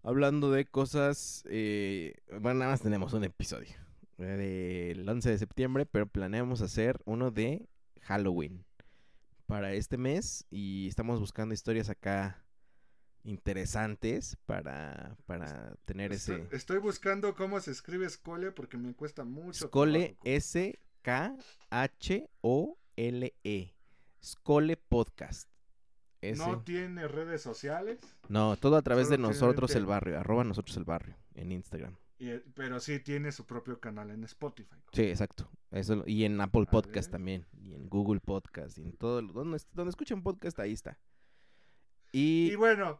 Hablando 0.03 0.51
de 0.51 0.65
cosas... 0.65 1.43
eh, 1.49 2.13
bueno, 2.39 2.59
nada 2.59 2.71
más 2.71 2.81
tenemos 2.81 3.13
un 3.13 3.23
episodio. 3.23 3.75
eh, 4.17 4.93
Del 4.95 5.07
11 5.07 5.29
de 5.29 5.37
septiembre, 5.37 5.85
pero 5.85 6.07
planeamos 6.07 6.61
hacer 6.61 6.99
uno 7.05 7.31
de 7.31 7.67
Halloween. 8.01 8.65
Para 9.45 9.73
este 9.73 9.97
mes. 9.97 10.45
Y 10.51 10.87
estamos 10.87 11.19
buscando 11.19 11.53
historias 11.53 11.89
acá 11.89 12.45
interesantes 13.23 14.37
para, 14.45 15.17
para 15.25 15.75
tener 15.85 16.13
Estoy, 16.13 16.41
ese... 16.41 16.55
estoy 16.55 16.77
buscando 16.77 17.35
cómo 17.35 17.59
se 17.59 17.71
escribe 17.71 18.05
Escole 18.05 18.51
porque 18.51 18.77
me 18.77 18.93
cuesta 18.93 19.25
mucho. 19.25 19.67
Skole. 19.67 20.15
S-K-H-O-L-E. 20.23 20.79
Skole 24.23 24.77
Podcast. 24.77 25.48
No 26.21 26.61
tiene 26.63 27.07
redes 27.07 27.41
sociales, 27.41 27.99
No, 28.27 28.57
todo 28.57 28.75
a 28.75 28.81
través 28.81 29.09
de 29.09 29.17
nosotros 29.17 29.73
el 29.75 29.85
barrio, 29.85 30.19
arroba 30.19 30.43
nosotros 30.43 30.75
el 30.77 30.83
barrio 30.83 31.15
en 31.35 31.51
Instagram. 31.51 31.95
y- 32.17 32.37
pero 32.53 32.79
sí 32.81 32.99
tiene 32.99 33.31
su 33.31 33.45
propio 33.45 33.79
canal 33.79 34.09
en 34.11 34.23
Spotify. 34.25 34.75
Sí, 34.91 35.03
exacto. 35.03 35.49
Eso, 35.71 36.03
y 36.05 36.25
en 36.25 36.41
Apple 36.41 36.63
A 36.67 36.71
Podcast 36.71 37.07
ver. 37.07 37.11
también. 37.11 37.45
Y 37.61 37.73
en 37.75 37.87
Google 37.87 38.19
Podcast. 38.19 38.77
Y 38.77 38.81
en 38.81 38.93
todo. 38.97 39.21
lo- 39.21 39.31
Donde, 39.31 39.61
donde 39.73 39.89
escuchen 39.91 40.21
podcast, 40.23 40.59
ahí 40.59 40.73
está. 40.73 40.97
Y, 42.11 42.51
Y 42.51 42.55
bueno, 42.55 42.99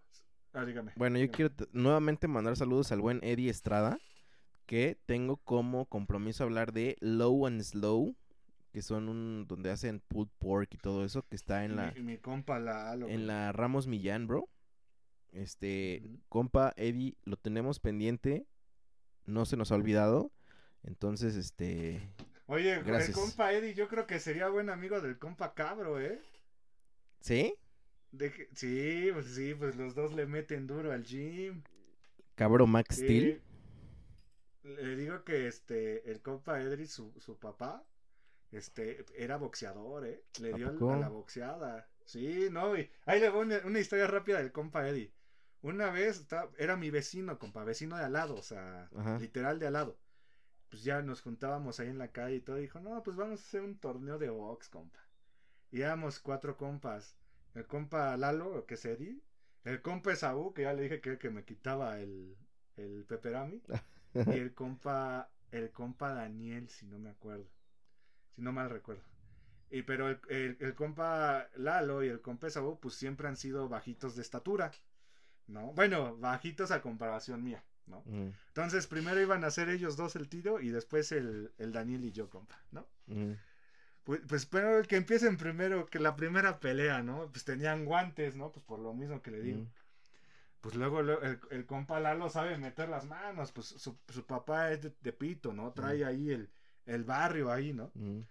ah, 0.53 0.63
dígame. 0.65 0.93
bueno, 0.95 1.17
yo 1.19 1.29
quiero 1.31 1.53
nuevamente 1.73 2.27
mandar 2.27 2.55
saludos 2.55 2.91
al 2.91 3.01
buen 3.01 3.19
Eddie 3.23 3.49
Estrada. 3.49 3.99
Que 4.65 4.99
tengo 5.07 5.37
como 5.37 5.87
compromiso 5.87 6.43
hablar 6.43 6.71
de 6.73 6.95
Low 7.01 7.47
and 7.47 7.61
Slow. 7.63 8.15
Que 8.71 8.81
son 8.81 9.09
un. 9.09 9.47
donde 9.47 9.71
hacen 9.71 9.99
pulled 9.99 10.29
pork 10.37 10.73
y 10.73 10.77
todo 10.77 11.03
eso. 11.05 11.23
Que 11.23 11.35
está 11.35 11.65
en 11.65 11.75
la. 11.75 11.91
Mi, 11.93 12.01
mi 12.01 12.17
compa 12.17 12.59
Lalo. 12.59 13.07
En 13.07 13.25
la 13.27 13.51
Ramos 13.51 13.87
Millán, 13.87 14.27
bro. 14.27 14.47
Este, 15.31 16.03
compa 16.27 16.73
Eddie, 16.75 17.15
lo 17.23 17.37
tenemos 17.37 17.79
pendiente. 17.79 18.45
No 19.25 19.45
se 19.45 19.57
nos 19.57 19.71
ha 19.71 19.75
olvidado. 19.75 20.31
Entonces, 20.83 21.35
este. 21.35 22.01
Oye, 22.47 22.81
Gracias. 22.83 23.09
el 23.09 23.15
compa 23.15 23.53
Eddie, 23.53 23.73
yo 23.75 23.87
creo 23.87 24.07
que 24.07 24.19
sería 24.19 24.49
buen 24.49 24.69
amigo 24.69 25.01
del 25.01 25.19
compa 25.19 25.53
Cabro, 25.53 25.99
¿eh? 25.99 26.19
¿Sí? 27.21 27.53
De 28.11 28.31
que- 28.31 28.49
sí, 28.55 29.09
pues 29.13 29.27
sí, 29.27 29.53
pues 29.53 29.75
los 29.75 29.93
dos 29.93 30.13
le 30.13 30.25
meten 30.25 30.65
duro 30.65 30.91
al 30.91 31.03
gym. 31.03 31.61
Cabro 32.33 32.65
Max 32.65 32.95
Sí. 32.95 33.03
Steel. 33.03 33.41
Le 34.63 34.95
digo 34.95 35.23
que 35.23 35.47
este, 35.47 36.09
el 36.09 36.21
compa 36.21 36.59
Edri, 36.61 36.87
su, 36.87 37.13
su 37.19 37.37
papá, 37.37 37.83
este, 38.51 39.05
era 39.15 39.37
boxeador, 39.37 40.05
¿eh? 40.05 40.23
Le 40.39 40.53
¿A 40.53 40.57
dio 40.57 40.73
poco? 40.73 40.93
a 40.93 40.97
la 40.97 41.09
boxeada. 41.09 41.87
Sí, 42.05 42.47
no, 42.51 42.75
y 42.77 42.89
ahí 43.05 43.19
le 43.19 43.29
voy 43.29 43.41
una, 43.45 43.59
una 43.65 43.79
historia 43.79 44.07
rápida 44.07 44.37
del 44.39 44.51
compa 44.51 44.87
Eddie. 44.87 45.11
Una 45.61 45.91
vez 45.91 46.19
estaba- 46.19 46.51
era 46.57 46.75
mi 46.77 46.89
vecino, 46.89 47.37
compa, 47.37 47.63
vecino 47.63 47.97
de 47.97 48.03
al 48.05 48.13
lado, 48.13 48.35
o 48.35 48.41
sea, 48.41 48.89
Ajá. 48.95 49.17
literal 49.19 49.59
de 49.59 49.67
al 49.67 49.73
lado. 49.73 49.97
Pues 50.69 50.83
ya 50.83 51.01
nos 51.01 51.21
juntábamos 51.21 51.79
ahí 51.79 51.89
en 51.89 51.97
la 51.97 52.11
calle 52.11 52.35
y 52.37 52.41
todo. 52.41 52.55
Dijo, 52.57 52.79
no, 52.79 53.01
pues 53.03 53.15
vamos 53.17 53.41
a 53.41 53.43
hacer 53.43 53.61
un 53.61 53.77
torneo 53.77 54.17
de 54.17 54.29
box, 54.29 54.69
compa. 54.69 54.99
Y 55.71 55.81
éramos 55.81 56.19
cuatro 56.19 56.57
compas. 56.57 57.15
El 57.55 57.65
compa 57.67 58.15
Lalo, 58.17 58.65
que 58.65 58.75
es 58.75 58.85
Eddie. 58.85 59.19
El 59.63 59.81
compa 59.81 60.13
Esaú, 60.13 60.53
que 60.53 60.63
ya 60.63 60.73
le 60.73 60.83
dije 60.83 61.01
que, 61.01 61.17
que 61.17 61.29
me 61.29 61.43
quitaba 61.43 61.99
el, 61.99 62.37
el 62.77 63.05
peperami. 63.05 63.61
y 64.13 64.37
el 64.39 64.53
compa, 64.53 65.29
el 65.51 65.71
compa 65.71 66.13
Daniel, 66.13 66.69
si 66.69 66.85
no 66.87 66.99
me 66.99 67.09
acuerdo. 67.09 67.49
Si 68.39 68.43
no 68.45 68.53
mal 68.53 68.69
recuerdo. 68.69 69.01
Y 69.69 69.81
pero 69.81 70.07
el, 70.09 70.19
el- 70.29 70.57
el 70.61 70.73
compa 70.73 71.49
Lalo 71.57 72.03
y 72.03 72.07
el 72.07 72.21
compa 72.21 72.47
Esaú, 72.47 72.79
pues 72.79 72.93
siempre 72.95 73.27
han 73.27 73.35
sido 73.35 73.67
bajitos 73.67 74.15
de 74.15 74.21
estatura. 74.21 74.71
¿No? 75.47 75.73
Bueno, 75.73 76.15
bajitos 76.17 76.71
a 76.71 76.81
comparación 76.81 77.43
mía, 77.43 77.61
¿no? 77.87 78.01
Mm, 78.05 78.29
Entonces 78.47 78.87
primero 78.87 79.19
iban 79.19 79.43
a 79.43 79.47
hacer 79.47 79.67
ellos 79.69 79.97
dos 79.97 80.15
el 80.15 80.29
tiro 80.29 80.61
y 80.61 80.69
después 80.69 81.11
el, 81.11 81.51
el 81.57 81.73
Daniel 81.73 82.05
y 82.05 82.11
yo, 82.11 82.29
compa, 82.29 82.57
¿no? 82.71 82.87
mm. 83.07 83.33
Pues, 84.05 84.21
pues 84.27 84.45
pero 84.45 84.81
que 84.83 84.95
empiecen 84.95 85.35
primero, 85.37 85.85
que 85.87 85.99
la 85.99 86.15
primera 86.15 86.59
pelea, 86.61 87.03
¿no? 87.03 87.29
Pues 87.31 87.43
tenían 87.43 87.83
guantes, 87.85 88.35
¿no? 88.35 88.51
Pues 88.53 88.65
por 88.65 88.79
lo 88.79 88.93
mismo 88.93 89.21
que 89.21 89.31
le 89.31 89.41
digo. 89.41 89.59
Mm. 89.59 89.67
Pues 90.61 90.75
luego, 90.75 90.99
el 91.01 91.65
compa 91.65 91.99
Lalo 91.99 92.29
sabe 92.29 92.57
meter 92.57 92.89
las 92.89 93.05
manos, 93.05 93.51
pues 93.51 93.67
su, 93.67 93.97
su 94.07 94.25
papá 94.25 94.71
es 94.71 94.81
de, 94.81 94.93
de 95.01 95.13
pito, 95.13 95.53
¿no? 95.53 95.71
Trae 95.73 96.03
ahí 96.05 96.31
el, 96.31 96.49
el 96.85 97.03
barrio 97.03 97.51
ahí, 97.51 97.73
¿no? 97.73 97.91
Mm. 97.95 98.21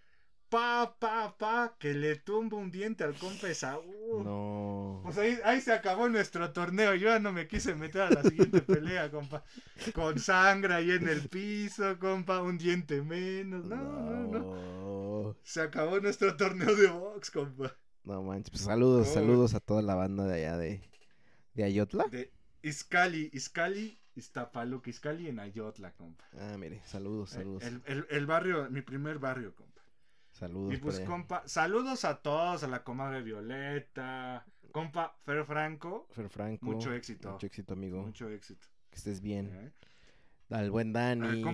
Pa, 0.49 0.97
pa, 0.99 1.37
pa, 1.37 1.77
que 1.79 1.93
le 1.93 2.17
tumba 2.17 2.57
un 2.57 2.71
diente 2.71 3.05
al 3.05 3.15
compa 3.15 3.51
Esaú. 3.51 4.23
No. 4.25 5.01
Pues 5.05 5.19
ahí, 5.19 5.39
ahí 5.45 5.61
se 5.61 5.75
acabó 5.75 6.09
nuestro 6.09 6.51
torneo. 6.53 6.95
Yo 6.95 7.09
ya 7.09 7.19
no 7.19 7.33
me 7.33 7.47
quise 7.47 7.75
meter 7.75 8.03
a 8.03 8.11
la 8.11 8.23
siguiente 8.23 8.63
pelea, 8.63 9.11
compa. 9.11 9.45
Con 9.95 10.19
sangre 10.19 10.73
ahí 10.73 10.93
en 10.93 11.07
el 11.07 11.29
piso, 11.29 11.99
compa. 11.99 12.41
Un 12.41 12.57
diente 12.57 13.03
menos. 13.03 13.67
No, 13.67 13.77
no, 13.77 14.27
no. 14.27 14.39
no. 14.39 15.37
Se 15.43 15.61
acabó 15.61 16.01
nuestro 16.01 16.35
torneo 16.35 16.75
de 16.75 16.87
box, 16.87 17.31
compa. 17.31 17.77
No 18.05 18.23
manches. 18.23 18.51
Pues 18.51 18.63
saludos, 18.63 19.13
saludos 19.13 19.53
a 19.53 19.61
toda 19.61 19.83
la 19.83 19.95
banda 19.95 20.25
de 20.25 20.35
allá 20.35 20.57
de, 20.57 20.81
de 21.53 21.65
Ayotla. 21.65 22.07
De 22.11 22.33
Iscali, 22.63 23.31
Iscali, 23.35 23.98
Iztapaluca, 24.19 24.91
Iscali 24.91 25.29
en 25.29 25.39
Ayotla, 25.41 25.93
compa. 25.93 26.25
Ah, 26.39 26.57
mire, 26.59 26.81
saludos, 26.85 27.31
saludos. 27.31 27.63
El, 27.63 27.83
el- 27.87 28.07
el 28.11 28.27
barrio, 28.27 28.69
mi 28.71 28.83
primer 28.83 29.19
barrio, 29.19 29.55
compa. 29.55 29.83
Saludos. 30.33 30.75
Y 30.75 30.77
pues, 30.77 31.01
compa, 31.01 31.43
saludos 31.47 32.05
a 32.05 32.21
todos, 32.23 32.63
a 32.63 32.69
la 32.69 32.85
comadre 32.85 33.23
Violeta, 33.23 34.45
compa 34.73 35.17
Fer 35.25 35.45
Franco. 35.45 36.07
Fer 36.11 36.29
Franco. 36.29 36.65
Mucho 36.67 36.93
éxito. 36.93 37.33
Mucho 37.33 37.47
éxito, 37.47 37.73
amigo. 37.75 38.03
Mucho 38.03 38.29
éxito. 38.29 38.67
Que 38.91 38.97
estés 38.97 39.21
bien. 39.21 39.51
¿eh? 39.53 39.73
Al 40.51 40.71
buen 40.71 40.93
Dani. 40.93 41.45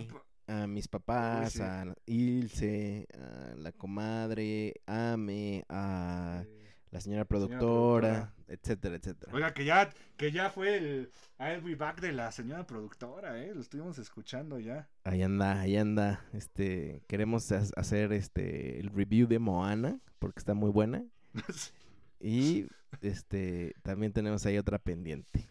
a 0.46 0.66
mis 0.66 0.86
papás, 0.88 1.54
sí. 1.54 1.62
a 1.62 1.94
Ilse, 2.06 3.06
a 3.18 3.54
la 3.56 3.72
comadre, 3.72 4.74
Ame, 4.86 5.64
a 5.68 6.44
eh, 6.46 6.63
la 6.94 7.00
señora 7.00 7.24
productora. 7.24 7.58
productora, 7.58 8.34
etcétera, 8.46 8.94
etcétera. 8.94 9.32
Oiga, 9.34 9.52
que 9.52 9.64
ya, 9.64 9.90
que 10.16 10.30
ya 10.30 10.48
fue 10.48 10.76
el 10.76 11.10
I'll 11.40 11.60
be 11.60 11.74
back 11.74 12.00
de 12.00 12.12
la 12.12 12.30
señora 12.30 12.64
productora, 12.68 13.42
¿eh? 13.42 13.52
Lo 13.52 13.60
estuvimos 13.60 13.98
escuchando 13.98 14.60
ya. 14.60 14.88
Ahí 15.02 15.20
anda, 15.22 15.60
ahí 15.60 15.76
anda. 15.76 16.24
Este, 16.32 17.02
queremos 17.08 17.50
ha- 17.50 17.64
hacer 17.76 18.12
este 18.12 18.78
el 18.78 18.90
review 18.90 19.26
de 19.26 19.40
Moana 19.40 19.98
porque 20.20 20.38
está 20.38 20.54
muy 20.54 20.70
buena 20.70 21.04
y 22.20 22.66
este 23.00 23.74
también 23.82 24.12
tenemos 24.12 24.46
ahí 24.46 24.56
otra 24.56 24.78
pendiente. 24.78 25.48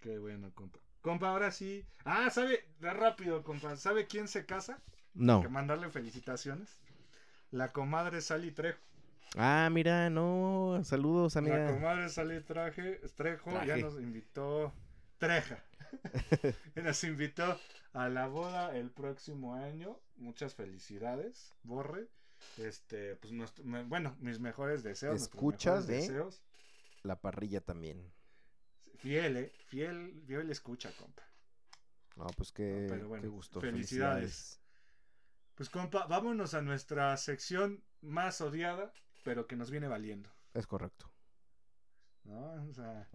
Qué 0.00 0.18
bueno, 0.18 0.50
compa. 0.54 0.80
Compa, 1.02 1.28
ahora 1.28 1.52
sí. 1.52 1.84
Ah, 2.04 2.30
¿sabe? 2.30 2.64
De 2.80 2.92
rápido, 2.92 3.44
compa. 3.44 3.76
¿Sabe 3.76 4.08
quién 4.08 4.26
se 4.26 4.44
casa? 4.44 4.80
No. 5.14 5.40
Que 5.40 5.48
mandarle 5.48 5.88
felicitaciones. 5.88 6.78
La 7.52 7.70
comadre 7.70 8.20
Sally 8.20 8.50
Trejo. 8.50 8.80
Ah, 9.36 9.68
mira, 9.72 10.10
no. 10.10 10.80
Saludos, 10.84 11.34
La 11.34 11.38
amiga. 11.40 11.72
comadre 11.74 12.08
Sally 12.08 12.40
Traje, 12.42 13.00
Trejo 13.16 13.50
ya 13.64 13.76
nos 13.76 13.94
invitó. 13.94 14.72
Treja. 15.18 15.62
nos 16.76 17.04
invitó 17.04 17.58
a 17.92 18.08
la 18.08 18.26
boda 18.26 18.76
el 18.76 18.90
próximo 18.90 19.54
año. 19.54 19.98
Muchas 20.16 20.54
felicidades, 20.54 21.54
Borre. 21.62 22.08
Este, 22.58 23.16
pues 23.16 23.32
nuestro- 23.32 23.64
bueno, 23.86 24.16
mis 24.20 24.40
mejores 24.40 24.82
deseos. 24.82 25.22
Escuchas 25.22 25.86
de- 25.86 25.96
deseos. 25.96 26.42
La 27.02 27.20
parrilla 27.20 27.60
también. 27.60 28.12
Fiel, 28.98 29.36
eh. 29.36 29.52
Fiel, 29.66 30.22
fiel 30.26 30.50
escucha, 30.50 30.90
compa. 30.98 31.22
No, 32.16 32.26
pues 32.36 32.52
qué, 32.52 32.86
pero 32.88 33.08
bueno, 33.08 33.22
qué 33.22 33.28
gusto. 33.28 33.60
felicidades. 33.60 34.60
Pues, 35.54 35.70
compa, 35.70 36.06
vámonos 36.06 36.54
a 36.54 36.62
nuestra 36.62 37.16
sección 37.16 37.82
más 38.00 38.40
odiada, 38.40 38.92
pero 39.22 39.46
que 39.46 39.56
nos 39.56 39.70
viene 39.70 39.88
valiendo. 39.88 40.30
Es 40.54 40.66
correcto. 40.66 41.10
¿no? 42.24 42.52
O 42.68 42.72
sea, 42.72 43.08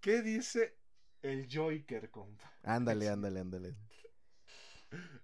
¿qué 0.00 0.22
dice 0.22 0.76
el 1.22 1.48
Joker, 1.52 2.10
compa? 2.10 2.52
Ándale, 2.62 3.08
ándale, 3.10 3.40
ándale. 3.40 3.76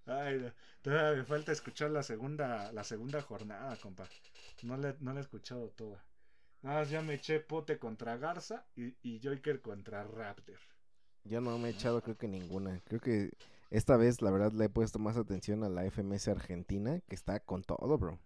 Ay, 0.07 0.39
no, 0.41 0.53
todavía 0.83 1.19
me 1.23 1.25
falta 1.25 1.53
escuchar 1.53 1.91
la 1.91 2.03
segunda, 2.03 2.71
la 2.73 2.85
segunda 2.85 3.23
jornada, 3.23 3.77
compa. 3.77 4.09
No 4.63 4.77
la, 4.77 4.95
no 5.01 5.13
la 5.13 5.21
he 5.21 5.23
escuchado 5.23 5.71
toda. 5.71 6.05
Nada 6.63 6.81
más 6.81 6.91
ya 6.91 7.03
me 7.03 7.15
eché 7.15 7.41
Pote 7.41 7.79
contra 7.79 8.17
Garza 8.17 8.67
y, 8.77 8.97
y 9.03 9.21
Joker 9.23 9.61
contra 9.61 10.05
Raptor. 10.05 10.59
Yo 11.25 11.41
no 11.41 11.59
me 11.59 11.69
he 11.69 11.73
echado 11.73 12.03
creo 12.03 12.17
que 12.17 12.29
ninguna. 12.29 12.81
Creo 12.85 13.01
que 13.01 13.31
esta 13.71 13.97
vez 13.97 14.23
la 14.23 14.31
verdad 14.31 14.53
le 14.53 14.67
he 14.67 14.69
puesto 14.69 14.99
más 14.99 15.17
atención 15.17 15.65
a 15.65 15.69
la 15.69 15.85
FMS 15.91 16.29
Argentina, 16.29 17.01
que 17.09 17.15
está 17.15 17.41
con 17.41 17.63
todo, 17.63 17.99
bro. 17.99 18.19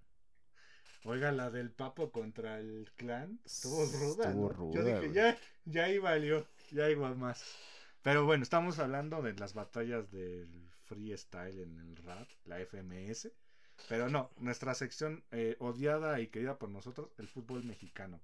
Oiga, 1.04 1.32
la 1.32 1.50
del 1.50 1.70
Papo 1.70 2.10
contra 2.10 2.58
el 2.58 2.90
clan 2.96 3.40
estuvo 3.44 3.84
ruda. 3.86 4.24
Estuvo 4.26 4.48
¿no? 4.48 4.48
ruda, 4.50 4.74
Yo 4.74 4.84
dije, 4.84 5.12
ya, 5.12 5.38
ya 5.64 5.84
ahí 5.84 5.98
valió, 5.98 6.46
ya 6.70 6.90
iba 6.90 7.14
más. 7.14 7.44
Pero 8.02 8.24
bueno, 8.24 8.42
estamos 8.42 8.78
hablando 8.78 9.22
de 9.22 9.34
las 9.34 9.54
batallas 9.54 10.10
del 10.10 10.70
freestyle 10.84 11.60
en 11.60 11.78
el 11.78 11.96
rap, 11.96 12.28
la 12.44 12.58
FMS. 12.60 13.30
Pero 13.88 14.08
no, 14.08 14.30
nuestra 14.36 14.74
sección 14.74 15.24
eh, 15.30 15.56
odiada 15.60 16.20
y 16.20 16.28
querida 16.28 16.58
por 16.58 16.68
nosotros, 16.70 17.10
el 17.18 17.28
fútbol 17.28 17.64
mexicano. 17.64 18.20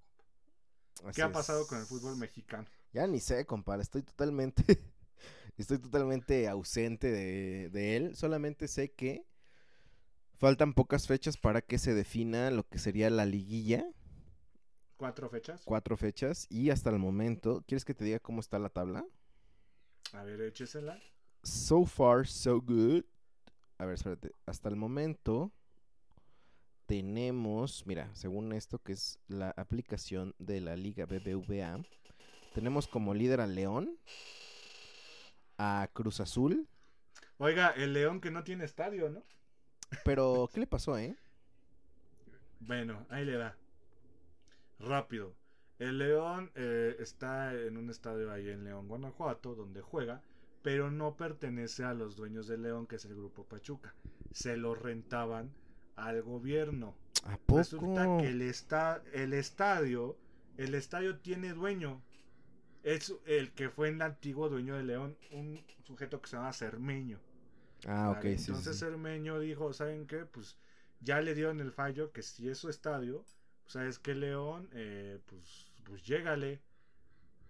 Así 1.04 1.20
¿Qué 1.20 1.22
ha 1.22 1.26
es. 1.26 1.32
pasado 1.32 1.66
con 1.66 1.78
el 1.78 1.86
fútbol 1.86 2.16
mexicano? 2.16 2.66
Ya 2.92 3.06
ni 3.06 3.20
sé, 3.20 3.46
compadre. 3.46 3.82
Estoy 3.82 4.02
totalmente. 4.02 4.64
estoy 5.58 5.78
totalmente 5.78 6.48
ausente 6.48 7.10
de, 7.10 7.70
de 7.70 7.96
él. 7.96 8.16
Solamente 8.16 8.68
sé 8.68 8.92
que 8.92 9.26
faltan 10.44 10.74
pocas 10.74 11.06
fechas 11.06 11.38
para 11.38 11.62
que 11.62 11.78
se 11.78 11.94
defina 11.94 12.50
lo 12.50 12.68
que 12.68 12.78
sería 12.78 13.08
la 13.08 13.24
liguilla. 13.24 13.82
¿Cuatro 14.98 15.30
fechas? 15.30 15.62
Cuatro 15.64 15.96
fechas. 15.96 16.46
Y 16.50 16.68
hasta 16.68 16.90
el 16.90 16.98
momento. 16.98 17.64
¿Quieres 17.66 17.86
que 17.86 17.94
te 17.94 18.04
diga 18.04 18.18
cómo 18.18 18.40
está 18.40 18.58
la 18.58 18.68
tabla? 18.68 19.06
A 20.12 20.22
ver, 20.22 20.42
échesela. 20.42 21.00
So 21.44 21.86
far, 21.86 22.26
so 22.26 22.60
good. 22.60 23.04
A 23.78 23.86
ver, 23.86 23.94
espérate. 23.94 24.32
Hasta 24.44 24.68
el 24.68 24.76
momento 24.76 25.50
tenemos, 26.84 27.86
mira, 27.86 28.14
según 28.14 28.52
esto 28.52 28.78
que 28.80 28.92
es 28.92 29.18
la 29.28 29.48
aplicación 29.56 30.34
de 30.38 30.60
la 30.60 30.76
Liga 30.76 31.06
BBVA, 31.06 31.82
tenemos 32.52 32.86
como 32.86 33.14
líder 33.14 33.40
a 33.40 33.46
León, 33.46 33.98
a 35.56 35.88
Cruz 35.94 36.20
Azul, 36.20 36.68
Oiga, 37.38 37.70
el 37.70 37.92
León 37.92 38.20
que 38.20 38.30
no 38.30 38.44
tiene 38.44 38.64
estadio, 38.64 39.10
¿no? 39.10 39.24
Pero 40.04 40.48
¿qué 40.52 40.60
le 40.60 40.66
pasó, 40.66 40.96
eh? 40.98 41.16
Bueno, 42.60 43.06
ahí 43.10 43.24
le 43.24 43.36
da. 43.36 43.56
Rápido. 44.78 45.34
El 45.78 45.98
León 45.98 46.50
eh, 46.54 46.96
está 47.00 47.52
en 47.54 47.76
un 47.76 47.90
estadio 47.90 48.30
ahí 48.30 48.48
en 48.48 48.64
León, 48.64 48.88
Guanajuato, 48.88 49.54
donde 49.54 49.82
juega, 49.82 50.22
pero 50.62 50.90
no 50.90 51.16
pertenece 51.16 51.84
a 51.84 51.94
los 51.94 52.16
dueños 52.16 52.46
del 52.46 52.62
León, 52.62 52.86
que 52.86 52.96
es 52.96 53.04
el 53.04 53.14
grupo 53.14 53.44
Pachuca. 53.44 53.94
Se 54.32 54.56
lo 54.56 54.74
rentaban 54.74 55.52
al 55.96 56.22
gobierno. 56.22 56.94
¿A 57.24 57.36
poco? 57.38 57.58
Resulta 57.58 58.04
que 58.18 58.28
el, 58.28 58.42
esta- 58.42 59.02
el 59.12 59.32
estadio, 59.32 60.16
el 60.56 60.74
estadio 60.74 61.18
tiene 61.18 61.52
dueño. 61.52 62.02
Es 62.82 63.14
el 63.26 63.52
que 63.52 63.70
fue 63.70 63.88
el 63.88 64.00
antiguo 64.02 64.48
dueño 64.48 64.76
de 64.76 64.84
León, 64.84 65.16
un 65.32 65.60
sujeto 65.84 66.20
que 66.20 66.28
se 66.28 66.36
llama 66.36 66.52
Cermeño. 66.52 67.18
Ah, 67.86 68.10
ok, 68.10 68.16
Vale, 68.24 68.38
sí, 68.38 68.46
Entonces 68.50 68.76
sí. 68.76 68.80
Cermeño 68.80 69.38
dijo, 69.38 69.72
¿saben 69.72 70.06
qué? 70.06 70.24
Pues 70.24 70.56
ya 71.00 71.20
le 71.20 71.34
dieron 71.34 71.60
el 71.60 71.72
fallo 71.72 72.12
que 72.12 72.22
si 72.22 72.48
es 72.48 72.58
su 72.58 72.68
estadio, 72.68 73.24
¿sabes 73.66 73.98
qué, 73.98 74.14
León? 74.14 74.68
Eh, 74.72 75.18
pues, 75.26 75.70
pues 75.84 76.02
llégale. 76.04 76.60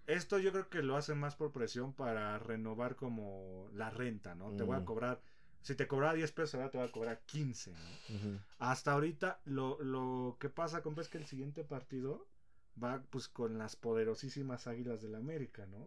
Esto 0.07 0.39
yo 0.39 0.53
creo 0.53 0.69
que 0.69 0.83
lo 0.83 0.97
hace 0.97 1.15
más 1.15 1.35
por 1.35 1.51
presión 1.51 1.93
para 1.95 2.39
renovar 2.39 2.95
como 2.95 3.69
la 3.73 3.89
renta, 3.91 4.35
¿no? 4.35 4.53
Te 4.53 4.63
voy 4.63 4.77
a 4.77 4.81
Mm. 4.81 4.85
cobrar, 4.85 5.21
si 5.63 5.75
te 5.75 5.87
cobraba 5.87 6.13
10 6.13 6.31
pesos, 6.31 6.55
ahora 6.57 6.69
te 6.69 6.77
voy 6.79 6.87
a 6.87 6.93
cobrar 6.93 7.21
15, 7.25 7.73
¿no? 7.73 8.35
Hasta 8.59 8.93
ahorita 8.93 9.41
lo, 9.45 9.79
lo 9.83 10.37
que 10.39 10.51
pasa, 10.51 10.83
compa, 10.83 11.01
es 11.01 11.09
que 11.09 11.19
el 11.19 11.25
siguiente 11.27 11.65
partido 11.65 12.27
va 12.83 13.01
pues 13.11 13.29
con 13.29 13.57
las 13.57 13.77
poderosísimas 13.77 14.67
Águilas 14.67 15.01
del 15.01 15.15
América, 15.15 15.65
¿no? 15.67 15.87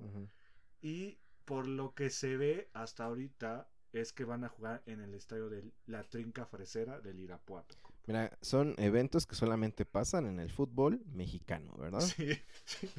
Y 0.82 1.18
por 1.46 1.68
lo 1.68 1.94
que 1.94 2.10
se 2.10 2.38
ve 2.38 2.70
hasta 2.74 3.06
ahorita 3.06 3.68
es 3.94 4.14
que 4.14 4.26
van 4.26 4.44
a 4.44 4.50
jugar 4.50 4.82
en 4.86 5.02
el 5.02 5.14
estadio 5.14 5.50
de 5.50 5.72
la 5.86 6.04
Trinca 6.04 6.46
Fresera 6.46 7.00
del 7.00 7.20
Irapuato. 7.20 7.76
Mira, 8.06 8.38
son 8.42 8.74
eventos 8.78 9.26
que 9.28 9.36
solamente 9.36 9.86
pasan 9.86 10.28
en 10.28 10.40
el 10.40 10.50
fútbol 10.50 11.02
mexicano, 11.14 11.74
¿verdad? 11.78 12.02
Sí, 12.02 12.40
sí. 12.66 12.90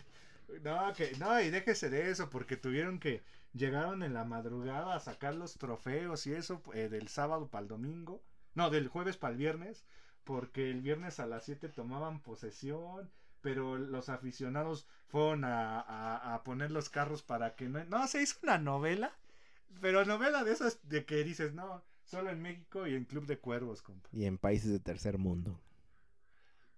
No, 0.63 0.93
que, 0.95 1.13
no, 1.19 1.41
y 1.41 1.51
déjese 1.51 1.91
de 1.91 2.11
eso, 2.11 2.31
porque 2.31 2.57
tuvieron 2.57 2.99
que 2.99 3.23
llegaron 3.53 4.03
en 4.03 4.15
la 4.15 4.25
madrugada 4.25 4.95
a 4.95 5.01
sacar 5.01 5.35
los 5.35 5.57
trofeos 5.59 6.27
y 6.27 6.33
eso 6.35 6.63
eh, 6.75 6.89
del 6.89 7.09
sábado 7.09 7.49
para 7.49 7.63
el 7.63 7.69
domingo. 7.69 8.23
No, 8.55 8.71
del 8.71 8.89
jueves 8.89 9.17
para 9.17 9.33
el 9.33 9.39
viernes, 9.39 9.85
porque 10.25 10.71
el 10.71 10.81
viernes 10.83 11.21
a 11.21 11.27
las 11.27 11.45
7 11.45 11.69
tomaban 11.69 12.21
posesión, 12.23 13.11
pero 13.41 13.77
los 13.79 14.09
aficionados 14.09 14.87
fueron 15.07 15.45
a, 15.45 15.81
a- 15.81 16.35
a 16.35 16.43
poner 16.45 16.71
los 16.71 16.89
carros 16.91 17.23
para 17.23 17.55
que 17.55 17.69
no... 17.69 17.85
No, 17.85 18.07
se 18.09 18.23
hizo 18.23 18.39
una 18.43 18.59
novela, 18.59 19.13
pero 19.81 20.05
novela 20.05 20.45
de 20.45 20.53
esas 20.53 20.79
de 20.89 21.05
que 21.05 21.25
dices, 21.25 21.53
no, 21.55 21.85
solo 22.05 22.31
en 22.31 22.41
México 22.41 22.87
y 22.87 22.95
en 22.95 23.05
Club 23.05 23.27
de 23.27 23.39
Cuervos, 23.39 23.83
compa. 23.83 24.09
Y 24.13 24.25
en 24.25 24.39
países 24.39 24.71
de 24.71 24.81
tercer 24.81 25.19
mundo. 25.19 25.61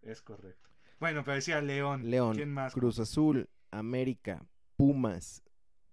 Es 0.03 0.23
correcto. 0.23 0.69
Bueno, 0.99 1.25
pero 1.25 1.37
decía 1.37 1.61
León. 1.61 2.11
León, 2.11 2.37
¿Quién 2.37 2.53
más? 2.53 2.73
Cruz 2.75 2.99
Azul, 2.99 3.49
América, 3.71 4.45
Pumas, 4.77 5.43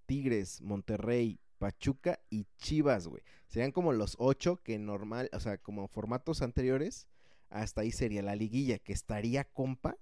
Tigres, 0.06 0.62
Monterrey, 0.62 1.40
Pachuca 1.58 2.20
y 2.30 2.46
Chivas, 2.58 3.08
güey. 3.08 3.24
Serían 3.48 3.72
como 3.72 3.94
los 3.94 4.16
ocho 4.20 4.58
que 4.64 4.78
normal, 4.78 5.30
o 5.34 5.40
sea, 5.40 5.58
como 5.58 5.88
formatos 5.88 6.42
anteriores, 6.42 7.08
hasta 7.50 7.82
ahí 7.82 7.92
sería 7.92 8.22
la 8.22 8.36
liguilla, 8.36 8.80
que 8.80 8.94
estaría, 8.94 9.46
compa, 9.46 9.98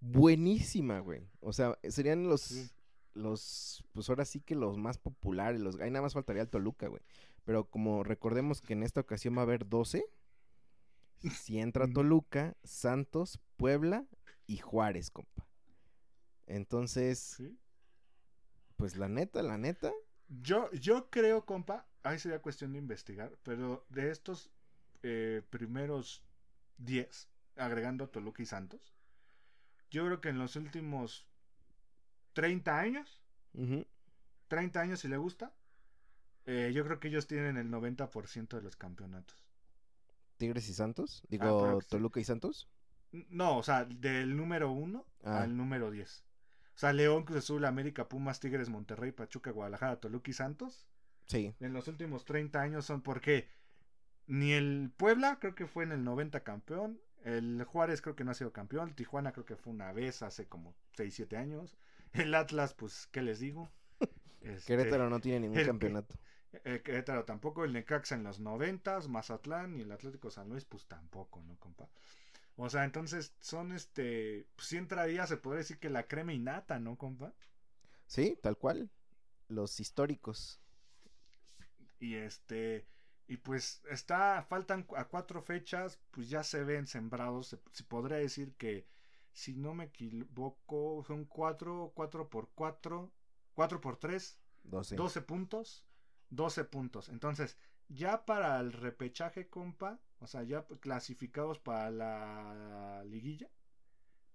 buenísima, 0.00 1.00
güey. 1.00 1.28
O 1.40 1.52
sea, 1.52 1.78
serían 1.88 2.28
los, 2.28 2.42
Sí. 2.42 2.70
Los, 3.14 3.84
pues 3.92 4.08
ahora 4.08 4.24
sí 4.24 4.40
que 4.40 4.54
los 4.54 4.78
más 4.78 4.98
populares, 4.98 5.60
los, 5.60 5.78
ahí 5.80 5.90
nada 5.90 6.02
más 6.02 6.14
faltaría 6.14 6.42
el 6.42 6.48
Toluca, 6.50 6.88
güey. 6.88 7.02
Pero 7.44 7.64
como 7.68 8.04
recordemos 8.04 8.60
que 8.60 8.74
en 8.74 8.82
esta 8.82 9.00
ocasión 9.00 9.36
va 9.36 9.40
a 9.40 9.44
haber 9.44 9.68
12, 9.68 10.04
si 11.32 11.58
entra. 11.58 11.86
Toluca, 11.88 12.56
Santos, 12.64 13.40
Puebla 13.56 14.06
y 14.46 14.58
Juárez, 14.58 15.10
compa. 15.10 15.46
Entonces, 16.46 17.18
Sí. 17.18 17.58
pues 18.76 18.96
la 18.96 19.08
neta, 19.08 19.42
la 19.42 19.58
neta, 19.58 19.92
Yo, 20.28 20.70
yo 20.72 21.10
creo, 21.10 21.44
compa, 21.44 21.86
ahí 22.04 22.18
sería 22.18 22.40
cuestión 22.40 22.72
de 22.72 22.78
investigar, 22.78 23.36
pero 23.42 23.84
de 23.88 24.10
estos 24.10 24.50
eh, 25.02 25.42
primeros 25.50 26.22
10, 26.78 27.28
agregando 27.56 28.08
Toluca 28.10 28.42
y 28.42 28.46
Santos, 28.46 28.94
yo 29.90 30.04
creo 30.06 30.20
que 30.20 30.28
en 30.28 30.38
los 30.38 30.54
últimos 30.56 31.26
30 32.32 32.78
años, 32.78 33.20
ujú, 33.54 33.84
30 34.48 34.80
años 34.80 35.00
si 35.00 35.08
le 35.08 35.16
gusta, 35.16 35.52
eh, 36.46 36.72
yo 36.74 36.84
creo 36.84 36.98
que 37.00 37.08
ellos 37.08 37.26
tienen 37.26 37.56
el 37.56 37.70
90% 37.70 38.56
de 38.56 38.62
los 38.62 38.76
campeonatos. 38.76 39.36
Tigres 40.36 40.68
y 40.68 40.74
Santos, 40.74 41.20
Ah, 41.24 41.26
digo 41.30 41.78
Toluca 41.88 42.20
y 42.20 42.24
Santos. 42.24 42.68
No, 43.12 43.58
o 43.58 43.62
sea, 43.62 43.84
del 43.84 44.36
número 44.36 44.70
1 44.70 45.04
Ah. 45.24 45.42
al 45.42 45.56
número 45.56 45.90
10. 45.90 46.24
O 46.74 46.78
sea, 46.80 46.92
León, 46.94 47.24
Cruz 47.24 47.38
Azul, 47.40 47.64
América, 47.66 48.08
Pumas, 48.08 48.40
Tigres, 48.40 48.70
Monterrey, 48.70 49.12
Pachuca, 49.12 49.50
Guadalajara, 49.50 50.00
Toluca 50.00 50.30
y 50.30 50.34
Santos. 50.34 50.86
Sí, 51.26 51.54
en 51.60 51.72
los 51.72 51.88
últimos 51.88 52.24
30 52.24 52.60
años 52.62 52.86
son 52.86 53.02
porque 53.02 53.48
ni 54.26 54.52
el 54.52 54.90
Puebla 54.96 55.38
creo 55.40 55.54
que 55.54 55.66
fue 55.66 55.84
en 55.84 55.92
el 55.92 56.02
90 56.04 56.42
campeón, 56.42 57.00
el 57.24 57.62
Juárez 57.64 58.00
creo 58.00 58.16
que 58.16 58.24
no 58.24 58.30
ha 58.30 58.34
sido 58.34 58.52
campeón, 58.52 58.94
Tijuana 58.94 59.32
creo 59.32 59.44
que 59.44 59.56
fue 59.56 59.72
una 59.72 59.92
vez 59.92 60.22
hace 60.22 60.46
como 60.48 60.74
6, 60.96 61.12
7 61.14 61.36
años, 61.36 61.76
el 62.12 62.34
Atlas 62.34 62.74
pues, 62.74 63.06
¿qué 63.08 63.22
les 63.22 63.40
digo? 63.40 63.70
Este, 64.40 64.72
Querétaro 64.76 65.10
no 65.10 65.20
tiene 65.20 65.40
ningún 65.40 65.58
el- 65.58 65.66
campeonato. 65.72 66.14
eh, 66.64 66.82
Querétaro 66.84 67.24
tampoco, 67.24 67.64
el 67.64 67.72
Necaxa 67.72 68.14
en 68.16 68.24
los 68.24 68.40
90, 68.40 69.00
Mazatlán 69.08 69.76
y 69.76 69.82
el 69.82 69.92
Atlético 69.92 70.30
San 70.30 70.48
Luis 70.48 70.64
pues 70.64 70.86
tampoco, 70.86 71.42
¿no, 71.42 71.56
compa? 71.58 71.88
O 72.56 72.68
sea, 72.70 72.84
entonces 72.84 73.34
son 73.40 73.72
este, 73.72 74.46
pues 74.56 74.68
sí 74.68 74.76
entraría, 74.78 75.26
se 75.26 75.38
podría 75.38 75.58
decir 75.60 75.78
que 75.78 75.90
la 75.90 76.06
crema 76.08 76.32
innata, 76.34 76.78
¿no, 76.80 76.96
compa? 76.98 77.34
Sí, 78.06 78.36
tal 78.42 78.58
cual. 78.58 78.90
Los 79.48 79.80
históricos. 79.80 80.60
Y 81.98 82.14
este, 82.16 82.86
y 83.28 83.36
pues 83.38 83.82
está, 83.90 84.42
faltan 84.42 84.86
a 84.96 85.04
cuatro 85.06 85.42
fechas, 85.42 86.00
pues 86.10 86.28
ya 86.30 86.42
se 86.42 86.64
ven 86.64 86.86
sembrados. 86.86 87.48
Se, 87.48 87.58
se 87.72 87.84
podría 87.84 88.16
decir 88.18 88.54
que, 88.56 88.86
si 89.32 89.56
no 89.56 89.74
me 89.74 89.84
equivoco, 89.84 91.02
son 91.06 91.24
cuatro, 91.26 91.92
cuatro 91.94 92.28
por 92.28 92.50
cuatro, 92.54 93.12
cuatro 93.54 93.80
por 93.80 93.96
tres, 93.96 94.38
12. 94.64 94.96
12 94.96 95.22
puntos, 95.22 95.86
12 96.30 96.64
puntos. 96.64 97.08
Entonces, 97.08 97.56
ya 97.88 98.24
para 98.24 98.58
el 98.60 98.72
repechaje, 98.72 99.48
compa, 99.48 100.00
o 100.18 100.26
sea, 100.26 100.42
ya 100.42 100.66
clasificados 100.80 101.58
para 101.58 101.90
la 101.90 103.04
liguilla, 103.04 103.50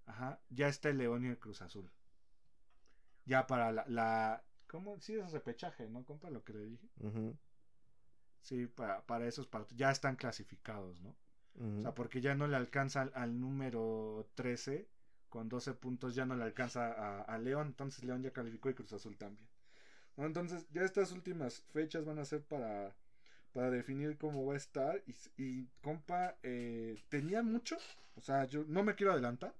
ajá, 0.06 0.42
ya 0.50 0.68
está 0.68 0.90
el 0.90 0.98
León 0.98 1.26
y 1.26 1.28
el 1.30 1.40
Cruz 1.40 1.62
Azul. 1.62 1.92
ya 3.26 3.48
para 3.48 3.72
la, 3.72 3.86
la 3.88 4.44
¿cómo? 4.68 5.00
Sí, 5.02 5.16
es 5.16 5.32
repechaje, 5.32 5.88
¿no, 5.90 6.06
compa? 6.06 6.30
Lo 6.30 6.44
que 6.44 6.54
le 6.54 6.66
dije. 6.66 6.90
Sí, 8.42 8.68
para, 8.68 9.06
para 9.06 9.28
esos 9.28 9.48
partidos, 9.48 9.78
ya 9.78 9.92
están 9.92 10.16
clasificados, 10.16 11.02
¿no? 11.02 11.16
O 11.58 11.82
sea, 11.82 11.94
porque 11.94 12.20
ya 12.22 12.36
no 12.36 12.48
le 12.48 12.56
alcanza 12.58 13.10
al, 13.14 13.40
número 13.40 14.28
13 14.36 14.88
con 15.30 15.48
12 15.50 15.74
puntos, 15.74 16.14
ya 16.16 16.26
no 16.26 16.36
le 16.36 16.44
alcanza 16.44 17.22
a, 17.22 17.38
León, 17.38 17.68
entonces 17.68 18.04
León 18.04 18.22
ya 18.24 18.32
calificó 18.32 18.70
y 18.70 18.74
Cruz 18.74 18.94
Azul 18.94 19.18
también. 19.18 19.48
Entonces, 20.18 20.68
ya 20.72 20.84
estas 20.84 21.12
últimas 21.12 21.62
fechas 21.74 22.06
van 22.06 22.20
a 22.20 22.26
ser 22.26 22.42
para, 22.44 22.96
para 23.54 23.70
definir 23.70 24.18
cómo 24.18 24.46
va 24.46 24.54
a 24.54 24.58
estar. 24.58 25.02
Y, 25.38 25.66
compa, 25.82 26.38
eh, 26.44 26.98
tenía 27.10 27.42
mucho, 27.44 27.78
o 28.16 28.22
sea, 28.22 28.46
yo 28.46 28.64
no 28.68 28.84
me 28.84 28.96
quiero 28.96 29.12
adelantar, 29.14 29.54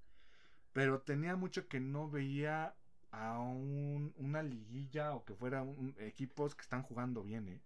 pero 0.74 1.02
tenía 1.02 1.36
mucho 1.36 1.68
que 1.68 1.80
no 1.80 2.10
veía 2.10 2.76
a 3.12 3.40
un- 3.40 4.14
una 4.18 4.44
liguilla 4.44 5.14
o 5.16 5.26
que 5.26 5.36
fuera 5.36 5.66
equipos 6.00 6.56
que 6.56 6.62
están 6.64 6.84
jugando 6.84 7.24
bien, 7.24 7.48
¿eh? 7.50 7.62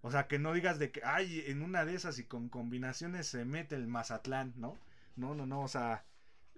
O 0.00 0.10
sea, 0.10 0.28
que 0.28 0.38
no 0.38 0.52
digas 0.52 0.78
de 0.78 0.90
que, 0.92 1.00
ay, 1.04 1.44
en 1.46 1.62
una 1.62 1.84
de 1.84 1.94
esas 1.94 2.18
y 2.18 2.24
con 2.24 2.48
combinaciones 2.48 3.26
se 3.26 3.44
mete 3.44 3.74
el 3.74 3.88
Mazatlán, 3.88 4.54
¿no? 4.56 4.76
No, 5.16 5.34
no, 5.34 5.46
no, 5.46 5.62
o 5.62 5.68
sea, 5.68 6.04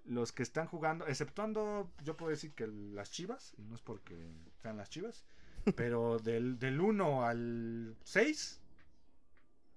los 0.05 0.31
que 0.31 0.43
están 0.43 0.67
jugando, 0.67 1.07
exceptuando, 1.07 1.91
yo 2.03 2.17
puedo 2.17 2.29
decir 2.29 2.53
que 2.53 2.67
las 2.67 3.11
Chivas, 3.11 3.53
y 3.57 3.63
no 3.63 3.75
es 3.75 3.81
porque 3.81 4.15
sean 4.61 4.77
las 4.77 4.89
Chivas, 4.89 5.25
pero 5.75 6.19
del, 6.19 6.59
del 6.59 6.79
1 6.79 7.25
al 7.25 7.95
6 8.03 8.61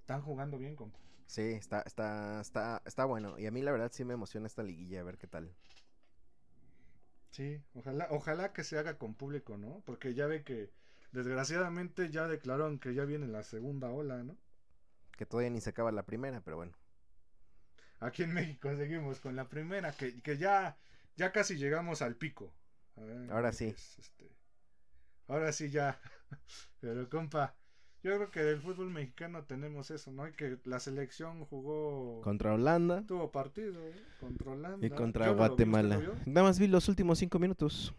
están 0.01 0.21
jugando 0.21 0.59
bien, 0.59 0.77
compa. 0.77 0.99
Sí, 1.27 1.43
está, 1.43 1.81
está, 1.81 2.41
está, 2.41 2.83
está 2.85 3.05
bueno. 3.07 3.39
Y 3.39 3.47
a 3.47 3.51
mí 3.51 3.63
la 3.63 3.73
verdad 3.73 3.91
sí 3.93 4.05
me 4.05 4.15
emociona 4.15 4.47
esta 4.47 4.63
liguilla, 4.63 5.01
a 5.01 5.05
ver 5.05 5.17
qué 5.17 5.27
tal. 5.27 5.51
Sí, 7.31 7.61
ojalá, 7.75 8.07
ojalá 8.11 8.53
que 8.53 8.63
se 8.63 8.79
haga 8.79 8.99
con 8.99 9.15
público, 9.15 9.57
¿no? 9.57 9.83
Porque 9.87 10.15
ya 10.15 10.27
ve 10.27 10.45
que 10.45 10.71
desgraciadamente 11.15 12.11
ya 12.11 12.27
declararon 12.27 12.79
que 12.79 12.93
ya 12.93 13.05
viene 13.05 13.29
la 13.29 13.45
segunda 13.45 13.89
ola, 13.91 14.23
¿no? 14.25 14.37
Que 15.17 15.25
todavía 15.25 15.51
ni 15.51 15.61
se 15.61 15.71
acaba 15.71 15.93
la 15.93 16.05
primera, 16.05 16.41
pero 16.41 16.57
bueno. 16.57 16.73
Aquí 18.01 18.25
en 18.25 18.35
México 18.35 18.75
seguimos 18.77 19.21
con 19.21 19.37
la 19.37 19.49
primera, 19.49 19.93
que, 19.93 20.21
que 20.21 20.37
ya, 20.37 20.77
ya 21.17 21.31
casi 21.31 21.57
llegamos 21.57 22.03
al 22.03 22.17
pico. 22.17 22.53
A 22.97 23.03
ver, 23.03 23.31
Ahora 23.31 23.53
sí. 23.53 23.67
es, 23.67 23.99
este, 23.99 24.29
ahora 25.29 25.53
sí 25.53 25.71
ya. 25.71 26.01
Pero 26.81 27.09
compa, 27.09 27.55
yo 28.03 28.17
creo 28.17 28.31
que 28.31 28.43
del 28.43 28.61
fútbol 28.61 28.91
mexicano 28.91 29.45
tenemos 29.45 29.91
eso, 29.93 30.11
¿no? 30.11 30.29
Y 30.29 30.33
que 30.33 30.59
la 30.65 30.81
selección 30.81 31.45
jugó... 31.47 32.21
Contra 32.23 32.55
Holanda 32.55 33.05
Tuvo 33.07 33.31
partido 33.31 33.87
¿eh? 33.87 33.95
contra 34.21 34.51
Holanda. 34.53 34.85
y 34.87 34.91
contra 34.91 35.27
Yo 35.27 35.35
no 35.35 35.37
lo 35.49 35.57
vi, 35.57 35.63
¿usted 35.65 35.67
Guatemala. 35.73 36.23
Nada 36.27 36.47
más 36.49 36.59
vi 36.59 36.67
los 36.67 36.89
últimos 36.89 37.19
cinco 37.19 37.39
minutos. 37.39 37.95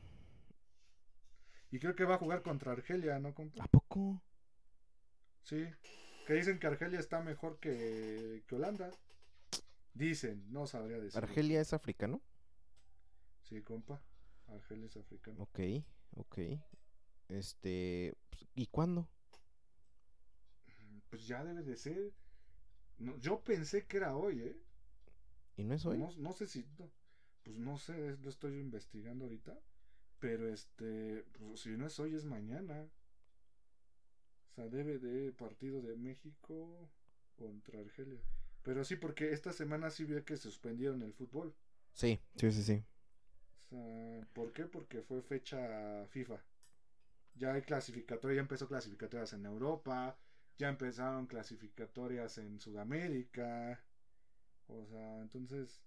Y 1.72 1.80
creo 1.80 1.96
que 1.96 2.06
va 2.06 2.16
a 2.16 2.20
jugar 2.20 2.42
contra 2.42 2.72
Argelia, 2.72 3.20
¿no, 3.20 3.34
compa? 3.34 3.64
¿A 3.64 3.68
poco? 3.68 4.22
Sí. 5.44 5.66
Que 6.26 6.34
dicen 6.34 6.60
que 6.60 6.68
Argelia 6.68 7.00
está 7.00 7.22
mejor 7.22 7.60
que, 7.60 8.44
que 8.48 8.56
Holanda. 8.56 8.92
Dicen, 9.94 10.52
no 10.52 10.68
sabría 10.68 11.00
decir. 11.00 11.18
Argelia 11.18 11.62
es 11.62 11.74
africano. 11.74 12.22
Sí, 13.42 13.62
compa. 13.62 14.02
Argelia 14.48 14.88
es 14.88 14.98
africano. 14.98 15.44
Ok, 15.44 15.60
ok. 16.16 16.38
Este. 17.30 18.16
pues, 18.30 18.46
¿Y 18.56 18.68
cuándo? 18.68 19.08
Pues 21.10 21.28
ya 21.28 21.44
debe 21.44 21.64
de 21.64 21.78
ser. 21.78 22.14
No, 22.98 23.18
yo 23.18 23.42
pensé 23.44 23.86
que 23.86 23.98
era 23.98 24.16
hoy, 24.16 24.42
¿eh? 24.42 24.58
¿Y 25.58 25.64
no 25.64 25.76
es 25.76 25.86
hoy? 25.86 25.98
No, 25.98 26.10
no 26.18 26.34
sé 26.34 26.48
si. 26.48 26.66
no, 26.78 26.92
pues 27.44 27.58
no 27.58 27.78
sé, 27.78 28.18
lo 28.18 28.30
estoy 28.30 28.60
investigando 28.60 29.26
ahorita. 29.26 29.58
Pero 30.26 30.52
este. 30.52 31.24
Pues 31.38 31.60
si 31.60 31.70
no 31.78 31.86
es 31.86 32.00
hoy, 32.00 32.16
es 32.16 32.26
mañana. 32.26 32.90
O 34.50 34.56
sea, 34.56 34.68
debe 34.70 34.98
de 34.98 35.32
partido 35.32 35.84
de 35.84 35.96
México 35.98 36.90
contra 37.36 37.80
Argelia. 37.80 38.20
Pero 38.64 38.84
sí, 38.84 38.96
porque 38.96 39.34
esta 39.34 39.54
semana 39.54 39.92
sí 39.92 40.04
vi 40.04 40.20
que 40.24 40.36
suspendieron 40.38 41.04
el 41.04 41.14
fútbol. 41.14 41.54
Sí, 41.94 42.20
sí, 42.38 42.52
sí, 42.52 42.64
sí. 42.64 42.84
O 43.60 43.70
sea, 43.70 44.28
¿por 44.34 44.52
qué? 44.52 44.66
Porque 44.66 45.04
fue 45.04 45.22
fecha 45.22 46.08
FIFA. 46.08 46.44
Ya 47.36 47.54
hay 47.54 47.62
clasificatorias, 47.62 48.38
ya 48.38 48.42
empezó 48.42 48.68
clasificatorias 48.68 49.32
en 49.34 49.46
Europa, 49.46 50.18
ya 50.58 50.70
empezaron 50.70 51.28
clasificatorias 51.28 52.40
en 52.40 52.60
Sudamérica. 52.60 53.80
O 54.66 54.88
sea, 54.88 55.22
entonces, 55.22 55.84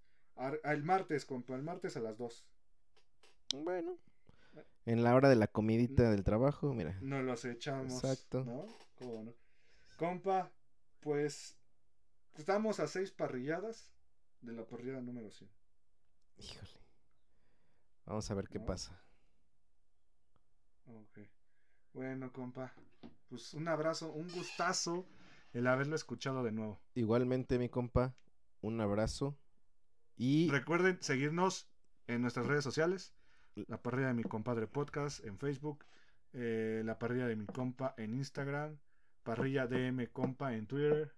el 0.62 0.84
martes, 0.84 1.24
compa, 1.24 1.56
el 1.56 1.64
martes 1.64 1.96
a 1.96 2.00
las 2.00 2.16
2. 2.16 2.46
Bueno. 3.64 3.98
En 4.86 5.04
la 5.04 5.14
hora 5.14 5.28
de 5.28 5.36
la 5.36 5.46
comidita 5.46 6.10
del 6.10 6.24
trabajo, 6.24 6.72
mira. 6.72 6.98
Nos 7.00 7.24
los 7.24 7.44
echamos. 7.44 7.92
Exacto. 8.02 8.44
¿No? 8.44 8.66
¿Cómo 8.98 9.22
no? 9.24 9.34
Compa, 9.96 10.50
pues 11.00 11.56
estamos 12.36 12.80
a 12.80 12.86
seis 12.86 13.10
parrilladas 13.10 13.92
de 14.40 14.52
la 14.52 14.64
parrillada 14.64 15.00
número 15.00 15.30
100. 15.30 15.50
Híjole. 16.38 16.80
Vamos 18.06 18.30
a 18.30 18.34
ver 18.34 18.48
qué 18.48 18.58
¿No? 18.58 18.66
pasa. 18.66 19.02
Ok. 20.86 21.18
Bueno, 21.92 22.32
compa, 22.32 22.72
pues 23.28 23.52
un 23.54 23.68
abrazo, 23.68 24.12
un 24.12 24.30
gustazo 24.30 25.06
el 25.52 25.66
haberlo 25.66 25.96
escuchado 25.96 26.42
de 26.42 26.52
nuevo. 26.52 26.80
Igualmente, 26.94 27.58
mi 27.58 27.68
compa, 27.68 28.14
un 28.60 28.80
abrazo. 28.80 29.38
Y 30.16 30.48
Recuerden 30.50 30.98
seguirnos 31.00 31.68
en 32.06 32.22
nuestras 32.22 32.46
redes 32.46 32.64
sociales. 32.64 33.14
La 33.66 33.82
parrilla 33.82 34.08
de 34.08 34.14
mi 34.14 34.22
compadre 34.22 34.66
podcast 34.66 35.24
en 35.24 35.38
Facebook. 35.38 35.84
eh, 36.32 36.82
la 36.84 36.98
parrilla 36.98 37.26
de 37.26 37.36
mi 37.36 37.46
compa 37.46 37.94
en 37.96 38.14
Instagram. 38.14 38.78
Parrilla 39.22 39.66
DM 39.66 40.06
compa 40.12 40.54
en 40.54 40.66
Twitter. 40.66 41.12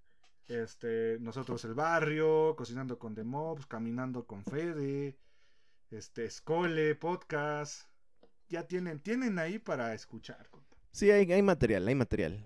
Este, 0.48 1.18
nosotros 1.20 1.64
el 1.64 1.74
barrio, 1.74 2.54
cocinando 2.56 2.98
con 2.98 3.14
The 3.14 3.24
Mobs, 3.24 3.66
caminando 3.66 4.26
con 4.26 4.44
Fede. 4.44 5.18
Este, 5.90 6.24
Escole, 6.24 6.94
podcast. 6.94 7.88
Ya 8.48 8.66
tienen, 8.66 9.00
tienen 9.00 9.38
ahí 9.38 9.58
para 9.58 9.94
escuchar, 9.94 10.48
sí, 10.92 11.10
hay 11.10 11.42
material, 11.42 11.86
hay 11.86 11.94
material. 11.94 12.44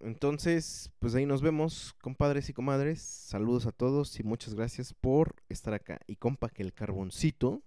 Entonces, 0.00 0.90
pues 0.98 1.14
ahí 1.14 1.24
nos 1.26 1.40
vemos, 1.40 1.94
compadres 2.00 2.48
y 2.48 2.52
comadres. 2.52 3.00
Saludos 3.00 3.66
a 3.66 3.72
todos 3.72 4.18
y 4.18 4.22
muchas 4.24 4.54
gracias 4.54 4.92
por 4.92 5.34
estar 5.48 5.74
acá. 5.74 6.00
Y 6.06 6.16
compa, 6.16 6.48
que 6.48 6.62
el 6.62 6.72
carboncito 6.72 7.62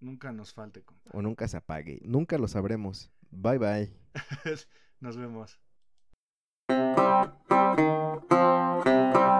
Nunca 0.00 0.32
nos 0.32 0.52
falte, 0.54 0.82
compa. 0.82 1.10
o 1.12 1.22
nunca 1.22 1.48
se 1.48 1.56
apague. 1.56 2.00
Nunca 2.04 2.38
lo 2.38 2.46
sabremos. 2.48 3.10
Bye 3.30 3.58
bye. 3.58 3.92
Nos 5.00 5.16
vemos. 5.16 5.58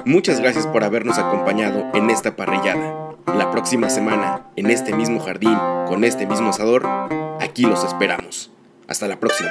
Muchas 0.04 0.40
gracias 0.40 0.66
por 0.66 0.84
habernos 0.84 1.18
acompañado 1.18 1.90
en 1.94 2.10
esta 2.10 2.36
parrillada. 2.36 3.16
La 3.26 3.50
próxima 3.50 3.90
semana, 3.90 4.50
en 4.56 4.70
este 4.70 4.94
mismo 4.94 5.20
jardín, 5.20 5.56
con 5.86 6.04
este 6.04 6.26
mismo 6.26 6.50
asador, 6.50 6.86
aquí 7.40 7.62
los 7.62 7.84
esperamos. 7.84 8.50
Hasta 8.86 9.06
la 9.06 9.20
próxima. 9.20 9.50